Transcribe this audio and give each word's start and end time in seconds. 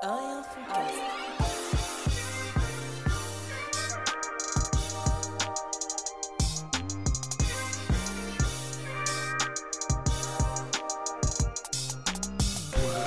Rien 0.00 0.42
Foodcast. 0.44 1.18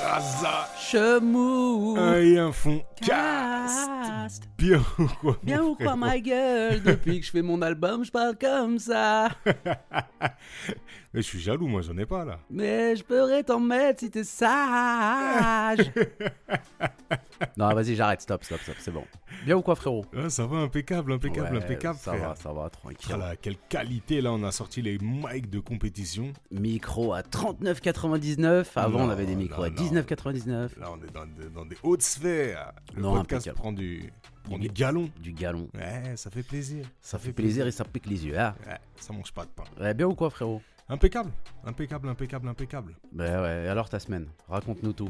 Raza, 0.04 0.68
Chemou 0.78 1.96
un 1.98 2.52
fond 2.52 2.82
cast. 3.00 4.42
Bien 4.58 4.82
ou 4.98 5.06
quoi 5.20 5.38
Bien 5.42 5.62
ou 5.62 5.74
quoi 5.74 5.96
ma 5.96 6.18
gueule 6.18 6.82
Depuis 6.82 7.20
que 7.20 7.26
je 7.26 7.30
fais 7.30 7.42
mon 7.42 7.62
album, 7.62 8.04
je 8.04 8.10
parle 8.10 8.36
comme 8.36 8.78
ça 8.78 9.30
Mais 11.14 11.20
je 11.20 11.26
suis 11.26 11.40
jaloux, 11.40 11.66
moi 11.66 11.82
j'en 11.82 11.96
ai 11.98 12.06
pas 12.06 12.24
là. 12.24 12.38
Mais 12.50 12.96
je 12.96 13.04
pourrais 13.04 13.42
t'en 13.42 13.60
mettre 13.60 14.00
si 14.00 14.10
t'es 14.10 14.24
sage 14.24 15.90
Non 17.56 17.74
vas-y 17.74 17.94
j'arrête, 17.96 18.20
stop, 18.20 18.44
stop, 18.44 18.60
stop, 18.60 18.76
c'est 18.78 18.90
bon. 18.92 19.04
Bien 19.44 19.56
ou 19.56 19.62
quoi 19.62 19.74
frérot? 19.74 20.04
Ah, 20.16 20.30
ça 20.30 20.46
va, 20.46 20.58
impeccable, 20.58 21.12
impeccable, 21.12 21.56
Ouais, 21.56 21.62
impeccable, 21.62 21.98
Ça 21.98 22.12
frère. 22.14 22.28
va, 22.30 22.34
ça 22.36 22.52
va, 22.52 22.70
tranquille. 22.70 23.16
Là, 23.16 23.34
quelle 23.36 23.56
qualité 23.68 24.20
là, 24.20 24.32
on 24.32 24.42
a 24.44 24.52
sorti 24.52 24.80
les 24.80 24.96
mics 24.98 25.50
de 25.50 25.58
compétition. 25.58 26.32
Micro 26.50 27.12
à 27.12 27.22
39,99. 27.22 28.66
Avant 28.76 29.00
on 29.06 29.10
avait 29.10 29.26
des 29.26 29.34
micros 29.34 29.62
non, 29.62 29.66
à 29.66 29.70
non. 29.70 29.76
19,99. 30.00 30.78
Là, 30.78 30.90
on 30.92 31.02
est 31.04 31.12
dans, 31.12 31.26
de- 31.26 31.48
dans 31.52 31.64
des 31.66 31.76
hautes 31.82 32.02
sphères. 32.02 32.72
Le 32.94 33.02
Non, 33.02 33.14
podcast 33.16 33.48
impeccable. 33.48 33.58
prend 33.58 33.72
du, 33.72 34.12
prend 34.44 34.58
Du- 34.58 34.68
du 34.68 34.72
galon. 34.74 35.10
Du 35.20 35.32
galon. 35.32 35.68
Ouais, 35.74 36.16
ça 36.16 36.30
fait 36.30 36.42
plaisir. 36.44 36.86
Ça 37.00 37.18
fait 37.18 37.32
plaisir 37.32 37.66
et 37.66 37.72
ça 37.72 37.84
pique 37.84 38.06
les 38.06 38.24
yeux. 38.24 38.38
Ah. 38.38 38.54
Ouais, 38.66 38.78
ça 39.00 39.12
mange 39.12 39.32
pas 39.32 39.44
de 39.44 39.50
pain. 39.50 39.64
Ouais, 39.80 39.92
bien 39.94 40.06
ou 40.06 40.14
quoi 40.14 40.30
frérot? 40.30 40.62
Impeccable, 40.92 41.30
impeccable, 41.64 42.08
impeccable, 42.10 42.48
impeccable. 42.48 42.96
Ben 43.12 43.40
ouais, 43.42 43.66
alors 43.66 43.88
ta 43.88 43.98
semaine? 43.98 44.26
Raconte-nous 44.46 44.92
tout. 44.92 45.08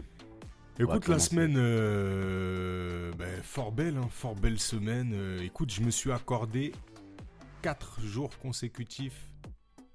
Écoute, 0.79 1.09
la 1.09 1.19
semaine, 1.19 1.55
euh, 1.57 3.11
ben, 3.19 3.43
fort 3.43 3.73
belle, 3.73 3.97
hein, 3.97 4.07
fort 4.09 4.37
belle 4.37 4.61
semaine. 4.61 5.11
Euh, 5.13 5.43
écoute, 5.43 5.73
je 5.73 5.81
me 5.83 5.91
suis 5.91 6.13
accordé 6.13 6.71
4 7.63 8.01
jours 8.03 8.31
consécutifs 8.39 9.33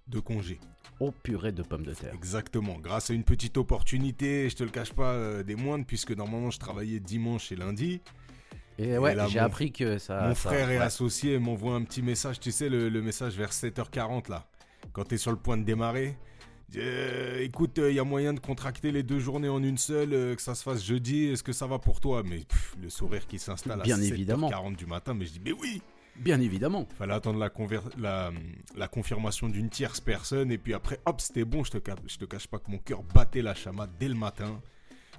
de 0.08 0.20
congé. 0.20 0.60
Oh 1.00 1.12
purée 1.24 1.54
de 1.54 1.64
pommes 1.64 1.86
de 1.86 1.94
terre. 1.94 2.14
Exactement, 2.14 2.80
grâce 2.80 3.10
à 3.10 3.14
une 3.14 3.24
petite 3.24 3.56
opportunité, 3.58 4.50
je 4.50 4.58
te 4.58 4.64
le 4.66 4.70
cache 4.70 4.92
pas, 4.92 5.14
euh, 5.14 5.42
des 5.44 5.56
moindres, 5.56 5.86
puisque 5.86 6.12
normalement 6.12 6.52
je 6.52 6.60
travaillais 6.60 7.00
dimanche 7.00 7.52
et 7.54 7.56
lundi. 7.56 8.02
Et 8.78 8.98
ouais, 8.98 9.16
j'ai 9.30 9.40
appris 9.40 9.72
que 9.72 10.00
ça. 10.00 10.22
Mon 10.28 10.36
ça- 10.36 10.50
frère 10.50 10.70
et 10.70 10.80
ouais. 10.80 10.84
associé 10.84 11.40
m'envoie 11.40 11.76
un 11.76 11.84
petit 11.84 12.02
message, 12.02 12.42
tu 12.42 12.52
sais, 12.52 12.68
le, 12.68 12.90
le 12.90 13.02
message 13.02 13.38
vers 13.38 13.52
7h40 13.52 14.30
là, 14.30 14.46
quand 14.98 15.04
t'es 15.04 15.18
sur 15.18 15.30
le 15.30 15.38
point 15.38 15.58
de 15.58 15.64
démarrer. 15.64 16.18
Euh, 16.76 17.40
écoute, 17.44 17.78
il 17.78 17.94
y 17.94 18.00
a 18.00 18.04
moyen 18.04 18.34
de 18.34 18.40
contracter 18.40 18.92
les 18.92 19.04
deux 19.04 19.20
journées 19.20 19.48
en 19.48 19.62
une 19.64 19.78
seule, 19.78 20.12
euh, 20.12 20.36
que 20.36 20.42
ça 20.42 20.56
se 20.56 20.64
fasse 20.64 20.84
jeudi, 20.84 21.26
est-ce 21.26 21.44
que 21.44 21.54
ça 21.54 21.68
va 21.68 21.78
pour 21.78 22.02
toi? 22.02 22.24
Mais 22.26 22.40
pff, 22.40 22.76
le 22.82 22.90
sourire 22.90 23.28
qui 23.28 23.38
s'installe 23.38 23.80
à 23.80 23.84
Bien 23.84 23.98
7h40 23.98 24.08
évidemment. 24.14 24.72
du 24.72 24.86
matin, 24.88 25.14
mais 25.14 25.26
je 25.28 25.34
dis, 25.34 25.42
mais 25.46 25.52
oui 25.54 25.82
Bien 26.18 26.42
évidemment. 26.42 26.88
Fallait 26.98 27.14
attendre 27.14 27.38
la, 27.38 27.50
conver- 27.50 27.80
la, 28.00 28.32
la 28.76 28.88
confirmation 28.88 29.50
d'une 29.50 29.70
tierce 29.70 30.02
personne, 30.02 30.52
et 30.52 30.58
puis 30.58 30.74
après, 30.74 31.00
hop, 31.06 31.22
c'était 31.22 31.46
bon, 31.46 31.64
je 31.64 31.72
te, 31.72 31.78
je 32.08 32.18
te 32.18 32.26
cache 32.26 32.48
pas 32.48 32.58
que 32.58 32.72
mon 32.72 32.80
cœur 32.80 33.04
battait 33.04 33.44
la 33.44 33.54
chamade 33.54 33.92
dès 34.00 34.08
le 34.10 34.16
matin. 34.16 34.60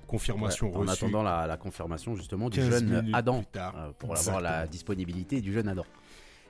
Confirmation 0.08 0.70
Ouais, 0.70 0.76
en 0.76 0.80
reçue. 0.80 0.90
attendant 1.04 1.22
la, 1.22 1.46
la 1.46 1.56
confirmation 1.58 2.16
justement 2.16 2.48
du 2.50 2.58
15 2.58 2.70
jeune 2.70 3.10
Adam 3.12 3.44
euh, 3.56 3.92
pour 3.98 4.16
avoir 4.16 4.40
la 4.40 4.66
disponibilité 4.66 5.40
du 5.42 5.52
jeune 5.52 5.68
Adam. 5.68 5.84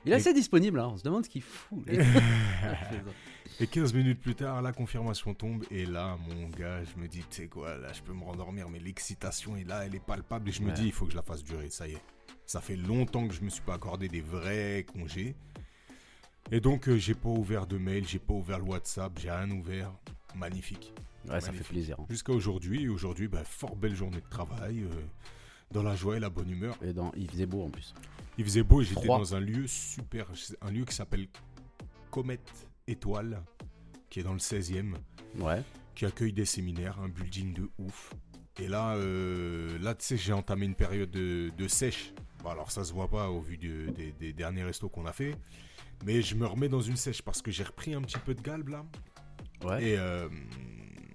Il 0.05 0.11
est 0.11 0.15
assez 0.15 0.33
disponible, 0.33 0.79
hein, 0.79 0.89
on 0.93 0.97
se 0.97 1.03
demande 1.03 1.25
ce 1.25 1.29
qu'il 1.29 1.41
fout. 1.41 1.79
Et 3.61 3.67
15 3.67 3.93
minutes 3.93 4.21
plus 4.21 4.35
tard, 4.35 4.61
la 4.61 4.71
confirmation 4.71 5.33
tombe. 5.33 5.65
Et 5.69 5.85
là, 5.85 6.17
mon 6.29 6.47
gars, 6.49 6.81
je 6.83 7.01
me 7.01 7.07
dis, 7.07 7.19
tu 7.29 7.41
sais 7.43 7.47
quoi, 7.47 7.75
là, 7.77 7.91
je 7.91 8.01
peux 8.01 8.13
me 8.13 8.23
rendormir. 8.23 8.69
Mais 8.69 8.79
l'excitation 8.79 9.57
est 9.57 9.65
là, 9.65 9.85
elle 9.85 9.95
est 9.95 9.99
palpable. 10.03 10.47
Et 10.49 10.51
je 10.53 10.61
me 10.61 10.71
dis, 10.71 10.85
il 10.85 10.91
faut 10.93 11.05
que 11.05 11.11
je 11.11 11.17
la 11.17 11.23
fasse 11.23 11.43
durer. 11.43 11.69
Ça 11.69 11.87
y 11.87 11.91
est. 11.93 12.01
Ça 12.45 12.61
fait 12.61 12.77
longtemps 12.77 13.27
que 13.27 13.33
je 13.33 13.41
me 13.41 13.49
suis 13.49 13.61
pas 13.61 13.73
accordé 13.73 14.07
des 14.07 14.21
vrais 14.21 14.85
congés. 14.91 15.35
Et 16.51 16.61
donc, 16.61 16.87
euh, 16.87 16.97
j'ai 16.97 17.13
pas 17.13 17.29
ouvert 17.29 17.67
de 17.67 17.77
mail, 17.77 18.07
j'ai 18.07 18.17
pas 18.17 18.33
ouvert 18.33 18.57
le 18.59 18.65
WhatsApp, 18.65 19.11
j'ai 19.19 19.29
rien 19.29 19.51
ouvert. 19.51 19.91
Magnifique. 20.35 20.93
ouais, 21.29 21.41
ça 21.41 21.51
fait 21.51 21.63
plaisir. 21.63 21.97
hein. 21.99 22.05
Jusqu'à 22.09 22.31
aujourd'hui. 22.31 22.83
Et 22.83 22.87
aujourd'hui, 22.89 23.27
bah, 23.27 23.43
fort 23.43 23.75
belle 23.75 23.95
journée 23.95 24.21
de 24.21 24.29
travail. 24.29 24.79
euh, 24.83 24.87
dans 25.71 25.83
la 25.83 25.95
joie 25.95 26.17
et 26.17 26.19
la 26.19 26.29
bonne 26.29 26.49
humeur. 26.49 26.75
Et 26.83 26.93
dans, 26.93 27.11
il 27.15 27.29
faisait 27.29 27.45
beau 27.45 27.63
en 27.63 27.69
plus. 27.69 27.93
Il 28.37 28.45
faisait 28.45 28.63
beau 28.63 28.81
et 28.81 28.85
j'étais 28.85 29.07
dans 29.07 29.35
un 29.35 29.39
lieu 29.39 29.67
super. 29.67 30.27
Un 30.61 30.71
lieu 30.71 30.85
qui 30.85 30.95
s'appelle 30.95 31.27
Comet 32.11 32.39
Étoile, 32.87 33.41
qui 34.09 34.19
est 34.19 34.23
dans 34.23 34.33
le 34.33 34.39
16e. 34.39 34.93
Ouais. 35.37 35.61
qui 35.93 36.05
accueille 36.05 36.33
des 36.33 36.45
séminaires, 36.45 36.99
un 37.01 37.09
building 37.09 37.53
de 37.53 37.69
ouf. 37.77 38.13
Et 38.59 38.67
là, 38.67 38.95
euh, 38.95 39.77
là 39.79 39.93
tu 39.95 40.05
sais, 40.05 40.17
j'ai 40.17 40.33
entamé 40.33 40.65
une 40.65 40.73
période 40.75 41.11
de, 41.11 41.51
de 41.55 41.67
sèche. 41.67 42.13
Bon, 42.41 42.49
alors 42.49 42.71
ça 42.71 42.83
se 42.83 42.93
voit 42.93 43.09
pas 43.09 43.29
au 43.29 43.41
vu 43.41 43.57
de- 43.57 43.89
des, 43.91 44.11
des 44.13 44.33
derniers 44.33 44.63
restos 44.63 44.89
qu'on 44.89 45.05
a 45.05 45.11
fait. 45.13 45.35
Mais 46.05 46.21
je 46.21 46.33
me 46.35 46.45
remets 46.47 46.69
dans 46.69 46.81
une 46.81 46.95
sèche 46.95 47.21
parce 47.21 47.41
que 47.41 47.51
j'ai 47.51 47.63
repris 47.63 47.93
un 47.93 48.01
petit 48.01 48.17
peu 48.17 48.33
de 48.33 48.41
galbe 48.41 48.69
là. 48.69 48.85
Ouais. 49.65 49.83
Et, 49.89 49.97
euh, 49.97 50.29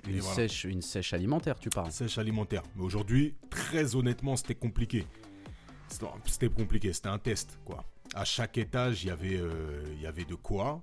une, 0.09 0.19
voilà. 0.21 0.35
sèche, 0.37 0.65
une 0.65 0.83
sèche 0.83 1.13
alimentaire, 1.13 1.59
tu 1.59 1.71
parles. 1.71 1.91
Sèche 1.93 2.19
alimentaire. 2.19 2.63
Mais 2.77 2.83
aujourd'hui, 2.83 3.35
très 3.51 3.95
honnêtement, 3.97 4.37
c'était 4.37 4.55
compliqué. 4.55 5.07
C'était- 5.89 6.49
compliqué, 6.49 6.93
c'était 6.93 7.09
un 7.09 7.19
test, 7.19 7.59
quoi. 7.65 7.85
À 8.15 8.25
chaque 8.25 8.59
étage, 8.59 9.05
il 9.05 9.09
y 9.09 9.11
avait, 9.11 9.37
euh, 9.37 9.83
il 9.95 10.01
y 10.03 10.07
avait 10.07 10.25
de 10.25 10.35
quoi 10.35 10.83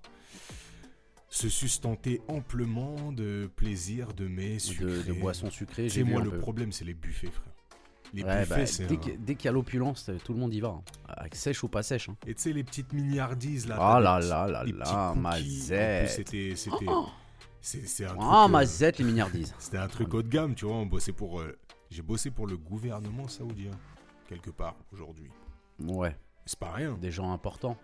se 1.30 1.48
sustenter 1.50 2.22
amplement 2.28 3.12
de 3.12 3.50
plaisir, 3.56 4.14
de 4.14 4.28
mets, 4.28 4.60
sucrés. 4.60 5.04
de 5.04 5.14
boissons 5.14 5.50
sucrées. 5.50 5.88
C'est 5.90 6.04
moi 6.04 6.22
le 6.22 6.30
peu. 6.32 6.40
problème, 6.40 6.72
c'est 6.72 6.84
les 6.86 6.94
buffets, 6.94 7.28
frère. 7.32 7.54
Les 8.14 8.24
Ouais, 8.24 8.42
buffets, 8.42 8.56
bah, 8.56 8.66
c'est. 8.66 8.86
dès 8.88 8.96
un- 8.96 9.00
que- 9.00 9.18
dès 9.18 9.36
qu'il 9.36 9.46
y 9.46 9.48
a 9.48 9.52
l'opulence, 9.54 10.10
tout 10.26 10.34
le 10.34 10.40
monde 10.40 10.54
y 10.54 10.60
va. 10.60 10.68
hein. 10.70 10.84
Avec 11.08 11.36
sèche 11.36 11.64
ou 11.64 11.70
pas 11.70 11.82
sèche. 11.84 12.10
hein. 12.10 12.18
Et 12.28 12.36
tu 12.36 12.42
sais, 12.42 12.52
les 12.54 12.64
petites 12.66 12.92
miniardises 12.92 13.68
là. 13.68 13.78
Ah 13.80 13.94
t'as 13.96 14.00
là 14.02 14.20
là 14.20 14.48
là 14.48 14.64
là, 14.66 15.14
ma. 15.16 15.38
C'était. 16.08 16.56
C'était. 16.58 16.86
Oh. 16.88 17.08
C'est- 17.62 18.06
un. 18.06 18.16
Ah, 18.20 18.46
euh, 18.46 18.48
ma 18.48 18.66
zette, 18.66 18.98
les 19.00 19.06
mignardises. 19.06 19.54
C'était 19.60 19.78
un 19.78 19.88
truc 19.88 20.14
haut 20.14 20.22
de 20.24 20.28
gamme, 20.30 20.56
tu 20.56 20.66
vois. 20.66 20.76
On 20.76 20.86
bossait 20.86 21.12
pour. 21.14 21.40
euh, 21.42 21.58
J'ai 21.90 22.02
bossé 22.02 22.32
pour 22.32 22.48
le 22.48 22.58
gouvernement 22.58 23.28
saoudien, 23.28 23.72
quelque 24.28 24.50
part, 24.50 24.76
aujourd'hui. 24.94 25.30
Ouais, 25.80 26.16
C'est 26.46 26.58
pas 26.60 26.72
rien. 26.72 26.98
des 26.98 27.12
gens 27.12 27.32
importants. 27.34 27.78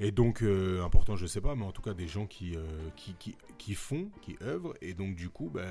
Et 0.00 0.10
donc, 0.10 0.42
euh, 0.42 0.82
important, 0.82 1.16
je 1.16 1.26
sais 1.26 1.40
pas, 1.42 1.54
mais 1.54 1.64
en 1.64 1.70
tout 1.70 1.82
cas, 1.82 1.92
des 1.94 2.08
gens 2.08 2.26
qui, 2.26 2.56
euh, 2.56 2.62
qui, 2.96 3.14
qui, 3.14 3.36
qui 3.58 3.74
font, 3.74 4.10
qui 4.22 4.36
œuvrent. 4.42 4.74
Et 4.80 4.94
donc, 4.94 5.14
du 5.14 5.28
coup, 5.28 5.50
bah, 5.50 5.62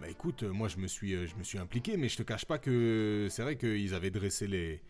bah, 0.00 0.08
écoute, 0.10 0.42
euh, 0.42 0.50
moi, 0.52 0.68
je 0.68 0.76
me, 0.78 0.86
suis, 0.88 1.14
euh, 1.14 1.26
je 1.26 1.36
me 1.36 1.42
suis 1.44 1.58
impliqué, 1.58 1.96
mais 1.96 2.08
je 2.08 2.16
te 2.18 2.22
cache 2.24 2.44
pas 2.44 2.58
que 2.58 3.28
c'est 3.30 3.42
vrai 3.42 3.56
qu'ils 3.56 3.94
avaient 3.94 4.10
dressé 4.10 4.46
les. 4.46 4.82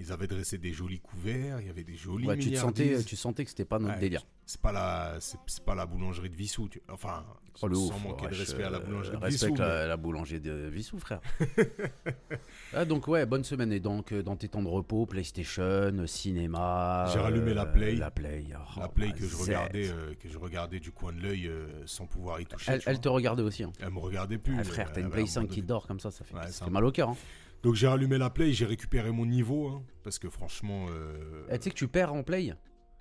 Ils 0.00 0.12
avaient 0.12 0.26
dressé 0.26 0.56
des 0.56 0.72
jolis 0.72 0.98
couverts, 1.00 1.60
il 1.60 1.66
y 1.66 1.70
avait 1.70 1.84
des 1.84 1.94
jolis 1.94 2.26
Ouais, 2.26 2.38
tu, 2.38 2.50
te 2.50 2.56
sentais, 2.56 3.04
tu 3.04 3.16
sentais 3.16 3.44
que 3.44 3.50
c'était 3.50 3.66
pas 3.66 3.78
notre 3.78 3.94
Ouais, 3.94 4.00
délire. 4.00 4.24
C'est 4.46 4.60
pas 4.60 4.72
la, 4.72 5.18
c'est 5.20 5.64
pas 5.64 5.74
la 5.74 5.84
boulangerie 5.84 6.30
de 6.30 6.34
Vissou. 6.34 6.68
Tu... 6.68 6.80
Enfin, 6.88 7.24
Oh, 7.62 7.74
sans 7.74 7.94
ouf. 7.94 8.04
manquer 8.04 8.28
de 8.28 8.34
respect 8.34 8.62
à 8.62 8.70
la 8.70 8.78
boulangerie 8.78 9.16
de 9.16 9.22
respecte 9.22 9.52
Vissou. 9.52 9.62
la 9.62 9.96
boulangerie 9.96 10.40
de 10.40 10.68
Vissou, 10.72 10.98
frère. 10.98 11.20
ah, 12.74 12.84
donc, 12.84 13.06
ouais, 13.08 13.26
bonne 13.26 13.44
semaine. 13.44 13.72
Et 13.72 13.80
donc, 13.80 14.12
euh, 14.12 14.22
dans 14.22 14.36
tes 14.36 14.48
temps 14.48 14.62
de 14.62 14.68
repos, 14.68 15.04
PlayStation, 15.04 16.06
cinéma. 16.06 17.06
J'ai 17.12 17.18
rallumé 17.18 17.52
la 17.52 17.64
euh, 17.64 17.72
Play. 17.72 17.96
La 17.96 18.10
Play. 18.10 18.46
oh, 18.54 18.80
La 18.80 18.88
play 18.88 19.08
ma 19.08 19.12
que 19.12 19.26
je 19.26 19.36
regardais, 19.36 19.88
euh, 19.88 20.14
que 20.18 20.28
je 20.28 20.38
regardais 20.38 20.80
du 20.80 20.90
coin 20.90 21.12
de 21.12 21.20
l'œil 21.20 21.48
euh, 21.48 21.66
sans 21.86 22.06
pouvoir 22.06 22.40
y 22.40 22.46
toucher. 22.46 22.78
Elle, 22.86 23.00
te 23.00 23.08
regardait 23.08 23.42
aussi. 23.42 23.64
Hein. 23.64 23.72
Elle 23.80 23.90
me 23.90 23.98
regardait 23.98 24.38
plus. 24.38 24.56
Ah, 24.58 24.64
frère, 24.64 24.92
t'as 24.92 25.00
une 25.00 25.10
Play 25.10 25.26
5 25.26 25.48
qui 25.48 25.62
dort 25.62 25.86
comme 25.86 26.00
ça, 26.00 26.10
ça 26.10 26.24
fait, 26.24 26.70
mal 26.70 26.84
au 26.84 26.92
cœur. 26.92 27.14
Donc 27.62 27.74
j'ai 27.74 27.86
rallumé 27.86 28.16
la 28.18 28.30
play, 28.30 28.52
j'ai 28.52 28.64
récupéré 28.64 29.10
mon 29.12 29.26
niveau, 29.26 29.68
hein, 29.68 29.82
parce 30.02 30.18
que 30.18 30.30
franchement, 30.30 30.86
euh, 30.90 31.44
Eh, 31.50 31.58
tu 31.58 31.64
sais 31.64 31.70
que 31.70 31.74
tu 31.76 31.88
perds 31.88 32.14
en 32.14 32.22
Play 32.22 32.54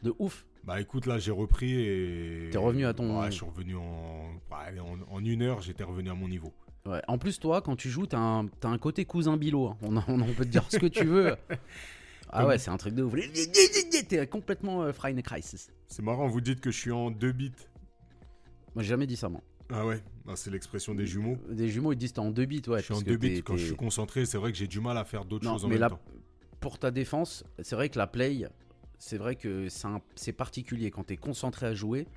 De 0.03 0.13
ouf. 0.19 0.45
bah 0.65 0.81
écoute 0.81 1.05
là 1.05 1.17
j'ai 1.17 1.31
repris 1.31 1.73
et 1.79 2.49
T'es 2.51 2.57
revenu 2.57 2.85
à 2.85 2.93
ton- 2.93 3.19
Ouais, 3.21 3.27
je 3.31 3.35
suis 3.37 3.45
revenu 3.45 3.75
en, 3.77 4.33
ouais, 4.51 4.79
en, 4.79 4.97
en 5.15 5.23
une 5.23 5.41
heure, 5.43 5.61
j'étais 5.61 5.83
revenu 5.83 6.09
à 6.09 6.13
mon 6.13 6.27
niveau. 6.27 6.53
Ouais. 6.85 7.01
En 7.07 7.17
plus, 7.17 7.39
toi, 7.39 7.61
quand 7.61 7.75
tu 7.75 7.89
joues, 7.89 8.05
t'as 8.07 8.17
un, 8.17 8.47
t'as 8.47 8.69
un 8.69 8.77
côté 8.77 9.05
cousin 9.05 9.37
Bilo. 9.37 9.67
hein. 9.67 9.77
On, 9.81 9.95
on, 9.97 10.21
on 10.21 10.33
peut 10.33 10.45
te 10.45 10.49
dire 10.49 10.65
ce 10.69 10.77
que 10.77 10.87
tu 10.87 11.05
veux. 11.05 11.35
Ah 12.31 12.41
Comme- 12.41 12.49
ouais, 12.49 12.57
c'est 12.59 12.69
un 12.69 12.77
truc 12.77 12.93
de 12.93 13.01
ouf. 13.01 13.15
T'es 14.07 14.27
complètement 14.27 14.83
euh, 14.83 14.93
Friday 14.93 15.23
Crisis. 15.23 15.71
C'est 15.87 16.03
marrant, 16.03 16.27
vous 16.27 16.41
dites 16.41 16.61
que 16.61 16.69
je 16.69 16.77
suis 16.77 16.91
en 16.91 17.09
deux 17.09 17.31
bits. 17.31 17.51
Moi, 18.75 18.83
j'ai 18.83 18.89
jamais 18.89 19.07
dit 19.07 19.15
ça, 19.17 19.29
moi. 19.29 19.41
Ah 19.71 19.85
ouais, 19.85 20.01
bah, 20.25 20.33
c'est 20.35 20.49
l'expression 20.49 20.95
des 20.95 21.05
jumeaux. 21.05 21.37
Des 21.49 21.69
jumeaux, 21.69 21.93
ils 21.93 21.97
disent 21.97 22.13
t'es 22.13 22.19
en 22.19 22.31
deux 22.31 22.45
bits, 22.45 22.61
ouais. 22.67 22.79
je 22.79 22.85
suis 22.85 22.93
en 22.93 23.01
deux 23.01 23.17
bits 23.17 23.43
quand 23.43 23.57
je 23.57 23.65
suis 23.65 23.75
concentré. 23.75 24.25
C'est 24.25 24.37
vrai 24.37 24.51
que 24.51 24.57
j'ai 24.57 24.67
du 24.67 24.79
mal 24.79 24.97
à 24.97 25.05
faire 25.05 25.25
d'autres 25.25 25.45
choses 25.47 25.65
en 25.65 25.67
mais 25.67 25.75
même 25.75 25.81
là, 25.81 25.89
temps. 25.89 25.99
pour 26.59 26.79
ta 26.79 26.91
défense, 26.91 27.43
c'est 27.61 27.75
vrai 27.75 27.89
que 27.89 27.97
la 27.97 28.07
play, 28.07 28.47
c'est 28.97 29.17
vrai 29.17 29.35
que 29.35 29.67
c'est 30.15 30.33
particulier 30.33 30.91
quand 30.91 31.03
t'es 31.03 31.17
concentré 31.17 31.67
à 31.67 31.73
jouer. 31.73 32.07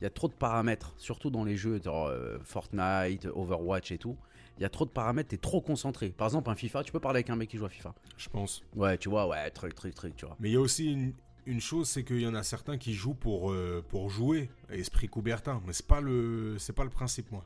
Il 0.00 0.04
y 0.04 0.06
a 0.06 0.10
trop 0.10 0.26
de 0.26 0.32
paramètres, 0.32 0.94
surtout 0.96 1.30
dans 1.30 1.44
les 1.44 1.56
jeux 1.56 1.80
genre 1.80 2.06
euh, 2.08 2.38
Fortnite, 2.42 3.26
Overwatch 3.26 3.92
et 3.92 3.98
tout. 3.98 4.16
Il 4.58 4.62
y 4.62 4.66
a 4.66 4.68
trop 4.68 4.84
de 4.84 4.90
paramètres, 4.90 5.28
t'es 5.28 5.36
trop 5.36 5.60
concentré. 5.60 6.10
Par 6.10 6.26
exemple, 6.26 6.50
un 6.50 6.56
FIFA, 6.56 6.82
tu 6.82 6.92
peux 6.92 6.98
parler 6.98 7.18
avec 7.18 7.30
un 7.30 7.36
mec 7.36 7.48
qui 7.48 7.56
joue 7.56 7.66
à 7.66 7.68
FIFA. 7.68 7.94
Je 8.16 8.28
pense. 8.28 8.64
Ouais, 8.74 8.98
tu 8.98 9.08
vois, 9.08 9.28
ouais, 9.28 9.48
truc, 9.50 9.74
truc, 9.74 9.94
truc, 9.94 10.16
tu 10.16 10.26
vois. 10.26 10.36
Mais 10.40 10.50
il 10.50 10.52
y 10.54 10.56
a 10.56 10.60
aussi 10.60 10.92
une, 10.92 11.12
une 11.46 11.60
chose, 11.60 11.88
c'est 11.88 12.04
qu'il 12.04 12.20
y 12.20 12.26
en 12.26 12.34
a 12.34 12.42
certains 12.42 12.78
qui 12.78 12.94
jouent 12.94 13.14
pour, 13.14 13.50
euh, 13.52 13.84
pour 13.88 14.10
jouer, 14.10 14.50
esprit 14.70 15.08
Coubertin. 15.08 15.62
Mais 15.66 15.72
c'est 15.72 15.86
pas 15.86 16.00
le 16.00 16.56
c'est 16.58 16.72
pas 16.72 16.84
le 16.84 16.90
principe 16.90 17.30
moi. 17.32 17.44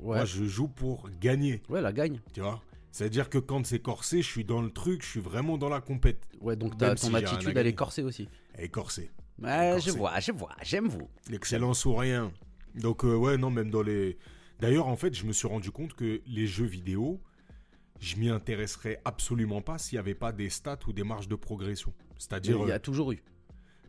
Ouais, 0.00 0.16
Moi 0.16 0.24
je 0.24 0.44
joue 0.44 0.68
pour 0.68 1.08
gagner. 1.20 1.62
ouais 1.68 1.80
la 1.80 1.92
gagne. 1.92 2.20
Tu 2.32 2.40
vois? 2.40 2.62
C'est-à-dire 2.90 3.30
que 3.30 3.38
quand 3.38 3.64
c'est 3.64 3.78
corsé, 3.78 4.20
je 4.20 4.28
suis 4.28 4.44
dans 4.44 4.60
le 4.60 4.70
truc, 4.70 5.02
je 5.02 5.08
suis 5.08 5.20
vraiment 5.20 5.56
dans 5.56 5.70
la 5.70 5.80
compète. 5.80 6.28
Ouais, 6.40 6.56
donc 6.56 6.78
Même 6.80 6.94
ton 6.94 7.08
si 7.08 7.16
attitude, 7.16 7.56
elle 7.56 7.66
est 7.66 7.74
corsée 7.74 8.02
aussi. 8.02 8.28
Elle 8.54 8.66
est 8.66 8.68
corsée. 8.68 9.10
Ouais, 9.42 9.78
je 9.80 9.90
vois, 9.90 10.20
je 10.20 10.30
vois, 10.32 10.54
j'aime 10.62 10.88
vous. 10.88 11.08
L'excellence 11.30 11.84
ou 11.86 11.94
rien. 11.94 12.30
Donc, 12.74 13.04
euh, 13.04 13.14
ouais, 13.16 13.38
non, 13.38 13.50
même 13.50 13.70
dans 13.70 13.82
les. 13.82 14.18
D'ailleurs, 14.60 14.86
en 14.88 14.96
fait, 14.96 15.14
je 15.14 15.24
me 15.24 15.32
suis 15.32 15.48
rendu 15.48 15.70
compte 15.70 15.94
que 15.94 16.20
les 16.26 16.46
jeux 16.46 16.66
vidéo, 16.66 17.20
je 17.98 18.16
m'y 18.16 18.28
intéresserais 18.28 19.00
absolument 19.04 19.62
pas 19.62 19.78
s'il 19.78 19.96
n'y 19.96 20.00
avait 20.00 20.14
pas 20.14 20.32
des 20.32 20.50
stats 20.50 20.78
ou 20.86 20.92
des 20.92 21.02
marges 21.02 21.28
de 21.28 21.34
progression. 21.34 21.92
C'est-à-dire. 22.22 22.58
Il 22.62 22.68
y 22.68 22.70
euh, 22.70 22.74
a 22.76 22.78
toujours 22.78 23.12
eu. 23.12 23.22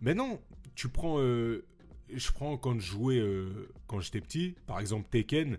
Mais 0.02 0.14
non, 0.16 0.40
tu 0.76 0.90
prends. 0.90 1.20
euh, 1.20 1.64
Je 2.14 2.32
prends 2.32 2.58
quand 2.58 2.80
je 2.80 2.86
jouais 2.86 3.20
euh, 3.20 3.70
quand 3.88 4.00
j'étais 4.00 4.22
petit, 4.22 4.56
par 4.68 4.80
exemple 4.80 5.08
Tekken. 5.10 5.58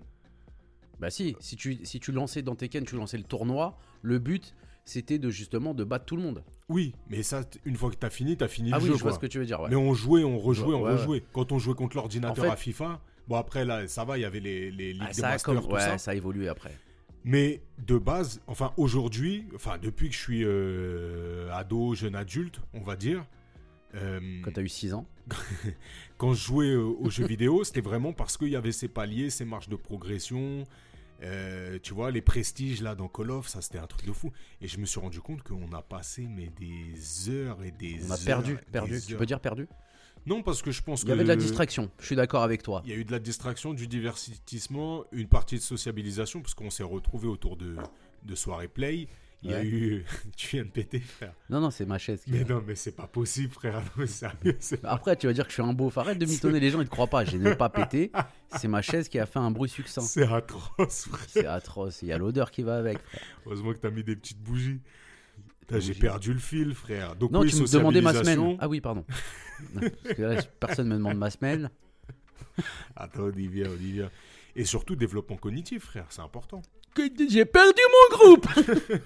Bah 1.00 1.10
si, 1.10 1.36
si 1.40 1.56
tu, 1.56 1.84
si 1.84 1.98
tu 2.00 2.12
lançais 2.12 2.42
dans 2.42 2.54
Tekken, 2.54 2.84
tu 2.84 2.96
lançais 2.96 3.16
le 3.18 3.24
tournoi, 3.24 3.76
le 4.02 4.18
but, 4.18 4.54
c'était 4.84 5.18
de 5.18 5.28
justement 5.30 5.74
de 5.74 5.82
battre 5.84 6.04
tout 6.04 6.16
le 6.16 6.22
monde. 6.22 6.44
Oui, 6.68 6.94
mais 7.08 7.22
ça, 7.22 7.42
une 7.64 7.76
fois 7.76 7.90
que 7.90 7.96
t'as 7.96 8.10
fini, 8.10 8.36
t'as 8.36 8.48
fini 8.48 8.70
ah 8.72 8.78
le 8.78 8.82
oui, 8.84 8.88
jeu. 8.90 8.96
je 8.96 9.02
vois 9.02 9.10
quoi. 9.10 9.16
ce 9.16 9.20
que 9.20 9.26
tu 9.26 9.38
veux 9.38 9.46
dire. 9.46 9.60
ouais. 9.60 9.70
Mais 9.70 9.76
on 9.76 9.92
jouait, 9.94 10.22
on 10.24 10.38
rejouait, 10.38 10.68
Ouais, 10.68 10.74
on 10.74 10.82
ouais, 10.84 10.92
rejouait. 10.92 11.22
Quand 11.32 11.50
on 11.52 11.58
jouait 11.58 11.74
contre 11.74 11.96
l'ordinateur 11.96 12.44
En 12.44 12.46
fait- 12.48 12.52
à 12.52 12.56
FIFA, 12.56 13.00
bon 13.28 13.36
après 13.36 13.64
là, 13.64 13.86
ça 13.88 14.04
va, 14.04 14.18
il 14.18 14.22
y 14.22 14.24
avait 14.24 14.40
les, 14.40 14.70
les 14.70 14.92
ligues 14.92 15.02
Ah, 15.04 15.08
des 15.08 15.14
ça, 15.14 15.28
a 15.28 15.30
masters, 15.32 15.54
comme... 15.54 15.64
tout 15.64 15.72
ouais, 15.74 15.80
ça. 15.80 15.98
ça 15.98 16.10
a 16.12 16.14
évolué 16.14 16.48
après. 16.48 16.76
Mais 17.24 17.62
de 17.78 17.96
base, 17.96 18.42
enfin 18.46 18.72
aujourd'hui, 18.76 19.46
enfin 19.54 19.78
depuis 19.78 20.08
que 20.10 20.14
je 20.14 20.20
suis 20.20 20.42
euh, 20.44 21.50
ado, 21.52 21.94
jeune 21.94 22.14
adulte, 22.14 22.60
on 22.74 22.82
va 22.82 22.96
dire, 22.96 23.24
euh, 23.94 24.40
Quand 24.42 24.50
t'as 24.52 24.62
eu 24.62 24.68
6 24.68 24.92
ans. 24.94 25.06
quand 26.18 26.34
je 26.34 26.44
jouais 26.44 26.66
euh, 26.70 26.82
aux 26.82 27.08
jeux 27.10 27.26
vidéo, 27.26 27.64
c'était 27.64 27.80
vraiment 27.80 28.12
parce 28.12 28.36
qu'il 28.36 28.48
y 28.48 28.56
avait 28.56 28.72
ces 28.72 28.88
paliers, 28.88 29.30
ces 29.30 29.44
marches 29.44 29.68
de 29.68 29.76
progression. 29.76 30.64
euh, 31.22 31.78
tu 31.82 31.94
vois, 31.94 32.10
les 32.10 32.20
prestiges 32.20 32.82
là 32.82 32.94
dans 32.94 33.08
Call 33.08 33.30
of, 33.30 33.48
ça 33.48 33.62
c'était 33.62 33.78
un 33.78 33.86
truc 33.86 34.04
de 34.06 34.12
fou. 34.12 34.30
Et 34.60 34.68
je 34.68 34.78
me 34.78 34.84
suis 34.84 35.00
rendu 35.00 35.20
compte 35.20 35.42
qu'on 35.42 35.72
a 35.72 35.80
passé 35.82 36.26
mais 36.28 36.48
des 36.58 37.30
heures 37.30 37.62
et 37.62 37.70
des 37.70 38.00
On 38.06 38.10
a 38.10 38.14
heures. 38.14 38.24
perdu, 38.24 38.58
perdu. 38.70 39.00
Tu 39.06 39.12
heures. 39.12 39.18
peux 39.18 39.26
dire 39.26 39.40
perdu? 39.40 39.66
Non, 40.26 40.42
parce 40.42 40.62
que 40.62 40.70
je 40.70 40.82
pense 40.82 41.02
Il 41.02 41.04
que. 41.04 41.10
y 41.10 41.12
avait 41.12 41.24
de 41.24 41.28
la 41.28 41.36
distraction, 41.36 41.90
je 42.00 42.06
suis 42.06 42.16
d'accord 42.16 42.42
avec 42.42 42.62
toi. 42.62 42.82
Il 42.84 42.90
y 42.90 42.94
a 42.94 42.96
eu 42.96 43.04
de 43.04 43.12
la 43.12 43.18
distraction, 43.18 43.74
du 43.74 43.86
divertissement, 43.86 45.04
une 45.12 45.28
partie 45.28 45.56
de 45.56 45.60
sociabilisation, 45.62 46.40
parce 46.40 46.54
qu'on 46.54 46.70
s'est 46.70 46.82
retrouvés 46.82 47.28
autour 47.28 47.56
de, 47.56 47.76
de 48.24 48.34
soirées 48.34 48.68
play. 48.68 49.06
Il 49.42 49.50
y 49.50 49.54
a 49.54 49.58
Ouais. 49.58 49.66
eu. 49.66 50.04
tu 50.38 50.56
viens 50.56 50.64
de 50.64 50.70
péter, 50.70 51.00
frère. 51.00 51.34
Non, 51.50 51.60
non, 51.60 51.70
c'est 51.70 51.84
ma 51.84 51.98
chaise. 51.98 52.22
qui- 52.24 52.30
Mais 52.32 52.44
non, 52.44 52.62
mais 52.66 52.74
c'est 52.74 52.92
pas 52.96 53.06
possible, 53.06 53.52
frère. 53.52 53.82
Non, 53.98 54.06
sérieux, 54.06 54.56
Après, 54.84 55.14
tu 55.16 55.26
vas 55.26 55.34
dire 55.34 55.44
que 55.44 55.50
je 55.50 55.54
suis 55.54 55.62
un 55.62 55.74
beauf. 55.74 55.98
Arrête 55.98 56.18
de 56.18 56.24
mitonner 56.24 56.60
les 56.60 56.70
gens, 56.70 56.80
ils 56.80 56.86
te 56.86 56.90
croient 56.90 57.06
pas. 57.08 57.26
Je 57.26 57.36
n'ai 57.36 57.54
pas 57.54 57.68
pété. 57.68 58.10
C'est 58.56 58.68
ma 58.68 58.80
chaise 58.80 59.06
qui 59.10 59.18
a 59.18 59.26
fait 59.26 59.38
un 59.40 59.50
bruit 59.50 59.68
succinct. 59.68 60.00
c'est 60.00 60.26
atroce, 60.26 61.04
frère. 61.08 61.26
C'est 61.28 61.44
atroce. 61.46 62.00
Il 62.00 62.08
y 62.08 62.12
a 62.12 62.16
l'odeur 62.18 62.50
qui 62.50 62.62
va 62.62 62.78
avec. 62.78 62.98
frère. 63.00 63.20
Heureusement 63.44 63.74
que 63.74 63.78
t'as 63.78 63.90
mis 63.90 64.02
des 64.02 64.16
petites 64.16 64.40
bougies. 64.40 64.80
J'ai 65.78 65.94
perdu 65.94 66.32
le 66.32 66.38
fil, 66.38 66.74
frère. 66.74 67.16
Donc, 67.16 67.30
Non, 67.30 67.40
oui, 67.40 67.50
tu 67.50 67.56
me 67.56 67.66
demandais 67.72 68.00
ma 68.00 68.14
semaine. 68.14 68.56
Ah 68.60 68.68
oui, 68.68 68.80
pardon. 68.80 69.04
Non, 69.72 69.82
Parce 70.02 70.14
que 70.16 70.22
là, 70.22 70.42
personne 70.58 70.88
me 70.88 70.94
demande 70.96 71.16
ma 71.16 71.30
semaine. 71.30 71.70
Attends, 72.96 73.30
y 73.30 73.46
vient. 73.46 73.70
Et 74.56 74.64
surtout, 74.64 74.96
développement 74.96 75.36
cognitif, 75.36 75.84
frère, 75.84 76.06
c'est 76.10 76.22
important. 76.22 76.60
J'ai 77.28 77.44
perdu 77.44 77.80
mon 78.10 78.16
groupe 78.16 78.46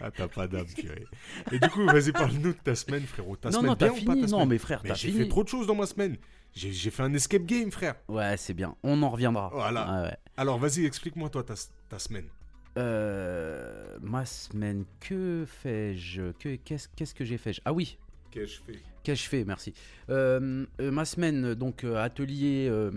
Ah, 0.00 0.10
t'as 0.10 0.28
pas 0.28 0.46
d'âme, 0.46 0.66
purée. 0.66 1.06
Et 1.52 1.58
du 1.58 1.68
coup, 1.68 1.84
vas-y, 1.86 2.12
parle-nous 2.12 2.52
de 2.52 2.58
ta 2.58 2.74
semaine, 2.74 3.04
frérot. 3.06 3.36
Ta 3.36 3.48
Non, 3.50 3.58
semaine 3.58 3.70
non, 3.70 3.76
t'as 3.76 3.88
bien 3.88 4.02
ou 4.02 4.04
pas, 4.04 4.14
ta 4.14 4.26
Non, 4.26 4.46
mais 4.46 4.58
frère, 4.58 4.82
t'as 4.82 4.94
j'ai 4.94 5.12
fait 5.12 5.28
trop 5.28 5.42
de 5.42 5.48
choses 5.48 5.66
dans 5.66 5.74
ma 5.74 5.86
semaine. 5.86 6.16
J'ai 6.52 6.72
j'ai 6.72 6.90
fait 6.90 7.02
un 7.02 7.12
escape 7.14 7.44
game, 7.44 7.70
frère. 7.70 7.94
Ouais, 8.08 8.36
c'est 8.36 8.54
bien. 8.54 8.76
On 8.82 9.02
en 9.02 9.10
reviendra. 9.10 9.50
Voilà. 9.52 9.86
Ah 9.88 10.02
ouais. 10.04 10.16
Alors, 10.36 10.58
vas-y, 10.58 10.84
explique-moi, 10.84 11.28
toi, 11.30 11.42
ta, 11.44 11.54
ta 11.88 11.98
semaine. 11.98 12.26
Euh, 12.76 13.96
ma 14.02 14.24
semaine, 14.26 14.84
que 15.00 15.44
fais-je? 15.46 16.32
Que- 16.38 16.56
Qu'est-ce 16.56 17.14
que 17.14 17.24
j'ai 17.24 17.38
fait 17.38 17.54
Ah 17.64 17.72
oui, 17.72 17.98
Qu'ai-je 18.30 18.60
fait? 18.60 18.78
Qu'ai-je 19.02 19.28
fait? 19.28 19.44
Merci. 19.44 19.72
Euh, 20.10 20.66
euh, 20.80 20.90
ma 20.90 21.04
semaine, 21.06 21.54
donc 21.54 21.84
atelier 21.84 22.66
euh, 22.68 22.90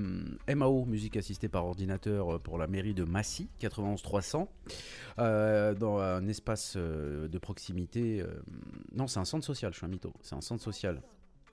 MAO, 0.53 0.83
musique 0.85 1.15
assistée 1.15 1.47
par 1.47 1.65
ordinateur 1.65 2.41
pour 2.41 2.57
la 2.57 2.67
mairie 2.67 2.93
de 2.93 3.05
Massy, 3.05 3.47
91 3.59 4.01
300, 4.01 4.51
euh, 5.19 5.73
dans 5.75 5.99
un 5.99 6.27
espace 6.27 6.75
de 6.75 7.37
proximité. 7.37 8.23
non, 8.93 9.07
c'est 9.07 9.19
un 9.19 9.25
centre 9.25 9.45
social, 9.45 9.71
je 9.71 9.77
suis 9.77 9.85
un 9.85 9.89
mytho, 9.89 10.11
c'est 10.21 10.35
un 10.35 10.41
centre 10.41 10.63
social. 10.63 11.01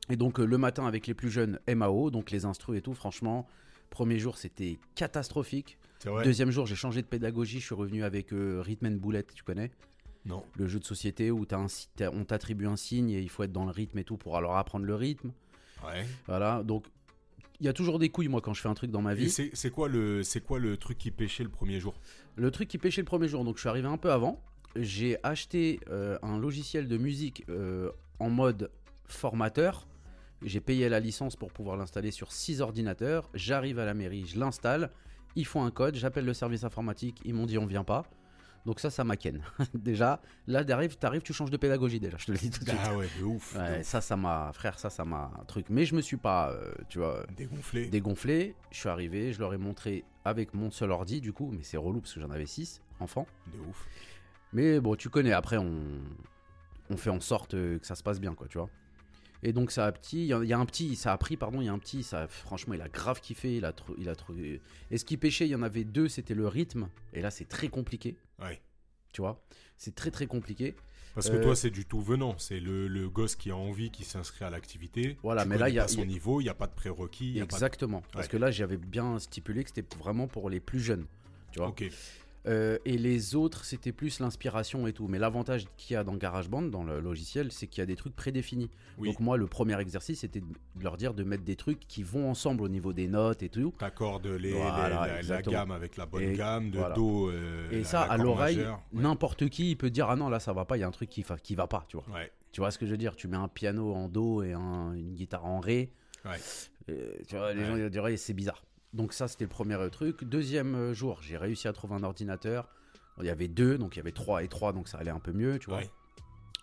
Et 0.09 0.17
donc 0.17 0.39
le 0.39 0.59
matin 0.59 0.87
avec 0.87 1.07
les 1.07 1.15
plus 1.15 1.31
jeunes 1.31 1.61
MAO, 1.69 2.11
donc 2.11 2.31
les 2.33 2.45
instrus 2.45 2.79
et 2.79 2.83
tout, 2.83 2.95
franchement, 2.95 3.47
premier 3.91 4.19
jour 4.19 4.37
c'était 4.39 4.79
catastrophique. 4.97 5.79
Vrai 6.05 6.25
Deuxième 6.25 6.51
jour, 6.51 6.67
j'ai 6.67 6.75
changé 6.77 7.03
de 7.03 7.07
pédagogie, 7.07 7.61
je 7.61 7.65
suis 7.67 7.75
revenu 7.75 8.05
avec 8.05 8.33
euh, 8.33 8.61
Rhythm 8.65 8.87
and 8.87 8.91
Bullet, 8.93 9.25
tu 9.35 9.43
connais? 9.43 9.71
Non. 10.25 10.43
le 10.57 10.67
jeu 10.67 10.81
de 10.81 10.85
société 10.85 11.31
où 11.31 11.47
un, 11.53 11.67
on 12.13 12.25
t'attribue 12.25 12.67
un 12.67 12.75
signe 12.77 13.11
et 13.11 13.21
il 13.21 13.29
faut 13.29 13.45
être 13.45 13.53
dans 13.53 13.65
le 13.65 13.71
rythme 13.71 13.99
et 13.99 14.03
tout 14.05 14.17
pour 14.17 14.37
alors 14.37 14.57
apprendre 14.57 14.85
le 14.85 14.95
rythme. 14.97 15.31
Ouais. 15.87 16.05
Voilà, 16.27 16.65
donc 16.65 16.85
il 17.61 17.67
y 17.67 17.69
a 17.69 17.73
toujours 17.73 18.01
des 18.01 18.09
couilles 18.09 18.27
moi 18.27 18.41
quand 18.41 18.53
je 18.53 18.61
fais 18.61 18.69
un 18.69 18.75
truc 18.75 18.91
dans 18.91 19.03
ma 19.03 19.15
vie. 19.15 19.31
c'est 19.31 19.51
c'est 19.55 19.71
quoi, 19.71 19.89
le- 19.89 20.25
c'est 20.25 20.41
quoi 20.41 20.59
le 20.59 20.77
truc 20.77 20.99
qui 20.99 21.13
pêchait 21.13 21.45
le 21.45 21.49
premier 21.49 21.79
jour? 21.79 21.95
Le 22.35 22.51
truc 22.51 22.67
qui 22.69 22.77
pêchait 22.77 23.03
le 23.03 23.07
premier 23.07 23.29
jour, 23.29 23.45
donc 23.45 23.55
je 23.57 23.61
suis 23.61 23.69
arrivé 23.69 23.87
un 23.87 23.99
peu 23.99 24.11
avant. 24.11 24.43
J'ai 24.75 25.17
acheté 25.23 25.79
euh, 25.91 26.19
un 26.23 26.39
logiciel 26.41 26.89
de 26.89 26.97
musique 26.99 27.45
euh, 27.49 27.91
en 28.19 28.29
mode 28.29 28.73
formateur. 29.07 29.87
J'ai 30.43 30.61
payé 30.61 30.89
la 30.89 30.99
licence 31.01 31.37
pour 31.37 31.53
pouvoir 31.53 31.77
l'installer 31.77 32.11
sur 32.11 32.33
6 32.33 32.61
ordinateurs. 32.61 33.31
J'arrive 33.33 33.79
à 33.79 33.85
la 33.87 33.95
mairie, 33.95 34.27
je 34.27 34.39
l'installe. 34.41 34.91
Ils 35.37 35.45
font 35.47 35.63
un 35.65 35.71
code, 35.71 35.95
j'appelle 35.95 36.25
le 36.25 36.35
service 36.35 36.65
informatique, 36.65 37.21
ils 37.25 37.35
m'ont 37.35 37.47
dit 37.47 37.59
on 37.59 37.67
vient 37.67 37.85
pas. 37.85 38.05
Donc 38.65 38.81
ça, 38.81 38.91
ça 38.91 39.05
m'aken. 39.05 39.41
déjà, 39.75 40.21
là, 40.49 40.65
t'arrives, 40.65 40.97
t'arrives, 40.99 41.23
tu 41.23 41.33
changes 41.33 41.51
de 41.53 41.57
pédagogie 41.57 42.01
déjà, 42.01 42.17
je 42.17 42.27
te 42.27 42.33
le 42.33 42.39
dis 42.39 42.51
tout 42.51 42.65
de 42.65 42.69
suite. 42.71 42.81
Ah 42.85 42.97
ouais, 42.97 43.07
de 43.21 43.23
ouf. 43.25 43.55
Ouais, 43.55 43.85
ça, 43.85 44.01
ça 44.01 44.17
m'a, 44.17 44.51
frère, 44.53 44.79
ça, 44.81 44.91
ça 44.91 45.05
m'a 45.05 45.31
un 45.41 45.45
truc. 45.45 45.67
Mais 45.71 45.85
je 45.85 45.95
me 45.95 46.01
suis 46.01 46.17
pas, 46.17 46.51
euh, 46.51 46.73
tu 46.89 46.99
vois, 46.99 47.25
Dégonflé. 47.37 47.87
dégonflé. 47.87 48.57
Je 48.73 48.79
suis 48.81 48.89
arrivé, 48.89 49.33
je 49.33 49.39
leur 49.39 49.55
ai 49.55 49.57
montré 49.57 50.03
avec 50.25 50.53
mon 50.53 50.73
seul 50.73 50.91
ordi, 50.91 51.21
du 51.21 51.33
coup, 51.33 51.53
mais 51.57 51.63
c'est 51.63 51.77
relou 51.77 52.01
parce 52.01 52.13
que 52.15 52.21
j'en 52.21 52.31
avais 52.31 52.47
6 52.47 52.83
enfants. 52.99 53.29
De 53.55 53.61
ouf. 53.69 53.87
Mais 54.53 54.81
bon, 54.81 54.97
tu 54.97 55.11
connais, 55.11 55.33
après, 55.33 55.59
on, 55.59 56.01
on 56.91 56.97
fait 56.97 57.11
en 57.11 57.21
sorte 57.21 57.53
que 57.53 57.79
ça 57.83 57.95
se 57.95 58.03
passe 58.03 58.19
bien, 58.19 58.35
quoi, 58.35 58.49
tu 58.49 58.59
vois. 58.59 58.69
Et 59.49 59.53
donc, 59.53 59.71
ça 59.71 59.87
a 59.87 59.93
petit, 59.93 60.23
il 60.23 60.27
y, 60.27 60.33
a- 60.33 60.43
il 60.43 60.49
y 60.49 60.53
a 60.53 60.59
un 60.59 60.67
petit, 60.67 60.97
ça 60.97 61.13
a 61.13 61.19
pris, 61.19 61.37
pardon, 61.37 61.61
il 61.61 61.67
y 61.67 61.69
a 61.69 61.73
un 61.73 61.79
petit, 61.79 62.03
ça, 62.03 62.27
franchement, 62.27 62.75
il 62.75 62.81
a 62.83 62.89
grave 62.89 63.21
kiffé, 63.21 63.57
il 63.57 63.65
a, 63.65 63.73
il 63.97 64.09
a 64.09 64.17
trop. 64.17 64.35
Et 64.35 64.99
ce 64.99 65.05
qui 65.05 65.17
pêchait, 65.17 65.47
il 65.47 65.51
y 65.51 65.55
en 65.55 65.63
avait 65.63 65.85
deux, 65.85 66.09
c'était 66.09 66.35
le 66.35 66.49
rythme. 66.49 66.89
Et 67.13 67.23
là, 67.23 67.31
c'est 67.31 67.45
très 67.45 67.69
compliqué, 67.69 68.17
Ouais. 68.43 68.61
tu 69.13 69.21
vois? 69.21 69.41
C'est 69.77 69.95
très 69.95 70.11
très 70.11 70.27
compliqué. 70.27 70.75
Parce 71.15 71.31
que 71.31 71.37
Euh, 71.37 71.43
toi, 71.45 71.55
c'est 71.55 71.71
du 71.71 71.85
tout 71.87 72.01
venant. 72.01 72.35
C'est 72.39 72.59
le, 72.61 72.89
le 72.89 73.09
gosse 73.09 73.37
qui 73.37 73.51
a 73.53 73.57
envie, 73.57 73.91
qui 73.91 74.03
s'inscrit 74.05 74.45
à 74.45 74.51
l'activité. 74.51 75.17
Voilà, 75.23 75.45
Tu 75.45 75.49
mais 75.51 75.59
là, 75.59 75.69
il 75.69 75.77
y 75.77 75.79
a- 75.79 75.87
son 75.87 75.99
il 75.99 76.01
y 76.01 76.03
a- 76.03 76.07
niveau, 76.07 76.41
il 76.41 76.45
n'y 76.45 76.51
a 76.51 76.55
pas 76.55 76.67
de 76.67 76.75
prérequis. 76.75 77.35
de- 77.35 77.43
Exactement. 77.45 78.03
Parce 78.13 78.27
Ouais. 78.27 78.33
que 78.33 78.37
là, 78.37 78.51
j'avais 78.51 78.77
bien 78.77 79.19
stipulé 79.21 79.63
que 79.65 79.71
c'était 79.73 79.97
vraiment 79.97 80.27
pour 80.27 80.51
les 80.51 80.61
plus 80.61 80.81
jeunes. 80.81 81.07
Tu 81.53 81.61
vois? 81.61 81.69
Ok. 81.69 81.85
Euh, 82.47 82.79
et 82.85 82.97
les 82.97 83.35
autres, 83.35 83.65
c'était 83.65 83.91
plus 83.93 84.21
l'inspiration 84.21 84.87
et 84.87 84.93
tout. 84.93 85.09
Mais 85.09 85.19
l'avantage 85.19 85.65
qu'il 85.77 85.95
y 85.95 85.97
a 85.97 86.05
dans 86.05 86.15
GarageBand, 86.15 86.63
dans 86.63 86.85
le 86.85 87.01
logiciel, 87.01 87.51
c'est 87.51 87.67
qu'il 87.67 87.81
y 87.81 87.83
a 87.83 87.87
des 87.87 87.97
trucs 87.97 88.15
prédéfinis. 88.15 88.71
Oui. 88.99 89.09
Donc 89.09 89.19
moi, 89.21 89.37
le 89.37 89.47
premier 89.47 89.81
exercice, 89.81 90.21
c'était 90.21 90.41
de 90.41 90.47
leur 90.81 90.97
dire 90.97 91.13
de 91.13 91.25
mettre 91.25 91.43
des 91.43 91.57
trucs 91.57 91.81
qui 91.89 92.03
vont 92.05 92.31
ensemble 92.31 92.63
au 92.63 92.69
niveau 92.69 92.93
des 92.93 93.09
notes 93.09 93.43
et 93.43 93.49
tout. 93.49 93.75
T'accordes 93.79 94.27
les, 94.27 94.53
la- 94.53 95.43
gamme 95.43 95.71
avec 95.73 95.97
la 95.97 96.07
bonne 96.07 96.23
Et 96.23 96.35
gamme, 96.37 96.71
de 96.71 96.79
voilà. 96.79 96.95
Do. 96.95 97.31
euh, 97.31 97.71
Et 97.73 97.83
ça, 97.85 98.03
à 98.03 98.17
l'oreille. 98.17 98.59
Ouais. 98.61 99.03
n'importe 99.03 99.49
qui, 99.49 99.71
il 99.73 99.77
peut 99.77 99.91
dire 99.91 100.09
ah 100.09 100.17
non 100.17 100.29
là 100.29 100.39
ça 100.39 100.53
va 100.53 100.65
pas, 100.65 100.77
il 100.77 100.81
y 100.81 100.85
a 100.85 100.87
un 100.87 100.91
truc 100.93 101.09
qui, 101.09 101.25
qui 101.43 101.55
va 101.57 101.67
pas, 101.67 101.85
tu 101.89 101.97
vois. 101.97 102.07
Ouais. 102.15 102.31
Tu 102.53 102.61
vois 102.61 102.71
ce 102.71 102.79
que 102.79 102.87
je 102.87 102.93
veux 102.93 102.97
dire? 102.97 103.17
Tu 103.17 103.29
mets 103.29 103.37
un 103.37 103.49
piano 103.49 103.93
en 103.93 104.09
do 104.09 104.43
et 104.43 104.53
un- 104.53 104.93
une 104.95 105.15
guitare 105.15 105.45
en 105.45 105.61
ré. 105.61 105.91
Ouais. 106.25 106.37
Euh, 106.91 107.13
tu 107.29 107.37
vois, 107.37 107.53
les 107.53 107.65
gens 107.65 107.77
ils 107.77 107.91
diraient 107.91 108.17
c'est 108.17 108.35
bizarre. 108.35 108.63
Donc 108.97 109.13
ça 109.13 109.29
c'était 109.29 109.45
le 109.45 109.51
premier 109.51 109.75
euh, 109.75 109.89
truc. 109.91 110.25
Deuxième 110.25 110.75
euh, 110.75 110.95
jour, 110.95 111.21
j'ai 111.23 111.37
réussi 111.37 111.69
à 111.69 111.73
trouver 111.73 111.95
un 111.95 112.03
ordinateur. 112.03 112.69
Il 113.19 113.25
y 113.27 113.31
avait 113.31 113.49
deux, 113.49 113.79
donc 113.79 113.97
il 113.97 113.99
y 113.99 114.01
avait 114.01 114.13
trois 114.13 114.43
et 114.43 114.49
trois, 114.49 114.73
donc 114.73 114.89
ça 114.89 114.99
allait 114.99 115.11
un 115.11 115.21
peu 115.21 115.33
mieux, 115.33 115.59
tu 115.59 115.71
vois. 115.71 115.79
Ouais. 115.79 115.91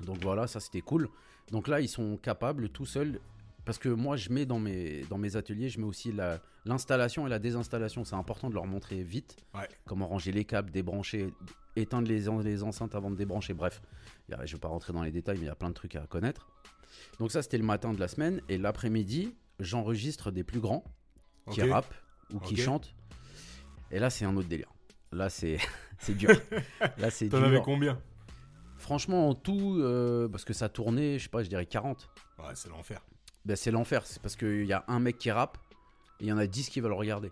Donc 0.06 0.18
voilà, 0.22 0.48
ça 0.48 0.60
c'était 0.60 0.82
cool. 0.82 1.10
Donc 1.52 1.68
là, 1.68 1.80
ils 1.82 1.88
sont 1.88 2.18
capables 2.18 2.70
tout 2.70 2.86
seuls. 2.86 3.20
Parce 3.66 3.78
que 3.78 3.88
moi, 3.88 4.18
je 4.18 4.30
mets 4.30 4.46
dans 4.46 4.60
mes, 4.60 5.04
dans 5.10 5.18
mes 5.18 5.38
ateliers, 5.38 5.70
je 5.70 5.80
mets 5.80 5.86
aussi 5.86 6.12
la- 6.12 6.42
l'installation 6.66 7.26
et 7.26 7.30
la 7.30 7.40
désinstallation. 7.40 8.04
C'est 8.04 8.16
important 8.16 8.50
de 8.50 8.56
leur 8.56 8.66
montrer 8.66 9.04
vite 9.04 9.38
Ouais. 9.56 9.70
comment 9.86 10.06
ranger 10.06 10.34
les 10.34 10.44
câbles, 10.44 10.70
débrancher, 10.70 11.34
éteindre 11.78 12.10
les, 12.10 12.26
les 12.44 12.64
enceintes 12.64 12.94
avant 12.94 13.10
de 13.10 13.16
débrancher. 13.16 13.54
Bref, 13.54 13.82
je 14.30 14.36
ne 14.36 14.46
vais 14.46 14.58
pas 14.58 14.68
rentrer 14.68 14.92
dans 14.92 15.02
les 15.02 15.12
détails, 15.12 15.38
mais 15.38 15.44
il 15.46 15.48
y 15.48 15.50
a 15.50 15.56
plein 15.56 15.70
de 15.70 15.74
trucs 15.76 15.96
à 15.96 16.06
connaître. 16.08 16.50
Donc 17.20 17.32
ça, 17.32 17.42
c'était 17.42 17.58
le 17.58 17.64
matin 17.64 17.94
de 17.94 18.00
la 18.02 18.10
semaine. 18.10 18.42
Et 18.50 18.58
l'après-midi, 18.58 19.34
j'enregistre 19.62 20.30
des 20.30 20.44
plus 20.44 20.60
grands 20.60 20.84
qui 21.52 21.62
rappent 21.62 21.94
ou 22.32 22.40
qui 22.40 22.54
Ok. 22.56 22.60
chantent. 22.62 22.94
Et 23.92 24.00
là, 24.00 24.10
c'est 24.10 24.26
un 24.26 24.36
autre 24.36 24.48
délire. 24.48 24.72
Là, 25.12 25.30
c'est 25.30 25.58
c'est 26.00 26.16
dur. 26.16 26.30
Là, 26.98 27.10
c'est 27.12 27.30
T'en 27.30 27.44
avais 27.44 27.62
combien? 27.62 28.00
Franchement, 28.78 29.30
en 29.30 29.36
tout, 29.36 29.78
euh, 29.80 30.28
parce 30.28 30.44
que 30.44 30.54
ça 30.54 30.68
tournait, 30.68 31.18
je 31.18 31.24
sais 31.24 31.30
pas, 31.30 31.44
je 31.44 31.50
dirais 31.50 31.66
40. 31.66 32.10
Ouais, 32.40 32.46
c'est 32.56 32.70
l'enfer. 32.70 33.02
Ben, 33.46 33.56
c'est 33.56 33.72
l'enfer. 33.72 34.06
C'est 34.06 34.22
parce 34.22 34.36
qu'il 34.36 34.66
y 34.66 34.74
a 34.74 34.84
un 34.88 35.00
mec 35.00 35.18
qui 35.18 35.32
rappe 35.32 35.58
et 36.20 36.26
il 36.26 36.28
y 36.28 36.32
en 36.34 36.38
a 36.38 36.48
10 36.48 36.70
qui 36.70 36.82
veulent 36.82 36.92
le 36.92 36.98
regarder. 36.98 37.32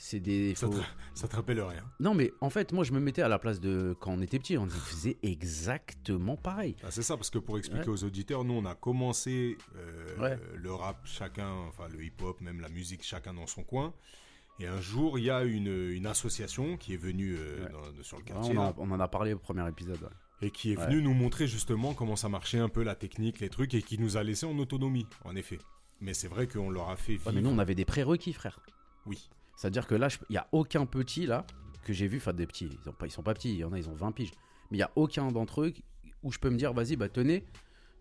C'est 0.00 0.20
des. 0.20 0.54
Ça, 0.54 0.68
faut- 0.68 0.74
te, 0.74 0.78
ça 1.14 1.26
te 1.26 1.34
rappelle 1.36 1.60
rien. 1.60 1.82
Non, 1.98 2.14
mais 2.14 2.32
en 2.40 2.50
fait, 2.50 2.72
moi, 2.72 2.84
je 2.84 2.92
me 2.92 3.00
mettais 3.00 3.20
à 3.22 3.28
la 3.28 3.38
place 3.40 3.58
de 3.60 3.96
quand 4.00 4.12
on 4.12 4.20
était 4.22 4.38
petit. 4.38 4.56
On 4.56 4.68
faisait 4.68 5.16
exactement 5.24 6.36
pareil. 6.36 6.76
Ah, 6.84 6.90
c'est 6.90 7.02
ça, 7.02 7.16
parce 7.16 7.30
que 7.30 7.38
pour 7.38 7.58
expliquer 7.58 7.88
Ouais. 7.88 7.92
aux 7.94 8.04
auditeurs, 8.04 8.44
nous, 8.44 8.54
on 8.54 8.64
a 8.64 8.74
commencé 8.76 9.58
euh, 9.76 10.16
Ouais. 10.20 10.38
le 10.54 10.72
rap, 10.72 11.00
chacun, 11.04 11.50
enfin 11.68 11.88
le 11.88 12.02
hip-hop, 12.04 12.40
même 12.40 12.60
la 12.60 12.68
musique, 12.68 13.02
chacun 13.02 13.34
dans 13.34 13.46
son 13.48 13.64
coin. 13.64 13.92
Et 14.60 14.66
un 14.66 14.80
jour, 14.80 15.18
il 15.18 15.24
y 15.24 15.30
a 15.30 15.42
une, 15.44 15.66
une 15.90 16.06
association 16.06 16.76
qui 16.76 16.94
est 16.94 16.96
venue 16.96 17.36
euh, 17.36 17.64
Ouais. 17.64 17.72
dans- 17.96 18.02
sur 18.02 18.18
le 18.18 18.24
quartier 18.24 18.56
on, 18.56 18.74
on 18.78 18.90
en 18.92 19.00
a 19.00 19.08
parlé 19.08 19.32
au 19.32 19.38
premier 19.38 19.68
épisode. 19.68 20.08
et 20.42 20.50
qui 20.52 20.72
est 20.72 20.76
venue 20.76 21.02
nous 21.02 21.14
montrer 21.14 21.48
justement 21.48 21.94
comment 21.94 22.14
ça 22.14 22.28
marchait 22.28 22.58
un 22.60 22.68
peu 22.68 22.84
la 22.84 22.94
technique, 22.94 23.40
les 23.40 23.48
trucs, 23.48 23.74
et 23.74 23.82
qui 23.82 23.98
nous 23.98 24.16
a 24.16 24.22
laissé 24.22 24.46
en 24.46 24.56
autonomie, 24.58 25.06
en 25.24 25.34
effet. 25.34 25.58
Mais 26.00 26.14
c'est 26.14 26.28
vrai 26.28 26.46
qu'on 26.46 26.70
leur 26.70 26.88
a 26.90 26.96
fait 26.96 27.14
vivre. 27.14 27.32
Mais 27.32 27.40
nous, 27.40 27.50
on 27.50 27.58
avait 27.58 27.74
des 27.74 27.84
prérequis, 27.84 28.32
frère. 28.32 28.60
Oui. 29.06 29.28
C'est-à-dire 29.58 29.86
que 29.88 29.94
là, 29.96 30.08
il 30.30 30.32
n'y 30.32 30.36
a 30.38 30.46
aucun 30.52 30.86
petit 30.86 31.26
là 31.26 31.44
que 31.82 31.92
j'ai 31.92 32.06
vu, 32.06 32.18
enfin 32.18 32.32
des 32.32 32.46
petits, 32.46 32.70
ils, 32.84 32.88
ont 32.88 32.92
pas, 32.92 33.06
ils 33.06 33.10
sont 33.10 33.22
pas 33.24 33.34
petits, 33.34 33.50
il 33.52 33.58
y 33.58 33.64
en 33.64 33.72
a, 33.72 33.78
ils 33.78 33.88
ont 33.88 33.94
20 33.94 34.12
piges. 34.12 34.30
Mais 34.70 34.76
il 34.76 34.80
n'y 34.80 34.84
a 34.84 34.90
aucun 34.94 35.30
d'entre 35.32 35.62
eux 35.62 35.72
où 36.22 36.30
je 36.30 36.38
peux 36.38 36.48
me 36.48 36.56
dire, 36.56 36.72
vas-y, 36.72 36.94
bah 36.96 37.08
tenez, 37.08 37.44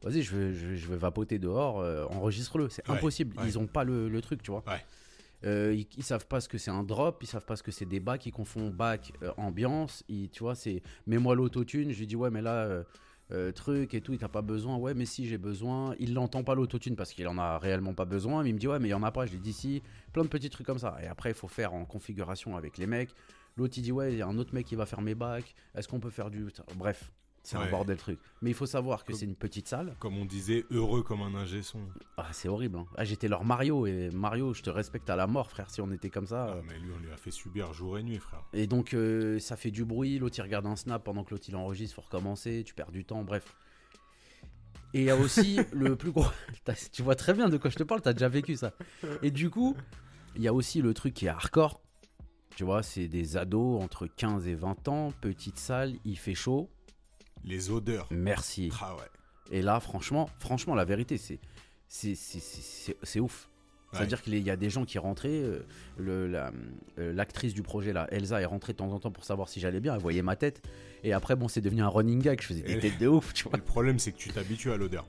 vas-y, 0.03 0.21
je 0.21 0.35
vais, 0.35 0.53
je, 0.53 0.67
vais- 0.67 0.77
je 0.77 0.87
vais 0.87 0.97
vapoter 0.97 1.39
dehors, 1.39 1.79
euh, 1.79 2.05
enregistre-le. 2.05 2.69
C'est 2.69 2.87
Ouais, 2.87 2.95
impossible, 2.97 3.35
ouais. 3.39 3.47
ils 3.47 3.57
ont 3.57 3.65
pas 3.67 3.83
le, 3.83 4.07
le 4.07 4.21
truc, 4.21 4.43
tu 4.43 4.51
vois. 4.51 4.63
Ouais. 4.67 4.83
Euh, 5.45 5.73
ils, 5.75 5.87
ils 5.97 6.03
savent 6.03 6.27
pas 6.27 6.41
ce 6.41 6.47
que 6.49 6.57
c'est 6.59 6.71
un 6.71 6.83
drop, 6.83 7.19
ils 7.23 7.27
savent 7.27 7.45
pas 7.45 7.55
ce 7.55 7.63
que 7.63 7.71
c'est 7.71 7.85
des 7.85 7.99
bacs, 7.99 8.25
ils 8.27 8.31
confondent 8.31 8.71
bac, 8.73 9.11
euh, 9.23 9.31
ambiance, 9.37 10.03
ils- 10.09 10.29
tu 10.29 10.43
vois, 10.43 10.53
c'est 10.55 10.81
mets-moi 11.07 11.33
l'autotune, 11.35 11.91
je 11.91 11.99
lui 11.99 12.07
dis 12.07 12.15
ouais 12.15 12.29
mais 12.29 12.41
là 12.41 12.83
euh, 13.31 13.51
truc 13.51 13.93
et 13.93 14.01
tout, 14.01 14.13
il 14.13 14.19
t'a 14.19 14.29
pas 14.29 14.41
besoin, 14.41 14.77
ouais 14.77 14.93
mais 14.93 15.05
si 15.05 15.27
j'ai 15.27 15.37
besoin, 15.37 15.95
il 15.99 16.13
l'entend 16.13 16.43
pas 16.43 16.55
l'autotune 16.55 16.95
parce 16.95 17.11
qu'il 17.11 17.27
en 17.27 17.37
a 17.37 17.57
réellement 17.57 17.93
pas 17.93 18.05
besoin, 18.05 18.43
mais 18.43 18.49
il 18.49 18.53
me 18.53 18.59
dit 18.59 18.67
ouais 18.67 18.79
mais 18.79 18.87
il 18.87 18.91
y 18.91 18.95
en 18.95 19.03
a 19.03 19.11
pas, 19.11 19.25
je 19.25 19.31
lui 19.33 19.39
dis 19.39 19.53
si, 19.53 19.83
plein 20.13 20.23
de 20.23 20.29
petits 20.29 20.49
trucs 20.49 20.65
comme 20.65 20.79
ça, 20.79 20.97
et 21.03 21.07
après 21.07 21.31
il 21.31 21.35
faut 21.35 21.47
faire 21.47 21.73
en 21.73 21.85
configuration 21.85 22.55
avec 22.55 22.77
les 22.77 22.87
mecs, 22.87 23.09
l'autre 23.57 23.73
il 23.77 23.81
dit 23.81 23.91
ouais 23.91 24.13
il 24.13 24.19
y 24.19 24.21
a 24.21 24.27
un 24.27 24.37
autre 24.37 24.53
mec 24.53 24.65
qui 24.65 24.75
va 24.75 24.85
faire 24.85 25.01
mes 25.01 25.15
bacs, 25.15 25.55
est-ce 25.75 25.87
qu'on 25.87 25.99
peut 25.99 26.09
faire 26.09 26.29
du... 26.29 26.47
Bref, 26.75 27.11
c'est 27.47 27.55
un 27.57 27.69
bordel 27.69 27.95
truc, 27.97 28.19
mais 28.41 28.49
il 28.49 28.53
faut 28.53 28.65
savoir 28.65 29.05
que 29.05 29.13
c'est 29.13 29.23
une 29.25 29.35
petite 29.35 29.67
salle, 29.69 29.95
Comme 29.99 30.17
on 30.17 30.25
disait, 30.25 30.65
heureux 30.69 31.01
comme 31.01 31.21
un 31.21 31.33
ingé 31.33 31.63
son. 31.63 31.79
ah, 32.17 32.27
c'est 32.33 32.49
horrible, 32.49 32.77
hein. 32.79 32.85
Ah, 32.97 33.05
j'étais 33.05 33.29
leur 33.29 33.45
Mario, 33.45 33.85
et 33.87 34.09
Mario 34.11 34.53
je 34.53 34.61
te 34.61 34.69
respecte 34.69 35.09
à 35.09 35.15
la 35.15 35.27
mort 35.27 35.49
frère, 35.49 35.69
si 35.69 35.79
on 35.79 35.89
était 35.91 36.09
comme 36.09 36.27
ça... 36.27 36.57
Ah, 36.57 36.61
mais 36.67 36.77
lui, 36.77 36.91
on 36.93 36.99
lui 36.99 37.09
a 37.11 37.15
fait 37.15 37.31
subir 37.31 37.71
jour 37.71 37.97
et 37.97 38.03
nuit, 38.03 38.19
frère. 38.19 38.41
Et 38.51 38.67
donc, 38.67 38.93
euh, 38.93 39.39
ça 39.39 39.55
fait 39.55 39.71
du 39.71 39.85
bruit. 39.85 40.19
L'autre, 40.19 40.35
il 40.37 40.41
regarde 40.41 40.65
un 40.65 40.75
snap 40.75 41.03
pendant 41.05 41.23
que 41.23 41.31
l'autre, 41.31 41.45
il 41.47 41.55
enregistre. 41.55 41.95
faut 41.95 42.01
recommencer. 42.01 42.63
Tu 42.65 42.73
perds 42.73 42.91
du 42.91 43.05
temps. 43.05 43.23
Bref. 43.23 43.55
Et 44.93 44.99
il 45.01 45.05
y 45.05 45.09
a 45.09 45.15
aussi 45.15 45.59
le 45.71 45.95
plus 45.95 46.11
gros. 46.11 46.25
Tu 46.91 47.01
vois 47.01 47.15
très 47.15 47.33
bien 47.33 47.47
de 47.49 47.55
quoi 47.57 47.69
je 47.69 47.77
te 47.77 47.83
parle. 47.83 48.01
T'as 48.01 48.13
déjà 48.13 48.27
vécu 48.29 48.57
ça. 48.57 48.73
Et 49.21 49.31
du 49.31 49.49
coup, 49.49 49.75
il 50.35 50.41
y 50.41 50.47
a 50.49 50.53
aussi 50.53 50.81
le 50.81 50.93
truc 50.93 51.13
qui 51.13 51.27
est 51.27 51.29
hardcore. 51.29 51.81
Tu 52.57 52.63
vois, 52.63 52.83
c'est 52.83 53.07
des 53.07 53.37
ados 53.37 53.81
entre 53.81 54.07
15 54.07 54.47
et 54.47 54.55
20 54.55 54.87
ans. 54.89 55.13
Petite 55.21 55.59
salle. 55.59 55.93
Il 56.03 56.17
fait 56.17 56.35
chaud. 56.35 56.69
Les 57.45 57.69
odeurs. 57.71 58.07
Merci. 58.11 58.71
Ah 58.81 58.95
ouais. 58.95 59.01
Et 59.51 59.61
là, 59.61 59.79
franchement, 59.79 60.29
franchement, 60.39 60.75
la 60.75 60.85
vérité, 60.85 61.17
c'est. 61.17 61.39
C'est 61.87 62.15
c'est- 62.15 62.39
c'est- 62.41 62.61
c'est- 62.61 62.97
c'est 63.03 63.19
ouf. 63.21 63.47
Ouais. 63.93 63.99
C'est-à-dire 63.99 64.21
qu'il 64.21 64.37
y 64.37 64.49
a 64.49 64.57
des 64.57 64.69
gens 64.69 64.83
qui 64.83 64.99
rentraient, 64.99 65.29
euh, 65.41 66.27
la- 66.27 66.51
euh, 66.99 67.13
l'actrice 67.13 67.53
du 67.53 67.61
projet 67.63 67.93
là, 67.93 68.05
Elsa, 68.11 68.41
est 68.41 68.45
rentrée 68.45 68.73
de 68.73 68.77
temps 68.77 68.91
en 68.91 68.99
temps 68.99 69.11
pour 69.11 69.23
savoir 69.23 69.47
si 69.47 69.61
j'allais 69.61 69.79
bien, 69.79 69.95
elle 69.95 70.01
voyait 70.01 70.21
ma 70.21 70.35
tête. 70.35 70.61
Et 71.05 71.13
après, 71.13 71.37
bon, 71.37 71.47
c'est 71.47 71.61
devenu 71.61 71.81
un 71.81 71.87
running 71.87 72.21
gag, 72.21 72.41
je 72.41 72.47
faisais 72.47 72.61
des 72.63 72.73
Et- 72.73 72.79
têtes 72.79 72.97
de 72.99 73.07
ouf, 73.07 73.33
tu 73.33 73.45
Et 73.47 73.49
vois. 73.49 73.57
le 73.57 73.63
problème, 73.63 73.97
c'est 73.99 74.11
que 74.11 74.17
tu 74.17 74.29
t'habitues 74.29 74.71
à 74.73 74.77
l'odeur. 74.77 75.07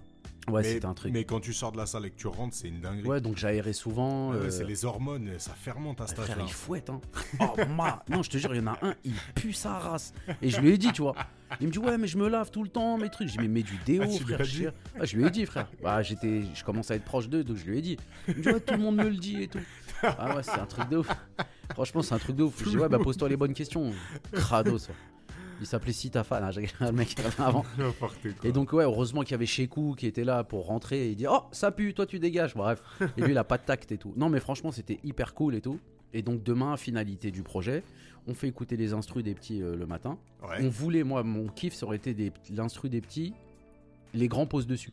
Ouais, 0.50 0.64
c'était 0.64 0.86
un 0.86 0.94
truc. 0.94 1.12
Mais 1.12 1.24
quand 1.24 1.40
tu 1.40 1.52
sors 1.52 1.72
de 1.72 1.76
la 1.76 1.86
salle 1.86 2.06
et 2.06 2.10
que 2.10 2.16
tu 2.16 2.26
rentres, 2.26 2.54
c'est 2.54 2.68
une 2.68 2.80
dinguerie. 2.80 3.06
Ouais, 3.08 3.20
donc 3.20 3.36
j'aérais 3.36 3.72
souvent. 3.72 4.30
Ouais, 4.30 4.36
euh, 4.36 4.50
C'est 4.50 4.64
les 4.64 4.84
hormones, 4.84 5.30
ça 5.38 5.52
fermente 5.52 6.00
à 6.00 6.06
cet 6.06 6.16
Frère, 6.18 6.30
âge-là. 6.32 6.44
il 6.46 6.52
fouette, 6.52 6.90
hein. 6.90 7.00
Oh, 7.40 7.54
ma... 7.76 8.02
Non, 8.08 8.22
je 8.22 8.30
te 8.30 8.38
jure, 8.38 8.54
il 8.54 8.58
y 8.58 8.64
en 8.64 8.68
a 8.68 8.78
un, 8.82 8.94
il 9.04 9.14
pue 9.34 9.52
sa 9.52 9.78
race. 9.78 10.12
Et 10.42 10.50
je 10.50 10.60
lui 10.60 10.70
ai 10.70 10.78
dit, 10.78 10.92
tu 10.92 11.02
vois. 11.02 11.14
Il 11.60 11.66
me 11.68 11.72
dit, 11.72 11.78
ouais, 11.78 11.96
mais 11.98 12.06
je 12.06 12.18
me 12.18 12.28
lave 12.28 12.50
tout 12.50 12.62
le 12.62 12.68
temps, 12.68 12.98
mes 12.98 13.08
trucs. 13.08 13.28
Je 13.28 13.32
dis, 13.32 13.38
mais 13.40 13.48
mets 13.48 13.62
du 13.62 13.78
déo, 13.86 14.02
Ah, 14.04 14.06
lui 14.06 14.18
frère. 14.18 14.42
dit 14.46 14.66
Ah, 15.00 15.04
je 15.04 15.16
lui 15.16 15.24
ai 15.26 15.30
dit, 15.30 15.46
frère. 15.46 15.68
Bah, 15.82 16.02
j'étais, 16.02 16.42
je 16.54 16.62
commence 16.64 16.90
à 16.90 16.94
être 16.96 17.04
proche 17.04 17.28
d'eux, 17.28 17.42
donc 17.44 17.56
je 17.56 17.64
lui 17.64 17.78
ai 17.78 17.82
dit. 17.82 17.96
Il 18.28 18.36
me 18.36 18.42
dit, 18.42 18.48
ouais, 18.48 18.60
tout 18.60 18.74
le 18.74 18.80
monde 18.80 18.96
me 18.96 19.08
le 19.08 19.16
dit 19.16 19.42
et 19.42 19.48
tout. 19.48 19.58
Ah 20.02 20.36
ouais, 20.36 20.42
c'est 20.42 20.52
un 20.58 20.66
truc 20.66 20.88
de 20.88 20.98
ouf. 20.98 21.08
Franchement, 21.72 22.02
c'est 22.02 22.14
un 22.14 22.18
truc 22.18 22.36
de 22.36 22.44
ouf. 22.44 22.62
Je 22.64 22.70
dis, 22.70 22.76
ouais, 22.78 22.88
bah, 22.88 22.98
pose-toi 23.02 23.28
les 23.28 23.36
bonnes 23.36 23.54
questions. 23.54 23.92
Crado, 24.32 24.78
ça. 24.78 24.92
Il 25.60 25.66
s'appelait 25.66 25.92
Sitafan, 25.92 26.36
hein, 26.42 26.50
le 26.80 26.92
mec 26.92 27.08
qui 27.14 27.20
avait 27.20 27.40
avant. 27.40 27.64
Et 28.44 28.52
donc, 28.52 28.72
ouais, 28.72 28.84
heureusement 28.84 29.22
qu'il 29.22 29.32
y 29.32 29.34
avait 29.34 29.46
Shekou 29.46 29.94
qui 29.96 30.06
était 30.06 30.24
là 30.24 30.44
pour 30.44 30.66
rentrer 30.66 31.06
et 31.06 31.10
il 31.10 31.16
dit 31.16 31.26
Oh, 31.28 31.42
ça 31.52 31.70
pue, 31.72 31.94
toi 31.94 32.06
tu 32.06 32.18
dégages. 32.18 32.54
Bref. 32.54 32.80
Et 33.16 33.20
lui, 33.22 33.32
il 33.32 33.38
a 33.38 33.44
pas 33.44 33.58
de 33.58 33.64
tact 33.64 33.90
et 33.92 33.98
tout. 33.98 34.12
Non, 34.16 34.28
mais 34.28 34.40
franchement, 34.40 34.70
c'était 34.72 34.98
hyper 35.04 35.34
cool 35.34 35.54
et 35.54 35.60
tout. 35.60 35.78
Et 36.14 36.22
donc, 36.22 36.42
demain, 36.42 36.76
finalité 36.76 37.30
du 37.30 37.42
projet, 37.42 37.82
on 38.26 38.34
fait 38.34 38.48
écouter 38.48 38.76
les 38.76 38.92
instrus 38.94 39.24
des 39.24 39.34
petits 39.34 39.62
euh, 39.62 39.74
le 39.76 39.86
matin. 39.86 40.16
Ouais, 40.42 40.56
On 40.60 40.68
voulait, 40.68 41.02
moi, 41.04 41.22
mon 41.22 41.48
kiff, 41.48 41.74
ça 41.74 41.86
aurait 41.86 41.96
été 41.96 42.14
des- 42.14 42.32
l'instru 42.54 42.88
des 42.88 43.00
petits, 43.00 43.34
les 44.14 44.28
grands 44.28 44.46
posent 44.46 44.66
dessus. 44.66 44.92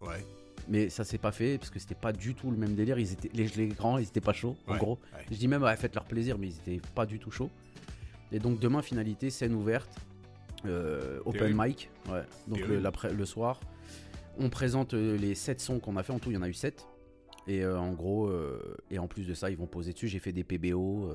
ouais, 0.00 0.24
Mais 0.68 0.88
ça 0.88 1.04
s'est 1.04 1.18
pas 1.18 1.30
fait 1.32 1.58
parce 1.58 1.70
que 1.70 1.78
c'était 1.78 1.94
pas 1.94 2.12
du 2.12 2.34
tout 2.34 2.50
le 2.50 2.56
même 2.56 2.74
délire. 2.74 2.98
Ils 2.98 3.12
étaient, 3.12 3.30
les, 3.34 3.46
les 3.48 3.68
grands, 3.68 3.98
ils 3.98 4.04
étaient 4.08 4.20
pas 4.20 4.32
chauds, 4.32 4.56
en 4.66 4.76
gros. 4.78 4.98
ouais. 5.14 5.24
Je 5.30 5.36
dis 5.36 5.46
même, 5.46 5.62
ouais, 5.62 5.76
faites 5.76 5.94
leur 5.94 6.04
plaisir, 6.04 6.36
mais 6.38 6.48
ils 6.48 6.56
étaient 6.74 6.80
pas 6.94 7.06
du 7.06 7.18
tout 7.18 7.30
chauds. 7.30 7.50
Et 8.32 8.38
donc, 8.38 8.58
demain, 8.60 8.82
finalité, 8.82 9.30
scène 9.30 9.54
ouverte, 9.54 9.90
euh, 10.66 11.20
open 11.24 11.40
Terrible. 11.40 11.62
mic, 11.66 11.90
ouais. 12.08 12.22
Donc, 12.48 12.58
le, 12.60 12.64
Terrible. 12.66 12.82
l'après- 12.82 13.12
le 13.12 13.24
soir, 13.24 13.60
on 14.38 14.48
présente 14.50 14.94
euh, 14.94 15.16
les 15.16 15.34
7 15.34 15.60
sons 15.60 15.80
qu'on 15.80 15.96
a 15.96 16.02
fait. 16.02 16.12
En 16.12 16.18
tout, 16.18 16.30
il 16.30 16.34
y 16.34 16.36
en 16.36 16.42
a 16.42 16.48
eu 16.48 16.54
7. 16.54 16.86
Et 17.46 17.64
euh, 17.64 17.78
en 17.78 17.92
gros, 17.92 18.28
euh, 18.28 18.76
et 18.90 18.98
en 18.98 19.08
plus 19.08 19.26
de 19.26 19.34
ça, 19.34 19.50
ils 19.50 19.56
vont 19.56 19.66
poser 19.66 19.92
dessus. 19.92 20.06
J'ai 20.08 20.18
fait 20.20 20.32
des 20.32 20.44
PBO. 20.44 21.10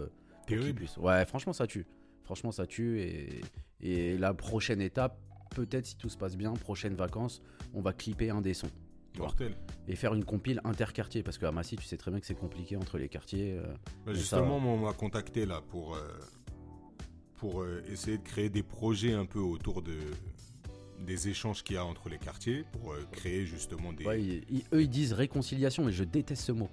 Terrible. 0.47 0.79
puissent- 0.79 0.97
Ouais, 0.97 1.25
franchement, 1.25 1.53
ça 1.53 1.67
tue. 1.67 1.85
Franchement, 2.23 2.51
ça 2.51 2.65
tue. 2.65 2.99
Et, 3.01 3.41
et 3.81 4.17
la 4.17 4.33
prochaine 4.33 4.81
étape, 4.81 5.17
peut-être 5.55 5.85
si 5.85 5.95
tout 5.95 6.09
se 6.09 6.17
passe 6.17 6.35
bien, 6.35 6.53
prochaine 6.53 6.95
vacances, 6.95 7.41
on 7.73 7.81
va 7.81 7.93
clipper 7.93 8.29
un 8.31 8.41
des 8.41 8.53
sons. 8.53 8.69
Mortel. 9.17 9.53
Et 9.87 9.95
faire 9.95 10.13
une 10.13 10.25
compile 10.25 10.59
interquartier. 10.65 11.23
Parce 11.23 11.37
qu'à 11.37 11.51
Massy, 11.51 11.77
tu 11.77 11.85
sais 11.85 11.95
très 11.95 12.11
bien 12.11 12.19
que 12.19 12.25
c'est 12.25 12.35
compliqué 12.35 12.75
entre 12.75 12.97
les 12.97 13.07
quartiers. 13.07 13.53
euh. 13.57 13.63
Bah, 14.05 14.13
justement, 14.13 14.41
ça- 14.41 14.47
moi, 14.59 14.73
on 14.73 14.77
m'a 14.77 14.93
contacté 14.93 15.45
là 15.45 15.61
pour, 15.69 15.95
euh, 15.95 16.01
pour 17.37 17.61
euh, 17.61 17.83
essayer 17.91 18.17
de 18.17 18.23
créer 18.23 18.49
des 18.49 18.63
projets 18.63 19.13
un 19.13 19.25
peu 19.25 19.39
autour 19.39 19.81
de, 19.81 19.93
des 21.05 21.27
échanges 21.29 21.63
qu'il 21.63 21.75
y 21.75 21.79
a 21.79 21.85
entre 21.85 22.09
les 22.09 22.17
quartiers, 22.17 22.63
pour 22.71 22.93
euh, 22.93 22.99
créer 23.11 23.45
justement 23.45 23.93
des. 23.93 24.05
Ouais, 24.05 24.21
ils- 24.21 24.43
ils- 24.49 24.63
eux, 24.73 24.81
ils 24.83 24.89
disent 24.89 25.13
réconciliation, 25.13 25.87
et 25.89 25.91
je 25.91 26.03
déteste 26.03 26.43
ce 26.43 26.51
mot. 26.51 26.69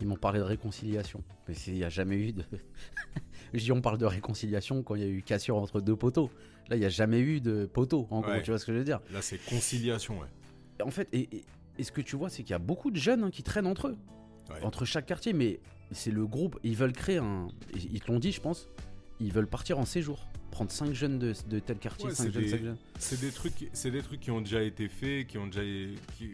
Ils 0.00 0.06
m'ont 0.06 0.16
parlé 0.16 0.38
de 0.40 0.44
réconciliation. 0.44 1.22
Mais 1.46 1.54
il 1.66 1.74
n'y 1.74 1.84
a 1.84 1.88
jamais 1.88 2.16
eu 2.16 2.32
de. 2.32 2.42
je 3.54 3.58
dis, 3.60 3.72
on 3.72 3.80
parle 3.80 3.98
de 3.98 4.06
réconciliation 4.06 4.82
quand 4.82 4.94
il 4.96 5.02
y 5.02 5.04
a 5.04 5.08
eu 5.08 5.22
cassure 5.22 5.56
entre 5.56 5.80
deux 5.80 5.96
poteaux. 5.96 6.30
Là, 6.68 6.76
il 6.76 6.80
n'y 6.80 6.86
a 6.86 6.90
jamais 6.90 7.20
eu 7.20 7.40
de 7.40 7.66
poteau, 7.66 8.06
en 8.10 8.20
gros, 8.20 8.30
Ouais. 8.30 8.42
tu 8.42 8.50
vois 8.50 8.58
ce 8.58 8.66
que 8.66 8.72
je 8.72 8.78
veux 8.78 8.84
dire. 8.84 9.00
Là, 9.12 9.20
c'est 9.22 9.38
conciliation, 9.38 10.18
ouais. 10.20 10.28
En 10.84 10.90
fait, 10.90 11.08
et, 11.12 11.28
et- 11.36 11.44
et 11.78 11.84
ce 11.84 11.92
que 11.92 12.00
tu 12.00 12.16
vois, 12.16 12.30
c'est 12.30 12.42
qu'il 12.42 12.50
y 12.52 12.54
a 12.54 12.58
beaucoup 12.58 12.90
de 12.90 12.96
jeunes 12.96 13.24
hein, 13.24 13.30
qui 13.30 13.42
traînent 13.42 13.66
entre 13.66 13.88
eux, 13.88 13.96
Ouais. 14.50 14.62
entre 14.62 14.84
chaque 14.84 15.06
quartier, 15.06 15.32
mais 15.32 15.60
c'est 15.92 16.10
le 16.10 16.26
groupe, 16.26 16.58
ils 16.64 16.76
veulent 16.76 16.92
créer 16.92 17.18
un. 17.18 17.48
Ils 17.74 18.00
te 18.00 18.10
l'ont 18.10 18.18
dit, 18.18 18.32
je 18.32 18.40
pense, 18.40 18.68
ils 19.20 19.32
veulent 19.32 19.46
partir 19.48 19.78
en 19.78 19.84
séjour. 19.84 20.26
Prendre 20.50 20.70
5 20.70 20.92
jeunes 20.92 21.18
de, 21.18 21.32
de 21.48 21.58
tel 21.60 21.78
quartier, 21.78 22.08
Ouais, 22.08 22.14
5 22.14 22.24
c'est 22.24 22.32
jeunes, 22.32 22.42
des- 22.42 22.48
5 22.50 22.60
jeunes. 22.62 22.76
C'est 22.98 23.20
des 23.20 23.30
trucs, 23.30 23.70
c'est 23.72 23.90
des 23.90 24.02
trucs 24.02 24.20
qui 24.20 24.30
ont 24.30 24.40
déjà 24.42 24.62
été 24.62 24.88
faits, 24.88 25.26
qui 25.26 25.38
ont 25.38 25.46
déjà. 25.46 25.62
qui- 26.18 26.32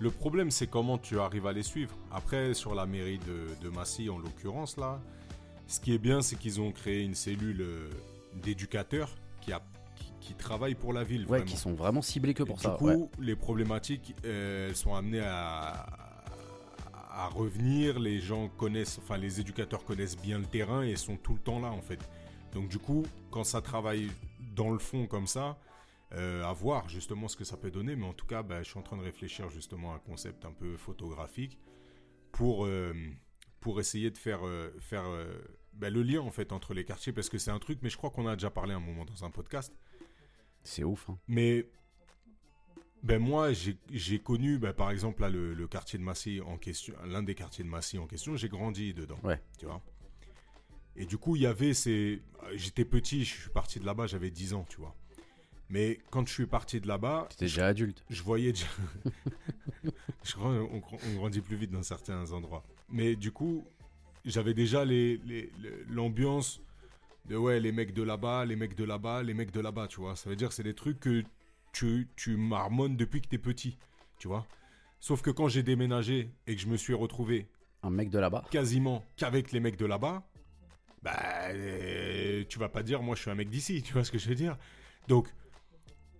Le 0.00 0.10
problème, 0.10 0.50
c'est 0.50 0.66
comment 0.68 0.98
tu 0.98 1.18
arrives 1.18 1.46
à 1.46 1.52
les 1.52 1.62
suivre. 1.62 1.96
Après, 2.12 2.52
sur 2.54 2.74
la 2.74 2.86
mairie 2.86 3.18
de, 3.18 3.48
de 3.64 3.68
Massy, 3.70 4.10
en 4.10 4.18
l'occurrence 4.18 4.76
là, 4.76 5.00
ce 5.66 5.80
qui 5.80 5.92
est 5.94 5.98
bien, 5.98 6.20
c'est 6.22 6.36
qu'ils 6.36 6.60
ont 6.60 6.72
créé 6.72 7.02
une 7.02 7.14
cellule 7.14 7.60
euh, 7.62 7.88
d'éducateurs 8.42 9.14
qui 9.40 9.52
a 9.52 9.62
qui, 10.20 10.34
travaillent 10.34 10.74
pour 10.74 10.92
la 10.92 11.04
ville. 11.04 11.22
Ouais, 11.22 11.26
vraiment. 11.38 11.44
qui 11.46 11.56
sont 11.56 11.72
vraiment 11.72 12.02
ciblés 12.02 12.34
que 12.34 12.42
Et 12.42 12.46
pour 12.46 12.56
du 12.56 12.62
ça. 12.62 12.76
coup, 12.78 12.86
ouais. 12.86 13.08
les 13.18 13.34
problématiques, 13.34 14.14
euh, 14.26 14.68
elles 14.68 14.76
sont 14.76 14.94
amenées 14.94 15.20
à, 15.24 15.86
à 17.18 17.26
revenir. 17.28 17.98
Les 17.98 18.20
gens 18.20 18.48
connaissent, 18.48 18.98
enfin, 18.98 19.16
les 19.18 19.40
éducateurs 19.40 19.84
connaissent 19.84 20.16
bien 20.16 20.38
le 20.38 20.46
terrain 20.46 20.82
et 20.82 20.96
sont 20.96 21.16
tout 21.16 21.34
le 21.34 21.40
temps 21.40 21.58
là, 21.58 21.70
en 21.70 21.82
fait. 21.82 22.00
Donc, 22.52 22.68
du 22.68 22.78
coup, 22.78 23.04
quand 23.30 23.44
ça 23.44 23.60
travaille 23.60 24.10
dans 24.54 24.70
le 24.70 24.78
fond 24.78 25.06
comme 25.06 25.26
ça, 25.26 25.58
euh, 26.14 26.42
à 26.44 26.54
voir 26.54 26.88
justement 26.88 27.28
ce 27.28 27.36
que 27.36 27.44
ça 27.44 27.58
peut 27.58 27.70
donner. 27.70 27.94
Mais 27.96 28.06
en 28.06 28.14
tout 28.14 28.24
cas, 28.26 28.42
bah, 28.42 28.62
je 28.62 28.70
suis 28.70 28.78
en 28.78 28.82
train 28.82 28.96
de 28.96 29.02
réfléchir 29.02 29.50
justement 29.50 29.92
à 29.92 29.96
un 29.96 29.98
concept 29.98 30.46
un 30.46 30.52
peu 30.52 30.76
photographique 30.78 31.58
pour, 32.32 32.64
euh, 32.64 32.94
pour 33.60 33.78
essayer 33.80 34.10
de 34.10 34.16
faire, 34.16 34.46
euh, 34.46 34.70
faire 34.80 35.04
bah, 35.74 35.90
le 35.90 36.02
lien 36.02 36.20
en 36.20 36.30
fait 36.30 36.52
entre 36.52 36.72
les 36.72 36.84
quartiers 36.84 37.12
parce 37.12 37.28
que 37.28 37.36
c'est 37.36 37.50
un 37.50 37.58
truc, 37.58 37.80
mais 37.82 37.90
je 37.90 37.98
crois 37.98 38.10
qu'on 38.10 38.26
a 38.26 38.36
déjà 38.36 38.50
parlé 38.50 38.72
un 38.72 38.80
moment 38.80 39.04
dans 39.04 39.24
un 39.24 39.30
podcast. 39.30 39.74
C'est 40.62 40.84
ouf. 40.84 41.10
hein. 41.10 41.18
Mais 41.28 41.68
ben 43.02 43.18
moi, 43.20 43.52
j'ai 43.52 44.18
connu, 44.18 44.58
ben, 44.58 44.72
par 44.72 44.90
exemple, 44.90 45.22
là, 45.22 45.28
le, 45.28 45.54
le 45.54 45.66
quartier 45.68 45.98
de 45.98 46.04
Massy 46.04 46.40
en 46.40 46.56
question, 46.56 46.94
l'un 47.06 47.22
des 47.22 47.34
quartiers 47.34 47.64
de 47.64 47.68
Massy 47.68 47.98
en 47.98 48.06
question, 48.06 48.36
j'ai 48.36 48.48
grandi 48.48 48.92
dedans. 48.94 49.18
Ouais. 49.22 49.40
Tu 49.58 49.66
vois. 49.66 49.80
Et 50.96 51.06
du 51.06 51.16
coup, 51.16 51.36
il 51.36 51.42
y 51.42 51.46
avait 51.46 51.74
ces. 51.74 52.20
J'étais 52.54 52.84
petit, 52.84 53.24
je 53.24 53.34
suis 53.42 53.50
parti 53.50 53.78
de 53.78 53.86
là-bas, 53.86 54.06
j'avais 54.08 54.30
10 54.30 54.54
ans, 54.54 54.66
tu 54.68 54.78
vois. 54.78 54.94
Mais 55.70 56.00
quand 56.10 56.26
je 56.26 56.32
suis 56.32 56.46
parti 56.46 56.80
de 56.80 56.88
là-bas, 56.88 57.26
T'étais 57.30 57.44
déjà 57.44 57.66
adulte. 57.66 58.02
je 58.10 58.22
voyais 58.22 58.52
déjà. 58.52 58.66
je 60.24 60.32
crois 60.34 60.50
on, 60.50 60.82
on 61.10 61.14
grandit 61.16 61.40
plus 61.40 61.56
vite 61.56 61.70
dans 61.70 61.82
certains 61.82 62.32
endroits. 62.32 62.64
Mais 62.88 63.14
du 63.16 63.30
coup, 63.32 63.64
j'avais 64.24 64.54
déjà 64.54 64.84
les, 64.84 65.18
les- 65.18 65.52
le- 65.62 65.84
l'ambiance 65.90 66.60
de 67.26 67.36
ouais, 67.36 67.60
les 67.60 67.70
mecs 67.72 67.92
de 67.92 68.02
là-bas, 68.02 68.44
les 68.46 68.56
mecs 68.56 68.74
de 68.74 68.84
là-bas, 68.84 69.22
les 69.22 69.34
mecs 69.34 69.50
de 69.52 69.60
là-bas, 69.60 69.86
tu 69.88 70.00
vois. 70.00 70.16
Ça 70.16 70.30
veut 70.30 70.36
dire 70.36 70.48
que 70.48 70.54
c'est 70.54 70.62
des 70.62 70.74
trucs 70.74 70.98
que 71.00 71.22
tu, 71.78 72.08
tu 72.16 72.36
marmonnes 72.36 72.96
depuis 72.96 73.20
que 73.20 73.28
t'es 73.28 73.38
petit, 73.38 73.78
tu 74.18 74.26
vois. 74.26 74.46
Sauf 74.98 75.22
que 75.22 75.30
quand 75.30 75.46
j'ai 75.46 75.62
déménagé 75.62 76.32
et 76.48 76.56
que 76.56 76.60
je 76.60 76.66
me 76.66 76.76
suis 76.76 76.92
retrouvé 76.92 77.48
Un 77.84 77.90
mec 77.90 78.10
de 78.10 78.18
là-bas. 78.18 78.44
quasiment 78.50 79.04
qu'avec 79.16 79.52
les 79.52 79.60
mecs 79.60 79.76
de 79.76 79.86
là-bas, 79.86 80.28
bah, 81.02 81.14
euh, 81.50 82.42
tu 82.48 82.58
vas 82.58 82.68
pas 82.68 82.82
dire, 82.82 83.00
moi 83.00 83.14
je 83.14 83.20
suis 83.20 83.30
un 83.30 83.36
mec 83.36 83.48
d'ici, 83.48 83.80
tu 83.82 83.92
vois 83.92 84.02
ce 84.02 84.10
que 84.10 84.18
je 84.18 84.28
veux 84.28 84.34
dire 84.34 84.56
Donc, 85.06 85.32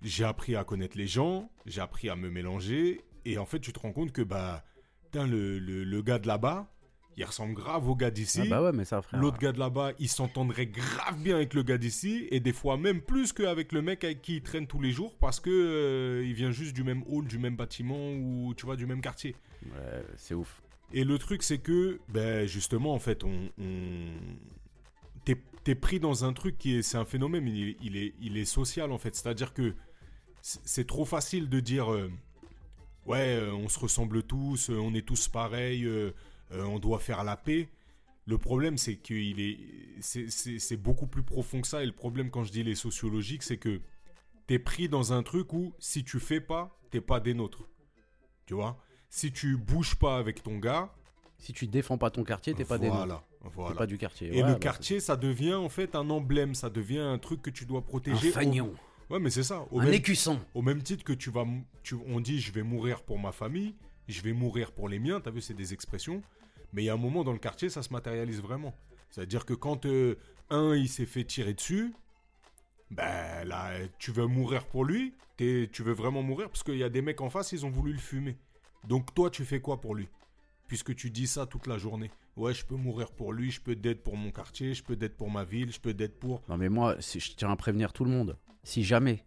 j'ai 0.00 0.22
appris 0.22 0.54
à 0.54 0.62
connaître 0.62 0.96
les 0.96 1.08
gens, 1.08 1.50
j'ai 1.66 1.80
appris 1.80 2.08
à 2.08 2.14
me 2.14 2.30
mélanger, 2.30 3.00
et 3.24 3.36
en 3.36 3.44
fait, 3.44 3.58
tu 3.58 3.72
te 3.72 3.80
rends 3.80 3.92
compte 3.92 4.12
que, 4.12 4.22
bah, 4.22 4.64
putain, 5.06 5.26
le, 5.26 5.58
le, 5.58 5.82
le 5.82 6.02
gars 6.02 6.20
de 6.20 6.28
là-bas, 6.28 6.70
il 7.18 7.24
ressemble 7.24 7.54
grave 7.54 7.88
au 7.88 7.96
gars 7.96 8.10
d'ici. 8.10 8.40
Ah 8.44 8.48
bah 8.48 8.62
ouais, 8.62 8.72
mais 8.72 8.84
ça, 8.84 9.02
frère. 9.02 9.20
L'autre 9.20 9.38
gars 9.38 9.52
de 9.52 9.58
là-bas, 9.58 9.92
il 9.98 10.08
s'entendrait 10.08 10.66
grave 10.66 11.20
bien 11.20 11.34
avec 11.34 11.52
le 11.52 11.64
gars 11.64 11.76
d'ici, 11.76 12.28
et 12.30 12.38
des 12.38 12.52
fois 12.52 12.76
même 12.76 13.00
plus 13.00 13.32
qu'avec 13.32 13.72
le 13.72 13.82
mec 13.82 14.04
avec 14.04 14.22
qui 14.22 14.36
il 14.36 14.42
traîne 14.42 14.66
tous 14.68 14.80
les 14.80 14.92
jours, 14.92 15.16
parce 15.18 15.40
que 15.40 15.50
euh, 15.50 16.24
il 16.24 16.34
vient 16.34 16.52
juste 16.52 16.74
du 16.74 16.84
même 16.84 17.02
hall, 17.08 17.26
du 17.26 17.38
même 17.38 17.56
bâtiment, 17.56 18.12
ou 18.12 18.54
tu 18.56 18.66
vois, 18.66 18.76
du 18.76 18.86
même 18.86 19.00
quartier. 19.00 19.34
Ouais, 19.64 20.04
c'est 20.16 20.34
ouf. 20.34 20.62
Et 20.92 21.04
le 21.04 21.18
truc, 21.18 21.42
c'est 21.42 21.58
que, 21.58 21.98
ben, 22.08 22.46
justement, 22.46 22.94
en 22.94 22.98
fait, 23.00 23.24
on. 23.24 23.50
on... 23.60 24.14
T'es, 25.24 25.36
t'es 25.64 25.74
pris 25.74 26.00
dans 26.00 26.24
un 26.24 26.32
truc 26.32 26.56
qui 26.56 26.76
est. 26.76 26.82
C'est 26.82 26.96
un 26.96 27.04
phénomène, 27.04 27.46
il 27.48 27.70
est, 27.70 27.76
il 27.82 27.96
est, 27.96 28.14
il 28.20 28.36
est 28.36 28.44
social, 28.46 28.92
en 28.92 28.98
fait. 28.98 29.14
C'est-à-dire 29.14 29.52
que 29.52 29.74
c'est, 30.40 30.60
c'est 30.64 30.86
trop 30.86 31.04
facile 31.04 31.48
de 31.48 31.60
dire. 31.60 31.92
euh, 31.92 32.10
ouais, 33.06 33.36
euh, 33.36 33.52
on 33.52 33.68
se 33.68 33.78
ressemble 33.78 34.22
tous, 34.22 34.70
euh, 34.70 34.76
on 34.78 34.94
est 34.94 35.06
tous 35.06 35.28
pareils, 35.28 35.86
euh, 36.52 36.64
on 36.64 36.78
doit 36.78 36.98
faire 36.98 37.24
la 37.24 37.36
paix. 37.36 37.68
Le 38.26 38.36
problème, 38.38 38.76
c'est 38.76 38.96
que 38.96 39.14
il 39.14 39.40
est, 39.40 39.58
c'est, 40.00 40.76
beaucoup 40.76 41.06
plus 41.06 41.22
profond 41.22 41.60
que 41.62 41.66
ça. 41.66 41.82
Et 41.82 41.86
le 41.86 41.92
problème, 41.92 42.30
quand 42.30 42.44
je 42.44 42.52
dis 42.52 42.62
les 42.62 42.74
sociologiques, 42.74 43.42
c'est 43.42 43.56
que 43.56 43.80
t'es 44.46 44.58
pris 44.58 44.88
dans 44.88 45.12
un 45.12 45.22
truc 45.22 45.52
où 45.54 45.72
si 45.78 46.04
tu 46.04 46.20
fais 46.20 46.40
pas, 46.40 46.78
t'es 46.90 47.00
pas 47.00 47.20
des 47.20 47.32
nôtres. 47.34 47.68
Tu 48.46 48.54
vois? 48.54 48.78
Si 49.08 49.32
tu 49.32 49.56
bouges 49.56 49.94
pas 49.94 50.18
avec 50.18 50.42
ton 50.42 50.58
gars, 50.58 50.92
Si 51.38 51.52
tu 51.52 51.66
défends 51.68 51.96
pas 51.98 52.10
ton 52.10 52.24
quartier, 52.24 52.52
t'es 52.52 52.64
pas 52.64 52.78
des 52.78 52.88
voilà, 52.88 53.06
nôtres. 53.06 53.24
T'es 53.42 53.48
voilà. 53.54 53.76
pas 53.76 53.86
du 53.86 53.96
quartier. 53.96 54.28
Et 54.28 54.42
Ouais, 54.42 54.48
le 54.48 54.54
bah, 54.54 54.58
quartier, 54.58 55.00
ça 55.00 55.16
devient 55.16 55.54
en 55.54 55.68
fait 55.68 55.94
un 55.94 56.10
emblème, 56.10 56.54
ça 56.54 56.68
devient 56.68 56.98
un 56.98 57.18
truc 57.18 57.40
que 57.40 57.50
tu 57.50 57.64
dois 57.64 57.82
protéger. 57.82 58.28
Un 58.28 58.32
fagnon. 58.32 58.74
Au- 59.08 59.14
Ouais, 59.14 59.20
mais 59.20 59.30
c'est 59.30 59.42
ça. 59.44 59.64
Au 59.70 59.80
Un 59.80 59.84
même, 59.84 59.94
écusson. 59.94 60.38
au 60.54 60.60
même 60.60 60.82
titre 60.82 61.02
que 61.02 61.14
tu 61.14 61.30
vas, 61.30 61.46
tu, 61.82 61.94
on 62.08 62.20
dit 62.20 62.40
je 62.40 62.52
vais 62.52 62.62
mourir 62.62 63.00
pour 63.02 63.18
ma 63.18 63.32
famille, 63.32 63.74
je 64.06 64.20
vais 64.20 64.34
mourir 64.34 64.72
pour 64.72 64.86
les 64.88 64.98
miens. 64.98 65.18
T'as 65.20 65.30
vu, 65.30 65.40
c'est 65.40 65.54
des 65.54 65.72
expressions. 65.72 66.20
Mais 66.72 66.82
il 66.82 66.86
y 66.86 66.90
a 66.90 66.94
un 66.94 66.98
moment 66.98 67.24
dans 67.24 67.32
le 67.32 67.38
quartier, 67.38 67.70
ça 67.70 67.82
se 67.82 67.92
matérialise 67.92 68.40
vraiment. 68.42 68.74
C'est-à-dire 69.10 69.44
que 69.46 69.54
quand 69.54 69.86
euh, 69.86 70.16
un 70.50 70.74
il 70.74 70.88
s'est 70.88 71.06
fait 71.06 71.24
tirer 71.24 71.54
dessus, 71.54 71.92
ben 72.90 73.44
là, 73.46 73.72
tu 73.98 74.12
veux 74.12 74.26
mourir 74.26 74.64
pour 74.66 74.84
lui. 74.84 75.14
t'es- 75.36 75.68
tu 75.72 75.82
veux 75.84 75.92
vraiment 75.92 76.22
mourir 76.22 76.48
parce 76.48 76.64
qu'il 76.64 76.76
y 76.78 76.82
a 76.82 76.88
des 76.88 77.00
mecs 77.02 77.20
en 77.20 77.30
face, 77.30 77.52
ils 77.52 77.64
ont 77.64 77.70
voulu 77.70 77.92
le 77.92 77.98
fumer. 77.98 78.36
Donc 78.88 79.14
toi, 79.14 79.30
tu 79.30 79.44
fais 79.44 79.60
quoi 79.60 79.80
pour 79.80 79.94
lui? 79.94 80.08
Puisque 80.66 80.94
tu 80.96 81.10
dis 81.10 81.28
ça 81.28 81.46
toute 81.46 81.66
la 81.68 81.78
journée. 81.78 82.10
Ouais, 82.36 82.52
je 82.54 82.64
peux 82.66 82.74
mourir 82.74 83.12
pour 83.12 83.32
lui, 83.32 83.50
je 83.52 83.60
peux 83.60 83.76
d'être 83.76 84.02
pour 84.02 84.16
mon 84.16 84.30
quartier, 84.32 84.74
je 84.74 84.82
peux 84.82 84.96
d'être 84.96 85.16
pour 85.16 85.30
ma 85.30 85.44
ville, 85.44 85.72
je 85.72 85.78
peux 85.80 85.94
d'être 85.94 86.18
pour. 86.18 86.42
Non 86.48 86.56
mais 86.56 86.68
moi, 86.68 86.96
je 86.98 87.30
tiens 87.36 87.50
à 87.50 87.56
prévenir 87.56 87.92
tout 87.92 88.04
le 88.04 88.10
monde. 88.10 88.36
Si 88.64 88.82
jamais 88.82 89.24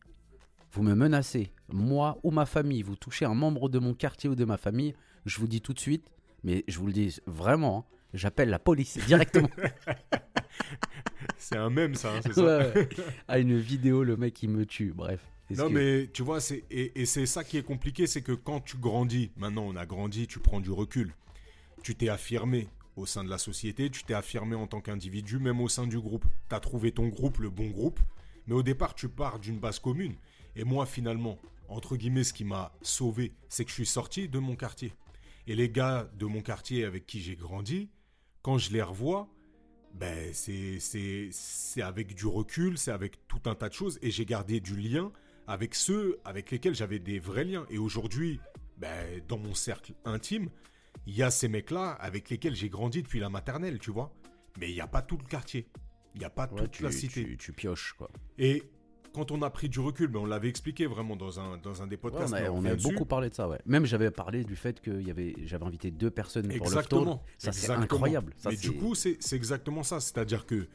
vous 0.74 0.84
me 0.84 0.94
menacez, 0.96 1.52
moi 1.70 2.20
ou 2.24 2.32
ma 2.32 2.46
famille, 2.46 2.82
vous 2.84 2.96
touchez 2.98 3.24
un 3.26 3.34
membre 3.34 3.70
de 3.70 3.80
mon 3.80 3.94
quartier 3.94 4.30
ou 4.30 4.36
de 4.36 4.46
ma 4.46 4.58
famille, 4.58 4.94
je 5.26 5.40
vous 5.40 5.48
dis 5.48 5.62
tout 5.62 5.74
de 5.74 5.80
suite, 5.80 6.10
mais 6.44 6.64
je 6.68 6.80
vous 6.80 6.88
le 6.88 6.94
dis 6.94 7.20
vraiment, 7.26 7.88
j'appelle 8.14 8.50
la 8.50 8.60
police 8.60 8.98
directement. 9.06 9.50
C'est 11.38 11.58
un 11.58 11.70
même 11.70 11.96
ça, 11.96 12.14
hein, 12.14 12.20
c'est 12.24 12.34
ça. 12.34 12.44
Ouais, 12.44 12.74
ouais. 12.76 12.90
À 13.28 13.40
une 13.40 13.58
vidéo, 13.58 14.04
le 14.04 14.16
mec 14.16 14.42
il 14.44 14.50
me 14.50 14.66
tue. 14.66 14.94
Bref. 14.94 15.22
Non, 15.50 15.70
mais 15.70 16.08
tu 16.14 16.24
vois, 16.24 16.40
c'est, 16.40 16.64
et, 16.72 17.02
et 17.02 17.06
c'est 17.06 17.26
ça 17.26 17.44
qui 17.44 17.58
est 17.58 17.64
compliqué, 17.64 18.08
c'est 18.08 18.22
que 18.22 18.32
quand 18.32 18.62
tu 18.62 18.78
grandis, 18.78 19.32
maintenant 19.36 19.64
on 19.64 19.76
a 19.76 19.86
grandi, 19.86 20.28
tu 20.28 20.40
prends 20.40 20.62
du 20.62 20.72
recul, 20.72 21.14
tu 21.84 21.96
t'es 21.96 22.10
affirmé 22.10 22.70
au 22.96 23.06
sein 23.06 23.24
de 23.24 23.30
la 23.30 23.38
société, 23.38 23.90
tu 23.90 24.04
t'es 24.04 24.14
affirmé 24.14 24.56
en 24.56 24.68
tant 24.68 24.82
qu'individu, 24.82 25.40
même 25.40 25.62
au 25.62 25.68
sein 25.68 25.88
du 25.88 26.00
groupe. 26.00 26.26
Tu 26.50 26.56
as 26.56 26.60
trouvé 26.60 26.92
ton 26.92 27.08
groupe, 27.08 27.40
le 27.40 27.50
bon 27.50 27.70
groupe, 27.70 28.00
mais 28.48 28.54
au 28.54 28.64
départ, 28.64 28.96
tu 28.96 29.10
pars 29.10 29.40
d'une 29.40 29.60
base 29.60 29.80
commune. 29.80 30.16
Et 30.56 30.64
moi, 30.64 30.86
finalement, 30.86 31.38
entre 31.70 31.96
guillemets, 31.96 32.24
ce 32.24 32.34
qui 32.34 32.44
m'a 32.44 32.74
sauvé, 32.82 33.34
c'est 33.50 33.64
que 33.64 33.70
je 33.70 33.76
suis 33.76 33.86
sorti 33.86 34.28
de 34.28 34.40
mon 34.40 34.56
quartier. 34.56 34.94
Et 35.48 35.56
les 35.56 35.70
gars 35.70 36.10
de 36.18 36.26
mon 36.26 36.42
quartier 36.42 36.86
avec 36.86 37.06
qui 37.06 37.20
j'ai 37.22 37.36
grandi, 37.36 37.90
quand 38.42 38.58
je 38.58 38.72
les 38.72 38.82
revois, 38.82 39.28
ben 39.94 40.34
c'est, 40.34 40.80
c'est, 40.80 41.30
c'est 41.32 41.82
avec 41.82 42.16
du 42.16 42.26
recul, 42.26 42.78
c'est 42.78 42.92
avec 42.92 43.28
tout 43.28 43.42
un 43.46 43.56
tas 43.56 43.68
de 43.70 43.74
choses, 43.74 44.00
et 44.02 44.12
j'ai 44.12 44.26
gardé 44.26 44.60
du 44.60 44.76
lien 44.76 45.12
avec 45.48 45.76
ceux 45.76 46.20
avec 46.24 46.52
lesquels 46.52 46.76
j'avais 46.76 47.00
des 47.00 47.20
vrais 47.20 47.44
liens. 47.44 47.66
Et 47.70 47.78
aujourd'hui, 47.78 48.40
ben, 48.78 49.22
dans 49.28 49.38
mon 49.38 49.54
cercle 49.54 49.94
intime, 50.06 50.50
il 51.08 51.16
y 51.16 51.24
a 51.24 51.32
ces 51.32 51.48
mecs-là 51.50 51.90
avec 51.92 52.30
lesquels 52.30 52.56
j'ai 52.56 52.70
grandi 52.70 53.02
depuis 53.04 53.20
la 53.20 53.30
maternelle, 53.30 53.80
tu 53.80 53.92
vois. 53.92 54.14
Mais 54.60 54.70
il 54.70 54.74
n'y 54.74 54.82
a 54.82 54.88
pas 54.88 55.02
tout 55.02 55.18
le 55.18 55.24
quartier. 55.26 55.68
Il 56.14 56.20
n'y 56.20 56.26
a 56.26 56.30
pas 56.30 56.48
Ouais, 56.52 56.62
toute 56.62 56.72
tu, 56.72 56.84
la 56.84 56.92
cité. 56.92 57.24
tu- 57.26 57.38
tu 57.38 57.54
pioches 57.54 57.94
quoi. 57.98 58.10
Et 58.38 58.64
quand 59.14 59.32
on 59.32 59.42
a 59.42 59.50
pris 59.50 59.70
du 59.70 59.80
recul, 59.80 60.08
ben, 60.08 60.20
on 60.20 60.26
l'avait 60.26 60.50
expliqué 60.50 60.86
vraiment 60.86 61.16
dans 61.16 61.40
un, 61.40 61.58
dans 61.58 61.82
un 61.82 61.88
des 61.88 61.96
Ouais, 61.96 62.02
podcasts. 62.02 62.34
on 62.34 62.66
a, 62.66 62.72
on 62.74 62.76
beaucoup 62.78 63.06
parlé 63.06 63.30
de 63.30 63.36
ça, 63.36 63.48
ouais. 63.48 63.60
Même 63.66 63.86
j'avais 63.86 64.12
parlé 64.12 64.44
du 64.44 64.56
fait 64.56 64.80
que 64.82 65.02
j'avais 65.02 65.66
invité 65.66 65.92
deux 65.92 66.10
personnes 66.12 66.48
pour 66.48 66.52
le 66.58 66.64
Exactement. 66.64 67.24
Ça 67.38 67.52
c'est 67.52 67.62
exactement. 67.62 67.84
incroyable. 67.84 68.34
Ça, 68.38 68.50
Mais 68.50 68.56
du 68.58 68.72
coup, 68.74 68.96
c'est 68.96 69.18
exactement 69.34 69.84
ça. 69.84 70.00
C'est-à-dire 70.00 70.46
que 70.46 70.68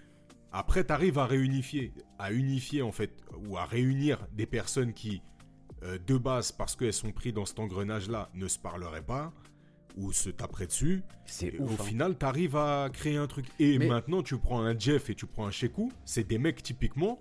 après, 0.52 0.84
tu 0.84 0.92
arrives 0.92 1.18
à 1.18 1.26
réunifier, 1.26 1.92
à 2.18 2.32
unifier 2.32 2.82
en 2.82 2.92
fait, 2.92 3.12
ou 3.48 3.56
à 3.58 3.64
réunir 3.64 4.26
des 4.32 4.46
personnes 4.46 4.92
qui, 4.94 5.20
euh, 5.82 5.98
de 6.06 6.16
base, 6.16 6.52
parce 6.52 6.76
qu'elles 6.76 6.92
sont 6.92 7.12
prises 7.12 7.34
dans 7.34 7.44
cet 7.44 7.58
engrenage-là, 7.58 8.30
ne 8.34 8.48
se 8.48 8.58
parleraient 8.58 9.02
pas 9.04 9.32
ou 9.98 10.12
se 10.12 10.28
taperaient 10.30 10.66
dessus. 10.66 11.02
c'est 11.24 11.58
au 11.58 11.64
hein. 11.64 11.76
final, 11.84 12.18
tu 12.18 12.26
arrives 12.26 12.56
à 12.56 12.88
créer 12.92 13.16
un 13.16 13.26
truc. 13.26 13.46
Et 13.58 13.78
Mais- 13.78 13.86
maintenant, 13.88 14.22
tu 14.22 14.36
prends 14.38 14.60
un 14.62 14.78
Jeff 14.78 15.08
et 15.10 15.14
tu 15.14 15.26
prends 15.26 15.46
un 15.46 15.50
Sheku, 15.50 15.90
c'est 16.04 16.26
des 16.26 16.38
mecs 16.38 16.62
typiquement, 16.62 17.18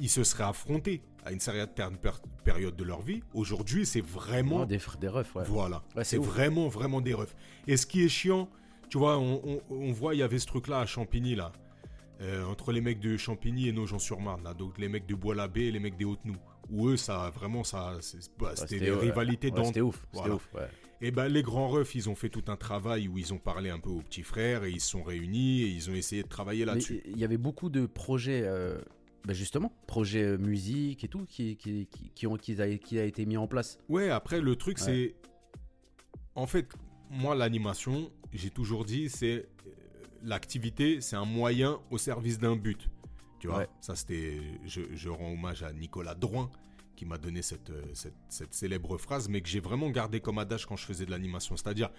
ils 0.00 0.08
se 0.08 0.24
seraient 0.24 0.44
affrontés 0.44 1.02
à 1.24 1.32
une 1.32 1.40
certaine 1.40 1.96
période 2.44 2.76
de 2.76 2.84
leur 2.84 3.02
vie. 3.02 3.22
Aujourd'hui, 3.34 3.84
c'est 3.86 4.00
vraiment 4.00 4.64
des, 4.64 4.78
des 5.00 5.08
refs, 5.08 5.34
ouais. 5.36 5.44
voilà. 5.46 5.82
Ouais, 5.94 6.04
c'est 6.04 6.16
vraiment, 6.18 6.68
vraiment 6.68 7.00
des 7.00 7.12
refs. 7.14 7.34
Et 7.66 7.76
ce 7.76 7.86
qui 7.86 8.02
est 8.04 8.08
chiant, 8.08 8.48
tu 8.88 8.98
vois, 8.98 9.18
on, 9.18 9.40
on- 9.44 9.60
on 9.70 9.92
voit, 9.92 10.14
il 10.14 10.18
y 10.18 10.22
avait 10.22 10.38
ce 10.38 10.46
truc-là 10.46 10.80
à 10.80 10.86
Champigny, 10.86 11.34
là. 11.34 11.52
euh, 12.22 12.44
entre 12.44 12.72
les 12.72 12.80
mecs 12.80 13.00
de 13.00 13.16
Champigny 13.16 13.68
et 13.68 13.72
Nogent-sur-Marne, 13.72 14.42
là. 14.44 14.54
Donc 14.54 14.78
les 14.78 14.88
mecs 14.88 15.06
de 15.06 15.14
Bois-l'Abbé 15.14 15.62
et 15.66 15.70
les 15.72 15.80
mecs 15.80 15.96
des 15.96 16.04
Hautes-Nous. 16.04 16.36
Où 16.70 16.88
eux, 16.88 16.96
ça, 16.96 17.30
vraiment, 17.34 17.64
ça, 17.64 17.94
bah, 18.38 18.48
Ouais, 18.50 18.56
c'était 18.56 18.78
des 18.78 18.90
ouais, 18.90 18.98
rivalités 18.98 19.50
dans. 19.50 19.64
C'était 19.64 19.80
ouf. 19.80 20.06
Voilà. 20.12 20.34
ouf, 20.34 20.48
ouais. 20.54 20.68
Et 21.02 21.10
ben 21.12 21.28
les 21.28 21.42
grands 21.42 21.68
refs, 21.68 21.94
ils 21.94 22.10
ont 22.10 22.14
fait 22.14 22.28
tout 22.28 22.44
un 22.48 22.56
travail 22.56 23.08
où 23.08 23.16
ils 23.16 23.32
ont 23.32 23.38
parlé 23.38 23.70
un 23.70 23.78
peu 23.78 23.88
aux 23.88 24.02
petits 24.02 24.22
frères 24.22 24.64
et 24.64 24.70
ils 24.70 24.80
se 24.80 24.90
sont 24.90 25.02
réunis 25.02 25.62
et 25.62 25.68
ils 25.68 25.88
ont 25.90 25.94
essayé 25.94 26.22
de 26.22 26.28
travailler 26.28 26.66
là-dessus. 26.66 27.00
il 27.06 27.18
y 27.18 27.24
avait 27.24 27.38
beaucoup 27.38 27.70
de 27.70 27.86
projets, 27.86 28.42
euh, 28.44 28.78
bah, 29.24 29.32
justement, 29.34 29.72
projets 29.86 30.22
euh, 30.24 30.38
musique 30.38 31.04
et 31.04 31.08
tout, 31.08 31.24
qui, 31.26 31.56
qui, 31.56 31.86
qui, 31.86 32.10
qui 32.14 32.26
ont, 32.26 32.36
qui, 32.36 32.60
a, 32.60 32.76
qui 32.78 32.98
a 32.98 33.04
été 33.04 33.26
mis 33.26 33.36
en 33.36 33.46
place. 33.46 33.78
Ouais, 33.88 34.10
après, 34.10 34.40
le 34.40 34.56
truc, 34.56 34.78
Ouais. 34.78 34.84
c'est. 34.84 35.14
En 36.34 36.46
fait, 36.46 36.68
moi, 37.10 37.34
l'animation, 37.34 38.10
j'ai 38.32 38.50
toujours 38.50 38.84
dit, 38.84 39.08
c'est. 39.08 39.46
euh, 39.66 39.70
L'activité, 40.22 41.00
c'est 41.00 41.16
un 41.16 41.24
moyen 41.24 41.80
au 41.90 41.96
service 41.96 42.38
d'un 42.38 42.54
but. 42.56 42.88
Tu 43.38 43.46
vois 43.48 43.58
Ouais. 43.60 43.68
Ça, 43.80 43.96
c'était. 43.96 44.38
Je, 44.66 44.82
je 44.92 45.08
rends 45.08 45.32
hommage 45.32 45.62
à 45.62 45.72
Nicolas 45.72 46.14
Drouin, 46.14 46.50
qui 46.94 47.06
m'a 47.06 47.16
donné 47.16 47.40
cette, 47.40 47.70
euh, 47.70 47.82
cette, 47.94 48.12
cette 48.28 48.52
célèbre 48.52 48.98
phrase, 48.98 49.28
mais 49.30 49.40
que 49.40 49.48
j'ai 49.48 49.60
vraiment 49.60 49.88
gardé 49.90 50.20
comme 50.20 50.38
adage 50.38 50.66
quand 50.66 50.76
je 50.76 50.84
faisais 50.84 51.06
de 51.06 51.10
l'animation. 51.10 51.56
C'est-à-dire, 51.56 51.90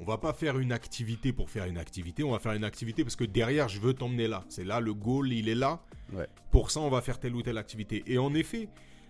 on 0.00 0.04
va 0.04 0.18
pas 0.18 0.32
faire 0.32 0.58
une 0.58 0.72
activité 0.72 1.32
pour 1.32 1.50
faire 1.50 1.64
une 1.66 1.78
activité, 1.78 2.22
on 2.24 2.30
va 2.32 2.38
faire 2.38 2.52
une 2.52 2.64
activité 2.64 3.02
parce 3.04 3.16
que 3.16 3.24
derrière, 3.24 3.68
je 3.68 3.80
veux 3.80 3.94
t'emmener 3.94 4.28
là. 4.28 4.44
C'est 4.48 4.64
là, 4.64 4.80
le 4.80 4.94
goal, 4.94 5.32
il 5.32 5.48
est 5.48 5.54
là. 5.54 5.82
Ouais. 6.12 6.28
Pour 6.50 6.70
ça, 6.70 6.80
on 6.80 6.88
va 6.90 7.00
faire 7.02 7.18
telle 7.18 7.34
ou 7.34 7.42
telle 7.42 7.58
activité. 7.58 8.02
Et 8.06 8.18
en 8.18 8.32
effet, 8.34 8.68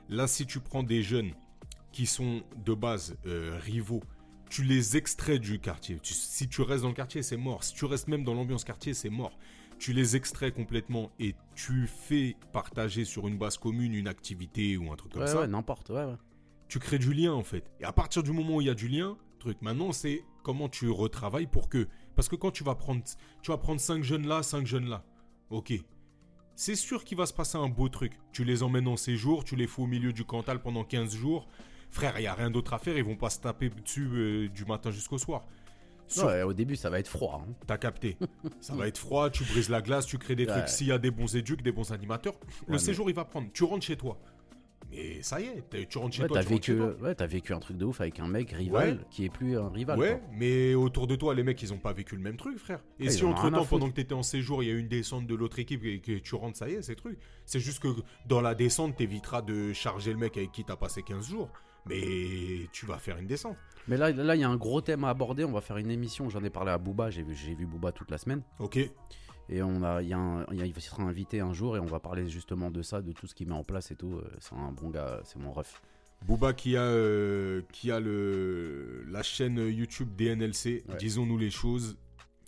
là, 0.09 0.27
si 0.27 0.47
tu 0.47 0.61
prends 0.61 0.83
des 0.83 1.03
jeunes 1.03 1.33
qui 1.93 2.07
sont 2.07 2.43
de 2.65 2.75
base 2.75 3.17
euh, 3.27 3.59
rivaux, 3.63 4.03
tu 4.51 4.63
les 4.65 4.97
extrais 4.97 5.39
du 5.39 5.59
quartier. 5.59 5.99
Tu- 6.01 6.15
si 6.15 6.49
tu 6.49 6.63
restes 6.63 6.83
dans 6.83 6.89
le 6.89 6.95
quartier, 6.95 7.23
c'est 7.23 7.37
mort. 7.37 7.63
Si 7.65 7.75
tu 7.75 7.85
restes 7.85 8.09
même 8.09 8.25
dans 8.25 8.33
l'ambiance 8.35 8.65
quartier, 8.65 8.95
c'est 8.95 9.11
mort. 9.11 9.39
Tu 9.79 9.93
les 9.93 10.17
extrais 10.17 10.51
complètement 10.51 11.11
et 11.21 11.35
tu 11.55 11.87
fais 11.87 12.35
partager 12.53 13.05
sur 13.05 13.29
une 13.29 13.37
base 13.39 13.59
commune 13.59 13.95
une 13.95 14.09
activité 14.09 14.77
ou 14.77 14.91
un 14.93 14.97
truc 14.97 15.13
comme 15.13 15.23
Ouais, 15.23 15.29
ça. 15.29 15.41
ouais, 15.41 15.47
n'importe, 15.47 15.91
ouais, 15.91 16.05
ouais. 16.05 16.17
Tu 16.67 16.79
crées 16.81 16.99
du 16.99 17.13
lien 17.15 17.33
en 17.33 17.45
fait. 17.45 17.71
Et 17.79 17.85
à 17.85 17.93
partir 17.93 18.23
du 18.23 18.33
moment 18.33 18.57
où 18.57 18.61
il 18.61 18.67
y 18.67 18.71
a 18.71 18.75
du 18.75 18.89
lien, 18.89 19.17
truc, 19.39 19.63
maintenant 19.63 19.93
c'est 19.93 20.25
comment 20.49 20.71
tu 20.71 20.89
retravailles 20.89 21.47
pour 21.47 21.69
que. 21.69 21.87
Parce 22.17 22.27
que 22.31 22.35
quand 22.37 22.51
tu 22.51 22.65
vas 22.65 22.75
prendre, 22.75 23.03
tu 23.43 23.51
vas 23.51 23.59
prendre 23.59 23.79
5 23.79 24.03
jeunes 24.03 24.27
là, 24.27 24.43
5 24.43 24.67
jeunes 24.67 24.89
là. 24.89 25.05
Ok. 25.51 25.75
C'est 26.55 26.75
sûr 26.75 27.05
qu'il 27.05 27.19
va 27.19 27.27
se 27.27 27.35
passer 27.35 27.59
un 27.59 27.69
beau 27.69 27.91
truc. 27.91 28.13
Tu 28.33 28.45
les 28.45 28.63
emmènes 28.63 28.89
en 28.89 28.97
séjour, 28.97 29.45
tu 29.45 29.57
les 29.57 29.67
fous 29.67 29.83
au 29.83 29.87
milieu 29.87 30.15
du 30.15 30.25
Cantal 30.25 30.63
pendant 30.63 30.85
15 30.85 31.15
jours. 31.15 31.47
Frère, 31.91 32.15
il 32.19 32.23
n'y 32.23 32.27
a 32.29 32.33
rien 32.35 32.51
d'autre 32.51 32.73
à 32.73 32.79
faire, 32.79 32.97
ils 32.97 33.05
vont 33.05 33.15
pas 33.17 33.29
se 33.29 33.41
taper 33.41 33.69
dessus 33.69 34.09
euh, 34.11 34.49
du 34.49 34.65
matin 34.65 34.91
jusqu'au 34.91 35.19
soir. 35.19 35.47
Sur- 36.07 36.25
Ouais, 36.25 36.43
au 36.43 36.55
début, 36.55 36.77
ça 36.77 36.89
va 36.89 36.99
être 36.99 37.09
froid. 37.09 37.45
hein. 37.47 37.53
T'as 37.67 37.77
capté. 37.77 38.17
Ça 38.61 38.75
va 38.75 38.89
être 38.89 38.97
froid, 38.97 39.29
tu 39.29 39.45
brises 39.45 39.69
la 39.69 39.83
glace, 39.83 40.07
tu 40.07 40.17
crées 40.17 40.35
des 40.35 40.47
Ouais. 40.47 40.53
trucs. 40.53 40.69
S'il 40.71 40.87
y 40.87 40.93
a 40.93 40.99
des 40.99 41.11
bons 41.11 41.37
éduques, 41.37 41.61
des 41.61 41.73
bons 41.73 41.93
animateurs, 41.93 42.37
le 42.67 42.73
mais- 42.73 42.79
séjour 42.79 43.11
il 43.11 43.15
va 43.15 43.27
prendre. 43.27 43.49
Tu 43.53 43.65
rentres 43.65 43.85
chez 43.85 43.97
toi. 43.99 44.19
Mais 44.91 45.23
ça 45.23 45.39
y 45.41 45.45
est, 45.45 45.87
tu 45.89 45.99
rentres 45.99 46.15
chez 46.17 46.23
Ouais, 46.23 46.29
toi. 46.29 46.39
t'as 46.39 46.43
tu 46.45 46.49
chez 46.49 46.55
vécu, 46.55 46.77
toi. 46.77 46.95
ouais, 47.03 47.15
t'as 47.15 47.27
vécu 47.27 47.53
un 47.53 47.59
truc 47.61 47.77
de 47.77 47.85
ouf 47.85 48.01
avec 48.01 48.21
un 48.21 48.27
mec 48.27 48.51
rival 48.53 48.89
Ouais. 48.99 49.05
qui 49.11 49.27
est 49.27 49.29
plus 49.29 49.59
un 49.59 49.69
rival. 49.69 49.99
Ouais, 49.99 50.19
quoi. 50.19 50.29
mais 50.33 50.75
autour 50.75 51.07
de 51.07 51.15
toi, 51.15 51.35
les 51.35 51.43
mecs, 51.43 51.61
ils 51.63 51.73
ont 51.75 51.79
pas 51.79 51.93
vécu 51.93 52.17
le 52.17 52.23
même 52.23 52.37
truc, 52.39 52.57
frère. 52.59 52.81
Et 52.99 53.05
Ouais, 53.05 53.11
si 53.11 53.23
entre 53.25 53.51
temps, 53.51 53.67
pendant 53.67 53.89
que 53.91 53.95
t'étais 53.95 54.15
en 54.15 54.23
séjour, 54.23 54.63
il 54.63 54.67
y 54.69 54.71
a 54.71 54.75
eu 54.75 54.79
une 54.79 54.89
descente 54.89 55.27
de 55.27 55.35
l'autre 55.35 55.59
équipe 55.59 55.85
et 55.85 56.01
que 56.01 56.13
tu 56.19 56.35
rentres, 56.35 56.57
ça 56.57 56.69
y 56.71 56.75
est, 56.75 56.83
c'est 56.83 56.95
truc. 56.97 57.19
C'est 57.45 57.61
juste 57.61 57.81
que 57.81 57.89
dans 58.27 58.41
la 58.41 58.55
descente, 58.55 58.97
t'éviteras 58.97 59.43
de 59.43 59.73
charger 59.75 60.13
le 60.13 60.19
mec 60.19 60.37
avec 60.39 60.53
qui 60.53 60.65
t'as 60.65 60.77
passé 60.77 61.03
15 61.03 61.29
jours. 61.29 61.51
Mais 61.87 62.67
tu 62.73 62.85
vas 62.87 62.99
faire 62.99 63.17
une 63.19 63.27
descente. 63.27 63.57
Mais 63.89 63.97
là, 63.97 64.11
là, 64.11 64.35
il 64.37 64.41
y 64.41 64.45
a 64.45 64.49
un 64.49 64.57
gros 64.57 64.81
thème 64.81 65.05
à 65.05 65.11
aborder. 65.11 65.45
On 65.45 65.53
va 65.53 65.61
faire 65.63 65.79
une 65.79 65.91
émission. 65.91 66.29
J'en 66.29 66.43
ai 66.45 66.51
parlé 66.51 66.71
à 66.71 66.77
Booba. 66.79 67.09
J'ai 67.11 67.23
vu, 67.23 67.35
j'ai 67.35 67.55
vu 67.55 67.65
Booba 67.67 67.93
toute 67.93 68.11
la 68.11 68.19
semaine. 68.19 68.43
Ok 68.59 68.79
Et 69.49 69.63
on 69.63 69.83
a, 69.83 70.03
il 70.03 70.09
y 70.09 70.13
a 70.13 70.19
un- 70.19 70.45
il 70.53 70.59
y 70.59 70.63
a- 70.63 70.67
il 70.67 70.81
sera 70.81 71.03
invité 71.05 71.41
un 71.41 71.53
jour 71.55 71.77
et 71.77 71.81
on 71.81 71.87
va 71.87 72.01
parler 72.01 72.29
justement 72.29 72.71
de 72.71 72.83
ça, 72.83 73.01
de 73.03 73.13
tout 73.13 73.27
ce 73.27 73.35
qu'il 73.35 73.49
met 73.49 73.55
en 73.55 73.65
place 73.65 73.91
et 73.91 73.97
tout. 73.97 74.17
Euh, 74.17 74.29
C'est 74.41 74.55
un 74.55 74.73
bon 74.73 74.91
gars. 74.91 75.21
C'est 75.25 75.39
mon 75.39 75.53
ref. 75.53 75.81
Booba 76.27 76.53
qui 76.53 76.77
a, 76.77 76.83
euh, 76.83 77.63
qui 77.73 77.91
a 77.93 78.01
le, 78.01 79.05
la 79.09 79.23
chaîne 79.23 79.57
YouTube 79.59 80.09
DNLC, 80.17 80.83
Ouais. 80.89 80.97
disons-nous 80.99 81.39
les 81.39 81.51
choses, 81.51 81.97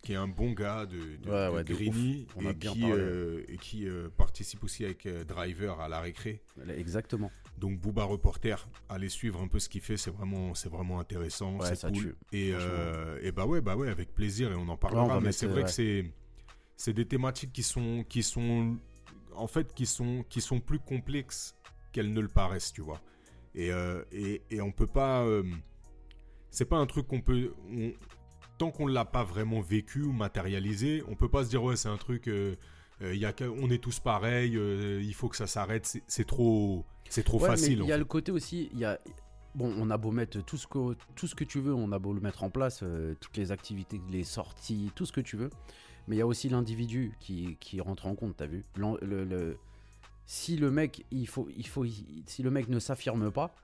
qui 0.03 0.13
est 0.13 0.17
un 0.17 0.27
bon 0.29 0.53
gars 0.53 0.87
de, 0.87 0.97
de, 0.97 1.31
Ouais, 1.31 1.47
de 1.49 1.53
ouais, 1.55 1.65
de 1.65 1.75
Grigny 1.75 2.27
ouf. 2.29 2.37
On 2.37 2.47
a 2.47 2.51
et, 2.51 2.55
bien 2.55 2.73
qui, 2.73 2.81
parlé. 2.81 2.97
euh, 2.99 3.45
et 3.49 3.57
qui 3.59 3.87
euh, 3.89 4.09
participe 4.17 4.65
aussi 4.65 4.85
avec 4.85 5.07
euh, 5.07 5.25
Driver 5.25 5.79
à 5.81 5.89
la 5.89 6.01
récré. 6.01 6.43
Exactement. 6.77 7.31
Donc 7.59 7.79
Booba 7.79 8.05
Reporter, 8.05 8.67
allez 8.89 9.09
suivre 9.11 9.41
un 9.43 9.47
peu 9.49 9.59
ce 9.59 9.69
qu'il 9.69 9.83
fait, 9.83 9.97
c'est 9.99 10.11
vraiment, 10.11 10.55
c'est 10.55 10.71
vraiment 10.71 10.99
intéressant, 10.99 11.59
Ouais, 11.59 11.75
c'est 11.75 11.87
cool. 11.93 12.03
tue, 12.03 12.15
Et, 12.33 12.53
euh, 12.55 13.19
et 13.23 13.31
bah 13.33 13.45
ouais, 13.47 13.61
bah 13.61 13.77
ouais, 13.77 13.89
avec 13.91 14.15
plaisir 14.15 14.51
et 14.51 14.55
on 14.55 14.69
en 14.69 14.77
parlera. 14.79 15.21
Mais 15.21 15.33
c'est 15.33 15.47
vrai 15.47 15.61
euh, 15.61 15.65
que 15.65 15.71
c'est, 15.71 16.11
c'est 16.81 16.95
des 16.95 17.05
thématiques 17.05 17.53
qui 17.53 17.63
sont, 17.63 18.07
qui 18.09 18.23
sont, 18.23 18.75
en 19.37 19.47
fait, 19.47 19.75
qui 19.75 19.85
sont, 19.85 20.25
qui 20.31 20.41
sont 20.41 20.61
plus 20.61 20.79
complexes 20.79 21.55
qu'elles 21.93 22.11
ne 22.11 22.21
le 22.21 22.29
paraissent, 22.29 22.73
tu 22.73 22.81
vois. 22.81 23.03
Et, 23.55 23.71
euh, 23.71 24.03
et, 24.13 24.41
et 24.51 24.63
on 24.63 24.73
peut 24.73 24.87
pas, 24.87 25.23
euh, 25.25 25.43
c'est 26.51 26.65
pas 26.65 26.79
un 26.79 26.87
truc 26.87 27.07
qu'on 27.07 27.21
peut, 27.21 27.53
on- 27.71 27.93
tant 28.57 28.71
qu'on 28.71 28.87
l'a 28.87 29.05
pas 29.05 29.25
vraiment 29.25 29.61
vécu 29.61 30.01
ou 30.05 30.13
matérialisé, 30.13 31.03
on 31.07 31.17
peut 31.17 31.29
pas 31.29 31.45
se 31.45 31.51
dire 31.51 31.63
ouais 31.63 31.77
c'est 31.77 31.91
un 31.91 31.99
truc, 31.99 32.29
euh, 32.29 32.57
euh, 33.03 33.15
y 33.15 33.27
a, 33.27 33.35
on 33.63 33.71
est 33.71 33.83
tous 33.83 34.01
pareils, 34.01 34.57
euh, 34.57 35.03
il 35.03 35.13
faut 35.15 35.29
que 35.29 35.37
ça 35.37 35.47
s'arrête, 35.47 36.01
c'est, 36.07 36.25
trop, 36.27 36.87
c'est 37.11 37.25
trop 37.25 37.39
Ouais, 37.41 37.47
facile. 37.49 37.81
il 37.83 37.87
y 37.87 37.93
a 37.93 37.95
fait. 37.95 37.99
le 37.99 38.05
côté 38.07 38.33
aussi, 38.33 38.71
il 38.73 38.79
y 38.79 38.87
a 38.87 38.99
bon, 39.55 39.71
on 39.77 39.91
a 39.91 39.99
beau 39.99 40.13
mettre 40.13 40.41
tout 40.45 40.57
ce 40.57 40.67
que 40.67 40.97
tout 41.15 41.27
ce 41.27 41.35
que 41.35 41.45
tu 41.45 41.61
veux, 41.61 41.75
on 41.75 41.93
a 41.93 41.99
beau 41.99 42.15
le 42.15 42.21
mettre 42.21 42.43
en 42.43 42.49
place, 42.51 42.81
euh, 42.83 43.15
toutes 43.21 43.37
les 43.37 43.53
activités, 43.53 44.01
les 44.11 44.25
sorties, 44.25 44.91
tout 44.95 45.05
ce 45.05 45.13
que 45.13 45.21
tu 45.21 45.37
veux, 45.37 45.51
mais 46.11 46.17
il 46.17 46.19
y 46.19 46.23
a 46.23 46.27
aussi 46.27 46.49
l'individu 46.49 47.13
qui, 47.21 47.57
qui 47.61 47.81
rentre 47.81 48.07
en 48.07 48.17
compte, 48.17 48.37
t'as 48.37 48.47
vu 48.47 48.65
le, 48.75 48.99
le- 49.25 49.57
si 50.27 50.57
le 50.57 50.71
mec, 50.73 51.07
il 51.13 51.29
faut, 51.29 51.49
il 51.57 51.67
faut, 51.69 51.85
il- 51.85 52.25
si 52.27 52.43
le 52.43 52.51
mec 52.51 52.69
ne 52.69 52.81
s'affirme 52.81 53.31
pas, 53.31 53.55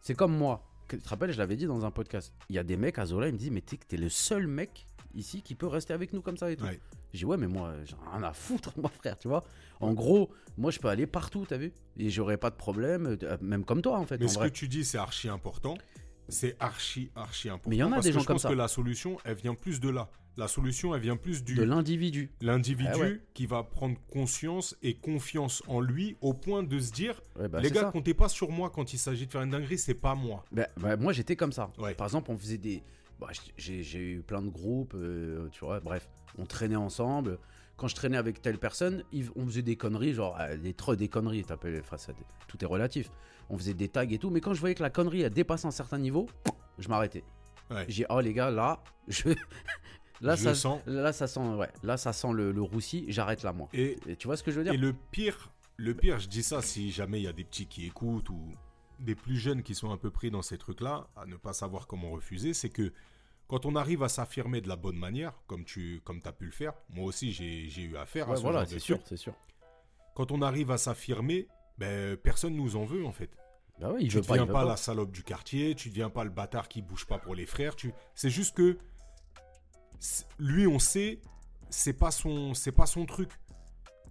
c'est 0.00 0.14
comme 0.14 0.36
moi. 0.36 0.64
Tu 0.88 0.98
te 0.98 1.08
rappelles, 1.08 1.32
je 1.32 1.38
l'avais 1.38 1.54
dit 1.56 1.66
dans 1.66 1.84
un 1.86 1.92
podcast. 1.92 2.32
Il 2.50 2.56
y 2.56 2.58
a 2.58 2.64
des 2.64 2.76
mecs 2.76 2.98
à 2.98 3.06
Zola, 3.06 3.28
ils 3.28 3.32
me 3.32 3.38
disent, 3.38 3.52
mais 3.52 3.60
t'es 3.60 3.76
t'es 3.76 3.96
le 3.96 4.08
seul 4.08 4.46
mec 4.48 4.86
ici 5.14 5.42
qui 5.42 5.54
peut 5.54 5.68
rester 5.68 5.92
avec 5.94 6.12
nous 6.12 6.20
comme 6.22 6.36
ça 6.36 6.50
et 6.50 6.56
tout. 6.56 6.64
Ouais. 6.64 6.80
J'ai 7.12 7.18
dit, 7.20 7.24
ouais, 7.24 7.36
mais 7.36 7.46
moi, 7.46 7.72
j'ai 7.84 7.94
rien 8.12 8.22
à 8.24 8.32
foutre, 8.32 8.72
moi, 8.80 8.90
frère, 8.90 9.16
tu 9.16 9.28
vois. 9.28 9.44
En 9.80 9.92
gros, 9.94 10.28
moi, 10.58 10.70
je 10.72 10.80
peux 10.80 10.88
aller 10.88 11.06
partout, 11.06 11.46
t'as 11.48 11.56
vu 11.56 11.72
Et 11.98 12.10
j'aurais 12.10 12.36
pas 12.36 12.50
de 12.50 12.56
problème, 12.56 13.16
euh, 13.22 13.36
même 13.40 13.64
comme 13.64 13.80
toi, 13.80 13.98
en 13.98 14.06
fait. 14.06 14.18
Mais 14.18 14.24
en 14.26 14.28
ce 14.28 14.38
vrai. 14.38 14.50
que 14.50 14.56
tu 14.56 14.66
dis, 14.68 14.84
c'est 14.84 14.98
archi 14.98 15.28
important. 15.28 15.76
C'est 16.28 16.56
archi, 16.60 17.10
archi 17.16 17.48
important. 17.48 17.70
Mais 17.70 17.76
il 17.76 17.80
y 17.80 17.82
en 17.82 17.92
a 17.92 17.96
parce 17.96 18.04
des 18.06 18.10
que 18.10 18.14
gens 18.14 18.20
je 18.20 18.26
comme 18.26 18.34
pense 18.34 18.42
ça. 18.42 18.48
que 18.48 18.54
la 18.54 18.68
solution, 18.68 19.18
elle 19.24 19.36
vient 19.36 19.54
plus 19.54 19.80
de 19.80 19.88
là. 19.90 20.08
La 20.38 20.48
solution, 20.48 20.94
elle 20.94 21.02
vient 21.02 21.16
plus 21.16 21.44
du 21.44 21.54
De 21.54 21.62
l'individu. 21.62 22.30
l'individu 22.40 22.98
ouais. 22.98 23.20
qui 23.34 23.44
va 23.44 23.62
prendre 23.62 23.96
conscience 24.10 24.74
et 24.82 24.94
confiance 24.94 25.62
en 25.66 25.80
lui 25.80 26.16
au 26.22 26.32
point 26.32 26.62
de 26.62 26.78
se 26.78 26.90
dire 26.90 27.20
Ouais, 27.38 27.48
bah, 27.48 27.60
les 27.60 27.70
gars, 27.70 27.82
ça. 27.82 27.90
comptez 27.90 28.14
pas 28.14 28.30
sur 28.30 28.50
moi 28.50 28.70
quand 28.70 28.94
il 28.94 28.98
s'agit 28.98 29.26
de 29.26 29.30
faire 29.32 29.42
une 29.42 29.50
dinguerie, 29.50 29.76
c'est 29.76 29.92
pas 29.94 30.14
moi. 30.14 30.44
Bah, 30.50 30.68
bah, 30.78 30.96
moi, 30.96 31.12
j'étais 31.12 31.36
comme 31.36 31.52
ça. 31.52 31.70
Ouais. 31.78 31.92
Par 31.94 32.06
exemple, 32.06 32.30
on 32.30 32.38
faisait 32.38 32.56
des. 32.56 32.82
Bah, 33.26 33.32
j'ai 33.56 33.98
eu 34.00 34.22
plein 34.22 34.42
de 34.42 34.48
groupes, 34.50 34.94
euh, 34.94 35.48
tu 35.50 35.64
vois, 35.64 35.80
bref. 35.80 36.08
On 36.38 36.46
traînait 36.46 36.76
ensemble. 36.76 37.38
Quand 37.76 37.88
je 37.88 37.94
traînais 37.94 38.16
avec 38.16 38.42
telle 38.42 38.58
personne, 38.58 39.02
on 39.36 39.46
faisait 39.46 39.62
des 39.62 39.76
conneries, 39.76 40.14
genre 40.14 40.36
euh, 40.40 40.56
des 40.56 40.74
trop 40.74 40.94
des 40.94 41.08
conneries. 41.08 41.44
enfin, 41.48 41.96
ça- 41.96 42.12
tout 42.48 42.62
est 42.62 42.66
relatif. 42.66 43.10
On 43.50 43.58
faisait 43.58 43.74
des 43.74 43.88
tags 43.88 44.02
et 44.08 44.18
tout, 44.18 44.30
mais 44.30 44.40
quand 44.40 44.54
je 44.54 44.60
voyais 44.60 44.74
que 44.74 44.82
la 44.82 44.90
connerie 44.90 45.22
elle 45.22 45.32
dépassait 45.32 45.66
un 45.66 45.70
certain 45.72 45.98
niveau, 45.98 46.28
je 46.78 46.88
m'arrêtais. 46.88 47.24
Ouais. 47.70 47.84
J'ai 47.88 48.04
dit, 48.04 48.06
oh 48.10 48.20
les 48.20 48.32
gars, 48.34 48.50
là, 48.50 48.82
je. 49.08 49.28
là, 50.20 50.36
Je 50.36 50.42
ça, 50.44 50.54
sens. 50.54 50.80
là, 50.86 51.12
ça 51.12 51.26
sent, 51.26 51.40
ouais, 51.40 51.70
là, 51.82 51.96
ça 51.96 52.12
sent 52.12 52.32
le, 52.32 52.52
le 52.52 52.62
roussi, 52.62 53.04
j'arrête 53.08 53.42
là, 53.42 53.52
moi. 53.52 53.68
Et, 53.72 53.96
Et 54.06 54.16
tu 54.16 54.26
vois 54.28 54.36
ce 54.36 54.42
que 54.42 54.50
je 54.50 54.58
veux 54.58 54.64
dire? 54.64 54.72
et 54.74 54.76
le 54.78 54.92
pire, 55.10 55.50
le 55.76 55.94
pire, 55.94 56.18
je 56.18 56.28
dis 56.28 56.42
ça 56.42 56.62
si 56.62 56.90
jamais 56.92 57.20
il 57.20 57.24
y 57.24 57.28
a 57.28 57.32
des 57.32 57.44
petits 57.44 57.66
qui 57.66 57.86
écoutent 57.86 58.30
ou 58.30 58.40
des 59.00 59.14
plus 59.16 59.36
jeunes 59.36 59.62
qui 59.64 59.74
sont 59.74 59.90
un 59.90 59.96
peu 59.96 60.10
pris 60.10 60.30
dans 60.30 60.42
ces 60.42 60.56
trucs-là, 60.58 61.08
à 61.16 61.26
ne 61.26 61.34
pas 61.36 61.52
savoir 61.52 61.86
comment 61.88 62.10
refuser, 62.10 62.54
c'est 62.54 62.68
que 62.68 62.92
quand 63.48 63.66
on 63.66 63.76
arrive 63.76 64.02
à 64.02 64.08
s'affirmer 64.08 64.60
de 64.60 64.68
la 64.68 64.76
bonne 64.76 64.96
manière, 64.96 65.32
comme 65.46 65.64
tu 65.64 66.00
comme 66.04 66.20
as 66.24 66.32
pu 66.32 66.46
le 66.46 66.52
faire, 66.52 66.72
moi 66.90 67.04
aussi 67.04 67.32
j'ai 67.32 67.82
eu 67.82 67.96
affaire 67.96 68.26
à 68.28 68.30
Ouais, 68.32 68.36
ce 68.36 68.42
voilà, 68.42 68.64
c'est 68.66 68.78
sûr, 68.78 68.98
c'est 69.04 69.16
sûr. 69.16 69.34
Quand 70.14 70.30
on 70.30 70.42
arrive 70.42 70.70
à 70.70 70.78
s'affirmer, 70.78 71.48
ben, 71.78 72.16
personne 72.16 72.54
nous 72.54 72.76
en 72.76 72.84
veut 72.84 73.04
en 73.04 73.12
fait. 73.12 73.30
Bah 73.80 73.90
ouais, 73.92 74.02
il 74.02 74.08
tu 74.10 74.16
ne 74.18 74.22
deviens 74.22 74.46
pas, 74.46 74.52
pas. 74.52 74.64
la 74.64 74.76
salope 74.76 75.10
du 75.12 75.22
quartier, 75.22 75.74
tu 75.74 75.88
ne 75.88 75.92
deviens 75.94 76.10
pas 76.10 76.24
le 76.24 76.30
bâtard 76.30 76.68
qui 76.68 76.82
bouge 76.82 77.06
pas 77.06 77.18
pour 77.18 77.34
les 77.34 77.46
frères. 77.46 77.74
Tu... 77.74 77.92
C'est 78.14 78.30
juste 78.30 78.54
que 78.54 78.78
lui, 80.38 80.66
on 80.66 80.78
sait, 80.78 81.20
c'est 81.70 81.92
pas 81.94 82.10
son, 82.10 82.54
c'est 82.54 82.72
pas 82.72 82.86
son 82.86 83.06
truc. 83.06 83.30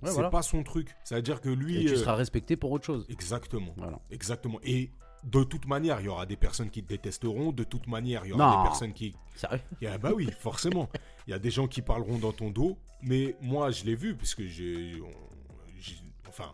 Ouais, 0.02 0.08
c'est 0.10 0.14
voilà. 0.14 0.30
pas 0.30 0.42
son 0.42 0.64
truc. 0.64 0.96
Ça 1.04 1.16
veut 1.16 1.22
dire 1.22 1.42
que 1.42 1.50
lui, 1.50 1.84
Et 1.84 1.86
tu 1.86 1.94
euh, 1.94 1.98
seras 1.98 2.16
respecté 2.16 2.58
pour 2.58 2.72
autre 2.72 2.86
chose. 2.86 3.06
exactement, 3.10 3.74
Voilà. 3.78 4.00
exactement. 4.10 4.60
Et 4.64 4.92
de 5.24 5.44
toute 5.44 5.66
manière, 5.68 6.00
il 6.02 6.06
y 6.06 6.10
aura 6.10 6.26
des 6.26 6.36
personnes 6.36 6.70
qui 6.70 6.82
te 6.84 6.90
détesteront. 6.90 7.52
De 7.52 7.64
toute 7.64 7.88
manière, 7.88 8.26
il 8.26 8.30
y 8.30 8.34
aura 8.34 8.56
Non. 8.56 8.64
des 8.64 8.68
personnes 8.70 8.94
qui, 8.94 9.16
Sérieux? 9.36 9.60
Il 9.82 9.86
y 9.86 9.88
a- 9.88 9.98
bah 9.98 10.12
oui, 10.16 10.30
forcément. 10.40 10.90
Il 11.28 11.32
y 11.32 11.34
a 11.34 11.40
des 11.40 11.52
gens 11.52 11.68
qui 11.68 11.82
parleront 11.82 12.18
dans 12.18 12.32
ton 12.34 12.50
dos, 12.50 12.78
mais 13.04 13.36
moi, 13.42 13.72
je 13.72 13.84
l'ai 13.86 13.96
vu, 13.96 14.16
puisque 14.16 14.44
j'ai. 14.46 15.00
on- 15.02 15.78
j'ai- 15.80 15.96
Enfin, 16.28 16.54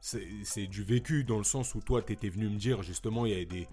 c'est 0.00 0.66
du 0.66 0.82
vécu 0.82 1.24
dans 1.24 1.38
le 1.38 1.44
sens 1.44 1.74
où 1.74 1.80
toi, 1.80 2.02
tu 2.02 2.12
étais 2.12 2.28
venu 2.28 2.48
me 2.48 2.56
dire, 2.58 2.82
justement, 2.82 3.26
il 3.26 3.32
y 3.32 3.34
avait 3.34 3.44
des. 3.46 3.68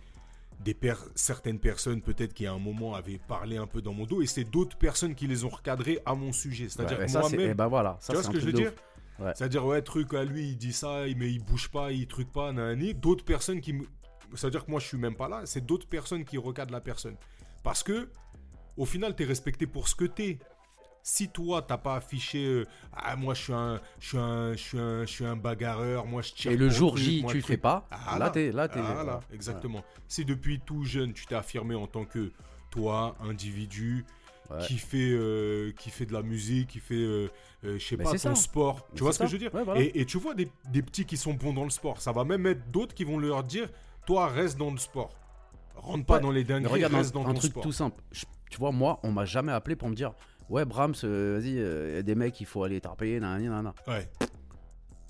Des 0.63 0.75
per- 0.75 0.93
certaines 1.15 1.57
personnes 1.59 2.01
peut-être 2.01 2.31
qui 2.33 2.45
à 2.45 2.53
un 2.53 2.59
moment 2.59 2.93
avaient 2.93 3.17
parlé 3.27 3.57
un 3.57 3.65
peu 3.65 3.81
dans 3.81 3.91
mon 3.91 4.05
dos 4.05 4.21
et 4.21 4.27
c'est 4.27 4.43
d'autres 4.43 4.77
personnes 4.77 5.15
qui 5.15 5.25
les 5.25 5.43
ont 5.43 5.49
recadrés 5.49 5.99
à 6.05 6.13
mon 6.13 6.31
sujet. 6.31 6.69
C'est-à-dire 6.69 6.99
Ouais, 6.99 7.07
que 7.07 7.11
moi-même, 7.11 7.39
eh 7.51 7.53
ben 7.55 7.67
voilà, 7.67 7.97
ça, 7.99 8.13
tu 8.13 8.17
vois 8.17 8.21
c'est 8.21 8.27
ce 8.27 8.33
que 8.33 8.39
je 8.39 8.45
veux 8.45 8.53
dire. 8.53 8.71
Ouais. 9.19 9.31
C'est-à-dire, 9.35 9.65
ouais, 9.65 9.81
truc 9.81 10.13
à 10.13 10.23
lui, 10.23 10.49
il 10.49 10.57
dit 10.57 10.71
ça, 10.71 11.05
mais 11.17 11.31
il 11.31 11.43
bouge 11.43 11.69
pas, 11.69 11.91
il 11.91 12.05
truc 12.07 12.31
pas, 12.31 12.51
nanani. 12.53 12.93
D'autres 12.93 13.25
personnes 13.25 13.61
qui 13.61 13.73
me. 14.33 14.37
C'est-à-dire 14.37 14.65
que 14.65 14.71
moi, 14.71 14.79
je 14.79 14.87
suis 14.87 14.97
même 14.97 15.15
pas 15.15 15.29
là, 15.29 15.41
c'est 15.45 15.65
d'autres 15.65 15.87
personnes 15.87 16.25
qui 16.25 16.37
recadrent 16.37 16.73
la 16.73 16.81
personne. 16.81 17.15
Parce 17.63 17.81
que, 17.83 18.09
au 18.77 18.85
final, 18.85 19.15
t'es 19.15 19.23
respecté 19.25 19.65
pour 19.67 19.87
ce 19.87 19.95
que 19.95 20.05
t'es. 20.05 20.39
Si 21.05 21.27
toi, 21.27 21.61
t'as 21.61 21.77
pas 21.77 21.95
affiché, 21.95 22.45
euh, 22.45 22.65
ah, 22.93 23.17
moi, 23.17 23.33
je 23.33 23.41
suis 23.43 23.53
un, 23.53 23.81
je 23.99 24.07
suis 24.07 24.17
un, 24.17 24.51
je 24.53 24.57
suis 24.61 24.79
un, 24.79 25.01
je 25.05 25.11
suis 25.11 25.25
un 25.25 25.35
bagarreur, 25.35 26.05
moi, 26.05 26.21
je 26.21 26.31
tire. 26.33 26.51
Et 26.51 26.55
le 26.57 26.69
jour 26.69 26.93
truc, 26.93 27.03
J, 27.03 27.21
moi, 27.23 27.31
tu 27.31 27.37
le 27.39 27.43
fais 27.43 27.57
pas. 27.57 27.87
Ah, 27.91 28.17
là, 28.17 28.29
t'es. 28.29 28.51
Là, 28.53 28.69
t'es. 28.69 28.79
Ah, 28.81 29.03
là, 29.03 29.19
exactement. 29.33 29.83
Si 30.07 30.23
depuis 30.23 30.61
tout 30.61 30.85
jeune, 30.85 31.11
tu 31.13 31.25
t'es 31.25 31.35
affirmé 31.35 31.75
en 31.75 31.87
tant 31.87 32.05
que 32.05 32.31
toi, 32.71 33.15
individu, 33.21 34.05
Ouais. 34.51 34.59
qui 34.67 34.77
fait, 34.77 34.97
euh, 35.13 35.71
qui 35.79 35.89
fait 35.89 36.05
de 36.05 36.11
la 36.13 36.21
musique, 36.21 36.67
qui 36.69 36.79
fait, 36.79 36.95
euh, 36.95 37.29
euh, 37.63 37.79
je 37.79 37.83
sais 37.85 37.95
pas, 37.97 38.11
ton 38.11 38.17
ça. 38.17 38.35
sport. 38.35 38.85
Mais 38.91 38.97
Tu 38.97 39.03
vois 39.03 39.13
ce 39.13 39.19
que 39.19 39.23
ça. 39.23 39.27
je 39.27 39.31
veux 39.33 39.39
dire? 39.39 39.53
Ouais, 39.55 39.63
voilà. 39.63 39.81
et, 39.81 39.91
et 39.95 40.05
tu 40.05 40.17
vois 40.19 40.35
des, 40.35 40.49
des 40.69 40.81
petits 40.81 41.05
qui 41.05 41.15
sont 41.15 41.33
bons 41.33 41.53
dans 41.53 41.63
le 41.63 41.69
sport. 41.69 42.01
Ça 42.01 42.11
va 42.11 42.25
même 42.25 42.45
être 42.45 42.69
d'autres 42.69 42.93
qui 42.93 43.05
vont 43.05 43.17
leur 43.17 43.41
dire, 43.43 43.69
toi, 44.05 44.27
reste 44.27 44.57
dans 44.57 44.71
le 44.71 44.77
sport. 44.77 45.11
Rentre 45.75 46.05
pas 46.05 46.15
Ouais, 46.15 46.21
dans 46.21 46.31
les 46.31 46.43
dingueries, 46.43 46.71
regarde, 46.73 46.93
reste 46.93 47.15
un, 47.15 47.19
dans 47.21 47.25
un 47.27 47.33
ton 47.33 47.39
truc 47.39 47.51
sport. 47.51 47.63
tout 47.63 47.71
simple. 47.71 48.01
Je- 48.11 48.25
tu 48.49 48.57
vois, 48.59 48.71
moi, 48.71 48.99
on 49.03 49.11
m'a 49.11 49.25
jamais 49.25 49.51
appelé 49.51 49.75
pour 49.75 49.89
me 49.89 49.95
dire 49.95 50.13
Ouais, 50.49 50.65
Brahms, 50.65 50.93
euh, 51.03 51.39
vas-y, 51.39 51.51
il 51.53 51.95
y 51.95 51.97
a 51.97 52.03
des 52.03 52.15
mecs, 52.15 52.39
il 52.41 52.45
faut 52.45 52.63
aller 52.63 52.79
taper, 52.81 53.19
nanani, 53.19 53.45
nanana. 53.47 53.73
Ouais. 53.87 54.09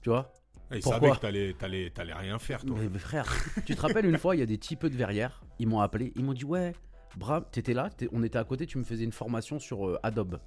Tu 0.02 0.10
vois? 0.10 0.32
Et 0.72 0.78
ils 0.78 0.82
savaient 0.84 1.12
que 1.12 1.18
t'allais, 1.18 1.54
t'allais, 1.54 1.90
t'allais 1.90 2.14
rien 2.14 2.40
faire, 2.40 2.64
toi. 2.64 2.78
Mais 2.92 3.00
frère, 3.00 3.26
tu 3.66 3.76
te 3.76 3.82
rappelles 3.82 4.06
une 4.06 4.18
fois, 4.18 4.36
il 4.36 4.40
y 4.40 4.42
a 4.42 4.46
des 4.46 4.58
types 4.58 4.86
de 4.86 4.96
verrières, 4.96 5.44
ils 5.60 5.68
m'ont 5.68 5.82
appelé, 5.82 6.14
ils 6.16 6.24
m'ont 6.24 6.34
dit 6.34 6.46
Ouais, 6.46 6.74
Brahms, 7.18 7.46
t'étais 7.52 7.74
là, 7.74 7.90
t'es- 7.90 8.08
on 8.14 8.24
était 8.24 8.38
à 8.40 8.44
côté, 8.44 8.66
tu 8.66 8.78
me 8.78 8.84
faisais 8.84 9.04
une 9.04 9.12
formation 9.12 9.60
sur 9.60 9.88
euh, 9.88 10.00
Adobe. 10.04 10.40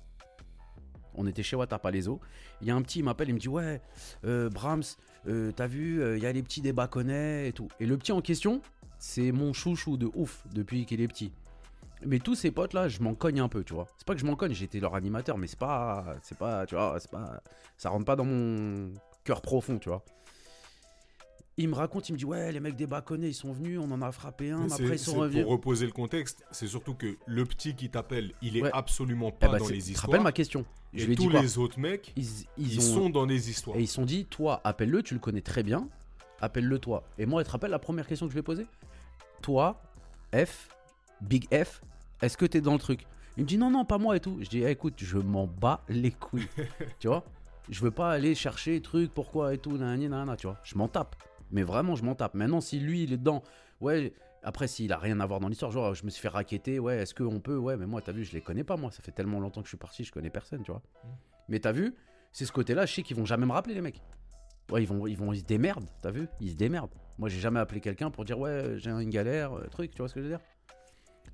On 1.18 1.26
était 1.26 1.42
chez 1.42 1.56
Watapalaiso. 1.56 2.20
Il 2.60 2.66
y 2.68 2.70
a 2.70 2.74
un 2.76 2.82
petit, 2.82 2.98
il 2.98 3.04
m'appelle, 3.04 3.28
il 3.30 3.34
me 3.34 3.38
dit 3.38 3.48
Ouais, 3.48 3.80
euh, 4.24 4.50
Brahms, 4.50 4.82
euh, 5.28 5.52
t'as 5.54 5.66
vu, 5.66 6.02
euh, 6.02 6.16
il 6.16 6.22
y 6.22 6.26
a 6.26 6.32
les 6.32 6.42
petits 6.42 6.60
des 6.60 6.70
et 6.70 7.52
tout. 7.52 7.68
Et 7.80 7.86
le 7.86 7.96
petit 7.96 8.12
en 8.12 8.20
question, 8.20 8.60
c'est 8.98 9.32
mon 9.32 9.52
chouchou 9.52 9.96
de 9.96 10.10
ouf 10.14 10.44
depuis 10.54 10.86
qu'il 10.86 11.00
est 11.00 11.08
petit. 11.08 11.32
Mais 12.04 12.18
tous 12.18 12.34
ces 12.34 12.50
potes 12.50 12.74
là, 12.74 12.88
je 12.88 13.00
m'en 13.00 13.14
cogne 13.14 13.40
un 13.40 13.48
peu, 13.48 13.64
tu 13.64 13.74
vois. 13.74 13.86
C'est 13.96 14.06
pas 14.06 14.14
que 14.14 14.20
je 14.20 14.26
m'en 14.26 14.36
cogne, 14.36 14.52
j'étais 14.52 14.80
leur 14.80 14.94
animateur, 14.94 15.38
mais 15.38 15.46
c'est 15.46 15.58
pas, 15.58 16.16
c'est 16.22 16.36
pas, 16.36 16.66
tu 16.66 16.74
vois, 16.74 16.96
c'est 17.00 17.10
pas, 17.10 17.40
ça 17.76 17.88
rentre 17.88 18.04
pas 18.04 18.16
dans 18.16 18.24
mon 18.24 18.92
cœur 19.24 19.40
profond, 19.40 19.78
tu 19.78 19.88
vois. 19.88 20.04
Il 21.58 21.68
me 21.70 21.74
raconte, 21.74 22.08
il 22.10 22.12
me 22.12 22.18
dit 22.18 22.26
ouais, 22.26 22.52
les 22.52 22.60
mecs 22.60 22.76
des 22.76 22.86
bâconnets, 22.86 23.28
ils 23.30 23.34
sont 23.34 23.50
venus, 23.52 23.78
on 23.82 23.90
en 23.90 24.02
a 24.02 24.12
frappé 24.12 24.50
un, 24.50 24.66
Mais 24.66 24.72
après 24.74 24.96
ils 24.96 24.98
sont 24.98 25.14
revenus. 25.14 25.42
Pour 25.42 25.52
reposer 25.52 25.86
le 25.86 25.92
contexte, 25.92 26.44
c'est 26.50 26.66
surtout 26.66 26.94
que 26.94 27.16
le 27.24 27.44
petit 27.46 27.74
qui 27.74 27.88
t'appelle, 27.88 28.32
il 28.42 28.58
est 28.58 28.62
Ouais. 28.62 28.70
absolument 28.74 29.28
Eh 29.28 29.32
pas 29.46 29.48
ben, 29.52 29.58
dans 29.58 29.68
les 29.68 29.90
histoires. 29.90 30.10
rappelles 30.10 30.22
ma 30.22 30.32
question 30.32 30.66
Je 30.92 31.04
et 31.04 31.06
lui 31.06 31.12
ai 31.14 31.16
tous 31.16 31.30
les 31.30 31.56
autres 31.56 31.78
mecs, 31.80 32.12
Ils, 32.14 32.26
ils, 32.58 32.74
ils 32.74 32.78
ont 32.78 32.94
sont 32.94 33.08
dans 33.10 33.24
les 33.24 33.48
histoires. 33.48 33.76
et 33.78 33.80
ils 33.80 33.86
se 33.86 33.94
sont 33.94 34.04
dit, 34.04 34.26
toi, 34.26 34.60
appelle-le, 34.64 35.02
tu 35.02 35.14
le 35.14 35.20
connais 35.20 35.40
très 35.40 35.62
bien, 35.62 35.88
appelle-le 36.42 36.78
toi. 36.78 37.04
Et 37.16 37.24
moi, 37.24 37.42
tu 37.42 37.46
te 37.46 37.52
rappelles 37.52 37.70
la 37.70 37.78
première 37.78 38.06
question 38.06 38.26
que 38.26 38.32
je 38.32 38.36
lui 38.36 38.40
ai 38.40 38.42
posée 38.42 38.66
Toi, 39.40 39.80
F, 40.34 40.68
Big 41.22 41.46
F, 41.54 41.80
est-ce 42.20 42.36
que 42.36 42.44
t'es 42.44 42.60
dans 42.60 42.74
le 42.74 42.78
truc? 42.78 43.06
Il 43.38 43.44
me 43.44 43.48
dit 43.48 43.56
non, 43.56 43.70
non, 43.70 43.86
pas 43.86 43.96
moi 43.96 44.14
et 44.16 44.20
tout. 44.20 44.36
Je 44.42 44.48
dis, 44.50 44.60
eh, 44.62 44.70
écoute, 44.70 44.94
je 44.98 45.16
m'en 45.16 45.46
bats 45.46 45.82
les 45.88 46.10
couilles. 46.10 46.48
tu 46.98 47.08
vois? 47.08 47.24
Je 47.70 47.80
veux 47.80 47.90
pas 47.90 48.10
aller 48.12 48.34
chercher 48.34 48.78
truc, 48.82 49.10
pourquoi 49.14 49.54
et 49.54 49.58
tout, 49.58 49.72
nanani, 49.72 50.06
nanana, 50.08 50.36
tu 50.36 50.46
vois. 50.46 50.58
Je 50.64 50.76
m'en 50.76 50.88
tape. 50.88 51.16
Mais 51.50 51.62
vraiment, 51.62 51.94
je 51.94 52.04
m'en 52.04 52.14
tape. 52.14 52.34
Maintenant, 52.34 52.60
si 52.60 52.78
lui, 52.80 53.04
il 53.04 53.12
est 53.12 53.16
dedans, 53.18 53.42
ouais. 53.80 54.12
Après, 54.42 54.68
s'il 54.68 54.92
a 54.92 54.98
rien 54.98 55.18
à 55.20 55.26
voir 55.26 55.40
dans 55.40 55.48
l'histoire, 55.48 55.72
genre, 55.72 55.94
je 55.94 56.04
me 56.04 56.10
suis 56.10 56.20
fait 56.22 56.28
raqueter, 56.28 56.78
ouais, 56.78 56.98
est-ce 56.98 57.14
qu'on 57.14 57.40
peut, 57.40 57.56
ouais, 57.56 57.76
mais 57.76 57.86
moi, 57.86 58.00
t'as 58.00 58.12
vu, 58.12 58.24
je 58.24 58.32
les 58.32 58.40
connais 58.40 58.62
pas, 58.64 58.76
moi. 58.76 58.90
Ça 58.92 59.02
fait 59.02 59.10
tellement 59.12 59.40
longtemps 59.40 59.60
que 59.60 59.66
je 59.66 59.70
suis 59.70 59.76
parti, 59.76 60.04
je 60.04 60.12
connais 60.12 60.30
personne, 60.30 60.62
tu 60.62 60.70
vois. 60.70 60.82
Mais 61.48 61.58
t'as 61.58 61.72
vu, 61.72 61.94
c'est 62.32 62.44
ce 62.44 62.52
côté-là, 62.52 62.86
je 62.86 62.94
sais 62.94 63.02
qu'ils 63.02 63.16
vont 63.16 63.24
jamais 63.24 63.46
me 63.46 63.52
rappeler, 63.52 63.74
les 63.74 63.80
mecs. 63.80 64.00
Ouais, 64.70 64.82
ils 64.82 64.86
vont, 64.86 65.06
ils 65.06 65.16
vont, 65.16 65.32
ils 65.32 65.40
se 65.40 65.44
démerdent, 65.44 65.88
t'as 66.02 66.10
vu 66.10 66.28
Ils 66.40 66.50
se 66.50 66.56
démerdent. 66.56 66.94
Moi, 67.18 67.28
j'ai 67.28 67.40
jamais 67.40 67.60
appelé 67.60 67.80
quelqu'un 67.80 68.10
pour 68.10 68.24
dire, 68.24 68.38
ouais, 68.38 68.74
j'ai 68.76 68.90
une 68.90 69.10
galère, 69.10 69.52
euh, 69.56 69.66
truc, 69.68 69.90
tu 69.92 69.98
vois 69.98 70.08
ce 70.08 70.14
que 70.14 70.20
je 70.20 70.26
veux 70.26 70.30
dire 70.30 70.40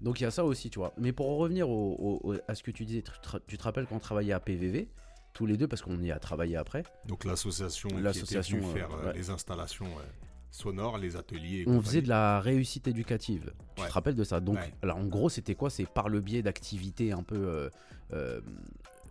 Donc, 0.00 0.20
il 0.20 0.24
y 0.24 0.26
a 0.26 0.30
ça 0.30 0.44
aussi, 0.44 0.70
tu 0.70 0.78
vois. 0.78 0.92
Mais 0.98 1.12
pour 1.12 1.36
revenir 1.38 1.68
au- 1.68 1.96
au- 2.22 2.32
au- 2.32 2.36
à 2.48 2.54
ce 2.54 2.62
que 2.62 2.70
tu 2.70 2.84
disais, 2.84 3.02
tu 3.02 3.10
te- 3.20 3.38
tu 3.46 3.58
te 3.58 3.62
rappelles 3.62 3.86
qu'on 3.86 3.98
travaillait 3.98 4.32
à 4.32 4.40
PVV, 4.40 4.88
tous 5.32 5.46
les 5.46 5.56
deux, 5.56 5.66
parce 5.68 5.82
qu'on 5.82 6.00
y 6.02 6.10
a 6.12 6.18
travaillé 6.18 6.56
après. 6.56 6.84
Donc 7.06 7.24
l'association 7.24 7.88
qui 7.88 7.94
était 7.94 8.02
L'association, 8.04 8.58
venue 8.58 8.68
euh, 8.70 8.72
faire 8.74 8.92
euh, 8.92 9.06
ouais. 9.06 9.12
les 9.14 9.30
installations 9.30 9.88
sonores, 10.50 10.98
les 10.98 11.16
ateliers. 11.16 11.64
On 11.66 11.80
faisait 11.80 12.02
de 12.02 12.08
la 12.08 12.40
réussite 12.40 12.86
éducative. 12.88 13.52
Tu 13.76 13.82
Ouais. 13.82 13.88
te 13.88 13.92
rappelles 13.94 14.14
de 14.14 14.24
ça 14.24 14.40
Donc, 14.40 14.58
alors, 14.82 14.98
en 14.98 15.06
gros, 15.06 15.28
c'était 15.30 15.54
quoi? 15.54 15.70
C'est 15.70 15.86
par 15.86 16.08
le 16.08 16.20
biais 16.20 16.42
d'activités 16.42 17.12
un 17.12 17.22
peu. 17.22 17.36
euh, 17.36 17.70
euh, 18.12 18.40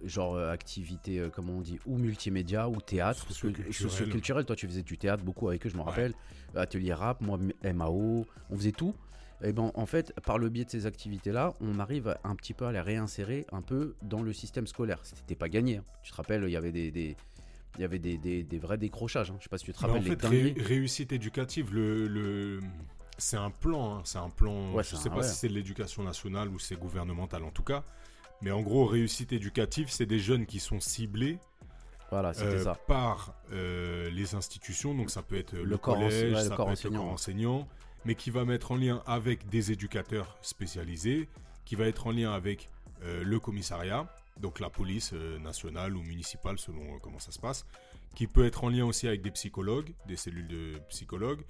genre 0.04 0.34
euh, 0.36 0.52
activités, 0.52 1.20
euh, 1.20 1.30
comment 1.30 1.54
on 1.54 1.62
dit, 1.62 1.80
ou 1.86 1.98
multimédia, 1.98 2.68
ou 2.70 2.82
théâtre, 2.82 3.28
Socioculturel. 3.32 4.46
Toi, 4.46 4.56
tu 4.56 4.66
faisais 4.68 4.82
du 4.82 4.98
théâtre 4.98 5.24
beaucoup 5.24 5.48
avec 5.48 5.64
eux, 5.66 5.70
je 5.70 5.76
me 5.76 5.82
Ouais. 5.82 5.90
rappelle. 5.90 6.14
Atelier 6.56 6.94
rap, 6.94 7.22
moi, 7.22 7.38
MAO, 7.64 8.26
on 8.50 8.56
faisait 8.58 8.72
tout. 8.72 8.96
Et 9.44 9.54
ben, 9.54 9.72
en 9.74 9.86
fait, 9.86 10.14
par 10.26 10.38
le 10.38 10.50
biais 10.50 10.66
de 10.66 10.70
ces 10.70 10.86
activités-là, 10.86 11.54
on 11.62 11.80
arrive 11.80 12.16
un 12.24 12.36
petit 12.36 12.54
peu 12.54 12.66
à 12.66 12.72
les 12.72 12.80
réinsérer 12.82 13.46
un 13.52 13.62
peu 13.62 13.96
dans 14.04 14.22
le 14.22 14.34
système 14.34 14.68
scolaire. 14.68 15.00
C'était 15.04 15.36
pas 15.36 15.50
gagné. 15.50 15.78
hein. 15.78 15.84
Tu 16.04 16.12
te 16.12 16.18
rappelles, 16.18 16.44
il 16.46 16.52
y 16.52 16.56
avait 16.58 16.72
des, 16.72 16.92
des- 16.92 17.16
il 17.78 17.82
y 17.82 17.84
avait 17.84 18.00
des, 18.00 18.18
des- 18.18 18.44
des 18.44 18.60
vrais 18.60 18.78
décrochages. 18.78 19.32
hein. 19.32 19.36
Je 19.40 19.44
sais 19.44 19.50
pas 19.50 19.58
si 19.58 19.66
tu 19.66 19.74
te 19.74 19.82
Bah, 19.82 19.88
rappelles 19.88 20.02
en 20.02 20.04
les 20.04 20.16
fait, 20.16 20.28
ré- 20.28 20.56
réussite 20.58 21.12
éducative, 21.12 21.74
le, 21.74 22.08
le- 22.08 22.60
c'est 23.18 23.38
un 23.38 23.50
plan. 23.50 23.96
hein, 23.98 24.02
c'est 24.04 24.18
un 24.20 24.30
plan. 24.30 24.74
Ouais, 24.74 24.84
je 24.84 24.90
c'est 24.90 24.96
sais 24.98 25.10
un- 25.10 25.14
pas 25.14 25.18
ouais. 25.22 25.28
si 25.28 25.36
c'est 25.36 25.48
de 25.50 25.54
l'éducation 25.54 26.04
nationale 26.04 26.50
ou 26.50 26.60
c'est 26.60 26.76
gouvernemental 26.76 27.44
en 27.44 27.52
tout 27.52 27.64
cas. 27.64 27.84
Mais 28.44 28.52
en 28.52 28.62
gros, 28.62 28.86
réussite 28.86 29.32
éducative, 29.34 29.90
c'est 29.90 30.06
des 30.08 30.20
jeunes 30.20 30.46
qui 30.48 30.60
sont 30.60 30.80
ciblés 30.80 31.38
Voilà, 32.10 32.32
euh, 32.40 32.64
ça. 32.64 32.76
par 32.88 33.34
euh, 33.52 34.10
les 34.12 34.36
institutions. 34.36 34.94
Donc 34.94 35.10
ça 35.10 35.22
peut 35.22 35.38
être 35.38 35.54
le, 35.54 35.64
Le 35.64 35.78
corps 35.78 35.98
ense- 35.98 36.04
collège, 36.04 36.34
ouais, 36.34 36.44
le 36.44 36.50
ça 36.50 36.56
corps 36.56 36.68
peut 36.68 36.74
être 36.74 36.84
le 36.84 36.90
corps 36.92 37.06
enseignant, 37.10 37.68
mais 38.06 38.16
qui 38.16 38.30
va 38.32 38.46
mettre 38.46 38.72
en 38.72 38.76
lien 38.76 39.02
avec 39.06 39.48
des 39.50 39.72
éducateurs 39.72 40.38
spécialisés, 40.42 41.28
qui 41.66 41.76
va 41.76 41.88
être 41.88 42.08
en 42.08 42.12
lien 42.12 42.32
avec 42.32 42.70
euh, 43.04 43.24
le 43.24 43.40
commissariat, 43.40 44.08
donc 44.40 44.60
la 44.60 44.70
police 44.70 45.12
euh, 45.14 45.40
nationale 45.40 45.96
ou 45.96 46.02
municipale 46.02 46.58
selon 46.58 46.82
euh, 46.82 46.98
comment 47.02 47.20
ça 47.20 47.32
se 47.32 47.40
passe, 47.40 47.66
qui 48.16 48.28
peut 48.28 48.46
être 48.46 48.64
en 48.64 48.70
lien 48.70 48.86
aussi 48.86 49.08
avec 49.08 49.22
des 49.22 49.32
psychologues, 49.32 49.92
des 50.08 50.16
cellules 50.16 50.48
de 50.48 50.80
psychologues, 50.90 51.42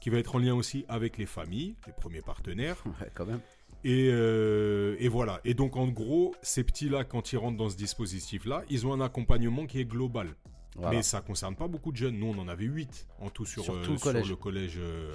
qui 0.00 0.10
va 0.10 0.18
être 0.18 0.34
en 0.34 0.38
lien 0.38 0.54
aussi 0.54 0.84
avec 0.88 1.18
les 1.18 1.26
familles, 1.26 1.76
les 1.86 1.92
premiers 1.92 2.22
partenaires. 2.22 2.76
Ouais, 3.00 3.10
quand 3.14 3.26
même. 3.26 3.40
Et, 3.82 4.08
et 4.08 5.08
voilà. 5.08 5.40
Et 5.46 5.54
donc, 5.54 5.74
en 5.76 5.88
gros, 5.88 6.34
ces 6.42 6.64
petits-là, 6.64 7.04
quand 7.04 7.32
ils 7.32 7.38
rentrent 7.38 7.56
dans 7.56 7.70
ce 7.70 7.78
dispositif-là, 7.78 8.62
ils 8.68 8.86
ont 8.86 8.92
un 8.92 9.00
accompagnement 9.00 9.64
qui 9.66 9.80
est 9.80 9.86
global. 9.86 10.34
Voilà. 10.76 10.96
Mais 10.96 11.02
ça 11.02 11.20
concerne 11.20 11.56
pas 11.56 11.68
beaucoup 11.68 11.92
de 11.92 11.96
jeunes. 11.96 12.18
Nous, 12.18 12.26
on 12.26 12.38
en 12.38 12.48
avait 12.48 12.64
8 12.64 13.08
en 13.20 13.30
tout 13.30 13.44
sur, 13.44 13.64
Sur 13.64 13.80
tout 13.82 13.92
le 13.92 13.98
sur 13.98 14.06
collège. 14.06 14.28
le 14.28 14.36
collège 14.36 14.74
euh, 14.78 15.14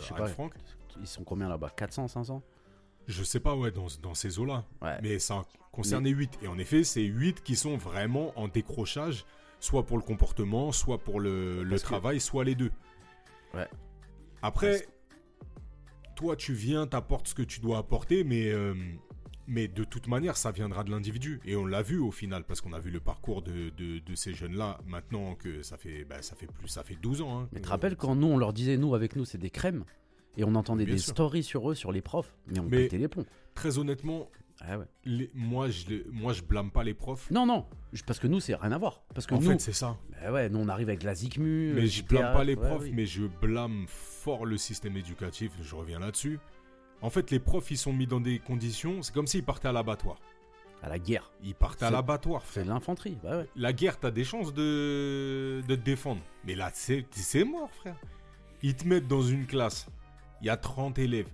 Ils 1.02 1.08
sont 1.08 1.24
combien 1.24 1.48
là-bas? 1.50 1.70
400, 1.76 2.08
500 2.08 2.42
Je 3.08 3.24
sais 3.24 3.40
pas, 3.40 3.56
ouais, 3.56 3.72
dans, 3.72 3.88
dans 4.02 4.14
ces 4.14 4.40
eaux-là. 4.40 4.66
Ouais. 4.82 4.98
Mais 5.02 5.20
ça 5.20 5.44
concernait 5.72 6.10
8. 6.12 6.40
Et 6.42 6.48
en 6.48 6.58
effet, 6.58 6.84
c'est 6.84 7.04
8 7.04 7.44
qui 7.44 7.56
sont 7.56 7.78
vraiment 7.78 8.32
en 8.40 8.48
décrochage, 8.48 9.26
soit 9.60 9.86
pour 9.86 9.98
le 9.98 10.04
comportement, 10.04 10.72
soit 10.72 10.98
pour 11.00 11.20
le, 11.20 11.64
le 11.64 11.76
que- 11.78 11.82
travail, 11.82 12.20
soit 12.20 12.44
les 12.44 12.56
deux. 12.56 12.72
Ouais. 13.54 13.68
Après, 14.42 14.86
toi, 16.16 16.36
tu 16.36 16.54
viens, 16.54 16.88
t'apportes 16.88 17.28
ce 17.28 17.36
que 17.36 17.42
tu 17.44 17.60
dois 17.60 17.80
apporter, 17.80 18.24
mais, 18.24 18.50
euh, 18.52 18.74
mais 19.48 19.68
de 19.68 19.84
toute 19.84 20.08
manière, 20.08 20.38
ça 20.38 20.52
viendra 20.52 20.84
de 20.84 20.92
l'individu. 20.92 21.42
Et 21.46 21.56
on 21.56 21.66
l'a 21.66 21.82
vu 21.82 22.00
au 22.00 22.12
final, 22.12 22.44
parce 22.46 22.62
qu'on 22.62 22.74
a 22.74 22.80
vu 22.80 22.90
le 22.92 23.00
parcours 23.02 23.42
de, 23.42 23.70
de, 23.78 24.00
de 24.00 24.16
ces 24.16 24.34
jeunes-là, 24.34 24.80
maintenant 24.88 25.36
que 25.36 25.62
ça 25.62 25.78
fait, 25.78 26.06
bah, 26.06 26.22
ça 26.22 26.36
fait 26.36 26.48
plus, 26.48 26.68
ça 26.70 26.84
fait 26.84 26.96
12 26.96 27.22
ans. 27.22 27.40
hein, 27.42 27.50
Mais 27.52 27.60
tu 27.60 27.66
te 27.66 27.70
rappelles 27.70 27.98
quand 27.98 28.16
nous, 28.16 28.28
on 28.28 28.38
leur 28.38 28.54
disait, 28.54 28.78
nous, 28.78 28.96
avec 28.96 29.16
nous, 29.16 29.26
c'est 29.26 29.38
des 29.38 29.50
crèmes? 29.50 29.84
Et 30.38 30.44
on 30.44 30.56
entendait 30.56 30.86
Bien 30.86 30.96
des 30.96 31.00
sûr. 31.02 31.12
stories 31.14 31.44
sur 31.44 31.70
eux, 31.72 31.76
sur 31.76 31.92
les 31.92 32.02
profs, 32.02 32.36
mais 32.48 32.60
on 32.60 32.64
Mais- 32.64 32.84
pétait 32.84 32.98
les 32.98 33.08
plombs. 33.08 33.26
Très 33.54 33.78
honnêtement, 33.78 34.30
Ah 34.62 34.78
ouais. 34.78 34.86
les- 35.06 35.30
moi, 35.34 35.70
je, 35.70 35.86
les- 35.88 36.06
moi, 36.12 36.34
je 36.34 36.42
blâme 36.44 36.72
pas 36.72 36.84
les 36.84 36.94
profs. 36.94 37.30
Non, 37.32 37.46
non, 37.46 37.66
je- 37.94 38.04
parce 38.04 38.20
que 38.20 38.28
nous, 38.28 38.40
c'est 38.40 38.56
rien 38.56 38.72
à 38.72 38.78
voir. 38.78 39.02
Parce 39.14 39.26
que 39.28 39.34
En 39.36 39.40
nous, 39.40 39.50
fait, 39.52 39.60
c'est 39.60 39.74
ça. 39.74 39.98
bah 40.12 40.32
ouais, 40.32 40.50
nous, 40.50 40.60
on 40.60 40.68
arrive 40.68 40.90
avec 40.90 41.04
la 41.04 41.16
ZICMU. 41.16 41.74
Mais 41.74 41.88
je 41.88 42.04
blâme 42.04 42.22
théâtre, 42.24 42.38
pas 42.38 42.44
les 42.44 42.56
ouais, 42.56 42.68
profs, 42.68 42.82
oui. 42.84 42.92
mais 42.94 43.06
je 43.06 43.24
blâme 43.42 43.86
fort 43.88 44.46
le 44.46 44.58
système 44.58 44.98
éducatif. 44.98 45.52
Je 45.62 45.76
reviens 45.76 46.00
là-dessus. 46.00 46.40
En 47.02 47.10
fait, 47.10 47.30
les 47.32 47.40
profs, 47.40 47.72
ils 47.72 47.78
sont 47.78 47.94
mis 47.94 48.08
dans 48.08 48.22
des 48.22 48.40
conditions. 48.40 49.02
C'est 49.02 49.14
comme 49.14 49.28
s'ils 49.28 49.44
partaient 49.44 49.68
à 49.68 49.72
l'abattoir. 49.74 50.18
À 50.82 50.90
la 50.90 51.00
guerre. 51.00 51.32
Ils 51.44 51.56
partaient 51.56 51.86
à 51.86 51.90
l'abattoir, 51.92 52.44
C'est 52.50 52.64
de 52.64 52.70
l'infanterie. 52.70 53.18
Bah 53.24 53.40
ouais. 53.40 53.48
La 53.56 53.74
guerre, 53.74 54.00
t'as 54.00 54.12
des 54.12 54.24
chances 54.24 54.54
de... 54.54 55.62
de 55.68 55.76
te 55.76 55.82
défendre. 55.82 56.22
Mais 56.46 56.56
là, 56.56 56.72
c'est 56.74 57.06
mort, 57.44 57.72
frère. 57.72 57.96
Ils 58.62 58.76
te 58.76 58.88
mettent 58.88 59.08
dans 59.08 59.22
une 59.22 59.46
classe. 59.48 59.88
Il 60.42 60.48
y 60.48 60.50
a 60.50 60.58
30 60.58 61.00
élèves. 61.00 61.28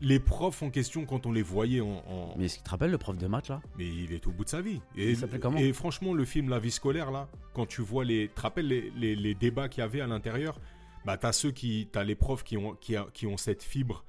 Les 0.00 0.20
profs 0.20 0.62
en 0.62 0.70
question, 0.70 1.04
quand 1.06 1.26
on 1.26 1.32
les 1.32 1.42
voyait 1.42 1.80
en. 1.80 2.04
en- 2.06 2.34
Mais 2.38 2.44
est-ce 2.44 2.58
tu 2.58 2.62
te 2.62 2.70
rappelles 2.70 2.92
le 2.92 2.98
prof 2.98 3.16
de 3.18 3.26
maths 3.26 3.48
là? 3.48 3.60
Mais 3.76 3.86
il 3.86 4.12
est 4.12 4.24
au 4.28 4.30
bout 4.30 4.44
de 4.44 4.48
sa 4.48 4.60
vie. 4.60 4.80
Et, 4.96 5.10
Il 5.10 5.16
s'appelait 5.16 5.40
comment? 5.40 5.58
Et 5.58 5.72
franchement, 5.72 6.14
le 6.14 6.24
film 6.24 6.48
La 6.50 6.60
vie 6.60 6.70
scolaire, 6.70 7.10
là, 7.10 7.28
quand 7.52 7.66
tu 7.66 7.82
vois 7.82 8.04
les. 8.04 8.28
Tu 8.28 8.34
te 8.34 8.40
rappelles 8.42 8.68
les, 8.68 8.90
les- 8.96 9.16
les 9.16 9.34
débats 9.34 9.68
qu'il 9.68 9.80
y 9.80 9.84
avait 9.84 10.00
à 10.00 10.06
l'intérieur? 10.06 10.60
Bah, 11.04 11.16
t'as 11.16 11.32
ceux 11.32 11.50
qui. 11.50 11.88
T'as 11.90 12.04
les 12.04 12.14
profs 12.14 12.44
qui 12.44 12.56
ont, 12.56 12.74
qui, 12.74 12.94
a- 12.94 13.08
qui 13.12 13.26
ont 13.26 13.36
cette 13.36 13.62
fibre 13.64 14.04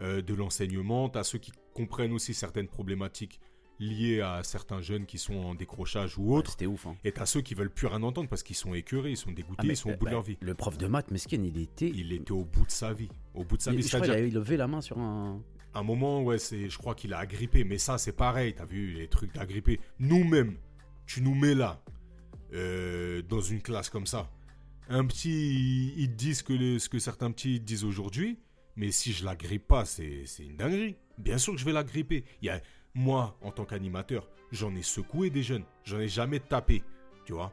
euh, 0.00 0.22
de 0.22 0.32
l'enseignement. 0.34 1.10
T'as 1.10 1.24
ceux 1.24 1.38
qui 1.38 1.52
comprennent 1.74 2.12
aussi 2.12 2.32
certaines 2.32 2.68
problématiques 2.68 3.38
liées 3.80 4.20
à 4.20 4.42
certains 4.42 4.80
jeunes 4.80 5.06
qui 5.06 5.18
sont 5.18 5.34
en 5.36 5.54
décrochage 5.54 6.16
ou 6.18 6.34
autres. 6.34 6.52
C'était 6.52 6.66
ouf. 6.66 6.86
Hein. 6.86 6.96
Et 7.04 7.12
t'as 7.12 7.26
ceux 7.26 7.40
qui 7.40 7.54
veulent 7.54 7.70
plus 7.70 7.86
rien 7.86 8.02
entendre 8.02 8.28
parce 8.28 8.42
qu'ils 8.42 8.56
sont 8.56 8.74
écœurés, 8.74 9.10
ils 9.10 9.16
sont 9.16 9.32
dégoûtés, 9.32 9.56
Ah, 9.58 9.64
mais, 9.66 9.74
ils 9.74 9.76
sont 9.76 9.88
au 9.90 9.92
euh, 9.92 9.96
bout 9.96 10.04
de 10.04 10.10
bah, 10.10 10.10
leur 10.12 10.22
vie. 10.22 10.36
Le 10.40 10.54
prof 10.54 10.78
de 10.78 10.86
maths, 10.86 11.10
Meskin, 11.10 11.42
il 11.42 11.58
était. 11.58 11.88
Il 11.94 12.12
était 12.12 12.32
au 12.32 12.44
bout 12.44 12.64
de 12.66 12.70
sa 12.70 12.92
vie. 12.92 13.08
Au 13.34 13.44
bout 13.44 13.56
de 13.56 13.62
sa 13.62 13.72
il- 13.72 13.76
vie. 13.78 13.82
je 13.82 13.88
crois 13.88 14.00
qu'il 14.00 14.06
C'est-à-dire 14.08 14.24
avait 14.24 14.34
levé 14.34 14.56
la 14.56 14.66
main 14.68 14.80
sur 14.80 14.98
un. 14.98 15.42
un 15.74 15.82
moment, 15.82 16.22
ouais, 16.22 16.38
c'est, 16.38 16.68
je 16.70 16.78
crois 16.78 16.94
qu'il 16.94 17.12
a 17.14 17.18
agrippé. 17.18 17.64
Mais 17.64 17.78
ça, 17.78 17.98
c'est 17.98 18.12
pareil. 18.12 18.54
T'as 18.54 18.64
vu 18.66 18.92
les 18.92 19.08
trucs 19.08 19.34
d'agrippé. 19.34 19.80
Nous-mêmes, 19.98 20.56
tu 21.06 21.20
nous 21.20 21.34
mets 21.34 21.54
là, 21.54 21.82
euh, 22.52 23.22
dans 23.22 23.40
une 23.40 23.60
classe 23.60 23.90
comme 23.90 24.06
ça. 24.06 24.30
Un 24.88 25.04
petit, 25.06 25.94
ils 25.96 26.14
disent 26.14 26.42
que 26.42 26.52
le- 26.52 26.78
ce 26.78 26.88
que 26.88 26.98
certains 26.98 27.30
petits 27.30 27.58
disent 27.60 27.84
aujourd'hui. 27.84 28.38
Mais 28.76 28.90
si 28.90 29.12
je 29.12 29.24
l'agrippe 29.24 29.66
pas, 29.68 29.84
c'est, 29.84 30.24
c'est 30.26 30.44
une 30.44 30.56
dinguerie. 30.56 30.96
Bien 31.18 31.38
sûr 31.38 31.54
que 31.54 31.60
je 31.60 31.64
vais 31.64 31.72
l'agripper. 31.72 32.24
Il 32.42 32.46
y 32.46 32.48
a, 32.50 32.60
moi, 32.94 33.36
en 33.42 33.50
tant 33.50 33.64
qu'animateur, 33.64 34.28
j'en 34.52 34.74
ai 34.74 34.82
secoué 34.82 35.30
des 35.30 35.42
jeunes. 35.42 35.64
J'en 35.84 35.98
ai 35.98 36.08
jamais 36.08 36.40
tapé. 36.40 36.82
Tu 37.24 37.32
vois 37.32 37.52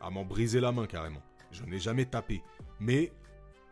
À 0.00 0.10
m'en 0.10 0.24
briser 0.24 0.60
la 0.60 0.72
main 0.72 0.86
carrément. 0.86 1.22
J'en 1.52 1.66
ai 1.70 1.78
jamais 1.78 2.06
tapé. 2.06 2.42
Mais 2.80 3.12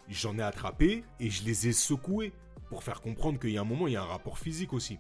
j'en 0.08 0.38
ai 0.38 0.42
attrapé 0.42 1.04
et 1.20 1.30
je 1.30 1.44
les 1.44 1.68
ai 1.68 1.72
secoués 1.72 2.32
pour 2.68 2.82
faire 2.82 3.00
comprendre 3.00 3.38
qu'il 3.38 3.50
y 3.50 3.58
a 3.58 3.60
un 3.60 3.64
moment, 3.64 3.86
il 3.86 3.94
y 3.94 3.96
a 3.96 4.02
un 4.02 4.06
rapport 4.06 4.38
physique 4.38 4.72
aussi. 4.72 4.98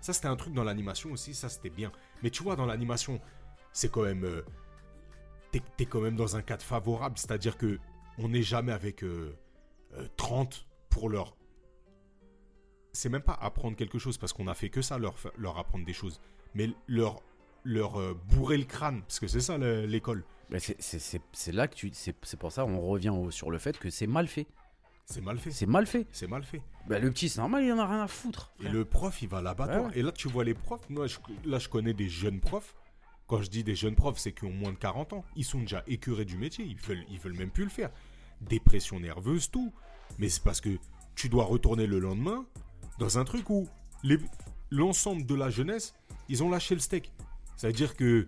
Ça, 0.00 0.12
c'était 0.12 0.28
un 0.28 0.36
truc 0.36 0.52
dans 0.52 0.64
l'animation 0.64 1.12
aussi, 1.12 1.34
ça, 1.34 1.48
c'était 1.48 1.70
bien. 1.70 1.90
Mais 2.22 2.30
tu 2.30 2.42
vois, 2.42 2.56
dans 2.56 2.66
l'animation, 2.66 3.20
c'est 3.72 3.90
quand 3.90 4.02
même... 4.02 4.24
euh, 4.24 4.44
t'es, 5.50 5.86
quand 5.86 6.00
même 6.00 6.16
dans 6.16 6.36
un 6.36 6.42
cadre 6.42 6.62
favorable, 6.62 7.16
c'est-à-dire 7.16 7.56
que 7.56 7.78
on 8.18 8.28
n'est 8.28 8.42
jamais 8.42 8.72
avec 8.72 9.02
euh, 9.02 9.36
euh, 9.94 10.06
30 10.16 10.66
pour 10.90 11.08
leur... 11.08 11.36
C'est 12.94 13.08
même 13.08 13.22
pas 13.22 13.34
apprendre 13.40 13.76
quelque 13.76 13.98
chose, 13.98 14.16
parce 14.18 14.32
qu'on 14.32 14.46
a 14.48 14.54
fait 14.54 14.70
que 14.70 14.80
ça, 14.80 14.98
leur, 14.98 15.14
leur 15.36 15.58
apprendre 15.58 15.84
des 15.84 15.92
choses. 15.92 16.20
Mais 16.54 16.70
leur, 16.86 17.20
leur 17.64 18.00
euh, 18.00 18.14
bourrer 18.30 18.56
le 18.56 18.64
crâne, 18.64 19.02
parce 19.02 19.18
que 19.20 19.26
c'est 19.26 19.40
ça 19.40 19.58
le- 19.58 19.84
l'école. 19.86 20.24
Bah, 20.50 20.58
c'est- 20.60 21.52
là 21.52 21.66
que 21.68 21.74
tu. 21.74 21.90
C'est 21.92 22.12
pour 22.38 22.52
ça 22.52 22.64
on 22.66 22.80
revient 22.80 23.08
au- 23.10 23.30
sur 23.30 23.50
le 23.50 23.58
fait 23.58 23.78
que 23.78 23.90
c'est 23.90 24.06
mal 24.06 24.28
fait. 24.28 24.46
C'est 25.06 25.20
mal 25.20 25.38
fait. 25.38 25.50
C'est 25.50 25.66
mal 25.66 25.86
fait. 25.86 26.06
C'est 26.12 26.26
mal 26.28 26.44
fait. 26.44 26.62
Bah, 26.86 26.98
le 26.98 27.10
petit, 27.10 27.28
c'est 27.28 27.40
normal, 27.40 27.64
il 27.64 27.72
en 27.72 27.78
a 27.78 27.86
rien 27.86 28.02
à 28.02 28.08
foutre. 28.08 28.52
Et 28.62 28.68
le 28.68 28.84
prof, 28.84 29.20
il 29.22 29.28
va. 29.28 29.42
Ouais, 29.42 29.76
ouais. 29.86 29.90
Et 29.94 30.02
là, 30.02 30.12
tu 30.12 30.28
vois 30.28 30.44
les 30.44 30.54
profs. 30.54 30.88
Moi, 30.88 31.06
je- 31.08 31.18
là, 31.44 31.58
je 31.58 31.68
connais 31.68 31.92
des 31.94 32.08
jeunes 32.08 32.40
profs. 32.40 32.74
Quand 33.26 33.42
je 33.42 33.50
dis 33.50 33.64
des 33.64 33.74
jeunes 33.74 33.94
profs, 33.96 34.18
c'est 34.18 34.32
qu'ils 34.32 34.48
ont 34.48 34.52
moins 34.52 34.72
de 34.72 34.76
40 34.78 35.12
ans. 35.14 35.24
Ils 35.34 35.44
sont 35.44 35.60
déjà 35.60 35.82
écœurés 35.86 36.24
du 36.26 36.36
métier. 36.38 36.64
Ils 36.64 36.76
veulent, 36.76 37.04
ils 37.10 37.18
veulent 37.18 37.36
même 37.36 37.50
plus 37.50 37.64
le 37.64 37.70
faire. 37.70 37.90
Dépression 38.42 39.00
nerveuse, 39.00 39.50
tout. 39.50 39.72
Mais 40.18 40.28
c'est 40.28 40.42
parce 40.42 40.60
que 40.60 40.78
tu 41.14 41.28
dois 41.30 41.44
retourner 41.44 41.86
le 41.86 41.98
lendemain 41.98 42.44
dans 42.98 43.18
un 43.18 43.24
truc 43.24 43.48
où 43.50 43.66
l'ensemble 44.70 45.26
de 45.26 45.34
la 45.34 45.50
jeunesse, 45.50 45.94
ils 46.28 46.42
ont 46.42 46.50
lâché 46.50 46.74
le 46.74 46.80
steak. 46.80 47.12
Ça 47.56 47.68
veut 47.68 47.72
dire 47.72 47.96
que 47.96 48.26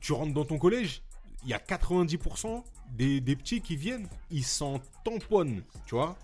tu 0.00 0.12
rentres 0.12 0.32
dans 0.34 0.44
ton 0.44 0.58
collège, 0.58 1.02
il 1.44 1.50
y 1.50 1.54
a 1.54 1.58
90% 1.58 2.62
des, 2.92 3.20
des 3.20 3.36
petits 3.36 3.60
qui 3.60 3.76
viennent, 3.76 4.08
ils 4.30 4.44
s'en 4.44 4.80
tamponnent, 5.04 5.62
tu 5.86 5.94
vois. 5.94 6.16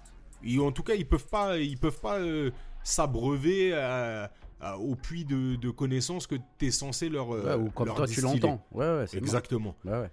Et 0.45 0.59
en 0.59 0.73
tout 0.73 0.83
cas, 0.83 0.95
ils 0.95 1.07
peuvent 1.07 1.29
pas, 1.29 1.59
ils 1.59 1.79
peuvent 1.79 2.01
pas 2.01 2.19
euh, 2.19 2.51
s'abreuver 2.83 3.75
à- 3.75 4.31
à- 4.61 4.79
au 4.79 4.95
puits 4.97 5.25
de, 5.25 5.57
de 5.57 5.71
connaissances 5.71 6.27
que 6.27 6.37
tu 6.59 6.67
es 6.67 6.71
censé 6.71 7.09
leur, 7.09 7.29
Ouais, 7.31 7.41
euh, 7.47 7.59
ou 7.59 7.71
comme 7.71 7.87
leur 7.87 7.97
toi, 7.97 8.07
tu 8.07 8.21
l'entends. 8.21 8.65
Ouais, 8.73 8.87
ouais, 8.87 9.05
Exactement. 9.15 9.75
Ouais, 9.85 9.93
ouais. 10.01 10.11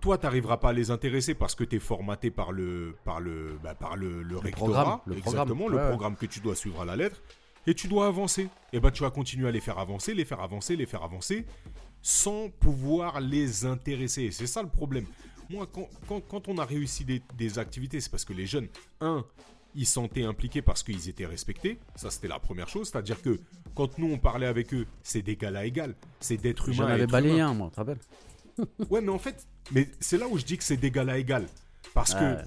Toi, 0.00 0.18
tu 0.18 0.24
n'arriveras 0.26 0.58
pas 0.58 0.68
à 0.70 0.72
les 0.72 0.90
intéresser 0.90 1.34
parce 1.34 1.54
que 1.54 1.64
tu 1.64 1.76
es 1.76 1.78
formaté 1.78 2.30
par 2.30 2.52
le, 2.52 2.94
par 3.04 3.20
le, 3.20 3.58
bah, 3.62 3.74
par 3.74 3.96
le, 3.96 4.22
le 4.22 4.36
rectorat. 4.38 4.66
programme, 4.84 5.00
le 5.06 5.16
exactement, 5.18 5.46
programme. 5.46 5.70
le 5.72 5.76
Ouais, 5.78 5.88
programme 5.88 6.16
que 6.16 6.26
tu 6.26 6.40
dois 6.40 6.54
suivre 6.54 6.82
à 6.82 6.84
la 6.84 6.96
lettre. 6.96 7.20
Et 7.66 7.74
tu 7.74 7.88
dois 7.88 8.06
avancer. 8.06 8.48
Et 8.72 8.78
ben, 8.78 8.90
tu 8.92 9.02
vas 9.02 9.10
continuer 9.10 9.48
à 9.48 9.50
les 9.50 9.60
faire 9.60 9.78
avancer, 9.78 10.14
les 10.14 10.24
faire 10.24 10.40
avancer, 10.40 10.76
les 10.76 10.86
faire 10.86 11.02
avancer, 11.02 11.44
sans 12.02 12.48
pouvoir 12.50 13.20
les 13.20 13.64
intéresser. 13.64 14.22
Et 14.24 14.30
C'est 14.30 14.46
ça 14.46 14.62
le 14.62 14.68
problème. 14.68 15.06
Moi, 15.50 15.66
quand, 15.72 15.88
quand- 16.08 16.20
quand 16.20 16.48
on 16.48 16.58
a 16.58 16.64
réussi 16.64 17.04
des, 17.04 17.22
des 17.36 17.58
activités, 17.58 18.00
c'est 18.00 18.10
parce 18.10 18.24
que 18.24 18.32
les 18.32 18.46
jeunes, 18.46 18.68
un, 19.00 19.24
ils 19.74 19.86
se 19.86 19.94
sentaient 19.94 20.24
impliqués 20.24 20.62
parce 20.62 20.82
qu'ils 20.82 21.08
étaient 21.08 21.26
respectés. 21.26 21.78
Ça, 21.96 22.10
c'était 22.10 22.28
la 22.28 22.38
première 22.38 22.68
chose. 22.68 22.88
C'est-à-dire 22.88 23.20
que 23.22 23.40
quand 23.74 23.98
nous, 23.98 24.12
on 24.12 24.18
parlait 24.18 24.46
avec 24.46 24.72
eux, 24.72 24.86
c'est 25.02 25.22
d'égal 25.22 25.56
à 25.56 25.64
égal. 25.64 25.94
C'est 26.20 26.36
d'être 26.36 26.68
humain 26.68 26.76
J'en 26.76 26.86
avais 26.86 27.06
balayé 27.06 27.40
un, 27.40 27.52
moi, 27.54 27.68
tu 27.68 27.74
te 27.74 27.80
rappelles? 27.80 27.98
Ouais, 28.90 29.00
mais 29.00 29.10
en 29.10 29.18
fait, 29.18 29.46
mais 29.72 29.88
c'est 30.00 30.18
là 30.18 30.26
où 30.28 30.38
je 30.38 30.44
dis 30.44 30.56
que 30.58 30.64
c'est 30.64 30.76
d'égal 30.76 31.10
à 31.10 31.18
égal. 31.18 31.46
Parce 31.94 32.14
que 32.14 32.36
Ouais. 32.36 32.42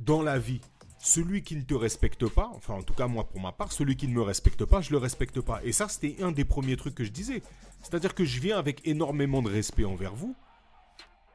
dans 0.00 0.22
la 0.22 0.38
vie, 0.38 0.60
celui 0.98 1.42
qui 1.42 1.56
ne 1.56 1.62
te 1.62 1.74
respecte 1.74 2.26
pas, 2.28 2.50
enfin 2.54 2.74
en 2.74 2.82
tout 2.82 2.94
cas 2.94 3.06
moi 3.06 3.24
pour 3.24 3.40
ma 3.40 3.52
part, 3.52 3.72
celui 3.72 3.96
qui 3.96 4.06
ne 4.08 4.12
me 4.14 4.22
respecte 4.22 4.64
pas, 4.64 4.80
je 4.80 4.90
le 4.90 4.98
respecte 4.98 5.40
pas. 5.40 5.60
Et 5.64 5.72
ça, 5.72 5.88
c'était 5.88 6.22
un 6.22 6.32
des 6.32 6.44
premiers 6.44 6.76
trucs 6.76 6.94
que 6.94 7.04
je 7.04 7.10
disais. 7.10 7.42
C'est-à-dire 7.82 8.14
que 8.14 8.24
je 8.24 8.40
viens 8.40 8.58
avec 8.58 8.86
énormément 8.86 9.42
de 9.42 9.48
respect 9.50 9.84
envers 9.84 10.14
vous. 10.14 10.34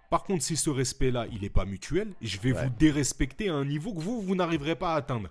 Par 0.09 0.23
contre, 0.23 0.41
si 0.43 0.55
ce 0.55 0.69
respect-là, 0.69 1.25
il 1.33 1.41
n'est 1.41 1.49
pas 1.49 1.65
mutuel, 1.65 2.13
je 2.21 2.37
vais 2.39 2.53
Ouais. 2.53 2.63
vous 2.63 2.69
dérespecter 2.79 3.49
à 3.49 3.55
un 3.55 3.65
niveau 3.65 3.93
que 3.93 3.99
vous, 3.99 4.21
vous 4.21 4.35
n'arriverez 4.35 4.75
pas 4.77 4.93
à 4.93 4.97
atteindre. 4.97 5.29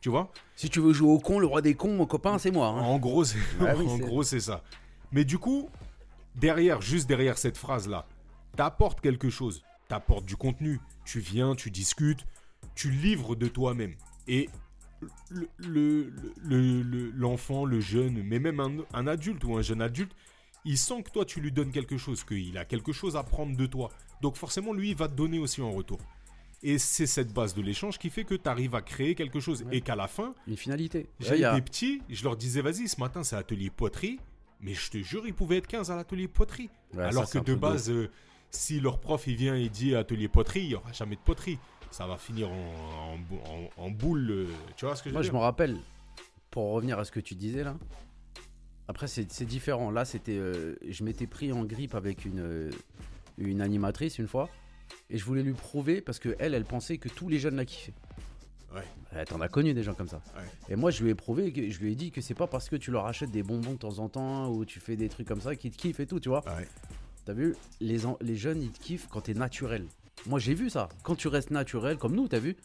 Tu 0.00 0.08
vois? 0.08 0.30
Si 0.56 0.70
tu 0.70 0.80
veux 0.80 0.92
jouer 0.94 1.10
au 1.10 1.18
con, 1.18 1.38
le 1.38 1.46
roi 1.46 1.60
des 1.60 1.74
cons, 1.74 1.94
mon 1.94 2.06
copain, 2.06 2.38
c'est 2.38 2.50
moi. 2.50 2.68
hein. 2.68 2.80
En 2.80 2.98
gros, 2.98 3.24
c'est 3.24 3.38
Ah 3.60 3.74
oui, 3.76 3.84
gros, 4.00 4.22
c'est 4.22 4.40
ça. 4.40 4.62
Mais 5.12 5.24
du 5.24 5.38
coup, 5.38 5.68
derrière, 6.34 6.80
juste 6.80 7.08
derrière 7.08 7.38
cette 7.38 7.56
phrase-là, 7.56 8.06
t'apportes 8.56 9.00
quelque 9.00 9.30
chose, 9.30 9.62
t'apportes 9.88 10.24
du 10.24 10.36
contenu, 10.36 10.80
tu 11.04 11.20
viens, 11.20 11.54
tu 11.54 11.70
discutes, 11.70 12.24
tu 12.74 12.90
livres 12.90 13.34
de 13.36 13.48
toi-même. 13.48 13.94
Et 14.28 14.48
le- 15.30 15.48
le- 15.58 16.12
le- 16.42 16.82
le- 16.82 17.10
l'enfant, 17.10 17.64
le, 17.64 17.80
jeune, 17.80 18.22
mais 18.22 18.38
même 18.38 18.60
un, 18.60 18.76
un 18.94 19.06
adulte 19.06 19.44
ou 19.44 19.56
un 19.56 19.62
jeune 19.62 19.82
adulte, 19.82 20.12
il 20.64 20.78
sent 20.78 21.02
que 21.02 21.10
toi, 21.10 21.24
tu 21.26 21.40
lui 21.40 21.52
donnes 21.52 21.72
quelque 21.72 21.98
chose, 21.98 22.24
qu'il 22.24 22.56
a 22.56 22.64
quelque 22.64 22.92
chose 22.92 23.16
à 23.16 23.22
prendre 23.22 23.54
de 23.56 23.66
toi. 23.66 23.90
Donc 24.22 24.36
forcément, 24.36 24.72
lui, 24.72 24.90
il 24.90 24.96
va 24.96 25.08
te 25.08 25.14
donner 25.14 25.38
aussi 25.38 25.60
en 25.60 25.70
retour. 25.70 25.98
Et 26.62 26.78
c'est 26.78 27.06
cette 27.06 27.34
base 27.34 27.52
de 27.52 27.60
l'échange 27.60 27.98
qui 27.98 28.08
fait 28.08 28.24
que 28.24 28.34
tu 28.34 28.48
arrives 28.48 28.74
à 28.74 28.80
créer 28.80 29.14
quelque 29.14 29.40
chose. 29.40 29.62
Ouais. 29.64 29.76
Et 29.76 29.80
qu'à 29.82 29.94
la 29.96 30.08
fin, 30.08 30.34
Une 30.46 30.56
finalité. 30.56 31.06
J'ai 31.20 31.44
a- 31.44 31.54
des 31.54 31.60
petits, 31.60 32.00
je 32.08 32.24
leur 32.24 32.36
disais, 32.38 32.62
vas-y, 32.62 32.88
ce 32.88 32.98
matin, 32.98 33.22
c'est 33.22 33.36
atelier 33.36 33.68
poterie. 33.68 34.18
Mais 34.60 34.74
je 34.74 34.90
te 34.90 34.98
jure, 34.98 35.26
ils 35.26 35.34
pouvaient 35.34 35.58
être 35.58 35.66
15 35.66 35.90
à 35.90 35.96
l'atelier 35.96 36.28
poterie. 36.28 36.70
Ouais, 36.94 37.04
Alors 37.04 37.26
ça, 37.28 37.40
que 37.40 37.44
de 37.44 37.54
base, 37.54 37.90
euh, 37.90 38.10
si 38.50 38.80
leur 38.80 38.98
prof 39.00 39.26
il 39.26 39.36
vient 39.36 39.54
et 39.54 39.68
dit 39.68 39.94
atelier 39.94 40.28
poterie, 40.28 40.60
il 40.62 40.68
n'y 40.68 40.74
aura 40.74 40.92
jamais 40.92 41.16
de 41.16 41.20
poterie. 41.20 41.58
Ça 41.90 42.06
va 42.06 42.16
finir 42.16 42.50
en, 42.50 43.12
en 43.14 43.18
bou- 43.18 43.40
en- 43.46 43.82
en 43.84 43.90
boule. 43.90 44.30
euh, 44.30 44.46
tu 44.76 44.84
vois 44.86 44.96
ce 44.96 45.02
que 45.02 45.10
je 45.10 45.14
veux 45.14 45.20
Moi, 45.20 45.22
je 45.22 45.32
me 45.32 45.38
rappelle, 45.38 45.78
pour 46.50 46.72
revenir 46.72 46.98
à 46.98 47.04
ce 47.04 47.12
que 47.12 47.20
tu 47.20 47.34
disais 47.34 47.62
là, 47.64 47.76
après, 48.88 49.06
c'est 49.06 49.44
différent. 49.44 49.90
Là, 49.90 50.04
c'était. 50.04 50.36
euh, 50.36 50.74
je 50.88 51.04
m'étais 51.04 51.26
pris 51.26 51.52
en 51.52 51.64
grippe 51.64 51.94
avec 51.94 52.24
une, 52.24 52.70
une 53.38 53.60
animatrice 53.60 54.18
une 54.18 54.28
fois, 54.28 54.48
et 55.08 55.16
je 55.18 55.24
voulais 55.24 55.42
lui 55.42 55.54
prouver 55.54 56.00
parce 56.02 56.18
que 56.18 56.34
elle, 56.38 56.52
elle 56.54 56.64
pensait 56.66 56.98
que 56.98 57.08
tous 57.08 57.28
les 57.28 57.38
jeunes 57.38 57.56
la 57.56 57.64
kiffaient. 57.64 57.94
Ouais. 58.74 59.24
T'en 59.26 59.40
as 59.40 59.48
connu 59.48 59.74
des 59.74 59.82
gens 59.82 59.94
comme 59.94 60.08
ça. 60.08 60.20
Ouais. 60.36 60.44
Et 60.68 60.76
moi, 60.76 60.90
je 60.90 61.02
lui 61.02 61.10
ai 61.10 61.14
prouvé, 61.14 61.52
que, 61.52 61.70
je 61.70 61.78
lui 61.78 61.92
ai 61.92 61.94
dit 61.94 62.10
que 62.10 62.20
c'est 62.20 62.34
pas 62.34 62.46
parce 62.46 62.68
que 62.68 62.76
tu 62.76 62.90
leur 62.90 63.06
achètes 63.06 63.30
des 63.30 63.42
bonbons 63.42 63.72
de 63.72 63.78
temps 63.78 63.98
en 63.98 64.08
temps 64.08 64.50
ou 64.50 64.64
tu 64.64 64.80
fais 64.80 64.96
des 64.96 65.08
trucs 65.08 65.28
comme 65.28 65.40
ça 65.40 65.54
qu'ils 65.54 65.70
te 65.70 65.76
kiffent 65.76 66.00
et 66.00 66.06
tout, 66.06 66.20
tu 66.20 66.28
vois. 66.28 66.44
Ouais. 66.46 66.66
T'as 67.24 67.32
vu 67.32 67.54
les, 67.80 67.98
les 68.20 68.36
jeunes, 68.36 68.62
ils 68.62 68.72
te 68.72 68.80
kiffent 68.80 69.06
quand 69.08 69.22
t'es 69.22 69.34
naturel. 69.34 69.86
Moi, 70.26 70.38
j'ai 70.38 70.54
vu 70.54 70.70
ça. 70.70 70.88
Quand 71.02 71.14
tu 71.14 71.28
restes 71.28 71.50
naturel, 71.50 71.96
comme 71.96 72.14
nous, 72.14 72.28
t'as 72.28 72.38
vu 72.38 72.56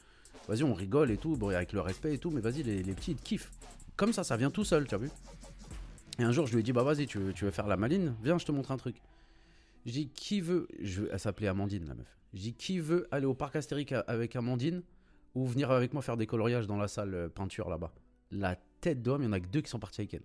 Vas-y, 0.47 0.63
on 0.63 0.73
rigole 0.73 1.11
et 1.11 1.17
tout, 1.17 1.37
bon, 1.37 1.49
avec 1.49 1.73
le 1.73 1.81
respect 1.81 2.15
et 2.15 2.17
tout, 2.17 2.31
mais 2.31 2.41
vas-y, 2.41 2.63
les, 2.63 2.81
les 2.81 2.93
petits, 2.93 3.11
ils 3.11 3.17
te 3.17 3.21
kiffent. 3.21 3.51
Comme 3.95 4.13
ça, 4.13 4.23
ça 4.23 4.35
vient 4.35 4.49
tout 4.49 4.63
seul, 4.63 4.87
t'as 4.87 4.97
vu 4.97 5.09
Et 6.17 6.23
un 6.23 6.31
jour, 6.31 6.47
je 6.47 6.53
lui 6.53 6.61
ai 6.61 6.63
dit, 6.63 6.73
bah 6.73 6.81
vas-y, 6.81 7.05
tu 7.05 7.19
veux, 7.19 7.33
tu 7.33 7.45
veux 7.45 7.51
faire 7.51 7.67
la 7.67 7.77
maline? 7.77 8.15
Viens, 8.23 8.39
je 8.39 8.45
te 8.45 8.51
montre 8.51 8.71
un 8.71 8.77
truc. 8.77 8.95
Je 9.85 9.91
dis, 9.91 10.09
qui 10.09 10.41
veut 10.41 10.67
je, 10.81 11.03
Elle 11.11 11.19
s'appelait 11.19 11.47
Amandine, 11.47 11.85
la 11.85 11.93
meuf. 11.93 12.07
Je 12.33 12.39
dis, 12.39 12.53
qui 12.53 12.79
veut 12.79 13.07
aller 13.11 13.25
au 13.25 13.33
parc 13.33 13.55
Astérique 13.55 13.93
avec 14.07 14.35
Amandine? 14.35 14.81
Ou 15.35 15.45
venir 15.45 15.71
avec 15.71 15.93
moi 15.93 16.01
faire 16.01 16.17
des 16.17 16.27
coloriages 16.27 16.67
dans 16.67 16.77
la 16.77 16.87
salle 16.87 17.13
euh, 17.13 17.29
peinture 17.29 17.69
là-bas 17.69 17.93
La 18.31 18.55
tête 18.81 19.01
d'homme, 19.01 19.21
il 19.21 19.25
y 19.25 19.27
en 19.27 19.33
a 19.33 19.39
que 19.39 19.47
deux 19.47 19.61
qui 19.61 19.69
sont 19.69 19.79
partis 19.79 20.01
avec 20.01 20.13
elle. 20.13 20.23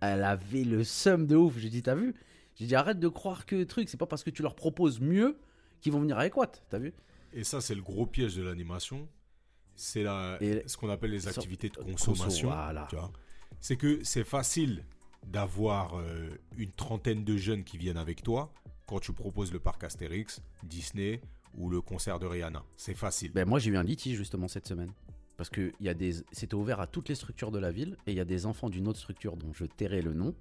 Elle 0.00 0.24
avait 0.24 0.64
le 0.64 0.82
seum 0.84 1.26
de 1.26 1.36
ouf. 1.36 1.58
J'ai 1.58 1.68
dit, 1.70 1.82
t'as 1.82 1.94
vu? 1.94 2.14
J'ai 2.56 2.66
dit, 2.66 2.74
arrête 2.74 2.98
de 2.98 3.08
croire 3.08 3.46
que 3.46 3.62
truc, 3.64 3.88
c'est 3.88 3.96
pas 3.96 4.06
parce 4.06 4.24
que 4.24 4.30
tu 4.30 4.42
leur 4.42 4.54
proposes 4.54 5.00
mieux 5.00 5.38
qu'ils 5.80 5.92
vont 5.92 6.00
venir 6.00 6.18
avec 6.18 6.36
Watt, 6.36 6.62
t'as 6.70 6.78
vu? 6.78 6.92
Et 7.32 7.44
ça, 7.44 7.60
c'est 7.60 7.74
le 7.74 7.82
gros 7.82 8.06
piège 8.06 8.36
de 8.36 8.42
l'animation. 8.42 9.08
C'est 9.74 10.02
la- 10.02 10.36
Et- 10.40 10.62
ce 10.66 10.76
qu'on 10.76 10.90
appelle 10.90 11.10
les 11.12 11.28
activités 11.28 11.68
de 11.70 11.76
conso, 11.76 12.10
consommation. 12.12 12.48
voilà. 12.48 12.88
C'est 13.60 13.76
que 13.76 14.02
c'est 14.04 14.24
facile 14.24 14.84
d'avoir 15.26 15.98
euh, 15.98 16.28
une 16.56 16.72
trentaine 16.72 17.24
de 17.24 17.36
jeunes 17.36 17.64
qui 17.64 17.78
viennent 17.78 17.96
avec 17.96 18.22
toi 18.22 18.52
quand 18.86 18.98
tu 19.00 19.12
proposes 19.12 19.52
le 19.52 19.60
parc 19.60 19.84
Astérix, 19.84 20.42
Disney 20.64 21.20
ou 21.54 21.68
le 21.70 21.80
concert 21.80 22.18
de 22.18 22.26
Rihanna. 22.26 22.62
C'est 22.76 22.94
facile. 22.94 23.32
Ben 23.32 23.46
moi 23.48 23.58
j'ai 23.58 23.70
eu 23.70 23.76
un 23.76 23.82
litige 23.82 24.16
justement 24.16 24.48
cette 24.48 24.66
semaine. 24.66 24.90
Parce 25.36 25.48
que 25.50 25.72
y 25.80 25.88
a 25.88 25.94
des... 25.94 26.12
c'était 26.32 26.54
ouvert 26.54 26.80
à 26.80 26.86
toutes 26.86 27.08
les 27.08 27.14
structures 27.14 27.50
de 27.50 27.58
la 27.58 27.70
ville 27.72 27.96
et 28.06 28.12
il 28.12 28.16
y 28.16 28.20
a 28.20 28.24
des 28.24 28.46
enfants 28.46 28.68
d'une 28.70 28.86
autre 28.86 28.98
structure 28.98 29.36
dont 29.36 29.52
je 29.52 29.64
tairai 29.64 30.02
le 30.02 30.12
nom. 30.14 30.34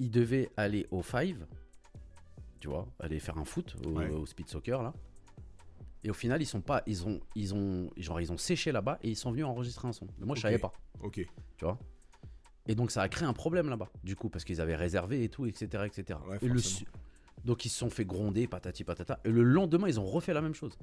Ils 0.00 0.10
devaient 0.10 0.50
aller 0.56 0.86
au 0.90 1.02
Five, 1.02 1.46
tu 2.60 2.68
vois, 2.68 2.86
aller 3.00 3.18
faire 3.18 3.36
un 3.38 3.44
foot 3.44 3.76
au, 3.84 3.90
Ouais. 3.98 4.08
au 4.08 4.24
speed 4.26 4.48
soccer 4.48 4.82
là. 4.82 4.92
Et 6.04 6.10
au 6.10 6.14
final 6.14 6.40
ils 6.40 6.46
sont 6.46 6.60
pas, 6.60 6.82
ils 6.86 7.06
ont, 7.06 7.20
ils 7.34 7.54
ont, 7.54 7.90
genre 7.96 8.20
ils 8.20 8.30
ont 8.32 8.38
séché 8.38 8.70
là-bas 8.70 8.98
et 9.02 9.10
ils 9.10 9.16
sont 9.16 9.32
venus 9.32 9.44
enregistrer 9.44 9.88
un 9.88 9.92
son. 9.92 10.06
Mais 10.18 10.26
moi 10.26 10.36
je 10.36 10.42
savais 10.42 10.58
pas, 10.58 10.72
Ok. 11.02 11.14
tu 11.56 11.64
vois. 11.64 11.78
Et 12.68 12.74
donc 12.76 12.90
ça 12.92 13.02
a 13.02 13.08
créé 13.08 13.26
un 13.26 13.32
problème 13.32 13.68
là-bas, 13.68 13.90
du 14.04 14.14
coup 14.14 14.28
parce 14.28 14.44
qu'ils 14.44 14.60
avaient 14.60 14.76
réservé 14.76 15.24
et 15.24 15.28
tout, 15.28 15.46
etc., 15.46 15.84
etc. 15.86 16.18
Ouais, 16.28 16.38
Et 16.40 16.46
le 16.48 16.54
forcément. 16.60 16.78
su- 16.78 16.86
donc 17.48 17.64
ils 17.64 17.68
se 17.70 17.78
sont 17.78 17.90
fait 17.90 18.04
gronder, 18.04 18.46
patati 18.46 18.84
patata. 18.84 19.18
Et 19.24 19.30
le 19.30 19.42
lendemain 19.42 19.88
ils 19.88 19.98
ont 19.98 20.04
refait 20.06 20.32
la 20.34 20.40
même 20.42 20.54
chose 20.54 20.78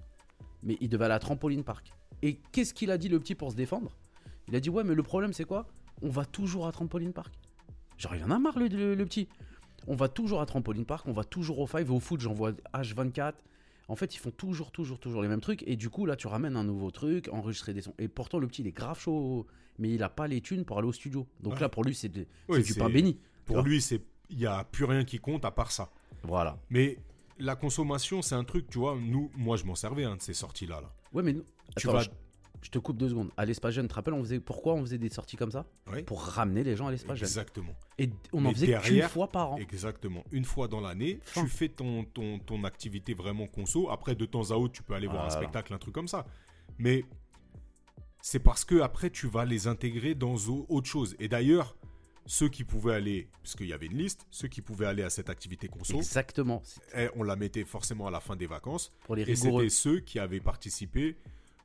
mais 0.63 0.77
il 0.81 0.89
devait 0.89 1.05
aller 1.05 1.13
à 1.13 1.19
Trampoline 1.19 1.63
Park. 1.63 1.93
Et 2.23 2.39
qu'est-ce 2.51 2.73
qu'il 2.73 2.89
a 2.89 2.97
dit 2.97 3.07
le 3.07 3.19
petit 3.19 3.35
pour 3.35 3.51
se 3.51 3.55
défendre? 3.55 3.91
Il 4.47 4.55
a 4.55 4.59
dit 4.59 4.69
ouais 4.71 4.83
mais 4.83 4.95
le 4.95 5.03
problème 5.03 5.31
c'est 5.31 5.45
quoi? 5.45 5.67
On 6.01 6.09
va 6.09 6.25
toujours 6.25 6.65
à 6.67 6.71
Trampoline 6.71 7.13
Park. 7.13 7.33
Genre 7.97 8.15
il 8.15 8.23
en 8.23 8.31
a 8.31 8.39
marre 8.39 8.57
le, 8.57 8.67
le- 8.67 8.95
le 8.95 9.05
petit. 9.05 9.27
On 9.87 9.95
va 9.95 10.07
toujours 10.09 10.41
à 10.41 10.45
Trampoline 10.47 10.85
Park, 10.85 11.05
on 11.07 11.11
va 11.13 11.23
toujours 11.23 11.59
au 11.59 11.67
Five, 11.67 11.91
au 11.91 11.99
foot 11.99 12.19
j'en 12.19 12.33
vois 12.33 12.51
H24. 12.73 13.33
En 13.87 13.95
fait 13.95 14.15
ils 14.15 14.17
font 14.17 14.31
toujours 14.31 14.71
toujours 14.71 14.99
toujours 14.99 15.21
les 15.21 15.27
mêmes 15.27 15.41
trucs 15.41 15.61
et 15.67 15.75
du 15.75 15.91
coup 15.91 16.07
là 16.07 16.15
tu 16.15 16.25
ramènes 16.25 16.57
un 16.57 16.63
nouveau 16.63 16.89
truc, 16.89 17.29
enregistrer 17.31 17.73
des 17.75 17.81
sons. 17.81 17.93
Et 17.99 18.07
pourtant 18.07 18.39
le 18.39 18.47
petit 18.47 18.63
il 18.63 18.67
est 18.67 18.71
grave 18.71 18.99
chaud 18.99 19.45
mais 19.77 19.91
il 19.93 20.01
a 20.01 20.09
pas 20.09 20.27
les 20.27 20.41
thunes 20.41 20.65
pour 20.65 20.79
aller 20.79 20.87
au 20.87 20.93
studio. 20.93 21.27
Donc 21.41 21.53
Ouais. 21.53 21.59
là 21.59 21.69
pour 21.69 21.83
lui 21.83 21.93
c'est 21.93 22.11
Oui, 22.49 22.63
c'est 22.63 22.73
du 22.73 22.79
pain 22.79 22.89
béni. 22.89 23.19
Pour 23.45 23.61
lui, 23.61 23.79
c'est 23.81 24.01
il 24.31 24.37
n'y 24.37 24.47
a 24.47 24.63
plus 24.63 24.85
rien 24.85 25.03
qui 25.03 25.19
compte 25.19 25.45
à 25.45 25.51
part 25.51 25.71
ça. 25.71 25.91
Voilà. 26.23 26.57
Mais 26.69 26.97
la 27.39 27.55
consommation, 27.55 28.21
c'est 28.21 28.35
un 28.35 28.43
truc, 28.43 28.67
tu 28.69 28.79
vois, 28.79 28.97
nous, 28.99 29.29
moi 29.35 29.57
je 29.57 29.65
m'en 29.65 29.75
servais 29.75 30.03
hein, 30.05 30.15
de 30.15 30.21
ces 30.21 30.33
sorties-là. 30.33 30.81
Là. 30.81 30.91
Ouais 31.13 31.23
mais 31.23 31.33
nous- 31.33 31.43
Tu 31.77 31.87
Attends, 31.87 31.97
vas... 31.97 32.03
je, 32.03 32.09
je 32.61 32.69
te 32.71 32.79
coupe 32.79 32.97
deux 32.97 33.09
secondes. 33.09 33.29
À 33.37 33.45
l'espace 33.45 33.73
jeune, 33.75 33.85
tu 33.85 33.89
te 33.89 33.95
rappelles 33.95 34.13
on 34.13 34.21
faisait 34.23 34.39
pourquoi 34.39 34.73
on 34.73 34.81
faisait 34.81 34.97
des 34.97 35.09
sorties 35.09 35.35
comme 35.37 35.51
ça 35.51 35.65
Pour 36.07 36.21
ramener 36.23 36.63
les 36.63 36.75
gens 36.75 36.87
à 36.87 36.91
l'espace 36.91 37.17
jeune. 37.17 37.27
Exactement. 37.27 37.73
Et 37.99 38.09
on 38.33 38.41
Mais 38.41 38.49
en 38.49 38.53
faisait 38.53 38.65
qu'une 38.67 38.75
derrière- 38.75 39.11
fois 39.11 39.27
par 39.29 39.51
an. 39.53 39.57
Exactement. 39.57 40.23
Une 40.31 40.45
fois 40.45 40.67
dans 40.67 40.81
l'année, 40.81 41.19
tu 41.33 41.47
fais 41.47 41.69
ton, 41.69 42.05
ton, 42.05 42.39
ton 42.39 42.63
activité 42.63 43.13
vraiment 43.13 43.47
conso. 43.47 43.89
Après, 43.91 44.15
de 44.15 44.25
temps 44.25 44.51
à 44.51 44.55
autre, 44.55 44.73
tu 44.73 44.83
peux 44.83 44.93
aller 44.95 45.07
voir 45.07 45.25
un 45.25 45.29
spectacle, 45.29 45.73
un 45.73 45.77
truc 45.77 45.93
comme 45.93 46.07
ça. 46.07 46.25
Mais 46.77 47.03
c'est 48.21 48.39
parce 48.39 48.65
que 48.65 48.81
après, 48.81 49.09
tu 49.09 49.27
vas 49.27 49.45
les 49.45 49.67
intégrer 49.67 50.15
dans 50.15 50.35
au- 50.35 50.65
autre 50.69 50.87
chose. 50.87 51.15
Et 51.19 51.27
d'ailleurs, 51.27 51.75
ceux 52.25 52.49
qui 52.49 52.63
pouvaient 52.63 52.93
aller, 52.95 53.29
parce 53.43 53.55
qu'il 53.55 53.67
y 53.67 53.73
avait 53.73 53.85
une 53.85 53.97
liste, 53.97 54.25
ceux 54.31 54.47
qui 54.47 54.61
pouvaient 54.61 54.85
aller 54.87 55.03
à 55.03 55.09
cette 55.09 55.29
activité 55.29 55.67
conso, 55.67 55.97
Exactement. 55.97 56.61
C'est 56.63 56.81
eh, 57.05 57.09
on 57.15 57.23
la 57.23 57.35
mettait 57.35 57.63
forcément 57.65 58.07
à 58.07 58.11
la 58.11 58.19
fin 58.19 58.35
des 58.35 58.47
vacances. 58.47 58.91
Pour 59.05 59.15
les 59.15 59.21
Et 59.23 59.25
rigoureux. 59.33 59.63
c'était 59.63 59.69
ceux 59.75 59.99
qui 59.99 60.17
avaient 60.19 60.39
participé 60.39 61.15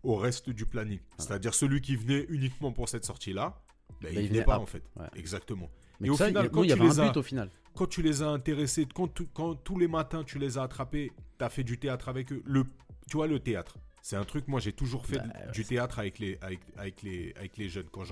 au 0.03 0.17
reste 0.17 0.51
du 0.51 0.67
planning. 0.67 0.99
C'est-à-dire 1.19 1.55
celui 1.55 1.81
qui 1.81 1.97
venait 1.97 2.27
uniquement 2.29 2.73
pour 2.73 2.89
cette 2.89 3.05
sortie-là, 3.05 3.61
ben, 4.03 4.13
il 4.13 4.21
il 4.21 4.29
venait 4.29 4.45
pas 4.45 4.59
en 4.59 4.67
fait. 4.67 4.83
ouais. 4.97 5.07
Exactement. 5.17 5.71
Mais 6.01 6.09
et 6.09 6.11
au 6.11 6.17
ça, 6.17 6.27
final, 6.29 6.45
il 6.47 6.51
quand 6.51 6.59
nous, 6.61 6.65
il 6.65 6.71
y 6.71 6.75
tu 6.75 6.81
les 6.81 7.01
un 7.01 7.05
as- 7.05 7.09
but 7.11 7.17
au 7.19 7.23
final. 7.23 7.51
quand 7.75 7.87
tu 7.87 8.03
les 8.03 8.23
as 8.23 8.29
intéressés, 8.29 8.87
quand, 8.95 9.09
tu- 9.13 9.27
quand 9.27 9.55
tous 9.55 9.79
les 9.79 9.89
matins 9.89 10.25
tu 10.25 10.39
les 10.39 10.57
as 10.59 10.63
attrapés, 10.63 11.13
tu 11.39 11.45
as 11.45 11.51
fait 11.51 11.65
du 11.65 11.79
théâtre 11.79 12.09
avec 12.09 12.33
eux. 12.33 12.43
Le, 12.47 12.65
tu 13.11 13.17
vois, 13.17 13.27
le 13.27 13.41
théâtre, 13.41 13.77
C'est 14.03 14.17
un 14.17 14.25
truc, 14.25 14.49
moi 14.49 14.61
j'ai 14.61 14.73
toujours 14.73 15.05
fait 15.05 15.19
Bah, 15.19 15.51
du- 15.53 15.65
théâtre 15.65 15.99
avec 15.99 16.19
les, 16.19 16.39
avec, 16.41 16.61
avec 16.79 17.03
les, 17.03 17.35
avec 17.37 17.59
les 17.59 17.69
jeunes 17.69 17.89
quand 17.91 18.05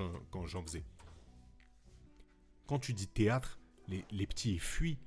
j'en 0.47 0.63
faisais. 0.63 0.83
Quand 2.69 2.79
tu 2.79 2.93
dis 2.93 3.09
théâtre, 3.09 3.59
les, 3.89 4.05
les 4.13 4.27
petits 4.27 4.53
ils 4.53 4.61
fuient. 4.61 4.99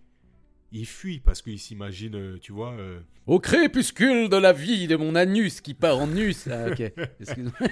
Ils 0.73 0.85
fuient 0.87 1.19
parce 1.19 1.41
qu'ils 1.41 1.59
s'imaginent, 1.59 2.15
euh, 2.15 2.37
tu 2.41 2.51
vois. 2.53 2.71
euh, 2.73 2.99
Au 3.27 3.39
crépuscule 3.39 4.29
de 4.29 4.37
la 4.37 4.53
vie 4.53 4.87
de 4.87 4.95
mon 4.95 5.15
anus 5.15 5.61
qui 5.61 5.73
part 5.73 5.97
en 5.99 6.07
nus. 6.07 6.35
Ah, 6.49 6.67
ok. 6.71 6.79
Excuse-moi. 7.19 7.53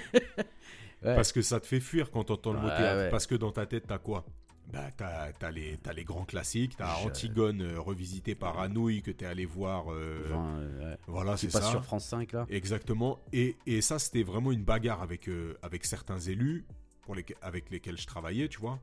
Ouais. 1.02 1.16
Parce 1.16 1.32
que 1.32 1.42
ça 1.42 1.62
te 1.62 1.66
fait 1.66 1.80
fuir 1.80 2.12
quand 2.12 2.26
t'entends 2.26 2.52
le 2.52 2.60
mot 2.60 2.68
théâtre. 2.68 2.98
ouais. 2.98 3.10
Parce 3.10 3.26
que 3.26 3.36
dans 3.36 3.54
ta 3.54 3.66
tête, 3.66 3.86
t'as 3.88 4.00
quoi? 4.00 4.26
Bah, 4.74 4.90
t'as, 4.98 5.32
t'as 5.32 5.50
les, 5.50 5.78
t'as 5.82 5.94
les 5.94 6.04
grands 6.04 6.26
classiques, 6.26 6.76
t'as 6.76 6.94
Antigone 6.98 7.62
euh, 7.62 7.80
revisité 7.80 8.36
par 8.36 8.60
Anouilh 8.60 9.02
que 9.02 9.12
t'es 9.12 9.26
allé 9.26 9.46
voir. 9.46 9.94
euh, 9.94 10.26
Enfin, 10.26 10.58
euh, 10.60 10.92
ouais. 10.92 10.98
voilà, 11.08 11.36
Qui 11.36 11.46
c'est 11.46 11.54
passe 11.54 11.64
ça. 11.64 11.72
sur 11.72 11.86
France 11.86 12.04
5 12.06 12.34
là? 12.34 12.46
Exactement. 12.50 13.18
Et, 13.32 13.56
et 13.66 13.80
ça, 13.80 13.98
c'était 13.98 14.24
vraiment 14.24 14.52
une 14.52 14.66
bagarre 14.66 15.02
avec, 15.02 15.30
avec 15.62 15.86
certains 15.86 16.20
élus 16.20 16.66
pour 17.04 17.16
lesquels- 17.16 17.38
avec 17.42 17.70
lesquels 17.72 17.98
je 17.98 18.06
travaillais, 18.06 18.50
tu 18.50 18.60
vois. 18.60 18.82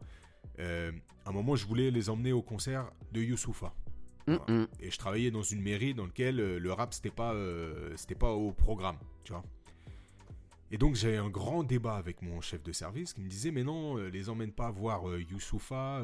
Euh, 0.59 0.93
à 1.25 1.31
un 1.31 1.33
moment, 1.33 1.57
je 1.57 1.67
voulais 1.67 1.91
les 1.91 2.09
emmener 2.11 2.33
au 2.33 2.43
concert 2.43 2.91
de 3.13 3.21
Youssoufa. 3.23 3.75
Et 4.81 4.91
je 4.91 4.99
travaillais 4.99 5.31
dans 5.31 5.43
une 5.45 5.63
mairie 5.63 5.95
dans 5.95 6.05
laquelle 6.07 6.41
euh, 6.41 6.59
le 6.59 6.73
rap, 6.73 6.93
c'était 6.93 7.11
pas, 7.13 7.33
euh, 7.33 7.93
c'était 7.97 8.17
pas 8.17 8.33
au 8.33 8.51
programme, 8.51 8.97
tu 9.23 9.33
vois. 9.33 9.45
Et 10.73 10.79
donc, 10.79 10.97
j'avais 10.97 11.17
un 11.19 11.29
grand 11.29 11.63
débat 11.63 11.95
avec 11.95 12.23
mon 12.23 12.41
chef 12.41 12.61
de 12.65 12.73
service 12.73 13.13
qui 13.13 13.21
me 13.21 13.29
disait 13.29 13.53
Mais 13.53 13.63
non, 13.63 13.97
les 13.97 14.29
emmène 14.29 14.51
pas 14.51 14.71
voir 14.73 15.09
euh, 15.09 15.23
Youssoufa. 15.31 16.03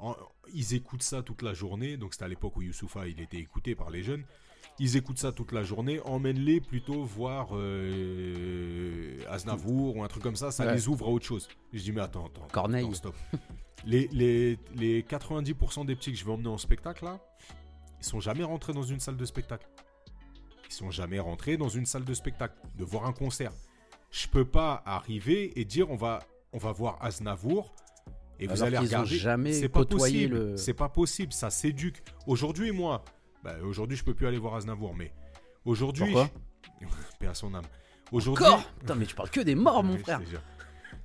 en- 0.00 0.16
ils 0.52 0.74
écoutent 0.74 1.04
ça 1.04 1.22
toute 1.22 1.42
la 1.42 1.54
journée. 1.54 1.96
Donc, 1.96 2.14
c'était 2.14 2.24
à 2.24 2.28
l'époque 2.28 2.56
où 2.56 2.62
Youssoufa, 2.62 3.06
il 3.06 3.20
était 3.20 3.38
écouté 3.38 3.76
par 3.76 3.90
les 3.90 4.02
jeunes. 4.02 4.24
Ils 4.80 4.96
écoutent 4.96 5.18
ça 5.18 5.30
toute 5.30 5.52
la 5.52 5.62
journée. 5.62 6.00
Emmène-les 6.00 6.60
plutôt 6.60 7.04
voir 7.04 7.52
Aznavour 9.28 9.96
ou 9.96 10.02
un 10.02 10.08
truc 10.08 10.22
comme 10.22 10.36
ça. 10.36 10.50
Ça 10.50 10.66
Ouais. 10.66 10.74
les 10.74 10.88
ouvre 10.88 11.06
à 11.06 11.10
autre 11.10 11.24
chose. 11.26 11.48
Je 11.72 11.80
dis 11.80 11.92
Mais 11.92 12.00
attends, 12.00 12.26
attends. 12.26 12.48
Corneille. 12.52 12.84
attends, 12.84 12.94
stop. 12.94 13.14
les, 13.84 14.08
les, 14.12 14.58
les 14.74 15.02
90% 15.02 15.86
des 15.86 15.94
petits 15.96 16.12
que 16.12 16.18
je 16.18 16.24
vais 16.24 16.32
emmener 16.32 16.48
en 16.48 16.58
spectacle, 16.58 17.04
là, 17.04 17.18
ils 18.00 18.04
sont 18.04 18.20
jamais 18.20 18.44
rentrés 18.44 18.72
dans 18.72 18.82
une 18.82 19.00
salle 19.00 19.16
de 19.16 19.24
spectacle. 19.24 19.66
Ils 20.68 20.72
sont 20.72 20.90
jamais 20.90 21.18
rentrés 21.18 21.56
dans 21.56 21.68
une 21.68 21.86
salle 21.86 22.04
de 22.04 22.14
spectacle, 22.14 22.54
de 22.78 22.84
voir 22.84 23.06
un 23.06 23.12
concert. 23.12 23.52
Je 24.10 24.26
peux 24.28 24.44
pas 24.44 24.82
arriver 24.86 25.58
et 25.60 25.64
dire 25.64 25.90
on 25.90 25.96
va, 25.96 26.20
on 26.52 26.58
va 26.58 26.72
voir 26.72 26.98
Aznavour 27.00 27.74
et 28.38 28.46
vous 28.46 28.62
allez 28.62 28.78
regarder. 28.78 29.16
jamais 29.16 29.52
C'est 29.52 29.68
pas 29.68 29.84
possible. 29.84 30.34
le- 30.34 30.56
C'est 30.56 30.74
pas 30.74 30.88
possible. 30.88 31.32
Ça 31.32 31.50
s'éduque. 31.50 32.02
Aujourd'hui, 32.26 32.70
moi, 32.72 33.04
bah, 33.44 33.56
aujourd'hui, 33.62 33.96
je 33.96 34.04
peux 34.04 34.14
plus 34.14 34.26
aller 34.26 34.38
voir 34.38 34.54
Aznavour, 34.54 34.94
mais 34.94 35.12
aujourd'hui, 35.64 36.04
Pourquoi? 36.04 36.30
je- 36.80 36.86
paix 37.18 37.26
à 37.26 37.34
son 37.34 37.52
âme. 37.54 37.64
Aujourd'hui, 38.12 38.44
Encore 38.44 38.64
Putain, 38.80 38.94
mais 38.94 39.06
tu 39.06 39.14
parles 39.14 39.30
que 39.30 39.40
des 39.40 39.54
morts, 39.54 39.84
mon 39.84 39.98
frère. 39.98 40.20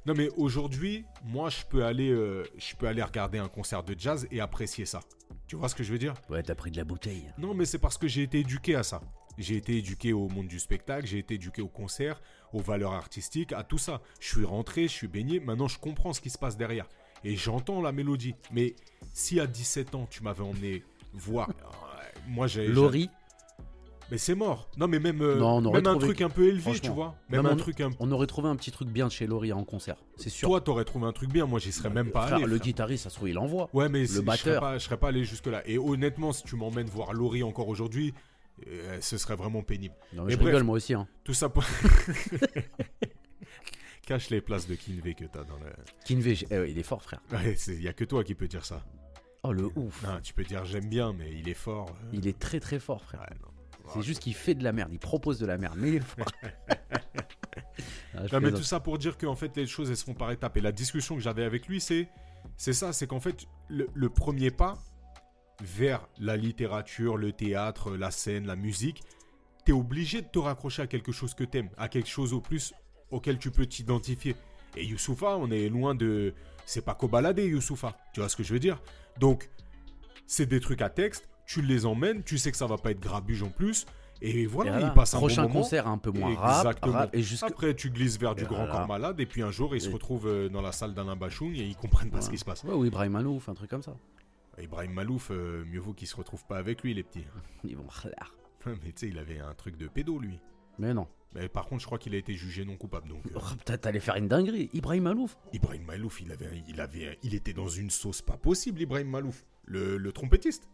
Non 0.06 0.14
mais 0.16 0.30
aujourd'hui, 0.38 1.06
moi 1.24 1.50
je 1.50 1.64
peux 1.70 1.84
aller, 1.86 2.10
euh, 2.10 2.44
je 2.58 2.76
peux 2.76 2.88
aller 2.88 3.04
regarder 3.04 3.38
un 3.40 3.48
concert 3.48 3.84
de 3.84 3.96
jazz 3.98 4.28
et 4.32 4.40
apprécier 4.40 4.86
ça. 4.86 5.00
Tu 5.48 5.56
vois 5.56 5.70
ce 5.70 5.76
que 5.76 5.84
je 5.84 5.92
veux 5.92 5.98
dire? 6.00 6.14
Ouais, 6.30 6.44
t'as 6.44 6.56
pris 6.56 6.72
de 6.72 6.78
la 6.78 6.84
bouteille. 6.84 7.32
Non 7.38 7.54
mais 7.54 7.66
c'est 7.66 7.80
parce 7.80 7.98
que 7.98 8.08
j'ai 8.08 8.24
été 8.24 8.40
éduqué 8.40 8.76
à 8.76 8.84
ça. 8.84 9.02
J'ai 9.38 9.58
été 9.58 9.78
éduqué 9.78 10.14
au 10.14 10.30
monde 10.30 10.48
du 10.48 10.60
spectacle, 10.60 11.06
j'ai 11.08 11.18
été 11.20 11.34
éduqué 11.36 11.62
au 11.62 11.68
concert, 11.68 12.22
aux 12.54 12.62
valeurs 12.62 12.94
artistiques, 12.94 13.52
à 13.52 13.64
tout 13.64 13.78
ça. 13.78 14.02
Je 14.22 14.28
suis 14.30 14.46
rentré, 14.46 14.84
je 14.84 14.94
suis 14.94 15.08
baigné, 15.08 15.40
maintenant 15.40 15.68
je 15.68 15.78
comprends 15.78 16.14
ce 16.14 16.22
qui 16.22 16.30
se 16.30 16.38
passe 16.38 16.56
derrière. 16.58 16.88
Et 17.24 17.36
j'entends 17.36 17.82
la 17.82 17.92
mélodie. 17.92 18.36
Mais 18.52 18.76
si 19.14 19.40
à 19.40 19.48
17 19.48 19.96
ans 19.96 20.08
tu 20.10 20.24
m'avais 20.24 20.44
emmené 20.44 20.84
voir... 21.14 21.50
euh, 21.50 22.20
Moi 22.28 22.48
j'ai... 22.48 22.68
Laurie, 22.68 23.10
Mais 24.12 24.18
c'est 24.20 24.36
mort. 24.36 24.70
Non 24.78 24.88
mais 24.88 25.00
même, 25.00 25.22
euh, 25.22 25.36
Non, 25.38 25.60
même 25.72 25.88
un 25.88 25.98
truc 25.98 26.22
un 26.22 26.30
peu 26.30 26.48
élevé, 26.48 26.80
tu 26.80 26.90
vois. 26.92 27.16
Même 27.30 27.46
un 27.46 27.54
on- 27.54 27.58
truc 27.58 27.82
un 27.82 27.90
on 28.00 28.12
aurait 28.12 28.28
trouvé 28.28 28.50
un 28.50 28.56
petit 28.56 28.72
truc 28.72 28.88
bien 28.90 29.08
de 29.08 29.12
chez 29.12 29.26
Laurie 29.26 29.52
en 29.52 29.64
concert. 29.64 29.96
C'est 30.18 30.30
sûr. 30.30 30.48
Toi, 30.48 30.62
t'aurais 30.62 30.86
trouvé 30.86 31.08
un 31.08 31.12
truc 31.12 31.32
bien. 31.32 31.46
Moi, 31.48 31.60
j'y 31.60 31.72
serais 31.72 31.90
même 31.90 32.12
pas 32.12 32.24
Frère, 32.28 32.36
allé. 32.36 32.46
le 32.46 32.50
frère. 32.52 32.62
guitariste, 32.62 33.04
ça 33.06 33.10
se 33.10 33.16
trouve, 33.16 33.30
il 33.30 33.38
envoie. 33.40 33.70
Ouais, 33.74 33.90
mais 33.90 34.06
je 34.06 34.22
batteur. 34.22 34.38
serais 34.38 34.60
pas, 34.60 34.78
je 34.78 34.84
serais 34.86 34.98
pas 34.98 35.08
allé 35.08 35.24
jusque 35.26 35.48
là. 35.48 35.64
Et 35.68 35.78
honnêtement, 35.80 36.34
si 36.34 36.44
tu 36.44 36.56
m'emmènes 36.56 36.88
voir 36.88 37.14
Laurie 37.14 37.42
encore 37.44 37.68
aujourd'hui, 37.68 38.14
euh, 38.68 38.98
ce 39.02 39.18
serait 39.18 39.36
vraiment 39.36 39.64
pénible. 39.64 39.96
Non, 40.14 40.24
mais 40.26 40.34
je 40.34 40.38
bref. 40.38 40.48
rigole, 40.48 40.64
moi 40.64 40.76
aussi. 40.76 40.94
Hein. 40.94 41.08
Tout 41.24 41.34
ça 41.34 41.50
pour. 41.50 41.64
Cache 44.06 44.30
les 44.30 44.40
places 44.42 44.68
de 44.68 44.76
Kinvey 44.76 45.16
que 45.16 45.26
t'as 45.26 45.44
dans 45.44 45.58
le. 45.58 45.66
Kinvey, 46.06 46.36
j'ai- 46.36 46.48
eh 46.52 46.60
ouais, 46.60 46.72
il 46.72 46.78
est 46.78 46.84
fort, 46.84 47.02
frère. 47.02 47.22
Ouais, 47.32 47.56
c'est- 47.58 47.76
y 47.76 47.88
a 47.88 47.94
que 47.94 48.04
toi 48.04 48.24
qui 48.24 48.36
peux 48.36 48.48
dire 48.48 48.64
ça. 48.64 48.84
Oh, 49.42 49.52
le 49.52 49.66
ouf. 49.76 50.04
Non, 50.04 50.20
tu 50.22 50.34
peux 50.34 50.44
dire 50.44 50.64
j'aime 50.66 50.88
bien, 50.90 51.12
mais 51.14 51.32
il 51.34 51.50
est 51.50 51.54
fort. 51.56 51.90
Il 52.14 52.28
est 52.28 52.38
très 52.38 52.60
très 52.60 52.78
fort, 52.80 53.04
frère. 53.04 53.22
ouais, 53.22 53.36
non. 53.42 53.50
C'est 53.90 53.98
Ouais. 54.00 54.04
juste 54.04 54.22
qu'il 54.22 54.34
fait 54.34 54.54
de 54.56 54.64
la 54.64 54.72
merde. 54.74 54.90
Il 54.92 55.00
propose 55.00 55.40
de 55.40 55.46
la 55.46 55.58
merde, 55.58 55.76
mais 55.78 55.90
il 55.90 55.96
est 55.96 56.00
fort. 56.00 56.26
Ah, 58.18 58.22
Non, 58.32 58.40
mais 58.40 58.52
tout 58.52 58.64
ça 58.64 58.80
pour 58.80 58.98
dire 58.98 59.18
qu'en 59.18 59.36
fait, 59.36 59.56
les 59.58 59.68
choses, 59.68 59.90
elles 59.90 59.98
se 59.98 60.06
font 60.06 60.14
par 60.14 60.32
étapes. 60.32 60.56
Et 60.56 60.62
la 60.62 60.72
discussion 60.72 61.16
que 61.16 61.22
j'avais 61.22 61.44
avec 61.44 61.68
lui, 61.68 61.82
c'est, 61.82 62.08
c'est 62.56 62.72
ça, 62.72 62.94
c'est 62.94 63.08
qu'en 63.08 63.20
fait, 63.20 63.46
le, 63.68 63.90
le 63.94 64.10
premier 64.10 64.52
pas 64.52 64.78
vers 65.62 66.08
la 66.20 66.38
littérature, 66.38 67.18
le 67.18 67.34
théâtre, 67.34 67.96
la 67.98 68.12
scène, 68.12 68.48
la 68.48 68.56
musique, 68.56 69.04
t'es 69.66 69.74
obligé 69.74 70.22
de 70.22 70.28
te 70.28 70.40
raccrocher 70.40 70.84
à 70.84 70.88
quelque 70.88 71.12
chose 71.12 71.34
que 71.34 71.44
t'aimes, 71.44 71.70
à 71.78 71.90
quelque 71.90 72.08
chose 72.10 72.32
au 72.34 72.40
plus 72.40 72.74
auquel 73.12 73.38
tu 73.38 73.52
peux 73.52 73.66
t'identifier. 73.66 74.36
Et 74.78 74.86
Youssoufa, 74.86 75.36
on 75.38 75.52
est 75.52 75.68
loin 75.70 75.94
de... 75.96 76.34
C'est 76.66 76.84
pas 76.86 76.98
balader, 77.10 77.46
Youssoufa. 77.48 77.98
Tu 78.14 78.22
vois 78.22 78.30
ce 78.30 78.36
que 78.38 78.44
je 78.44 78.54
veux 78.54 78.60
dire? 78.60 78.82
Donc, 79.20 79.50
c'est 80.26 80.46
des 80.46 80.60
trucs 80.62 80.82
à 80.82 80.90
texte, 80.90 81.28
tu 81.46 81.62
les 81.62 81.86
emmènes, 81.86 82.24
tu 82.24 82.38
sais 82.38 82.52
que 82.52 82.58
ça 82.58 82.68
va 82.68 82.78
pas 82.78 82.92
être 82.92 83.00
grabuge 83.00 83.44
en 83.44 83.50
plus, 83.50 83.86
et 84.22 84.42
Et 84.42 84.46
voilà, 84.46 84.72
voilà, 84.72 84.88
il 84.88 84.94
passe 84.94 85.14
un 85.14 85.18
Prochain 85.18 85.44
bon 85.44 85.50
moment. 85.50 85.62
concert 85.62 85.88
un 85.88 85.98
peu 85.98 86.10
moins 86.12 86.34
rap, 86.36 86.58
Exactement. 86.66 86.94
rap, 86.94 87.16
et 87.16 87.22
jusque 87.22 87.44
Après, 87.44 87.74
tu 87.76 87.90
glisses 87.92 88.18
vers 88.18 88.34
du 88.36 88.44
Et 88.44 88.48
grand 88.48 88.66
corps 88.68 88.88
malade, 88.88 89.20
et 89.20 89.26
puis 89.26 89.42
un 89.42 89.52
jour, 89.52 89.76
ils 89.76 89.82
se 89.82 89.90
Et- 89.90 89.94
retrouvent 89.94 90.28
euh, 90.28 90.50
dans 90.50 90.62
la 90.62 90.72
salle 90.72 90.94
d'Alain 90.94 91.16
Bachoun 91.16 91.54
et 91.56 91.64
ils 91.64 91.76
comprennent 91.76 92.12
pas 92.12 92.22
ce 92.22 92.30
qui 92.30 92.38
se 92.38 92.46
passe. 92.46 92.64
Ouais, 92.64 92.74
ou 92.74 92.86
Ibrahim 92.86 93.12
Malouf, 93.14 93.50
un 93.50 93.54
truc 93.54 93.70
comme 93.70 93.84
ça. 93.84 93.96
Ibrahim 94.62 94.94
Malouf, 94.94 95.32
euh, 95.32 95.66
mieux 95.66 95.80
vaut 95.82 95.94
qu'il 95.94 96.08
se 96.08 96.16
retrouve 96.16 96.46
pas 96.46 96.58
avec 96.58 96.82
lui, 96.82 96.94
les 96.94 97.04
petits. 97.04 97.26
Ils 97.66 97.76
vont. 97.76 97.86
Mais 98.66 98.74
tu 98.86 98.92
sais, 98.96 99.08
il 99.10 99.20
avait 99.20 99.40
un 99.40 99.54
truc 99.54 99.78
de 99.78 99.88
pédo, 99.88 100.18
lui. 100.18 100.40
Mais 100.80 100.94
non. 100.94 101.08
Mais 101.36 101.50
par 101.50 101.66
contre, 101.68 101.82
je 101.82 101.86
crois 101.86 102.00
qu'il 102.00 102.16
a 102.16 102.18
été 102.18 102.34
jugé 102.34 102.64
non 102.66 102.78
coupable. 102.78 103.10
Donc, 103.10 103.20
euh, 103.28 103.32
Oh, 103.40 103.56
t'allais 103.78 104.00
faire 104.00 104.16
une 104.16 104.28
dinguerie. 104.30 104.70
Ibrahim 104.74 105.04
Malouf. 105.04 105.38
Ibrahim 105.54 105.84
Malouf, 105.84 106.22
il 106.22 106.32
avait, 106.32 106.64
il 106.70 106.80
avait, 106.82 107.20
il 107.22 107.36
était 107.36 107.54
dans 107.54 107.68
une 107.68 107.90
sauce 107.90 108.22
pas 108.22 108.38
possible, 108.38 108.82
Ibrahim 108.82 109.10
Malouf, 109.10 109.46
le, 109.66 109.98
le 109.98 110.12
trompettiste. 110.14 110.68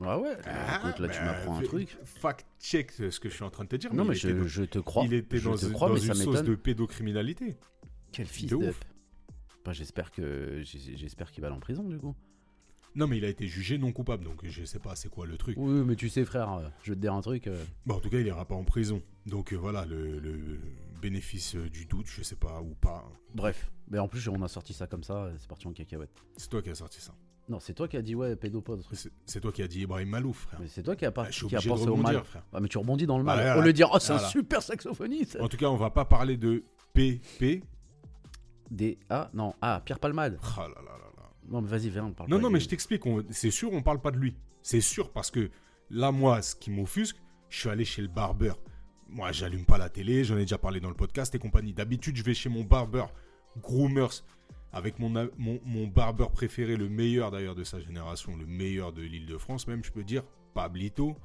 Ah 0.00 0.18
ouais. 0.18 0.36
Ah, 0.44 0.80
Écoute, 0.84 0.98
là, 1.00 1.08
tu 1.08 1.20
m'apprends 1.22 1.58
un 1.58 1.62
truc. 1.62 1.96
Fact 2.04 2.46
check 2.60 2.90
ce 2.92 3.18
que 3.20 3.28
je 3.28 3.34
suis 3.34 3.44
en 3.44 3.50
train 3.50 3.64
de 3.64 3.68
te 3.68 3.76
dire. 3.76 3.94
Non, 3.94 4.04
mais 4.04 4.14
je, 4.14 4.28
dans- 4.28 4.46
je 4.46 4.64
te 4.64 4.78
crois. 4.78 5.04
il 5.04 5.14
était 5.14 5.38
je 5.38 5.48
dans, 5.48 5.56
te 5.56 5.66
une- 5.66 5.72
crois, 5.72 5.88
dans 5.88 5.94
mais 5.94 6.00
ça 6.00 6.14
une 6.14 6.20
sauce 6.20 6.42
de 6.42 6.54
pédocriminalité. 6.54 7.56
Quel 8.12 8.26
fils 8.26 8.52
ouf. 8.52 8.80
Bah, 9.64 9.72
j'espère 9.72 10.10
que 10.10 10.60
j'espère 10.62 11.30
qu'il 11.30 11.40
va 11.40 11.46
aller 11.48 11.56
en 11.56 11.60
prison 11.60 11.84
du 11.84 11.96
coup. 11.98 12.14
Non, 12.96 13.08
mais 13.08 13.16
il 13.18 13.24
a 13.24 13.28
été 13.28 13.46
jugé 13.48 13.76
non 13.76 13.90
coupable, 13.92 14.22
donc 14.24 14.44
je 14.46 14.64
sais 14.64 14.78
pas 14.78 14.94
c'est 14.94 15.08
quoi 15.08 15.26
le 15.26 15.36
truc. 15.36 15.56
Oui, 15.58 15.82
mais 15.84 15.96
tu 15.96 16.08
sais, 16.08 16.24
frère, 16.24 16.52
euh, 16.52 16.68
je 16.84 16.90
vais 16.92 16.96
te 16.96 17.00
dire 17.00 17.12
un 17.14 17.22
truc. 17.22 17.46
euh, 17.48 17.64
Bon, 17.86 17.94
en 17.96 18.00
tout 18.00 18.08
cas, 18.10 18.20
il 18.20 18.26
ira 18.26 18.44
pas 18.44 18.54
en 18.54 18.62
prison. 18.62 19.02
Donc 19.26 19.52
euh, 19.52 19.56
voilà, 19.56 19.84
le, 19.84 20.20
le 20.20 20.60
bénéfice 21.02 21.56
du 21.56 21.86
doute, 21.86 22.06
je 22.06 22.22
sais 22.22 22.36
pas 22.36 22.60
ou 22.60 22.74
pas. 22.74 23.04
Bref. 23.34 23.70
Mais 23.88 23.98
en 23.98 24.06
plus, 24.06 24.28
on 24.28 24.40
a 24.42 24.48
sorti 24.48 24.72
ça 24.74 24.86
comme 24.86 25.02
ça, 25.02 25.28
c'est 25.38 25.48
parti 25.48 25.66
en 25.66 25.72
cacahuète. 25.72 26.10
C'est 26.36 26.48
toi 26.48 26.62
qui 26.62 26.70
as 26.70 26.76
sorti 26.76 27.00
ça. 27.00 27.14
Non, 27.48 27.60
c'est 27.60 27.74
toi 27.74 27.88
qui 27.88 27.96
as 27.98 28.02
dit 28.02 28.14
ouais, 28.14 28.36
pédopode. 28.36 28.82
C'est 29.26 29.40
toi 29.40 29.52
qui 29.52 29.62
as 29.62 29.68
dit 29.68 29.82
Ibrahim 29.82 30.08
Malouf, 30.08 30.38
frère. 30.38 30.60
Mais 30.60 30.66
c'est 30.68 30.82
toi 30.82 30.96
qui 30.96 31.04
as, 31.04 31.12
pas, 31.12 31.26
qui 31.26 31.54
a 31.54 31.60
pensé 31.60 31.88
au 31.88 31.96
mal. 31.96 32.24
frère. 32.24 32.44
Mais 32.60 32.68
tu 32.68 32.78
rebondis 32.78 33.06
dans 33.06 33.18
le 33.18 33.24
mal. 33.24 33.58
Au 33.58 33.60
lieu 33.60 33.72
de 33.72 33.76
dire, 33.76 33.90
oh, 33.92 33.98
c'est 33.98 34.12
un 34.14 34.18
super 34.18 34.62
saxophoniste. 34.62 35.38
En 35.40 35.48
tout 35.48 35.56
cas, 35.58 35.66
on 35.66 35.76
va 35.76 35.90
pas 35.90 36.04
parler 36.04 36.36
de 36.36 36.64
PP. 36.94 37.62
Des. 38.70 38.98
Ah, 39.10 39.30
non, 39.34 39.54
ah, 39.60 39.82
Pierre 39.84 39.98
Palmade. 39.98 40.38
Là 40.56 40.68
là 40.68 40.74
là 40.82 40.98
là. 41.16 41.30
Non, 41.46 41.60
mais 41.60 41.68
vas-y, 41.68 41.90
viens, 41.90 42.06
on 42.06 42.12
parle 42.12 42.30
Non, 42.30 42.36
pas 42.38 42.42
non, 42.42 42.50
mais 42.50 42.60
je 42.60 42.68
t'explique. 42.68 43.04
on- 43.04 43.22
C'est 43.30 43.50
sûr, 43.50 43.70
on 43.72 43.82
parle 43.82 44.00
pas 44.00 44.10
de 44.10 44.16
lui. 44.16 44.34
C'est 44.62 44.80
sûr 44.80 45.10
parce 45.12 45.30
que 45.30 45.50
là, 45.90 46.10
moi, 46.10 46.40
ce 46.40 46.54
qui 46.56 46.70
m'offusque, 46.70 47.16
je 47.50 47.58
suis 47.60 47.68
allé 47.68 47.84
chez 47.84 48.00
le 48.00 48.08
barbeur. 48.08 48.58
Moi, 49.10 49.30
j'allume 49.32 49.66
pas 49.66 49.76
la 49.76 49.90
télé, 49.90 50.24
j'en 50.24 50.36
ai 50.36 50.40
déjà 50.40 50.56
parlé 50.56 50.80
dans 50.80 50.88
le 50.88 50.94
podcast 50.94 51.34
et 51.34 51.38
compagnie. 51.38 51.74
D'habitude, 51.74 52.16
je 52.16 52.22
vais 52.22 52.32
chez 52.32 52.48
mon 52.48 52.64
barbeur, 52.64 53.12
Groomers, 53.60 54.24
avec 54.74 54.98
mon, 54.98 55.86
barbeur 55.86 56.32
préféré, 56.32 56.76
le 56.76 56.88
meilleur 56.88 57.30
d'ailleurs 57.30 57.54
de 57.54 57.62
sa 57.62 57.78
génération, 57.78 58.36
le 58.36 58.44
meilleur 58.44 58.92
de 58.92 59.02
l'île 59.02 59.26
de 59.26 59.38
France, 59.38 59.68
même, 59.68 59.84
je 59.84 59.92
peux 59.92 60.02
dire, 60.02 60.24
Pablito. 60.52 61.16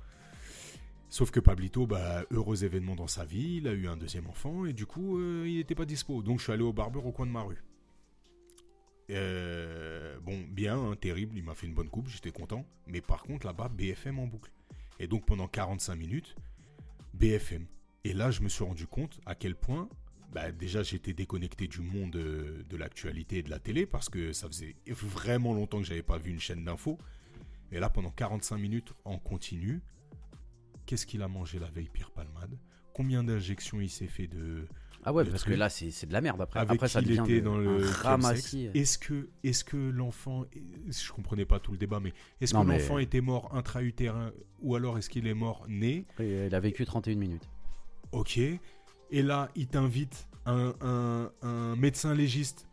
Sauf 1.10 1.32
que 1.32 1.39
Pablito, 1.39 1.88
bah, 1.88 2.24
heureux 2.30 2.64
événement 2.64 2.95
dans 2.95 3.08
sa 3.08 3.26
vie, 3.26 3.58
il 3.58 3.68
a 3.68 3.74
eu 3.74 3.88
un 3.88 3.97
deuxième 3.97 4.28
enfant 4.28 4.66
et 4.66 4.74
du 4.74 4.86
coup, 4.86 5.18
euh, 5.18 5.45
il 5.47 5.56
n'était 5.58 5.74
pas 5.74 5.86
dispo. 5.86 6.22
Donc, 6.22 6.38
je 6.38 6.43
suis 6.43 6.54
allé 6.54 6.62
au 6.62 6.74
barbeur 6.74 7.08
au 7.08 7.12
coin 7.12 7.26
de 7.26 7.32
ma 7.32 7.41
rue. 7.41 7.64
Euh, 9.10 10.20
bon, 10.20 10.45
bien, 10.52 10.78
hein, 10.78 10.95
terrible, 10.95 11.36
il 11.36 11.43
m'a 11.43 11.56
fait 11.56 11.66
une 11.66 11.74
bonne 11.74 11.89
coupe, 11.89 12.08
j'étais 12.08 12.32
content. 12.32 12.64
Mais 12.86 13.02
par 13.02 13.24
contre, 13.24 13.47
là-bas, 13.47 13.70
BFM 13.70 14.20
en 14.20 14.28
boucle. 14.28 14.52
Et 15.00 15.08
donc, 15.08 15.26
pendant 15.26 15.47
45 15.47 15.95
minutes, 15.95 16.36
BFM. 17.16 17.66
Et 18.04 18.14
là, 18.14 18.30
je 18.30 18.41
me 18.41 18.47
suis 18.47 18.64
rendu 18.64 18.86
compte 18.86 19.20
à 19.26 19.34
quel 19.34 19.56
point, 19.56 19.89
bah, 20.34 20.51
déjà, 20.51 20.84
j'étais 20.84 21.13
déconnecté 21.13 21.67
du 21.67 21.82
monde 21.82 22.15
euh, 22.15 22.63
de 22.69 22.77
l'actualité 22.77 23.38
et 23.39 23.43
de 23.43 23.49
la 23.49 23.59
télé 23.59 23.86
parce 23.86 24.09
que 24.09 24.32
ça 24.34 24.47
faisait 24.47 24.75
vraiment 24.88 25.53
longtemps 25.53 25.80
que 25.80 25.86
j'avais 25.88 26.03
pas 26.03 26.17
vu 26.17 26.32
une 26.32 26.39
chaîne 26.39 26.63
d'infos. 26.65 26.97
Et 27.71 27.80
là, 27.80 27.89
pendant 27.89 28.11
45 28.11 28.57
minutes 28.57 28.93
en 29.05 29.17
continu, 29.19 29.82
qu'est-ce 30.86 31.05
qu'il 31.05 31.21
a 31.21 31.27
mangé 31.27 31.59
la 31.59 31.69
veille, 31.69 31.89
Pierre 31.91 32.11
Palmade? 32.11 32.57
Combien 32.93 33.23
d'injections 33.23 33.80
il 33.80 33.89
s'est 33.89 34.07
fait 34.07 34.27
de. 34.27 34.65
Ah 35.05 35.13
ouais, 35.13 35.23
parce 35.23 35.45
que 35.45 35.53
là, 35.53 35.69
c'est 35.69 36.05
de 36.07 36.11
la 36.11 36.19
merde 36.19 36.41
après. 36.41 36.59
Avec 36.59 36.75
après, 36.75 36.89
ça 36.89 36.99
il 36.99 37.11
était 37.11 37.36
de- 37.39 37.45
dans 37.45 37.57
le 37.57 37.86
ramassis. 38.01 38.69
Est-ce 38.73 38.97
que, 38.97 39.30
est-ce 39.45 39.63
que 39.63 39.77
l'enfant, 39.77 40.45
je 40.89 41.11
comprenais 41.13 41.45
pas 41.45 41.59
tout 41.59 41.71
le 41.71 41.77
débat, 41.77 42.01
mais 42.01 42.11
est-ce 42.41 42.53
que 42.53 42.59
mais- 42.59 42.80
l'enfant 42.80 42.97
était 42.97 43.21
mort 43.21 43.55
intra-utérin 43.55 44.32
ou 44.61 44.75
alors 44.75 44.97
est-ce 44.97 45.09
qu'il 45.09 45.25
est 45.27 45.34
mort 45.34 45.65
né? 45.69 46.05
Et 46.19 46.47
Il 46.47 46.55
a 46.55 46.59
vécu 46.59 46.84
31 46.86 47.15
minutes. 47.15 47.47
Ok. 48.11 48.39
Et 49.12 49.22
là, 49.22 49.49
il 49.55 49.68
t'invite 49.68 50.28
un, 50.45 50.74
un- 50.82 51.32
un 51.41 51.76
médecin 51.76 52.14
légiste 52.14 52.68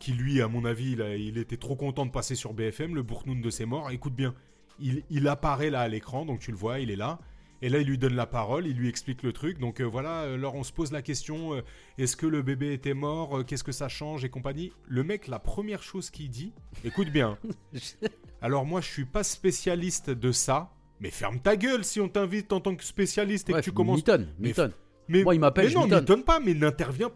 qui, 0.00 0.12
lui, 0.12 0.40
à 0.42 0.48
mon 0.48 0.64
avis, 0.64 0.92
il, 0.92 1.02
a- 1.02 1.16
il 1.16 1.38
était 1.38 1.56
trop 1.56 1.76
content 1.76 2.04
de 2.06 2.10
passer 2.10 2.34
sur 2.34 2.52
BFM, 2.52 2.94
le 2.94 3.02
Bourgnoun 3.02 3.40
de 3.40 3.50
ses 3.50 3.64
morts. 3.64 3.90
Écoute 3.90 4.14
bien, 4.14 4.34
il, 4.80 5.02
il 5.10 5.28
apparaît 5.28 5.70
là 5.70 5.80
à 5.80 5.88
l'écran, 5.88 6.24
donc 6.26 6.40
tu 6.40 6.50
le 6.50 6.56
vois, 6.56 6.80
il 6.80 6.90
est 6.90 6.96
là. 6.96 7.18
Et 7.62 7.68
là, 7.70 7.78
il 7.78 7.86
lui 7.86 7.96
donne 7.96 8.14
la 8.14 8.26
parole, 8.26 8.66
il 8.66 8.76
lui 8.76 8.88
explique 8.88 9.22
le 9.22 9.32
truc. 9.32 9.58
Donc 9.58 9.80
euh, 9.80 9.84
voilà, 9.84 10.24
euh, 10.24 10.34
alors 10.34 10.54
on 10.56 10.64
se 10.64 10.72
pose 10.72 10.92
la 10.92 11.00
question, 11.00 11.54
euh, 11.54 11.62
est-ce 11.96 12.16
que 12.16 12.26
le 12.26 12.42
bébé 12.42 12.74
était 12.74 12.92
mort 12.92 13.46
Qu'est-ce 13.46 13.64
que 13.64 13.72
ça 13.72 13.88
change 13.88 14.24
et 14.24 14.28
compagnie 14.28 14.70
Le 14.86 15.02
mec, 15.02 15.28
la 15.28 15.38
première 15.38 15.82
chose 15.82 16.10
qu'il 16.10 16.28
dit, 16.28 16.52
écoute 16.84 17.08
bien. 17.08 17.38
alors 18.42 18.66
moi, 18.66 18.80
je 18.82 18.88
suis 18.90 19.04
pas 19.06 19.24
spécialiste 19.24 20.10
de 20.10 20.32
ça, 20.32 20.72
mais 21.00 21.10
ferme 21.10 21.38
ta 21.40 21.56
gueule 21.56 21.84
si 21.84 22.00
on 22.00 22.08
t'invite 22.08 22.52
en 22.52 22.60
tant 22.60 22.74
que 22.76 22.84
spécialiste 22.84 23.48
et 23.48 23.54
Ouais, 23.54 23.60
que 23.60 23.64
tu 23.64 23.72
commences... 23.72 24.00
Mais 24.38 24.48
Mython. 24.48 24.70
Mais, 25.08 25.22
Moi, 25.22 25.34
il 25.34 25.40
m'appelle, 25.40 25.68
mais 25.68 25.74
non, 25.74 25.86
m'étonne. 25.86 26.22
pas, 26.24 26.40
mais 26.40 26.54
n'intervient. 26.54 27.10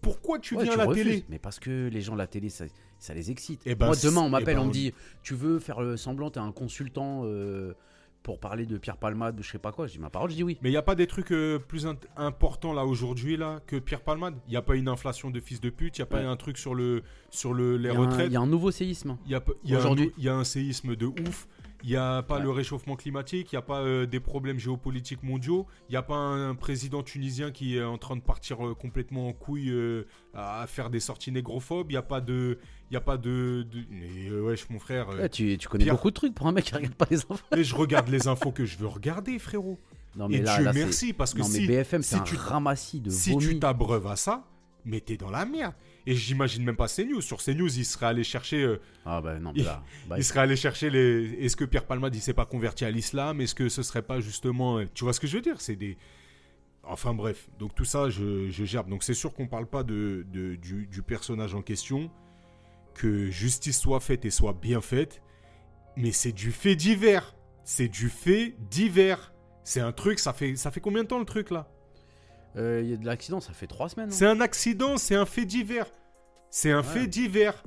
Pourquoi 0.00 0.38
tu 0.38 0.54
Ouais, 0.56 0.64
viens 0.64 0.72
tu 0.74 0.80
à 0.80 0.84
la 0.84 0.88
refuses. 0.88 1.04
télé 1.04 1.24
Mais 1.28 1.38
parce 1.38 1.58
que 1.58 1.88
les 1.88 2.00
gens 2.00 2.14
de 2.14 2.18
la 2.18 2.26
télé, 2.26 2.48
ça, 2.48 2.64
ça 2.98 3.14
les 3.14 3.30
excite. 3.30 3.60
Eh 3.66 3.74
ben, 3.74 3.86
Moi, 3.86 3.94
demain, 4.02 4.22
on 4.22 4.24
c'est- 4.24 4.30
m'appelle, 4.30 4.48
eh 4.50 4.54
ben, 4.54 4.60
on 4.60 4.64
me 4.64 4.68
on- 4.68 4.72
dit 4.72 4.92
Tu 5.22 5.34
veux 5.34 5.58
faire 5.58 5.80
le 5.80 5.96
semblant, 5.96 6.30
t'es 6.30 6.40
un 6.40 6.52
consultant 6.52 7.22
euh, 7.24 7.74
pour 8.22 8.40
parler 8.40 8.64
de 8.64 8.78
Pierre 8.78 8.96
Palmade, 8.96 9.38
je 9.42 9.50
sais 9.50 9.58
pas 9.58 9.70
quoi? 9.70 9.86
Je 9.86 9.92
dis 9.92 9.98
ma 9.98 10.08
parole, 10.08 10.30
je 10.30 10.36
dis 10.36 10.42
oui. 10.42 10.58
Mais 10.62 10.70
il 10.70 10.72
n'y 10.72 10.78
a 10.78 10.82
pas 10.82 10.94
des 10.94 11.06
trucs 11.06 11.30
euh, 11.30 11.58
plus 11.58 11.86
importants 12.16 12.72
là 12.72 12.86
aujourd'hui 12.86 13.36
là 13.36 13.60
que 13.66 13.76
Pierre 13.76 14.00
Palmade? 14.00 14.34
Il 14.48 14.52
n'y 14.52 14.56
a 14.56 14.62
pas 14.62 14.74
une 14.76 14.88
inflation 14.88 15.30
de 15.30 15.38
fils 15.40 15.60
de 15.60 15.68
pute? 15.68 15.98
Il 15.98 16.00
n'y 16.00 16.04
a 16.04 16.06
pas 16.06 16.20
Ouais. 16.20 16.24
un 16.24 16.36
truc 16.36 16.56
sur, 16.56 16.74
le, 16.74 17.02
sur 17.30 17.52
le, 17.52 17.76
les 17.76 17.90
retraites? 17.90 18.28
il 18.28 18.32
y 18.32 18.36
a 18.36 18.40
un 18.40 18.46
nouveau 18.46 18.70
séisme. 18.70 19.18
Il 19.26 19.32
y 19.32 19.34
a, 19.34 19.40
pas- 19.42 19.52
il 19.62 19.70
y 19.70 19.74
a 19.74 19.76
un 19.76 19.80
Aujourd'hui. 19.80 20.06
nou- 20.06 20.12
il 20.16 20.24
y 20.24 20.28
a 20.30 20.34
un 20.34 20.44
séisme 20.44 20.96
de 20.96 21.06
ouf. 21.06 21.46
Il 21.86 21.90
n'y 21.90 21.96
a 21.96 22.22
pas 22.22 22.36
Ouais. 22.38 22.42
le 22.42 22.50
réchauffement 22.50 22.96
climatique, 22.96 23.52
il 23.52 23.56
n'y 23.56 23.58
a 23.58 23.62
pas 23.62 23.82
euh, 23.82 24.06
des 24.06 24.18
problèmes 24.18 24.58
géopolitiques 24.58 25.22
mondiaux, 25.22 25.66
il 25.88 25.92
n'y 25.92 25.96
a 25.98 26.02
pas 26.02 26.14
un, 26.16 26.54
président 26.54 27.02
tunisien 27.02 27.50
qui 27.50 27.76
est 27.76 27.82
en 27.84 27.98
train 27.98 28.16
de 28.16 28.22
partir 28.22 28.66
euh, 28.66 28.74
complètement 28.74 29.28
en 29.28 29.32
couille 29.34 29.70
euh, 29.70 30.06
à 30.32 30.66
faire 30.66 30.88
des 30.88 30.98
sorties 31.00 31.30
négrophobes, 31.30 31.90
il 31.90 31.94
n'y 31.94 31.98
a 31.98 32.02
pas 32.02 32.20
de... 32.22 32.58
Il 32.90 32.94
y 32.94 32.96
a 32.96 33.00
pas 33.02 33.16
de... 33.18 33.66
de- 33.70 33.84
Mais 33.90 34.30
wesh 34.30 34.68
mon 34.70 34.78
frère, 34.78 35.08
tu, 35.30 35.58
tu 35.58 35.68
connais 35.68 35.84
Pierre- 35.84 35.94
beaucoup 35.96 36.08
de 36.10 36.14
trucs 36.14 36.34
pour 36.34 36.46
un 36.46 36.52
mec 36.52 36.64
qui 36.64 36.74
regarde 36.74 36.94
pas 36.94 37.06
les 37.10 37.20
enfants. 37.28 37.44
mais 37.54 37.64
je 37.64 37.74
regarde 37.74 38.08
les 38.08 38.28
infos 38.28 38.50
que 38.50 38.64
je 38.64 38.78
veux 38.78 38.86
regarder 38.86 39.38
frérot. 39.38 39.78
Non, 40.16 40.28
Et 40.28 40.38
mais 40.38 40.42
là, 40.42 40.56
Dieu 40.56 40.64
là, 40.64 40.72
merci 40.72 41.12
parce 41.12 41.34
que 41.34 41.40
Non, 41.40 41.48
mais 41.48 41.58
si, 41.58 41.66
BFM, 41.66 42.02
si 42.02 42.14
un 42.14 42.20
tu- 42.20 42.36
ramassis 42.36 43.00
de 43.00 43.10
si 43.10 43.36
tu 43.36 43.58
t'abreuves 43.58 44.06
à 44.06 44.16
ça, 44.16 44.44
mais 44.84 45.00
t'es 45.00 45.16
dans 45.16 45.30
la 45.30 45.44
merde. 45.46 45.74
Et 46.06 46.14
j'imagine 46.14 46.64
même 46.64 46.76
pas 46.76 46.88
CNews. 46.88 47.20
Sur 47.22 47.38
CNews, 47.42 47.78
il 47.78 47.84
serait 47.84 48.06
allé 48.06 48.24
chercher... 48.24 48.62
euh, 48.62 48.80
Ah 49.06 49.20
bah 49.22 49.38
non, 49.38 49.52
mais 49.56 49.62
là. 49.62 49.82
bah, 50.08 50.16
Il 50.18 50.24
serait 50.24 50.40
allé 50.40 50.56
chercher 50.56 50.90
les. 50.90 51.32
Est-ce 51.44 51.56
que 51.56 51.64
Pierre 51.64 51.86
Palmade 51.86 52.14
il 52.14 52.20
s'est 52.20 52.34
pas 52.34 52.44
converti 52.46 52.84
à 52.84 52.90
l'islam? 52.90 53.40
Est-ce 53.40 53.54
que 53.54 53.68
ce 53.68 53.82
serait 53.82 54.02
pas 54.02 54.20
justement. 54.20 54.78
euh, 54.78 54.84
Tu 54.94 55.04
vois 55.04 55.12
ce 55.14 55.20
que 55.20 55.26
je 55.26 55.36
veux 55.36 55.42
dire? 55.42 55.60
C'est 55.60 55.76
des. 55.76 55.96
Enfin 56.82 57.14
bref, 57.14 57.48
donc 57.58 57.74
tout 57.74 57.86
ça, 57.86 58.10
je, 58.10 58.50
je 58.50 58.64
gerbe. 58.66 58.90
Donc 58.90 59.02
c'est 59.04 59.14
sûr 59.14 59.32
qu'on 59.32 59.46
parle 59.46 59.66
pas 59.66 59.82
de, 59.84 60.26
de- 60.30 60.56
du, 60.56 60.86
du 60.86 61.00
personnage 61.02 61.54
en 61.54 61.62
question, 61.62 62.10
que 62.92 63.30
justice 63.30 63.78
soit 63.80 64.00
faite 64.00 64.26
et 64.26 64.30
soit 64.30 64.52
bien 64.52 64.82
faite, 64.82 65.22
mais 65.96 66.12
c'est 66.12 66.32
du 66.32 66.52
fait 66.52 66.76
divers. 66.76 67.34
C'est 67.64 67.88
du 67.88 68.10
fait 68.10 68.54
divers. 68.70 69.32
C'est 69.62 69.80
un 69.80 69.92
truc, 69.92 70.18
ça 70.18 70.34
fait, 70.34 70.56
ça 70.56 70.70
fait 70.70 70.80
combien 70.80 71.04
de 71.04 71.08
temps 71.08 71.18
le 71.18 71.24
truc 71.24 71.50
là? 71.50 71.70
Euh, 72.56 72.80
Il 72.82 72.90
y 72.90 72.94
a 72.94 72.96
de 72.96 73.04
l'accident, 73.06 73.40
ça 73.40 73.52
fait 73.52 73.66
trois 73.66 73.88
semaines. 73.88 74.08
non 74.10 74.14
C'est 74.14 74.26
un 74.26 74.40
accident, 74.40 74.96
c'est 74.96 75.14
un 75.14 75.26
fait 75.26 75.44
divers. 75.44 75.86
C'est 76.50 76.70
un 76.70 76.78
Ouais. 76.78 76.82
fait 76.84 77.06
divers. 77.06 77.62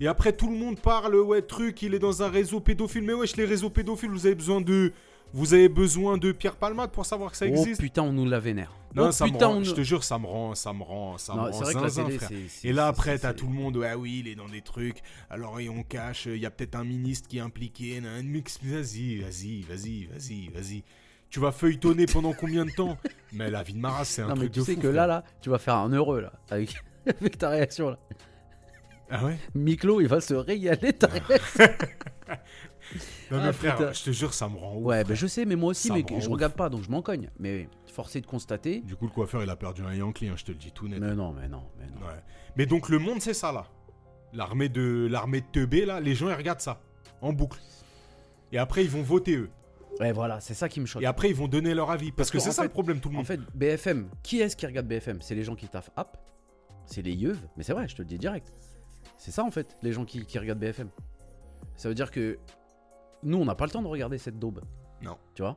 Et 0.00 0.06
après, 0.08 0.32
tout 0.34 0.48
le 0.50 0.56
monde 0.56 0.78
parle, 0.80 1.14
ouais, 1.14 1.42
truc, 1.42 1.80
il 1.82 1.94
est 1.94 1.98
dans 1.98 2.22
un 2.22 2.28
réseau 2.28 2.60
pédophile. 2.60 3.02
Mais 3.02 3.14
wesh, 3.14 3.36
les 3.36 3.44
réseaux 3.46 3.70
pédophiles, 3.70 4.10
vous 4.10 4.26
avez 4.26 4.34
besoin 4.34 4.60
de. 4.60 4.92
Vous 5.32 5.54
avez 5.54 5.68
besoin 5.68 6.18
de 6.18 6.30
Pierre 6.32 6.54
Palmade 6.56 6.92
pour 6.92 7.04
savoir 7.04 7.32
que 7.32 7.36
ça 7.36 7.46
Oh 7.46 7.48
existe. 7.48 7.80
putain, 7.80 8.02
on 8.02 8.12
nous 8.12 8.26
la 8.26 8.38
vénère. 8.38 8.72
non, 8.94 9.08
oh 9.08 9.12
ça 9.12 9.26
me 9.26 9.32
putain, 9.32 9.46
rend, 9.48 9.56
on 9.56 9.64
je 9.64 9.72
te 9.74 9.82
jure, 9.82 10.04
ça 10.04 10.18
me 10.18 10.26
rend, 10.26 10.54
ça 10.54 10.72
me 10.72 10.82
rend, 10.84 11.18
ça 11.18 11.32
me 11.34 11.38
Non, 11.38 11.44
rend 11.46 11.52
c'est 11.52 11.64
vrai 11.64 11.74
que 11.74 11.78
la 11.80 11.88
zinzin, 11.88 12.04
télé, 12.06 12.18
frère. 12.18 12.30
Et 12.62 12.72
là, 12.72 12.86
après, 12.86 13.18
t'as 13.18 13.34
tout 13.34 13.46
le 13.46 13.52
monde, 13.52 13.76
ouais, 13.76 13.92
oui, 13.94 14.18
il 14.20 14.28
est 14.28 14.36
dans 14.36 14.48
des 14.48 14.62
trucs. 14.62 15.02
Alors, 15.28 15.58
et 15.58 15.68
on 15.68 15.82
cache, 15.82 16.26
il 16.26 16.36
y 16.38 16.46
a 16.46 16.50
peut-être 16.50 16.76
un 16.76 16.84
ministre 16.84 17.28
qui 17.28 17.38
est 17.38 17.40
impliqué. 17.40 18.00
Vas-y, 18.00 19.18
vas-y, 19.20 19.62
vas-y, 19.62 20.04
vas-y, 20.06 20.48
vas-y. 20.48 20.84
Tu 21.30 21.40
vas 21.40 21.52
feuilletonner 21.52 22.06
pendant 22.06 22.32
combien 22.32 22.64
de 22.64 22.70
temps? 22.70 22.96
Mais 23.32 23.50
la 23.50 23.62
vie 23.62 23.74
de 23.74 23.78
Maras, 23.78 24.04
c'est 24.04 24.22
un 24.22 24.28
Non, 24.28 24.34
mais 24.34 24.40
truc 24.42 24.52
tu 24.52 24.60
de 24.60 24.64
sais 24.64 24.74
fou, 24.74 24.80
que 24.80 24.88
frère. 24.90 25.06
là, 25.06 25.06
là, 25.06 25.24
tu 25.40 25.50
vas 25.50 25.58
faire 25.58 25.74
un 25.76 25.90
heureux, 25.90 26.20
là, 26.20 26.32
avec, 26.50 26.74
avec 27.06 27.36
ta 27.38 27.50
réaction, 27.50 27.90
là. 27.90 27.98
Ah 29.10 29.24
ouais? 29.24 29.38
Miklo, 29.54 30.00
il 30.00 30.08
va 30.08 30.20
se 30.20 30.34
régaler, 30.34 30.92
ta 30.92 31.06
réaction. 31.08 31.64
Non, 33.32 33.38
mais 33.38 33.48
Ah, 33.48 33.52
frère, 33.52 33.76
putain. 33.76 33.92
je 33.92 34.04
te 34.04 34.10
jure, 34.12 34.32
ça 34.32 34.48
me 34.48 34.56
rend 34.56 34.76
ouf. 34.76 34.84
Ouais, 34.84 35.02
ben 35.02 35.14
je 35.14 35.26
sais, 35.26 35.44
mais 35.44 35.56
moi 35.56 35.70
aussi, 35.70 35.88
Ça 35.88 35.94
mais 35.94 36.04
je 36.08 36.14
ouf. 36.14 36.28
regarde 36.28 36.52
pas, 36.54 36.68
donc 36.68 36.84
je 36.84 36.88
m'en 36.90 37.02
cogne. 37.02 37.28
Mais 37.40 37.68
forcé 37.92 38.20
de 38.20 38.26
constater. 38.26 38.80
Du 38.80 38.94
coup, 38.94 39.06
le 39.06 39.10
coiffeur, 39.10 39.42
il 39.42 39.50
a 39.50 39.56
perdu 39.56 39.82
un 39.82 39.92
Yankee, 39.92 40.28
hein, 40.28 40.34
je 40.36 40.44
te 40.44 40.52
le 40.52 40.56
dis 40.58 40.70
tout 40.70 40.86
net. 40.86 41.00
Mais 41.00 41.12
non, 41.14 41.32
mais 41.32 41.48
non, 41.48 41.64
mais 41.80 41.86
non. 41.86 42.06
Ouais. 42.06 42.14
Mais 42.56 42.64
donc, 42.66 42.88
le 42.88 43.00
monde, 43.00 43.20
c'est 43.20 43.34
ça, 43.34 43.50
là. 43.50 43.66
L'armée 44.32 44.68
de, 44.68 45.08
l'armée 45.10 45.40
de 45.40 45.46
teubés, 45.50 45.84
là, 45.84 45.98
les 46.00 46.14
gens, 46.14 46.28
ils 46.28 46.34
regardent 46.34 46.60
ça. 46.60 46.80
En 47.20 47.32
boucle. 47.32 47.58
Et 48.52 48.58
après, 48.58 48.84
ils 48.84 48.90
vont 48.90 49.02
voter, 49.02 49.34
eux. 49.36 49.50
Ouais, 50.00 50.12
voilà, 50.12 50.40
c'est 50.40 50.54
ça 50.54 50.68
qui 50.68 50.80
me 50.80 50.86
choque. 50.86 51.02
Et 51.02 51.06
après, 51.06 51.30
ils 51.30 51.34
vont 51.36 51.48
donner 51.48 51.74
leur 51.74 51.90
avis. 51.90 52.10
Parce, 52.12 52.16
Parce 52.16 52.30
que, 52.30 52.36
que, 52.38 52.42
c'est 52.42 52.48
en 52.50 52.52
ça 52.52 52.62
fait- 52.62 52.68
le 52.68 52.72
problème, 52.72 53.00
tout 53.00 53.08
le 53.08 53.14
En 53.14 53.18
monde. 53.18 53.26
fait, 53.26 53.40
BFM, 53.54 54.08
qui 54.22 54.40
est-ce 54.40 54.56
qui 54.56 54.66
regarde 54.66 54.86
BFM 54.86 55.20
C'est 55.22 55.34
les 55.34 55.42
gens 55.42 55.54
qui 55.54 55.68
taffent 55.68 55.90
app, 55.96 56.18
c'est 56.84 57.02
les 57.02 57.14
yeux, 57.14 57.36
mais 57.56 57.62
c'est 57.62 57.72
vrai, 57.72 57.88
je 57.88 57.96
te 57.96 58.02
le 58.02 58.06
dis 58.08 58.18
direct. 58.18 58.52
C'est 59.16 59.30
ça 59.30 59.42
en 59.44 59.50
fait, 59.50 59.76
les 59.82 59.92
gens 59.92 60.04
qui, 60.04 60.24
qui 60.26 60.38
regardent 60.38 60.58
BFM. 60.60 60.88
Ça 61.76 61.88
veut 61.88 61.94
dire 61.94 62.10
que 62.10 62.38
nous, 63.22 63.38
on 63.38 63.44
n'a 63.44 63.54
pas 63.54 63.64
le 63.64 63.70
temps 63.70 63.82
de 63.82 63.88
regarder 63.88 64.18
cette 64.18 64.38
daube. 64.38 64.60
Non. 65.02 65.16
Tu 65.34 65.42
vois? 65.42 65.56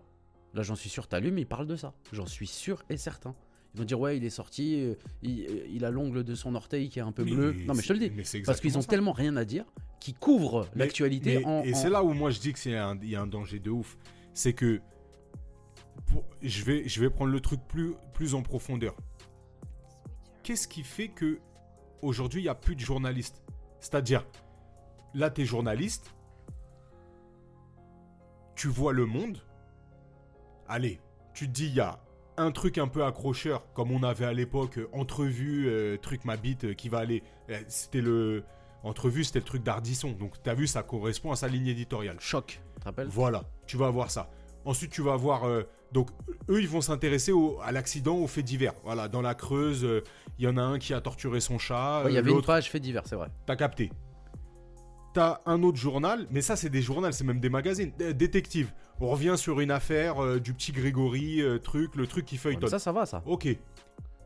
Là, 0.53 0.63
j'en 0.63 0.75
suis 0.75 0.89
sûr, 0.89 1.07
t'allumes, 1.07 1.37
ils 1.37 1.45
parlent 1.45 1.67
de 1.67 1.75
ça. 1.75 1.93
J'en 2.13 2.25
suis 2.25 2.47
sûr 2.47 2.83
et 2.89 2.97
certain. 2.97 3.35
Ils 3.75 3.79
vont 3.79 3.85
dire, 3.85 3.99
ouais, 3.99 4.17
il 4.17 4.23
est 4.23 4.31
sorti, 4.31 4.81
euh, 4.81 4.95
il, 5.21 5.45
euh, 5.45 5.67
il 5.69 5.85
a 5.85 5.91
l'ongle 5.91 6.23
de 6.23 6.33
son 6.33 6.55
orteil 6.55 6.89
qui 6.89 6.97
est 6.97 7.03
un 7.03 7.11
peu 7.11 7.23
Mais- 7.23 7.31
bleu. 7.31 7.53
Non, 7.67 7.75
mais 7.75 7.83
je 7.83 7.87
te 7.89 7.93
le 7.93 7.99
dis. 7.99 8.41
Parce 8.43 8.59
qu'ils 8.61 8.77
ont 8.77 8.81
ça. 8.81 8.87
tellement 8.87 9.11
rien 9.11 9.35
à 9.35 9.45
dire 9.45 9.65
qu'ils 9.99 10.15
couvrent 10.15 10.67
l'actualité 10.73 11.45
en. 11.45 11.61
Et 11.63 11.73
en- 11.73 11.77
c'est 11.77 11.89
là 11.89 12.03
où 12.03 12.13
moi 12.13 12.31
je 12.31 12.39
dis 12.39 12.53
qu'il 12.53 12.71
il 12.71 13.09
y 13.09 13.15
a 13.15 13.21
un 13.21 13.27
danger 13.27 13.59
de 13.59 13.69
ouf. 13.69 13.95
C'est 14.33 14.53
que 14.53 14.81
je, 16.41 16.63
vais, 16.63 16.87
je 16.87 17.01
vais 17.01 17.09
prendre 17.09 17.31
le 17.31 17.39
truc 17.39 17.59
plus, 17.67 17.95
plus 18.13 18.33
en 18.33 18.41
profondeur. 18.41 18.95
Qu'est-ce 20.43 20.67
qui 20.67 20.83
fait 20.83 21.09
que 21.09 21.39
aujourd'hui 22.01 22.41
il 22.41 22.45
n'y 22.45 22.49
a 22.49 22.55
plus 22.55 22.75
de 22.75 22.81
journalistes? 22.81 23.43
C'est-à-dire, 23.79 24.25
là 25.13 25.29
tu 25.29 25.41
es 25.41 25.45
journaliste, 25.45 26.13
tu 28.55 28.67
vois 28.67 28.93
le 28.93 29.05
monde. 29.05 29.37
Allez, 30.67 30.99
tu 31.33 31.47
te 31.47 31.51
dis 31.51 31.67
il 31.67 31.75
y 31.75 31.79
a 31.79 31.99
un 32.39 32.51
truc 32.51 32.77
un 32.77 32.87
peu 32.87 33.03
accrocheur 33.03 33.71
comme 33.73 33.91
on 33.91 34.01
avait 34.03 34.25
à 34.25 34.33
l'époque 34.33 34.77
euh, 34.77 34.89
entrevue 34.93 35.67
euh, 35.67 35.97
truc 35.97 36.23
ma 36.25 36.37
bite 36.37 36.63
euh, 36.63 36.73
qui 36.73 36.87
va 36.87 36.99
aller 36.99 37.21
c'était 37.67 38.01
le 38.01 38.43
entrevue 38.83 39.23
c'était 39.23 39.39
le 39.39 39.45
truc 39.45 39.63
d'Ardisson 39.63 40.11
donc 40.11 40.41
t'as 40.43 40.53
vu 40.53 40.67
ça 40.67 40.83
correspond 40.83 41.31
à 41.31 41.35
sa 41.35 41.47
ligne 41.47 41.67
éditoriale 41.67 42.17
Choc, 42.19 42.61
tu 42.73 42.79
te 42.79 42.85
rappelles? 42.85 43.07
Voilà 43.09 43.43
tu 43.67 43.77
vas 43.77 43.87
avoir 43.87 44.09
ça 44.11 44.29
ensuite 44.65 44.91
tu 44.91 45.01
vas 45.01 45.13
avoir 45.13 45.45
euh, 45.45 45.63
donc 45.91 46.09
eux 46.49 46.61
ils 46.61 46.67
vont 46.69 46.81
s'intéresser 46.81 47.31
au- 47.31 47.59
à 47.61 47.71
l'accident 47.71 48.15
aux 48.17 48.27
faits 48.27 48.45
divers 48.45 48.73
voilà 48.83 49.07
dans 49.07 49.21
la 49.21 49.35
Creuse 49.35 49.83
euh, 49.83 50.03
il 50.37 50.45
y 50.45 50.47
en 50.47 50.57
a 50.57 50.61
un 50.61 50.79
qui 50.79 50.93
a 50.93 51.01
torturé 51.01 51.39
son 51.41 51.57
chat 51.59 52.03
Ouais, 52.05 52.11
Il 52.11 52.13
y 52.13 52.17
euh, 52.17 52.19
avait 52.19 52.31
une 52.31 52.41
page 52.41 52.69
fait 52.69 52.79
divers, 52.79 53.03
c'est 53.05 53.15
vrai. 53.17 53.27
T'as 53.45 53.55
capté. 53.57 53.91
T'as 55.13 55.39
un 55.45 55.63
autre 55.63 55.77
journal, 55.77 56.27
mais 56.29 56.41
ça 56.41 56.55
c'est 56.55 56.69
des 56.69 56.81
journaux, 56.81 57.11
c'est 57.11 57.23
même 57.23 57.39
des 57.39 57.49
magazines. 57.49 57.91
Détective. 57.97 58.71
On 59.01 59.09
revient 59.09 59.33
sur 59.37 59.59
une 59.59 59.71
affaire 59.71 60.23
euh, 60.23 60.39
du 60.39 60.53
petit 60.53 60.71
Grégory, 60.71 61.41
truc, 61.63 61.95
le 61.95 62.05
truc 62.05 62.25
qui 62.25 62.35
Ouais, 62.35 62.39
feuilletonne. 62.41 62.69
ça, 62.69 62.79
ça 62.79 62.91
va, 62.91 63.05
ça. 63.05 63.23
Ok. 63.25 63.47
Et 63.47 63.59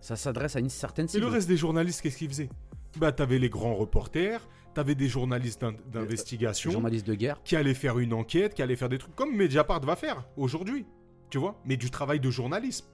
Ça 0.01 0.15
s'adresse 0.17 0.55
à 0.55 0.59
une 0.59 0.69
certaine 0.69 1.07
cible. 1.07 1.23
le 1.25 1.31
reste 1.31 1.47
des 1.47 1.55
journalistes, 1.57 2.01
qu'est-ce 2.01 2.17
qu'ils 2.17 2.27
faisaient? 2.29 2.49
Bah 2.97 3.11
t'avais 3.11 3.39
les 3.39 3.49
grands 3.49 3.75
reporters, 3.75 4.47
t'avais 4.73 4.95
des 4.95 5.07
journalistes 5.07 5.61
d'in- 5.61 5.73
d'investigation 5.91 6.71
Journaliste 6.71 7.07
de 7.07 7.15
guerre. 7.15 7.41
qui 7.43 7.55
allaient 7.55 7.73
faire 7.73 7.97
une 7.99 8.13
enquête, 8.13 8.53
qui 8.53 8.61
allaient 8.61 8.75
faire 8.75 8.89
des 8.89 8.97
trucs 8.99 9.15
comme 9.15 9.35
Mediapart 9.35 9.81
va 9.81 9.95
faire 9.95 10.23
aujourd'hui. 10.37 10.85
Tu 11.29 11.37
vois 11.39 11.59
Mais 11.65 11.77
du 11.77 11.89
travail 11.89 12.19
de 12.19 12.29
journalisme. 12.29 12.85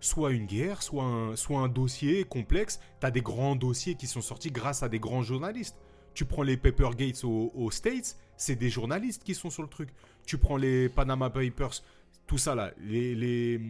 Soit 0.00 0.32
une 0.32 0.46
guerre, 0.46 0.82
soit 0.82 1.04
un, 1.04 1.36
soit 1.36 1.60
un 1.60 1.68
dossier 1.68 2.24
complexe. 2.24 2.80
T'as 3.00 3.10
des 3.10 3.22
grands 3.22 3.56
dossiers 3.56 3.94
qui 3.94 4.06
sont 4.06 4.20
sortis 4.20 4.50
grâce 4.50 4.82
à 4.82 4.88
des 4.88 4.98
grands 4.98 5.22
journalistes. 5.22 5.76
Tu 6.12 6.24
prends 6.24 6.42
les 6.42 6.56
Paper 6.56 6.90
Gates 6.96 7.24
aux, 7.24 7.52
aux 7.54 7.70
States, 7.70 8.16
c'est 8.36 8.56
des 8.56 8.68
journalistes 8.70 9.22
qui 9.22 9.34
sont 9.34 9.50
sur 9.50 9.62
le 9.62 9.68
truc. 9.68 9.90
Tu 10.26 10.38
prends 10.38 10.56
les 10.56 10.88
Panama 10.88 11.30
Papers, 11.30 11.82
tout 12.26 12.38
ça 12.38 12.54
là, 12.54 12.72
les, 12.78 13.14
les, 13.14 13.60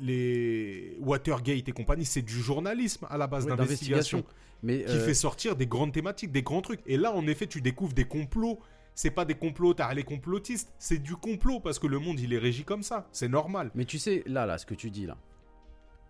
les 0.00 0.96
Watergate 1.00 1.68
et 1.68 1.72
compagnie, 1.72 2.04
c'est 2.04 2.22
du 2.22 2.40
journalisme 2.40 3.06
à 3.08 3.16
la 3.16 3.26
base 3.26 3.46
Ouais, 3.46 3.56
d'investigation 3.56 4.24
Mais 4.62 4.84
qui 4.84 4.92
euh, 4.92 5.04
fait 5.04 5.14
sortir 5.14 5.56
des 5.56 5.66
grandes 5.66 5.92
thématiques, 5.92 6.30
des 6.32 6.42
grands 6.42 6.62
trucs. 6.62 6.80
Et 6.86 6.96
là, 6.96 7.12
en 7.12 7.26
effet, 7.26 7.46
tu 7.46 7.60
découvres 7.60 7.94
des 7.94 8.04
complots. 8.04 8.58
C'est 8.94 9.10
pas 9.10 9.24
des 9.24 9.34
complots, 9.34 9.72
t'as 9.72 9.92
les 9.94 10.02
complotistes. 10.04 10.72
C'est 10.78 10.98
du 10.98 11.16
complot 11.16 11.60
parce 11.60 11.78
que 11.78 11.86
le 11.86 11.98
monde, 11.98 12.20
il 12.20 12.32
est 12.34 12.38
régi 12.38 12.64
comme 12.64 12.82
ça. 12.82 13.08
C'est 13.12 13.28
normal. 13.28 13.70
Mais 13.74 13.86
tu 13.86 13.98
sais, 13.98 14.22
là, 14.26 14.44
là, 14.44 14.58
ce 14.58 14.66
que 14.66 14.74
tu 14.74 14.90
dis 14.90 15.06
là, 15.06 15.16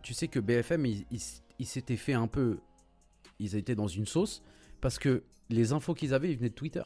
tu 0.03 0.15
sais 0.15 0.27
que 0.27 0.41
BFM, 0.41 0.87
ils 0.87 1.07
il, 1.13 1.21
il 1.61 1.67
s'étaient 1.67 1.97
fait 1.97 2.15
un 2.15 2.27
peu. 2.27 2.59
Ils 3.39 3.55
étaient 3.55 3.77
dans 3.77 3.87
une 3.87 4.07
sauce 4.07 4.43
parce 4.81 4.99
que 4.99 5.23
les 5.49 5.73
infos 5.73 5.95
qu'ils 5.95 6.13
avaient, 6.15 6.31
ils 6.31 6.37
venaient 6.37 6.49
de 6.49 6.55
Twitter. 6.55 6.83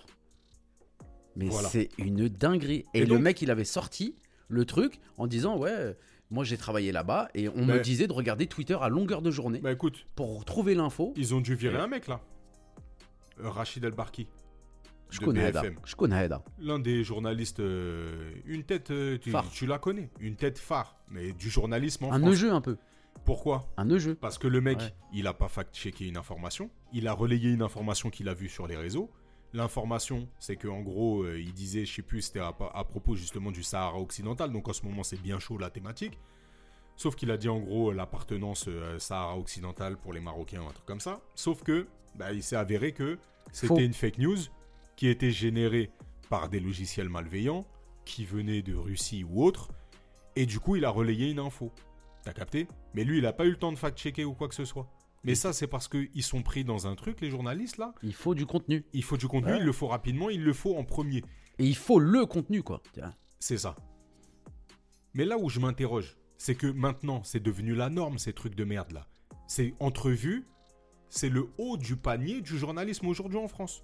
Mais 1.35 1.47
Voilà. 1.47 1.69
c'est 1.69 1.89
une 1.99 2.29
dinguerie. 2.29 2.85
Et, 2.95 3.01
Et 3.01 3.07
le 3.07 3.19
mec, 3.19 3.41
il 3.43 3.51
avait 3.51 3.65
sorti 3.65 4.15
le 4.49 4.65
truc 4.65 5.01
en 5.19 5.27
disant 5.27 5.57
Ouais, 5.59 5.97
moi 6.31 6.45
j'ai 6.45 6.57
travaillé 6.57 6.93
là-bas 6.93 7.29
et 7.35 7.49
on 7.49 7.65
me 7.65 7.79
disait 7.81 8.07
de 8.07 8.13
regarder 8.13 8.47
Twitter 8.47 8.77
à 8.81 8.89
longueur 8.89 9.23
de 9.23 9.31
journée 9.31 9.61
Bah 9.61 9.73
écoute, 9.73 10.07
pour 10.15 10.45
trouver 10.45 10.75
l'info. 10.75 11.13
ils 11.17 11.35
ont 11.35 11.41
dû 11.41 11.55
virer 11.55 11.77
Et- 11.77 11.81
un 11.81 11.87
mec 11.87 12.07
là. 12.09 12.21
Euh, 13.41 13.51
Rachid 13.51 13.85
El 13.85 13.93
Barki. 13.93 14.27
Je 15.11 15.21
connais 15.21 15.49
Heda. 15.49 15.61
BFM. 15.63 15.77
Je 15.85 15.95
connais 15.95 16.25
Heda. 16.25 16.43
L'un 16.59 16.79
des 16.81 17.05
journalistes, 17.05 17.61
euh, 17.61 18.33
une 18.45 18.65
tête, 18.65 18.91
euh, 18.91 19.19
tu, 19.53 19.67
la 19.67 19.79
connais, 19.79 20.11
une 20.19 20.35
tête 20.35 20.59
phare, 20.59 20.97
mais 21.11 21.33
du 21.33 21.49
journalisme 21.49 22.07
en 22.07 22.13
Un 22.13 22.19
France. 22.19 22.43
un 22.45 22.61
peu. 22.61 22.77
Pourquoi? 23.25 23.69
Un 23.77 23.85
neugeux. 23.85 24.15
Parce 24.17 24.37
que 24.39 24.49
le 24.49 24.61
mec, 24.61 24.79
Ouais. 24.79 24.95
il 25.13 25.27
a 25.29 25.33
pas 25.33 25.49
fact-checké 25.49 26.07
une 26.09 26.17
information, 26.17 26.71
il 26.93 27.07
a 27.09 27.13
relayé 27.13 27.51
une 27.51 27.63
information 27.63 28.11
qu'il 28.11 28.29
a 28.29 28.35
vue 28.35 28.49
sur 28.49 28.67
les 28.67 28.77
réseaux. 28.77 29.11
L'information, 29.57 30.29
c'est 30.39 30.57
que 30.57 30.69
en 30.69 30.83
gros, 30.83 31.23
euh, 31.23 31.41
il 31.41 31.55
disait, 31.55 31.87
je 31.87 31.95
sais 31.95 32.03
plus, 32.03 32.21
c'était 32.21 32.41
à, 32.41 32.55
à 32.75 32.85
propos 32.85 33.17
justement 33.17 33.51
du 33.51 33.63
Sahara 33.63 33.99
occidental, 33.99 34.53
donc 34.53 34.69
en 34.69 34.75
ce 34.75 34.85
moment 34.85 35.03
c'est 35.03 35.21
bien 35.21 35.39
chaud 35.39 35.57
la 35.57 35.71
thématique. 35.71 36.19
Sauf 36.95 37.17
qu'il 37.17 37.31
a 37.31 37.39
dit 37.39 37.49
en 37.49 37.59
gros 37.59 37.91
l'appartenance 37.91 38.67
euh, 38.69 38.99
Sahara 38.99 39.39
occidental 39.39 39.97
pour 39.97 40.13
les 40.13 40.21
Marocains, 40.21 40.61
un 40.61 40.73
truc 40.73 40.85
comme 40.85 41.01
ça. 41.01 41.23
Sauf 41.35 41.63
que, 41.63 41.87
bah, 42.17 42.35
il 42.35 42.43
s'est 42.43 42.57
avéré 42.57 42.93
que 42.93 43.19
c'était 43.51 43.87
une 43.87 43.95
fake 43.95 44.19
news 44.19 44.39
qui 44.95 45.09
était 45.09 45.31
générée 45.31 45.91
par 46.29 46.51
des 46.51 46.61
logiciels 46.61 47.09
malveillants 47.09 47.65
qui 48.05 48.27
venaient 48.27 48.63
de 48.63 48.75
Russie 48.75 49.25
ou 49.25 49.43
autre, 49.43 49.71
et 50.37 50.45
du 50.45 50.61
coup 50.61 50.77
il 50.77 50.85
a 50.85 50.91
relayé 50.91 51.31
une 51.31 51.39
info. 51.39 51.73
T'as 52.25 52.35
capté? 52.35 52.69
Mais 52.93 53.05
lui, 53.05 53.19
il 53.19 53.27
a 53.27 53.33
pas 53.33 53.47
eu 53.47 53.51
le 53.51 53.57
temps 53.57 53.73
de 53.73 53.79
fact-checker 53.79 54.25
ou 54.27 54.35
quoi 54.35 54.49
que 54.49 54.55
ce 54.55 54.67
soit. 54.67 54.87
Mais 55.25 55.35
ça, 55.35 55.53
c'est 55.53 55.67
parce 55.67 55.89
qu'ils 55.89 56.23
sont 56.23 56.43
pris 56.43 56.65
dans 56.65 56.87
un 56.87 56.95
truc, 56.95 57.21
les 57.21 57.31
journalistes, 57.31 57.79
là. 57.79 57.93
Il 58.03 58.15
faut 58.15 58.35
du 58.35 58.47
contenu. 58.47 58.85
Il 58.93 59.03
faut 59.03 59.17
du 59.17 59.27
contenu, 59.27 59.53
Ouais. 59.53 59.59
il 59.59 59.65
le 59.65 59.73
faut 59.73 59.89
rapidement, 59.89 60.31
il 60.31 60.45
le 60.45 60.53
faut 60.53 60.77
en 60.77 60.85
premier. 60.85 61.25
Et 61.59 61.65
il 61.67 61.77
faut 61.77 61.99
le 61.99 62.27
contenu, 62.27 62.63
quoi. 62.63 62.83
C'est 63.41 63.59
ça. 63.59 63.75
Mais 65.15 65.25
là 65.25 65.39
où 65.39 65.49
je 65.49 65.61
m'interroge, 65.61 66.17
c'est 66.39 66.55
que 66.55 66.67
maintenant, 66.67 67.23
c'est 67.25 67.43
devenu 67.43 67.75
la 67.75 67.89
norme, 67.89 68.19
ces 68.19 68.33
trucs 68.33 68.55
de 68.55 68.65
merde, 68.65 68.93
là. 68.93 69.07
C'est 69.49 69.75
entrevu, 69.81 70.47
c'est 71.09 71.29
le 71.31 71.49
haut 71.59 71.77
du 71.77 71.97
panier 71.97 72.41
du 72.41 72.59
journalisme 72.59 73.07
aujourd'hui 73.09 73.39
en 73.39 73.49
France. 73.49 73.83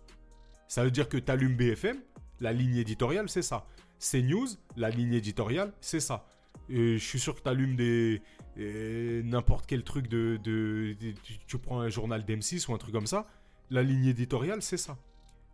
Ça 0.68 0.84
veut 0.84 0.90
dire 0.90 1.08
que 1.08 1.16
t'allumes 1.16 1.56
BFM, 1.56 1.98
la 2.40 2.52
ligne 2.52 2.76
éditoriale, 2.76 3.28
c'est 3.28 3.42
ça. 3.42 3.66
CNews, 3.98 4.48
la 4.76 4.90
ligne 4.90 5.14
éditoriale, 5.14 5.72
c'est 5.80 6.00
ça. 6.00 6.26
Je 6.72 6.96
suis 6.98 7.20
sûr 7.20 7.34
que 7.34 7.40
t'allumes 7.40 7.76
des 7.76 8.22
euh, 8.58 9.22
n'importe 9.24 9.66
quel 9.66 9.82
truc 9.84 10.08
de, 10.08 10.38
de- 10.42 10.94
de- 11.00 11.12
tu, 11.22 11.38
tu 11.46 11.58
prends 11.58 11.80
un 11.80 11.88
journal 11.88 12.24
d'M6 12.24 12.70
ou 12.70 12.74
un 12.74 12.78
truc 12.78 12.92
comme 12.92 13.06
ça, 13.06 13.26
la 13.70 13.82
ligne 13.82 14.06
éditoriale, 14.06 14.62
c'est 14.62 14.76
ça. 14.76 14.96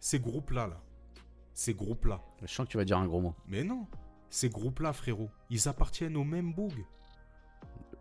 Ces 0.00 0.18
groupes-là, 0.20 0.66
là. 0.68 0.80
Ces 1.54 1.74
groupes-là. 1.74 2.20
Je 2.42 2.46
sens 2.52 2.66
que 2.66 2.70
tu 2.72 2.76
vas 2.76 2.84
dire 2.84 2.98
un 2.98 3.06
gros 3.06 3.20
mot. 3.20 3.34
Mais 3.48 3.64
non, 3.64 3.86
ces 4.30 4.48
groupes-là, 4.48 4.92
frérot, 4.92 5.30
ils 5.50 5.68
appartiennent 5.68 6.16
au 6.16 6.24
même 6.24 6.52
boug. 6.52 6.72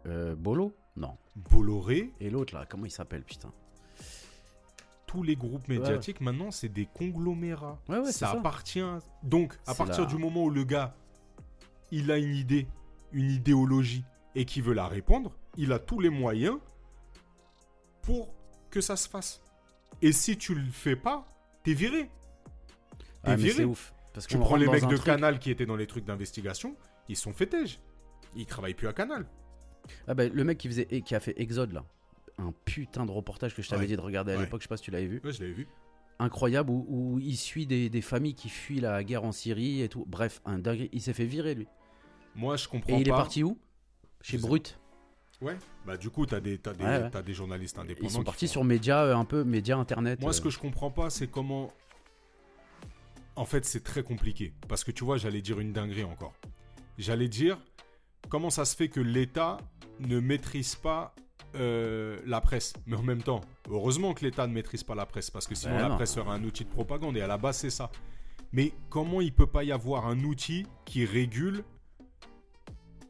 Euh, 0.05 0.35
Bolo 0.35 0.73
Non. 0.95 1.17
Bolloré, 1.35 2.11
Et 2.19 2.29
l'autre, 2.29 2.53
là, 2.55 2.65
comment 2.69 2.85
il 2.85 2.91
s'appelle, 2.91 3.23
putain 3.23 3.51
tous 5.05 5.23
les 5.23 5.37
groupes 5.37 5.69
médiatiques, 5.69 6.19
maintenant, 6.19 6.51
c'est 6.51 6.67
des 6.67 6.85
conglomérats. 6.85 7.79
Ouais, 7.87 7.99
ouais, 7.99 8.11
ça, 8.11 8.31
appartient. 8.31 8.83
Donc, 9.23 9.57
à 9.65 9.73
partir 9.73 10.01
la- 10.03 10.09
du 10.09 10.17
moment 10.17 10.43
où 10.43 10.49
le 10.49 10.65
gars, 10.65 10.93
il 11.91 12.11
a 12.11 12.17
une 12.17 12.35
idée, 12.35 12.67
une 13.11 13.31
idéologie, 13.31 14.03
et 14.35 14.45
qu'il 14.45 14.63
veut 14.63 14.73
la 14.73 14.87
répandre, 14.87 15.35
il 15.55 15.71
a 15.71 15.79
tous 15.79 15.99
les 15.99 16.09
moyens 16.09 16.57
pour 18.01 18.33
que 18.69 18.81
ça 18.81 18.95
se 18.95 19.07
fasse. 19.09 19.41
Et 20.01 20.11
si 20.11 20.37
tu 20.37 20.53
le 20.55 20.69
fais 20.71 20.95
pas, 20.95 21.27
t'es 21.63 21.73
viré. 21.73 22.03
T'es 23.23 23.31
Ah, 23.31 23.35
viré. 23.35 23.51
c'est 23.53 23.63
ouf. 23.63 23.93
Parce 24.13 24.27
Tu 24.27 24.37
prends 24.37 24.55
les 24.55 24.67
mecs 24.67 24.83
de 24.83 24.95
truc- 24.95 25.03
Canal 25.03 25.39
qui 25.39 25.51
étaient 25.51 25.65
dans 25.65 25.75
les 25.75 25.87
trucs 25.87 26.05
d'investigation, 26.05 26.75
ils 27.07 27.15
sont 27.15 27.33
fétèges. 27.33 27.79
Ils 28.35 28.45
travaillent 28.45 28.73
plus 28.73 28.87
à 28.87 28.93
Canal. 28.93 29.25
Ah 30.07 30.13
bah, 30.13 30.27
le 30.27 30.43
mec 30.43 30.57
qui, 30.57 30.67
faisait, 30.67 30.85
qui 31.01 31.15
a 31.15 31.19
fait 31.19 31.33
Exode, 31.39 31.71
là. 31.73 31.85
Un 32.37 32.51
putain 32.65 33.05
de 33.05 33.11
reportage 33.11 33.55
que 33.55 33.61
je 33.61 33.69
t'avais 33.69 33.81
Ouais. 33.81 33.87
dit 33.87 33.95
de 33.95 34.01
regarder 34.01 34.33
à 34.33 34.35
Ouais. 34.35 34.43
l'époque, 34.43 34.61
je 34.61 34.65
sais 34.65 34.69
pas 34.69 34.77
si 34.77 34.83
tu 34.83 34.91
l'avais 34.91 35.07
vu. 35.07 35.21
Ouais, 35.23 35.31
je 35.31 35.41
l'avais 35.41 35.53
vu. 35.53 35.67
Incroyable, 36.19 36.69
où, 36.71 36.85
où 36.87 37.19
il 37.19 37.37
suit 37.37 37.65
des, 37.67 37.89
des 37.89 38.01
familles 38.01 38.33
qui 38.35 38.49
fuient 38.49 38.79
la 38.79 39.03
guerre 39.03 39.23
en 39.23 39.31
Syrie 39.31 39.81
et 39.81 39.89
tout. 39.89 40.03
Bref, 40.07 40.41
un 40.45 40.59
dingue. 40.59 40.89
Il 40.91 41.01
s'est 41.01 41.13
fait 41.13 41.25
virer, 41.25 41.55
lui. 41.55 41.67
Moi, 42.37 42.55
je 42.55 42.67
comprends 42.69 42.93
Et 42.97 43.01
il 43.01 43.07
est 43.07 43.11
pas. 43.11 43.17
parti 43.17 43.43
où? 43.43 43.57
Chez 44.21 44.37
Brut. 44.37 44.79
Ouais. 45.41 45.57
Bah 45.85 45.97
du 45.97 46.09
coup, 46.09 46.25
t'as 46.25 46.39
des, 46.39 46.57
t'as 46.57 46.73
des, 46.73 46.83
Ouais, 46.83 47.23
des 47.23 47.33
journalistes 47.33 47.77
indépendants. 47.77 48.07
Ils 48.07 48.11
sont 48.11 48.23
partis 48.23 48.47
font- 48.47 48.53
sur 48.53 48.63
médias, 48.63 49.03
euh, 49.05 49.15
un 49.15 49.25
peu 49.25 49.43
médias 49.43 49.77
internet. 49.77 50.21
Moi, 50.21 50.33
ce 50.33 50.39
euh. 50.39 50.45
que 50.45 50.49
je 50.49 50.57
comprends 50.57 50.89
pas, 50.91 51.09
c'est 51.09 51.27
comment. 51.27 51.71
En 53.35 53.45
fait, 53.45 53.65
c'est 53.65 53.83
très 53.83 54.01
compliqué. 54.01 54.53
Parce 54.67 54.83
que 54.83 54.91
tu 54.91 55.03
vois, 55.03 55.17
j'allais 55.17 55.41
dire 55.41 55.59
une 55.59 55.73
dinguerie 55.73 56.03
encore. 56.03 56.33
J'allais 56.97 57.27
dire 57.27 57.59
comment 58.29 58.49
ça 58.49 58.65
se 58.65 58.75
fait 58.75 58.87
que 58.89 58.99
l'État 58.99 59.57
ne 59.99 60.19
maîtrise 60.19 60.73
pas 60.75 61.13
euh, 61.55 62.19
la 62.25 62.41
presse? 62.41 62.73
Mais 62.87 62.95
en 62.95 63.03
même 63.03 63.21
temps, 63.21 63.41
heureusement 63.69 64.13
que 64.15 64.25
l'État 64.25 64.47
ne 64.47 64.53
maîtrise 64.53 64.83
pas 64.83 64.95
la 64.95 65.05
presse. 65.05 65.29
Parce 65.29 65.45
que 65.45 65.53
sinon, 65.53 65.75
Ben 65.75 65.81
la 65.83 65.89
non. 65.89 65.95
presse 65.97 66.13
serait 66.15 66.31
un 66.31 66.43
outil 66.43 66.65
de 66.65 66.69
propagande. 66.69 67.15
Et 67.15 67.21
à 67.21 67.27
la 67.27 67.37
base, 67.37 67.57
c'est 67.57 67.69
ça. 67.69 67.91
Mais 68.51 68.73
comment 68.89 69.21
il 69.21 69.33
peut 69.33 69.45
pas 69.45 69.63
y 69.63 69.71
avoir 69.71 70.07
un 70.07 70.19
outil 70.23 70.65
qui 70.85 71.05
régule 71.05 71.63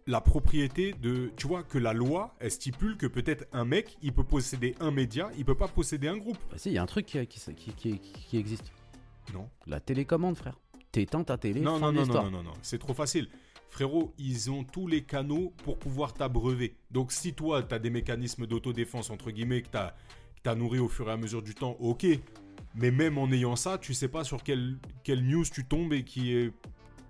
la 0.07 0.21
propriété 0.21 0.93
de. 0.93 1.31
Tu 1.37 1.45
vois, 1.47 1.63
que 1.63 1.77
la 1.77 1.93
loi, 1.93 2.33
elle 2.39 2.49
stipule 2.51 2.97
que 2.97 3.05
peut-être 3.05 3.45
un 3.53 3.65
mec, 3.65 3.97
il 4.01 4.13
peut 4.13 4.23
posséder 4.23 4.73
un 4.79 4.89
média, 4.91 5.29
il 5.37 5.45
peut 5.45 5.55
pas 5.55 5.67
posséder 5.67 6.07
un 6.07 6.17
groupe. 6.17 6.37
Bah 6.49 6.57
si, 6.57 6.69
il 6.69 6.73
y 6.73 6.77
a 6.77 6.83
un 6.83 6.87
truc 6.87 7.05
qui, 7.05 7.25
qui, 7.27 7.39
qui- 7.53 7.73
qui- 7.73 7.99
qui 7.99 8.37
existe. 8.37 8.71
Non. 9.33 9.49
La 9.67 9.79
télécommande, 9.79 10.37
frère. 10.37 10.57
T'éteins 10.91 11.23
ta 11.23 11.37
télé, 11.37 11.59
Non, 11.59 11.79
fin 11.79 11.87
non, 11.87 11.91
de 11.91 11.95
non, 11.97 12.01
l'histoire. 12.03 12.23
non, 12.25 12.31
non, 12.31 12.43
non, 12.43 12.53
c'est 12.61 12.79
trop 12.79 12.93
facile. 12.93 13.27
Frérot, 13.69 14.13
ils 14.17 14.49
ont 14.49 14.63
tous 14.63 14.87
les 14.87 15.03
canaux 15.03 15.53
pour 15.65 15.77
pouvoir 15.77 16.13
t'abreuver. 16.13 16.77
Donc 16.89 17.11
si 17.11 17.33
toi, 17.33 17.61
tu 17.61 17.75
as 17.75 17.79
des 17.79 17.89
mécanismes 17.89 18.47
d'autodéfense, 18.47 19.09
entre 19.09 19.29
guillemets, 19.29 19.61
que 19.61 19.67
tu 19.69 19.77
as, 20.49 20.55
nourri 20.55 20.79
au 20.79 20.87
fur 20.87 21.09
et 21.09 21.11
à 21.11 21.17
mesure 21.17 21.41
du 21.41 21.53
temps, 21.53 21.75
ok. 21.81 22.05
Mais 22.75 22.89
même 22.91 23.17
en 23.17 23.29
ayant 23.31 23.57
ça, 23.57 23.77
tu 23.77 23.93
sais 23.93 24.07
pas 24.07 24.23
sur 24.23 24.41
quelle, 24.43 24.77
quelle 25.03 25.21
news 25.27 25.43
tu 25.43 25.65
tombes 25.65 25.91
et 25.91 26.03
qui 26.05 26.33
est, 26.33 26.53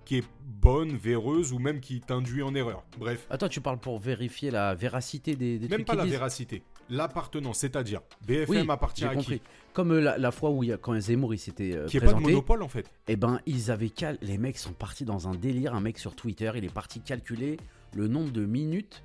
qui 0.08 0.18
est 0.20 0.24
bonne, 0.42 0.96
véreuse 0.96 1.52
ou 1.52 1.60
même 1.60 1.82
qui 1.82 2.00
t'induit 2.00 2.42
en 2.42 2.56
erreur. 2.56 2.84
Bref, 2.98 3.28
Attends, 3.30 3.50
tu 3.50 3.60
parles 3.62 3.78
pour 3.78 4.00
vérifier 4.00 4.52
la 4.52 4.74
véracité 4.74 5.36
des, 5.36 5.60
des 5.60 5.68
même 5.68 5.80
trucs 5.80 5.88
pas 5.88 5.96
la 5.96 6.04
disent 6.04 6.14
véracité, 6.14 6.64
l'appartenance, 6.90 7.58
c'est-à-dire 7.60 8.02
BFM 8.26 8.46
Oui, 8.50 8.66
appartient 8.70 9.04
à 9.06 9.14
compris. 9.14 9.40
qui 9.40 9.46
Comme 9.74 9.92
euh, 9.92 10.00
la, 10.00 10.18
la 10.18 10.32
fois 10.32 10.50
où 10.52 10.64
il 10.64 10.70
y 10.70 10.72
a, 10.74 10.78
quand 10.78 10.98
Zemmour 11.00 11.34
il 11.34 11.38
s'était 11.40 11.74
euh, 11.76 11.86
Qui 11.88 11.98
est 11.98 12.00
pas 12.00 12.08
de 12.08 12.12
présenté, 12.14 12.32
monopole 12.32 12.64
en 12.64 12.70
fait. 12.70 12.90
eh 13.10 13.18
ben 13.18 13.40
ils 13.46 13.70
avaient 13.70 13.90
cal... 13.90 14.18
les 14.22 14.38
mecs 14.38 14.58
sont 14.58 14.72
partis 14.72 15.04
dans 15.04 15.28
un 15.28 15.36
délire. 15.36 15.76
Un 15.76 15.82
mec 15.82 15.98
sur 16.00 16.16
Twitter, 16.16 16.52
il 16.56 16.64
est 16.64 16.74
parti 16.74 17.02
calculer 17.02 17.58
le 17.94 18.08
nombre 18.08 18.32
de 18.32 18.46
minutes 18.46 19.04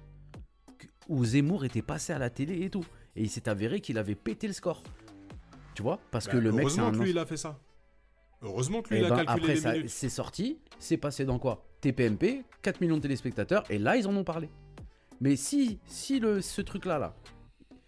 que- 0.79 0.87
où 1.09 1.25
Zemmour 1.25 1.65
était 1.65 1.83
passé 1.83 2.13
à 2.13 2.19
la 2.19 2.31
télé 2.31 2.63
et 2.63 2.71
tout. 2.71 2.85
Et 3.17 3.23
il 3.23 3.29
s'est 3.31 3.49
avéré 3.49 3.81
qu'il 3.81 3.99
avait 3.99 4.15
pété 4.15 4.47
le 4.47 4.53
score. 4.53 4.83
Tu 5.75 5.83
vois? 5.83 5.99
Parce 6.13 6.29
que 6.29 6.37
Bah, 6.37 6.43
le 6.45 6.53
mec, 6.53 6.71
c'est 6.71 6.79
heureusement 6.81 6.87
un 6.87 6.93
que 6.93 7.05
lui, 7.05 7.11
il 7.11 7.19
a 7.19 7.27
fait 7.27 7.37
ça. 7.37 7.59
Heureusement 8.43 8.82
que 8.82 8.90
lui, 8.90 8.97
Eh 8.97 9.01
il 9.01 9.05
a 9.07 9.11
ben, 9.11 9.16
calculé 9.24 9.32
après, 9.43 9.55
les 9.55 9.61
ça- 9.61 9.72
minutes. 9.72 9.88
c'est 9.90 10.09
sorti, 10.09 10.59
c'est 10.78 10.97
passé 10.97 11.24
dans 11.24 11.38
quoi? 11.38 11.64
TPMP, 11.80 12.45
4 12.62 12.80
millions 12.80 12.97
de 12.97 13.03
téléspectateurs, 13.03 13.64
et 13.70 13.78
là, 13.78 13.97
ils 13.97 14.07
en 14.09 14.16
ont 14.16 14.24
parlé. 14.24 14.49
Mais 15.20 15.36
si, 15.36 15.78
si 15.86 16.18
le, 16.20 16.40
ce 16.40 16.61
truc-là, 16.61 16.99
là, 16.99 17.14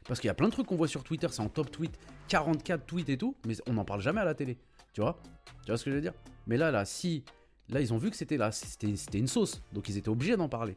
parce 0.07 0.21
qu'il 0.21 0.29
y 0.29 0.31
a 0.31 0.35
plein 0.35 0.47
de 0.49 0.53
trucs 0.53 0.67
qu'on 0.67 0.77
voit 0.77 0.89
sur 0.89 1.03
Twitter, 1.03 1.27
c'est 1.31 1.41
en 1.41 1.49
top 1.49 1.71
tweet, 1.71 1.99
44 2.29 2.87
tweets 2.87 3.09
et 3.09 3.19
tout, 3.19 3.35
mais 3.47 3.55
on 3.67 3.73
n'en 3.75 3.85
parle 3.85 4.01
jamais 4.01 4.21
à 4.21 4.25
la 4.25 4.35
télé. 4.35 4.59
Tu 4.93 5.01
vois? 5.01 5.19
Tu 5.65 5.71
vois 5.71 5.77
ce 5.79 5.85
que 5.85 5.91
je 5.91 5.97
veux 5.97 6.03
dire? 6.03 6.13
Mais 6.47 6.57
là, 6.57 6.71
là, 6.71 6.85
si, 6.85 7.25
là, 7.71 7.81
ils 7.81 7.93
ont 7.93 7.97
vu 7.99 8.11
que 8.11 8.17
c'était 8.17 8.37
là, 8.37 8.53
c'était 8.53 8.95
c'était 8.97 9.19
une 9.19 9.27
sauce, 9.27 9.63
donc 9.73 9.89
ils 9.89 9.97
étaient 9.97 10.09
obligés 10.11 10.37
d'en 10.37 10.49
parler. 10.49 10.77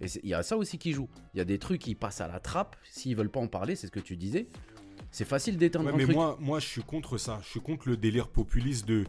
Et 0.00 0.06
il 0.22 0.28
y 0.28 0.34
a 0.34 0.42
ça 0.42 0.56
aussi 0.56 0.76
qui 0.76 0.92
joue. 0.92 1.08
Il 1.32 1.38
y 1.38 1.40
a 1.40 1.44
des 1.44 1.58
trucs 1.58 1.80
qui 1.80 1.94
passent 1.94 2.20
à 2.20 2.26
la 2.28 2.40
trappe, 2.40 2.76
s'ils 2.90 3.16
veulent 3.16 3.30
pas 3.30 3.40
en 3.40 3.46
parler, 3.46 3.76
c'est 3.76 3.86
ce 3.86 3.92
que 3.92 4.00
tu 4.00 4.16
disais. 4.16 4.48
C'est 5.14 5.24
facile 5.24 5.56
d'éteindre 5.56 5.86
Ouais, 5.86 5.92
un 5.92 5.96
mais 5.96 6.02
truc. 6.04 6.16
moi, 6.16 6.36
moi, 6.40 6.58
je 6.58 6.66
suis 6.66 6.82
contre 6.82 7.18
ça. 7.18 7.38
Je 7.44 7.48
suis 7.48 7.60
contre 7.60 7.88
le 7.88 7.96
délire 7.96 8.26
populiste 8.26 8.84
de. 8.88 9.04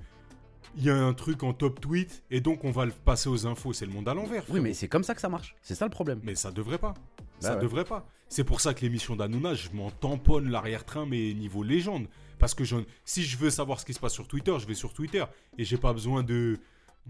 Il 0.77 0.83
y 0.83 0.89
a 0.91 0.95
un 0.95 1.13
truc 1.15 1.41
en 1.41 1.51
top 1.51 1.81
tweet 1.81 2.21
et 2.29 2.41
donc 2.41 2.63
on 2.63 2.69
va 2.69 2.85
le 2.85 2.91
passer 2.91 3.27
aux 3.27 3.47
infos. 3.47 3.73
C'est 3.73 3.87
le 3.87 3.91
monde 3.91 4.07
à 4.07 4.13
l'envers. 4.13 4.43
oui, 4.49 4.59
mais 4.59 4.73
c'est 4.75 4.87
comme 4.87 5.03
ça 5.03 5.15
que 5.15 5.21
ça 5.21 5.29
marche. 5.29 5.55
C'est 5.63 5.73
ça 5.73 5.85
le 5.85 5.89
problème. 5.91 6.19
Mais 6.23 6.35
ça 6.35 6.51
devrait 6.51 6.77
pas. 6.77 6.93
Bah 7.17 7.23
ça 7.39 7.55
ouais. 7.55 7.61
devrait 7.61 7.85
pas. 7.85 8.07
C'est 8.29 8.43
pour 8.43 8.61
ça 8.61 8.75
que 8.75 8.81
l'émission 8.81 9.15
d'Anouna, 9.15 9.55
je 9.55 9.69
m'en 9.71 9.89
tamponne 9.89 10.49
l'arrière-train, 10.51 11.07
mais 11.07 11.33
niveau 11.33 11.63
légende. 11.63 12.05
Parce 12.37 12.53
que 12.53 12.63
je- 12.65 12.75
si 13.03 13.23
je 13.23 13.37
veux 13.37 13.49
savoir 13.49 13.79
ce 13.79 13.85
qui 13.85 13.93
se 13.95 13.99
passe 13.99 14.13
sur 14.13 14.27
Twitter, 14.27 14.55
je 14.59 14.67
vais 14.67 14.73
sur 14.75 14.93
Twitter. 14.93 15.23
Et 15.57 15.65
j'ai 15.65 15.77
pas 15.77 15.91
besoin 15.93 16.21
de. 16.21 16.59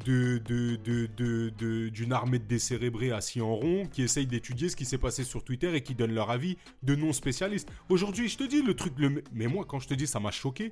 De, 0.04 1.90
d'une 1.90 2.14
armée 2.14 2.40
de 2.40 2.44
décérébrés 2.44 3.12
assis 3.12 3.42
en 3.42 3.56
rond 3.56 3.88
qui 3.92 4.02
essayent 4.02 4.28
d'étudier 4.28 4.70
ce 4.70 4.76
qui 4.76 4.86
s'est 4.86 4.98
passé 4.98 5.24
sur 5.24 5.44
Twitter 5.44 5.74
et 5.74 5.82
qui 5.82 5.96
donnent 5.96 6.14
leur 6.14 6.32
avis 6.32 6.58
de 6.84 6.96
non-spécialistes. 6.96 7.70
Aujourd'hui, 7.90 8.28
je 8.28 8.38
te 8.38 8.44
dis 8.44 8.62
le 8.62 8.74
truc, 8.74 8.94
le, 8.98 9.24
mais 9.34 9.48
moi, 9.48 9.66
quand 9.68 9.80
je 9.80 9.88
te 9.88 9.94
dis 9.94 10.08
ça 10.08 10.20
m'a 10.20 10.32
choqué, 10.32 10.72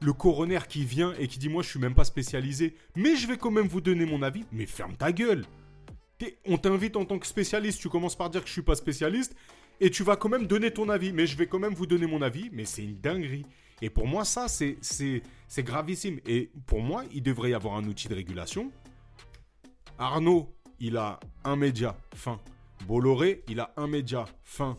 le 0.00 0.12
coroner 0.12 0.60
qui 0.68 0.84
vient 0.84 1.14
et 1.18 1.26
qui 1.26 1.38
dit 1.38 1.48
Moi, 1.48 1.62
je 1.62 1.70
suis 1.70 1.80
même 1.80 1.94
pas 1.94 2.04
spécialisé, 2.04 2.74
mais 2.94 3.16
je 3.16 3.26
vais 3.26 3.36
quand 3.36 3.50
même 3.50 3.66
vous 3.66 3.80
donner 3.80 4.06
mon 4.06 4.22
avis. 4.22 4.44
Mais 4.52 4.66
ferme 4.66 4.96
ta 4.96 5.12
gueule 5.12 5.44
On 6.46 6.58
t'invite 6.58 6.96
en 6.96 7.04
tant 7.04 7.18
que 7.18 7.26
spécialiste, 7.26 7.80
tu 7.80 7.88
commences 7.88 8.16
par 8.16 8.30
dire 8.30 8.42
que 8.42 8.48
je 8.48 8.52
suis 8.52 8.62
pas 8.62 8.76
spécialiste, 8.76 9.34
et 9.80 9.90
tu 9.90 10.02
vas 10.02 10.16
quand 10.16 10.28
même 10.28 10.46
donner 10.46 10.70
ton 10.70 10.88
avis. 10.88 11.12
Mais 11.12 11.26
je 11.26 11.36
vais 11.36 11.46
quand 11.46 11.58
même 11.58 11.74
vous 11.74 11.86
donner 11.86 12.06
mon 12.06 12.22
avis, 12.22 12.50
mais 12.52 12.64
c'est 12.64 12.84
une 12.84 12.98
dinguerie. 13.00 13.46
Et 13.82 13.90
pour 13.90 14.06
moi, 14.06 14.24
ça, 14.24 14.46
c'est, 14.48 14.76
gravissime. 15.58 16.18
Et 16.26 16.50
pour 16.66 16.80
moi, 16.80 17.04
il 17.12 17.22
devrait 17.22 17.50
y 17.50 17.54
avoir 17.54 17.76
un 17.76 17.84
outil 17.84 18.08
de 18.08 18.14
régulation. 18.14 18.70
Arnaud, 19.98 20.52
il 20.80 20.96
a 20.96 21.18
un 21.44 21.56
média, 21.56 21.96
fin. 22.14 22.38
Bolloré, 22.86 23.42
il 23.48 23.60
a 23.60 23.72
un 23.76 23.86
média, 23.88 24.24
fin. 24.42 24.76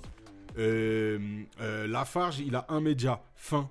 Euh, 0.57 1.19
euh, 1.61 1.87
Lafarge, 1.87 2.39
il 2.39 2.55
a 2.55 2.65
un 2.69 2.81
média, 2.81 3.21
fin. 3.35 3.69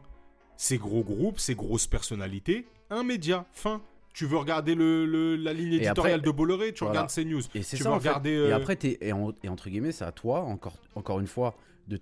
Ces 0.57 0.79
gros 0.79 1.03
groupes, 1.03 1.39
ces 1.39 1.55
grosses 1.55 1.87
personnalités, 1.87 2.67
un 2.91 3.03
média, 3.03 3.47
fin. 3.53 3.83
Tu 4.13 4.27
veux 4.27 4.37
regarder 4.37 4.75
le, 4.75 5.07
le- 5.07 5.37
la 5.37 5.53
ligne 5.53 5.75
éditoriale 5.75 6.19
après- 6.21 6.27
de 6.27 6.37
Bolloré, 6.37 6.73
tu 6.73 6.85
Voilà. 6.85 7.03
regardes 7.03 7.11
CNews. 7.15 7.43
Et 7.55 7.63
c'est 7.63 7.77
ça 7.77 7.91
veux 7.91 7.95
en 7.97 8.01
fait. 8.01 8.09
regarder. 8.09 8.31
Et 8.31 8.37
euh, 8.53 8.57
après, 8.57 8.77
t'es- 8.77 8.99
et, 9.01 9.13
en- 9.13 9.33
et 9.43 9.49
entre 9.49 9.71
guillemets, 9.71 9.93
c'est 9.93 10.05
à 10.05 10.13
toi, 10.13 10.41
encore, 10.41 10.77
encore 10.95 11.21
une 11.21 11.27
fois, 11.29 11.55
de, 11.87 11.97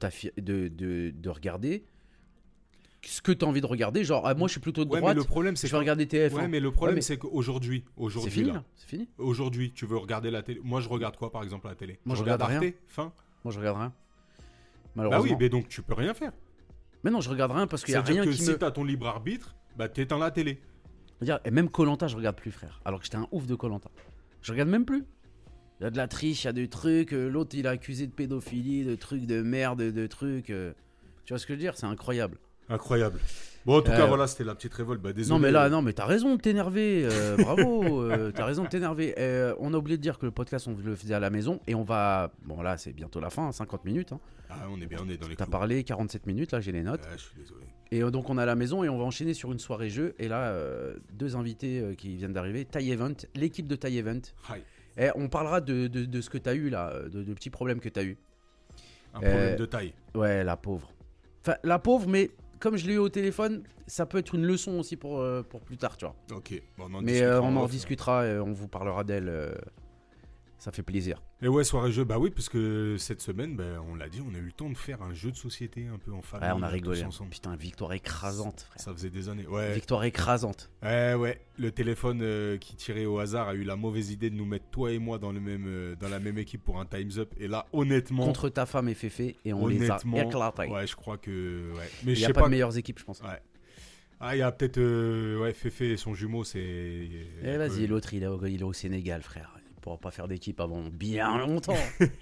de, 0.68 1.10
de 1.10 1.28
regarder 1.30 1.84
ce 3.06 3.22
que 3.22 3.32
tu 3.32 3.44
as 3.44 3.48
envie 3.48 3.60
de 3.60 3.66
regarder. 3.66 4.04
Genre, 4.04 4.26
ah, 4.26 4.34
moi 4.34 4.48
je 4.48 4.52
suis 4.52 4.60
plutôt 4.60 4.84
de 4.84 4.90
Ouais, 4.90 4.96
mais 4.96 5.00
droite, 5.00 5.16
le 5.16 5.24
problème, 5.24 5.56
c'est 5.56 5.66
je 5.68 5.72
vais 5.72 5.78
regarder 5.78 6.06
TF1. 6.06 6.34
Ouais, 6.34 6.48
mais 6.48 6.60
le 6.60 6.70
problème, 6.70 6.96
mais- 6.96 7.00
c'est 7.02 7.16
qu'aujourd'hui, 7.18 7.84
c'est 7.86 7.92
aujourd'hui, 8.02 8.30
fini 8.32 8.50
là, 8.52 8.64
c'est 8.74 8.88
fini. 8.88 9.08
aujourd'hui, 9.18 9.72
tu 9.72 9.86
veux 9.86 9.96
regarder 9.96 10.30
la 10.30 10.42
télé. 10.42 10.60
Moi, 10.64 10.80
je 10.80 10.88
regarde 10.88 11.16
quoi, 11.16 11.30
par 11.30 11.42
exemple, 11.42 11.66
à 11.66 11.70
la 11.70 11.76
télé? 11.76 11.98
Moi, 12.04 12.16
je 12.16 12.22
regarde 12.22 12.42
regarde 12.42 12.64
Arte, 12.64 12.74
fin? 12.88 13.12
Moi 13.44 13.52
je 13.52 13.58
regarde 13.60 13.78
rien. 13.78 13.92
Bah 14.96 15.02
Malheureusement. 15.02 15.22
oui, 15.24 15.36
mais 15.38 15.48
donc 15.48 15.68
tu 15.68 15.82
peux 15.82 15.94
rien 15.94 16.14
faire. 16.14 16.32
Mais 17.04 17.10
non, 17.10 17.20
je 17.20 17.30
regarde 17.30 17.52
rien 17.52 17.66
parce 17.66 17.84
qu'il 17.84 17.92
y 17.94 17.96
a 17.96 18.02
rien 18.02 18.24
que 18.24 18.30
qui 18.30 18.38
si 18.42 18.50
me. 18.50 18.58
t'as 18.58 18.70
ton 18.70 18.82
libre 18.82 19.06
arbitre, 19.06 19.54
bah 19.76 19.88
t'éteins 19.88 20.18
la 20.18 20.30
télé. 20.30 20.60
Dire, 21.20 21.38
Et 21.44 21.50
même 21.50 21.68
Colanta, 21.70 22.08
je 22.08 22.16
regarde 22.16 22.36
plus, 22.36 22.50
frère. 22.50 22.80
Alors 22.84 22.98
que 23.00 23.04
j'étais 23.06 23.16
un 23.18 23.28
ouf 23.30 23.46
de 23.46 23.54
Colanta. 23.54 23.90
Je 24.42 24.52
regarde 24.52 24.68
même 24.68 24.84
plus. 24.84 25.04
Il 25.80 25.84
y 25.84 25.86
a 25.86 25.90
de 25.90 25.96
la 25.96 26.08
triche, 26.08 26.44
il 26.44 26.46
y 26.46 26.48
a 26.48 26.52
des 26.52 26.68
trucs. 26.68 27.12
euh, 27.12 27.28
L'autre, 27.28 27.54
il 27.56 27.66
a 27.66 27.70
accusé 27.70 28.06
de 28.06 28.12
pédophilie, 28.12 28.84
de 28.84 28.94
trucs 28.96 29.26
de 29.26 29.42
merde, 29.42 29.82
de 29.82 30.06
trucs. 30.06 30.50
euh, 30.50 30.72
Tu 31.24 31.32
vois 31.32 31.38
ce 31.38 31.46
que 31.46 31.52
je 31.52 31.58
veux 31.58 31.62
dire? 31.62 31.76
C'est 31.76 31.86
incroyable. 31.86 32.38
Incroyable. 32.68 33.20
Bon, 33.64 33.78
en 33.78 33.82
tout 33.82 33.90
Euh, 33.90 33.96
cas, 33.96 34.06
voilà, 34.06 34.26
c'était 34.28 34.44
la 34.44 34.54
petite 34.54 34.74
révolte. 34.74 35.00
Bah, 35.02 35.12
désolé. 35.12 35.34
Non 35.36 35.40
mais 35.44 35.50
là, 35.50 35.68
non 35.68 35.82
mais 35.82 35.92
t'as 35.92 36.06
raison 36.06 36.36
de 36.36 36.40
t'énerver, 36.40 37.02
euh, 37.10 37.36
bravo, 37.38 38.02
euh, 38.04 38.30
t'as 38.32 38.44
raison 38.44 38.62
de 38.64 38.68
t'énerver. 38.68 39.14
Euh, 39.18 39.54
on 39.58 39.74
a 39.74 39.76
oublié 39.76 39.96
de 39.96 40.02
dire 40.02 40.18
que 40.18 40.26
le 40.26 40.30
podcast 40.32 40.68
on 40.68 40.76
le 40.76 40.94
faisait 40.94 41.14
à 41.14 41.20
la 41.20 41.30
maison 41.30 41.60
et 41.66 41.74
on 41.74 41.82
va, 41.82 42.30
bon 42.44 42.62
là 42.62 42.76
c'est 42.76 42.92
bientôt 42.92 43.18
la 43.18 43.28
fin, 43.30 43.48
hein, 43.48 43.52
50 43.52 43.84
minutes. 43.84 44.12
hein. 44.12 44.20
Ah, 44.48 44.54
on 44.70 44.80
est 44.80 44.86
bien, 44.86 44.98
on 45.04 45.08
est 45.10 45.16
dans 45.16 45.26
les 45.26 45.34
T'as 45.34 45.46
parlé 45.46 45.82
47 45.82 46.26
minutes 46.26 46.52
là, 46.52 46.60
j'ai 46.60 46.70
les 46.70 46.84
notes. 46.84 47.00
Ouais, 47.02 47.16
je 47.16 47.22
suis 47.24 47.36
désolé. 47.36 47.66
Et 47.90 48.02
euh, 48.04 48.10
donc 48.12 48.30
on 48.30 48.38
est 48.38 48.42
à 48.42 48.46
la 48.46 48.54
maison 48.54 48.84
et 48.84 48.88
on 48.88 48.98
va 48.98 49.04
enchaîner 49.04 49.34
sur 49.34 49.50
une 49.50 49.58
soirée 49.58 49.90
jeu. 49.90 50.14
Et 50.20 50.28
là, 50.28 50.50
euh, 50.50 50.94
deux 51.14 51.34
invités 51.34 51.80
euh, 51.80 51.94
qui 51.94 52.14
viennent 52.16 52.32
d'arriver, 52.32 52.64
Thai 52.64 52.88
Event, 52.90 53.14
l'équipe 53.34 53.66
de 53.66 53.74
Thai 53.74 53.96
Event. 53.96 54.20
Hi. 54.48 54.60
Et 54.98 55.08
on 55.16 55.28
parlera 55.28 55.60
de, 55.60 55.88
de- 55.88 56.04
de 56.04 56.20
ce 56.20 56.30
que 56.30 56.38
t'as 56.38 56.54
eu 56.54 56.68
là, 56.70 56.90
euh, 56.90 57.08
de, 57.08 57.24
de 57.24 57.34
petits 57.34 57.50
problèmes 57.50 57.80
que 57.80 57.88
t'as 57.88 58.04
eu. 58.04 58.16
Un 59.14 59.22
Euh, 59.24 59.30
problème 59.30 59.56
de 59.56 59.66
taille. 59.66 59.92
Ouais, 60.14 60.44
la 60.44 60.56
pauvre. 60.56 60.92
Enfin, 61.42 61.56
la 61.64 61.78
pauvre, 61.80 62.08
mais 62.08 62.30
comme 62.66 62.76
je 62.76 62.88
l'ai 62.88 62.94
eu 62.94 62.98
au 62.98 63.08
téléphone, 63.08 63.62
ça 63.86 64.06
peut 64.06 64.18
être 64.18 64.34
une 64.34 64.44
leçon 64.44 64.80
aussi 64.80 64.96
pour, 64.96 65.20
euh, 65.20 65.44
pour 65.44 65.60
plus 65.60 65.76
tard, 65.76 65.96
tu 65.96 66.04
vois. 66.04 66.16
Ok. 66.36 66.60
Bon, 66.76 66.86
on 66.90 66.94
en 66.94 67.00
Mais 67.00 67.22
euh, 67.22 67.40
on 67.40 67.56
en 67.56 67.62
off. 67.62 67.70
discutera, 67.70 68.22
euh, 68.22 68.42
on 68.44 68.52
vous 68.52 68.66
parlera 68.66 69.04
d'elle. 69.04 69.54
Ça 70.66 70.72
fait 70.72 70.82
plaisir. 70.82 71.22
Et 71.42 71.46
ouais, 71.46 71.62
soirée 71.62 71.92
jeu, 71.92 72.02
bah 72.02 72.18
oui, 72.18 72.30
parce 72.30 72.48
que 72.48 72.96
cette 72.98 73.20
semaine, 73.20 73.54
bah, 73.54 73.80
on 73.88 73.94
l'a 73.94 74.08
dit, 74.08 74.20
on 74.20 74.34
a 74.34 74.38
eu 74.38 74.46
le 74.46 74.50
temps 74.52 74.68
de 74.68 74.76
faire 74.76 75.00
un 75.00 75.14
jeu 75.14 75.30
de 75.30 75.36
société 75.36 75.86
un 75.86 75.96
peu 75.96 76.12
en 76.12 76.22
famille. 76.22 76.48
Ouais, 76.48 76.54
on 76.56 76.62
a 76.64 76.66
rigolé. 76.66 77.04
ensemble. 77.04 77.30
Putain, 77.30 77.54
victoire 77.54 77.92
écrasante, 77.92 78.62
frère. 78.62 78.80
Ça 78.80 78.92
faisait 78.92 79.10
des 79.10 79.28
années. 79.28 79.46
Ouais. 79.46 79.72
Victoire 79.74 80.02
écrasante. 80.02 80.68
Ouais, 80.82 81.14
ouais. 81.14 81.40
Le 81.56 81.70
téléphone 81.70 82.18
euh, 82.20 82.58
qui 82.58 82.74
tirait 82.74 83.04
au 83.04 83.20
hasard 83.20 83.46
a 83.46 83.54
eu 83.54 83.62
la 83.62 83.76
mauvaise 83.76 84.10
idée 84.10 84.28
de 84.28 84.34
nous 84.34 84.44
mettre 84.44 84.64
toi 84.72 84.90
et 84.90 84.98
moi 84.98 85.18
dans, 85.18 85.30
le 85.30 85.38
même, 85.38 85.66
euh, 85.68 85.94
dans 85.94 86.08
la 86.08 86.18
même 86.18 86.36
équipe 86.36 86.64
pour 86.64 86.80
un 86.80 86.84
Time's 86.84 87.18
Up. 87.18 87.32
Et 87.38 87.46
là, 87.46 87.66
honnêtement. 87.72 88.24
Contre 88.24 88.48
ta 88.48 88.66
femme 88.66 88.88
et 88.88 88.94
Féfé, 88.94 89.36
et 89.44 89.52
on 89.52 89.68
les 89.68 89.88
a 89.88 89.98
éclatés. 89.98 90.68
Ouais, 90.68 90.88
je 90.88 90.96
crois 90.96 91.16
que. 91.16 91.74
Ouais. 91.76 91.88
Mais 92.04 92.14
Il 92.14 92.18
n'y 92.18 92.24
a 92.24 92.30
pas, 92.30 92.40
pas. 92.40 92.46
de 92.46 92.50
meilleures 92.50 92.76
équipes, 92.76 92.98
je 92.98 93.04
pense. 93.04 93.20
Ouais. 93.20 93.40
Ah, 94.18 94.34
il 94.34 94.40
y 94.40 94.42
a 94.42 94.50
peut-être. 94.50 94.78
euh, 94.78 95.38
ouais, 95.42 95.52
Féfé 95.52 95.92
et 95.92 95.96
son 95.96 96.12
jumeau, 96.14 96.42
c'est. 96.42 96.58
Eh, 96.58 97.56
vas-y, 97.56 97.86
l'autre, 97.86 98.14
il 98.14 98.24
est 98.24 98.62
au 98.64 98.72
Sénégal, 98.72 99.22
frère. 99.22 99.55
Pourra 99.86 99.98
pas 99.98 100.10
faire 100.10 100.26
d'équipe 100.26 100.58
avant 100.58 100.82
bien 100.90 101.38
longtemps. 101.38 101.76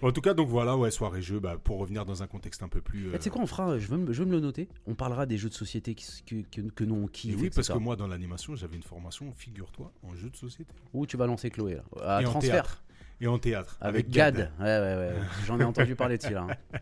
En 0.00 0.12
tout 0.12 0.20
cas, 0.20 0.32
donc 0.32 0.48
voilà, 0.48 0.76
ouais, 0.76 0.92
soirée 0.92 1.20
jeu, 1.20 1.40
bah, 1.40 1.56
pour 1.62 1.78
revenir 1.78 2.04
dans 2.06 2.22
un 2.22 2.28
contexte 2.28 2.62
un 2.62 2.68
peu 2.68 2.80
plus. 2.80 3.08
Eh, 3.12 3.18
Tu 3.18 3.24
sais 3.24 3.30
quoi, 3.30 3.42
on 3.42 3.46
fera, 3.48 3.78
je 3.78 3.88
veux, 3.88 3.96
me- 3.98 4.12
je 4.12 4.20
veux 4.22 4.26
me 4.26 4.30
le 4.32 4.38
noter. 4.40 4.68
On 4.86 4.94
parlera 4.94 5.26
des 5.26 5.36
jeux 5.36 5.48
de 5.48 5.54
société 5.54 5.96
que, 5.96 6.36
que, 6.52 6.60
que 6.70 6.84
nous 6.84 6.94
on 6.94 7.06
Et 7.06 7.10
kiffe. 7.10 7.36
oui, 7.40 7.50
parce 7.50 7.68
que 7.68 7.78
moi, 7.78 7.96
dans 7.96 8.06
l'animation, 8.06 8.54
j'avais 8.54 8.76
une 8.76 8.82
formation, 8.84 9.32
figure-toi, 9.36 9.92
en 10.04 10.14
jeu 10.14 10.30
de 10.30 10.36
société. 10.36 10.72
Où 10.94 11.04
tu 11.04 11.16
vas 11.16 11.26
lancer 11.26 11.50
Chloé 11.50 11.74
là 11.74 11.82
À 12.00 12.22
et 12.22 12.24
transfert. 12.24 12.84
Et 13.20 13.26
en 13.26 13.38
théâtre. 13.38 13.76
Avec, 13.80 14.08
Gad. 14.08 14.52
Ouais, 14.60 14.64
ouais, 14.64 14.94
ouais. 14.94 15.12
J'en 15.46 15.58
ai 15.58 15.64
entendu 15.72 15.96
parler 15.96 16.16
dessus 16.16 16.32
là. 16.32 16.46
hein. 16.48 16.78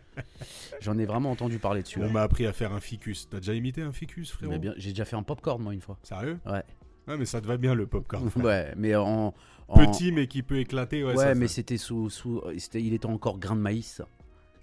J'en 0.79 0.95
ai 0.99 1.05
vraiment 1.07 1.31
entendu 1.31 1.57
parler 1.57 1.81
dessus. 1.81 1.99
On 2.03 2.11
m'a 2.11 2.21
appris 2.21 2.45
à 2.45 2.53
faire 2.53 2.71
un 2.71 2.79
ficus. 2.79 3.27
T'as 3.29 3.39
déjà 3.39 3.55
imité 3.55 3.81
un 3.81 3.91
ficus, 3.91 4.31
frérot? 4.31 4.53
J'ai 4.77 4.91
déjà 4.91 5.05
fait 5.05 5.15
un 5.15 5.23
popcorn 5.23 5.59
moi 5.63 5.73
une 5.73 5.81
fois. 5.81 5.97
Sérieux? 6.03 6.37
Ouais. 6.45 6.63
Ouais, 7.07 7.17
mais 7.17 7.25
ça 7.25 7.39
te 7.41 7.47
va 7.47 7.55
bien 7.57 7.73
le 7.73 7.87
popcorn. 7.87 8.29
Ouais, 8.35 8.73
mais 8.75 8.93
en, 8.95 9.33
en- 9.67 9.85
Petit, 9.85 10.11
mais 10.11 10.27
qui 10.27 10.43
peut 10.43 10.59
éclater. 10.59 11.03
Ouais, 11.03 11.13
Ouais, 11.15 11.23
ça, 11.25 11.35
mais 11.35 11.47
c'était 11.47 11.77
sous, 11.77 12.09
sous 12.09 12.41
c'était, 12.57 12.81
il 12.81 12.93
était 12.93 13.05
encore 13.05 13.37
grain 13.39 13.55
de 13.55 13.61
maïs. 13.61 14.01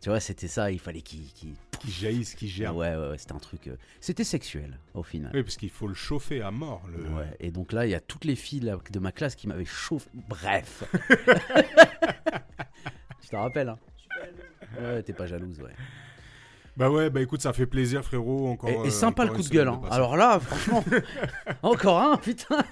Tu 0.01 0.09
vois, 0.11 0.21
c'était 0.21 0.49
ça. 0.49 0.71
Il 0.71 0.79
fallait 0.79 1.01
qu'il, 1.01 1.25
qu'il- 1.33 1.55
qui 1.81 1.91
jaillissent, 1.91 2.35
qui 2.35 2.49
germent. 2.49 2.77
ouais, 2.79 2.95
ouais, 2.95 3.09
ouais, 3.11 3.19
c'était 3.19 3.33
un 3.33 3.39
truc. 3.39 3.69
euh, 3.69 3.77
C'était 4.01 4.25
sexuel 4.25 4.79
au 4.95 5.03
final. 5.03 5.31
Oui, 5.35 5.43
parce 5.43 5.57
qu'il 5.57 5.71
faut 5.71 5.87
le 5.87 5.95
chauffer 5.95 6.41
à 6.43 6.51
mort. 6.51 6.83
Le... 6.95 7.05
Ouais. 7.15 7.37
Et 7.41 7.51
donc 7.51 7.73
là, 7.73 7.87
il 7.87 7.91
y 7.91 7.95
a 7.95 8.01
toutes 8.01 8.25
les 8.25 8.37
filles 8.37 8.61
là, 8.61 8.79
de 8.91 8.99
ma 8.99 9.13
classe 9.13 9.35
qui 9.35 9.47
m'avaient 9.49 9.65
chauffé. 9.65 10.09
Bref. 10.29 10.85
Je 13.23 13.29
te 13.29 13.37
rappelle. 13.37 13.69
Hein? 13.71 13.79
Ouais, 14.81 15.03
t'es 15.03 15.13
pas 15.13 15.27
jalouse, 15.27 15.61
ouais. 15.61 15.73
Bah 16.77 16.91
ouais, 16.91 17.09
bah 17.09 17.21
écoute, 17.21 17.41
ça 17.41 17.53
fait 17.53 17.67
plaisir, 17.67 18.05
frérot. 18.05 18.49
Encore, 18.49 18.69
Et, 18.71 18.77
euh, 18.77 18.85
et 18.85 18.91
sympa 18.91 19.23
encore 19.23 19.37
le 19.37 19.43
coup 19.43 19.49
de 19.49 19.53
gueule. 19.53 19.69
Hein. 19.69 19.81
Alors 19.91 20.17
là, 20.17 20.41
franchement, 20.41 20.85
encore 21.63 22.01
un, 22.01 22.17
putain. 22.17 22.65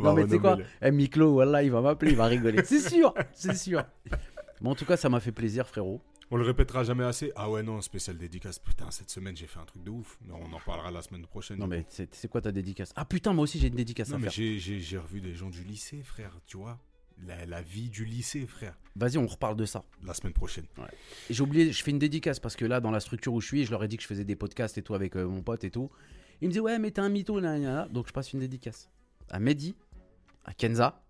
Non 0.00 0.14
mais 0.14 0.24
tu 0.24 0.30
sais 0.30 0.38
quoi 0.38 0.58
Eh 0.82 0.90
Miklo, 0.90 1.32
voilà, 1.32 1.62
il 1.62 1.70
va 1.70 1.80
m'appeler, 1.80 2.12
il 2.12 2.16
va 2.16 2.26
rigoler. 2.26 2.64
C'est 2.64 2.80
sûr, 2.80 3.14
c'est 3.32 3.56
sûr. 3.56 3.84
Bon, 4.60 4.70
en 4.70 4.74
tout 4.74 4.84
cas, 4.84 4.96
ça 4.96 5.08
m'a 5.08 5.20
fait 5.20 5.32
plaisir, 5.32 5.66
frérot. 5.66 6.00
On 6.32 6.36
le 6.36 6.44
répétera 6.44 6.84
jamais 6.84 7.02
assez. 7.04 7.32
Ah 7.34 7.50
ouais, 7.50 7.62
non, 7.62 7.80
spécial 7.80 8.16
dédicace. 8.16 8.58
Putain, 8.60 8.90
cette 8.92 9.10
semaine, 9.10 9.36
j'ai 9.36 9.46
fait 9.48 9.58
un 9.58 9.64
truc 9.64 9.82
de 9.82 9.90
ouf. 9.90 10.16
Mais 10.26 10.32
on 10.34 10.52
en 10.54 10.60
parlera 10.64 10.90
la 10.92 11.02
semaine 11.02 11.26
prochaine. 11.26 11.58
Non 11.58 11.66
mais 11.66 11.84
c'est 11.88 12.28
quoi 12.28 12.40
ta 12.40 12.52
dédicace? 12.52 12.92
Ah 12.94 13.04
putain, 13.04 13.32
moi 13.32 13.42
aussi 13.44 13.58
j'ai 13.58 13.66
une 13.68 13.74
dédicace 13.74 14.10
Non, 14.10 14.16
à 14.16 14.18
mais 14.18 14.30
faire. 14.30 14.58
j'ai- 14.58 14.98
revu 14.98 15.20
des 15.20 15.34
gens 15.34 15.50
du 15.50 15.62
lycée, 15.64 16.02
frère. 16.04 16.36
Tu 16.46 16.56
vois 16.56 16.78
la, 17.26 17.44
la 17.46 17.60
vie 17.62 17.90
du 17.90 18.04
lycée, 18.04 18.46
frère. 18.46 18.78
Vas-y, 18.96 19.18
on 19.18 19.26
reparle 19.26 19.56
de 19.56 19.64
ça. 19.64 19.84
La 20.04 20.14
semaine 20.14 20.32
prochaine. 20.32 20.64
Et 21.28 21.34
J'ai 21.34 21.42
oublié, 21.42 21.72
je 21.72 21.82
fais 21.82 21.90
une 21.90 21.98
dédicace 21.98 22.38
parce 22.38 22.54
que 22.54 22.64
là, 22.64 22.80
dans 22.80 22.90
la 22.92 23.00
structure 23.00 23.32
où 23.34 23.40
je 23.40 23.46
suis, 23.48 23.64
je 23.64 23.70
leur 23.72 23.82
ai 23.82 23.88
dit 23.88 23.96
que 23.96 24.02
je 24.04 24.08
faisais 24.08 24.24
des 24.24 24.36
podcasts 24.36 24.78
et 24.78 24.82
tout 24.82 24.94
avec 24.94 25.16
euh, 25.16 25.26
mon 25.26 25.42
pote 25.42 25.64
et 25.64 25.70
tout. 25.70 25.90
Il 26.40 26.48
me 26.48 26.52
dit 26.52 26.60
ouais, 26.60 26.78
mais 26.78 26.92
t'es 26.92 27.00
un 27.00 27.08
mytho, 27.08 27.40
là, 27.40 27.58
là, 27.58 27.72
là. 27.74 27.88
donc 27.90 28.06
je 28.06 28.12
passe 28.12 28.32
une 28.32 28.38
dédicace 28.40 28.88
à 29.30 29.38
Mehdi, 29.40 29.74
à 30.50 30.54
Kenza, 30.54 31.00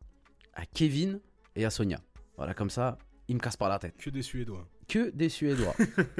à 0.55 0.67
Kevin 0.67 1.19
et 1.57 1.65
à 1.65 1.71
Sonia. 1.71 1.99
Voilà, 2.37 2.53
comme 2.53 2.69
ça, 2.71 2.99
ils 3.27 3.35
me 3.35 3.41
cassent 3.41 3.57
pas 3.57 3.69
la 3.71 3.79
tête. 3.79 3.97
Que 3.97 4.11
des 4.11 4.21
Suédois. 4.23 4.69
Que 4.87 5.11
des 5.11 5.29
Suédois. 5.31 5.75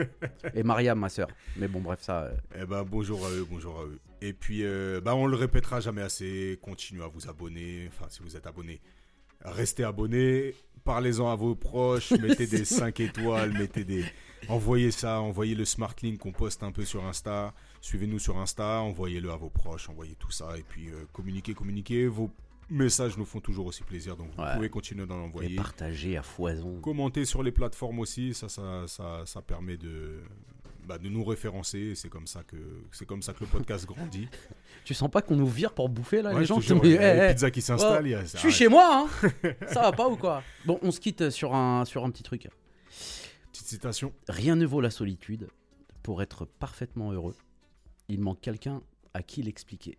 et 0.55 0.63
Mariam, 0.63 0.99
ma 0.99 1.09
sœur. 1.11 1.29
Mais 1.57 1.69
bon, 1.69 1.81
bref, 1.81 2.01
ça. 2.01 2.23
euh, 2.25 2.37
Eh 2.63 2.65
ben 2.65 2.83
bonjour 2.85 3.25
à 3.27 3.31
eux, 3.31 3.47
bonjour 3.51 3.79
à 3.81 3.85
eux. 3.85 3.99
Et 4.23 4.33
puis 4.33 4.65
euh, 4.65 5.01
bah 5.03 5.15
on 5.15 5.27
le 5.27 5.37
répétera 5.37 5.81
jamais 5.81 6.03
assez. 6.03 6.59
Continuez 6.63 7.03
à 7.05 7.09
vous 7.09 7.29
abonner. 7.29 7.89
Enfin 7.89 8.07
si 8.09 8.23
vous 8.23 8.37
êtes 8.37 8.47
abonné, 8.47 8.81
restez 9.43 9.85
abonnés. 9.85 10.55
Parlez-en 10.85 11.29
à 11.31 11.37
vos 11.37 11.55
proches. 11.55 12.11
Mettez 12.23 12.47
des 12.47 12.65
5 12.65 13.01
étoiles. 13.01 13.53
Mettez 13.53 13.85
des. 13.85 14.05
Envoyez 14.49 14.91
ça. 14.93 15.21
Envoyez 15.21 15.55
le 15.55 15.65
smart 15.67 15.95
link 16.03 16.19
qu'on 16.21 16.33
poste 16.33 16.63
un 16.63 16.73
peu 16.73 16.85
sur 16.87 17.05
Insta. 17.05 17.53
Suivez-nous 17.83 18.19
sur 18.19 18.39
Insta. 18.39 18.81
Envoyez-le 18.81 19.31
à 19.31 19.37
vos 19.37 19.51
proches. 19.51 19.89
Envoyez 19.91 20.15
tout 20.15 20.31
ça 20.31 20.57
et 20.57 20.63
puis 20.63 20.89
euh, 20.91 21.05
communiquez, 21.13 21.55
communiquez. 21.55 22.07
Vos 22.07 22.31
messages 22.71 23.17
nous 23.19 23.25
font 23.25 23.41
toujours 23.41 23.67
aussi 23.67 23.83
plaisir. 23.83 24.17
Donc 24.17 24.29
vous 24.37 24.43
Ouais. 24.43 24.55
pouvez 24.55 24.71
continuer 24.71 25.07
d'en 25.07 25.21
et 25.21 25.25
envoyer. 25.25 25.57
partager 25.57 26.17
à 26.17 26.23
foison. 26.23 26.81
Commentez 26.81 27.25
sur 27.25 27.43
les 27.43 27.53
plateformes 27.53 27.99
aussi, 27.99 28.35
ça, 28.35 28.49
ça, 28.49 28.85
ça, 28.87 29.23
ça 29.27 29.43
permet 29.43 29.77
de, 29.77 30.21
bah, 30.87 30.99
de 30.99 31.09
nous 31.09 31.25
référencer. 31.25 31.95
C'est 31.95 32.09
comme 32.09 32.27
ça 32.27 32.43
que 32.45 32.57
c'est 32.93 33.07
comme 33.07 33.23
ça 33.23 33.33
que 33.33 33.41
le 33.41 33.47
podcast 33.47 33.87
grandit. 33.87 34.29
Tu 34.85 34.95
sens 34.95 35.11
pas 35.11 35.21
qu'on 35.23 35.37
nous 35.37 35.47
vire 35.47 35.73
pour 35.75 35.89
bouffer 35.89 36.23
là 36.23 36.33
Ouais, 36.33 36.41
les 36.41 36.47
gens? 36.47 36.59
jure, 36.61 36.79
sont- 36.79 36.83
il 36.85 36.93
y 36.93 36.99
a 36.99 37.29
Eh, 37.29 37.31
eh, 37.31 37.35
pizzas 37.35 37.51
qui 37.51 37.61
a- 37.71 38.25
Je 38.25 38.37
suis 38.39 38.51
chez 38.51 38.67
moi, 38.69 39.07
hein 39.07 39.29
Ça 39.73 39.83
va 39.83 39.93
pas 39.93 40.09
ou 40.09 40.17
quoi? 40.17 40.43
Bon, 40.65 40.79
on 40.83 40.91
se 40.91 41.01
quitte 41.01 41.29
sur 41.31 41.55
un, 41.55 41.85
sur 41.85 42.05
un 42.05 42.11
petit 42.11 42.23
truc. 42.23 42.49
Petite 43.53 43.67
citation. 43.67 44.13
Rien 44.29 44.57
ne 44.57 44.65
vaut 44.67 44.81
la 44.81 44.91
solitude. 44.91 45.49
Pour 46.03 46.23
être 46.23 46.47
parfaitement 46.47 47.13
heureux, 47.13 47.37
il 48.09 48.21
manque 48.21 48.41
quelqu'un 48.41 48.81
à 49.13 49.23
qui 49.23 49.43
l'expliquer. 49.43 49.99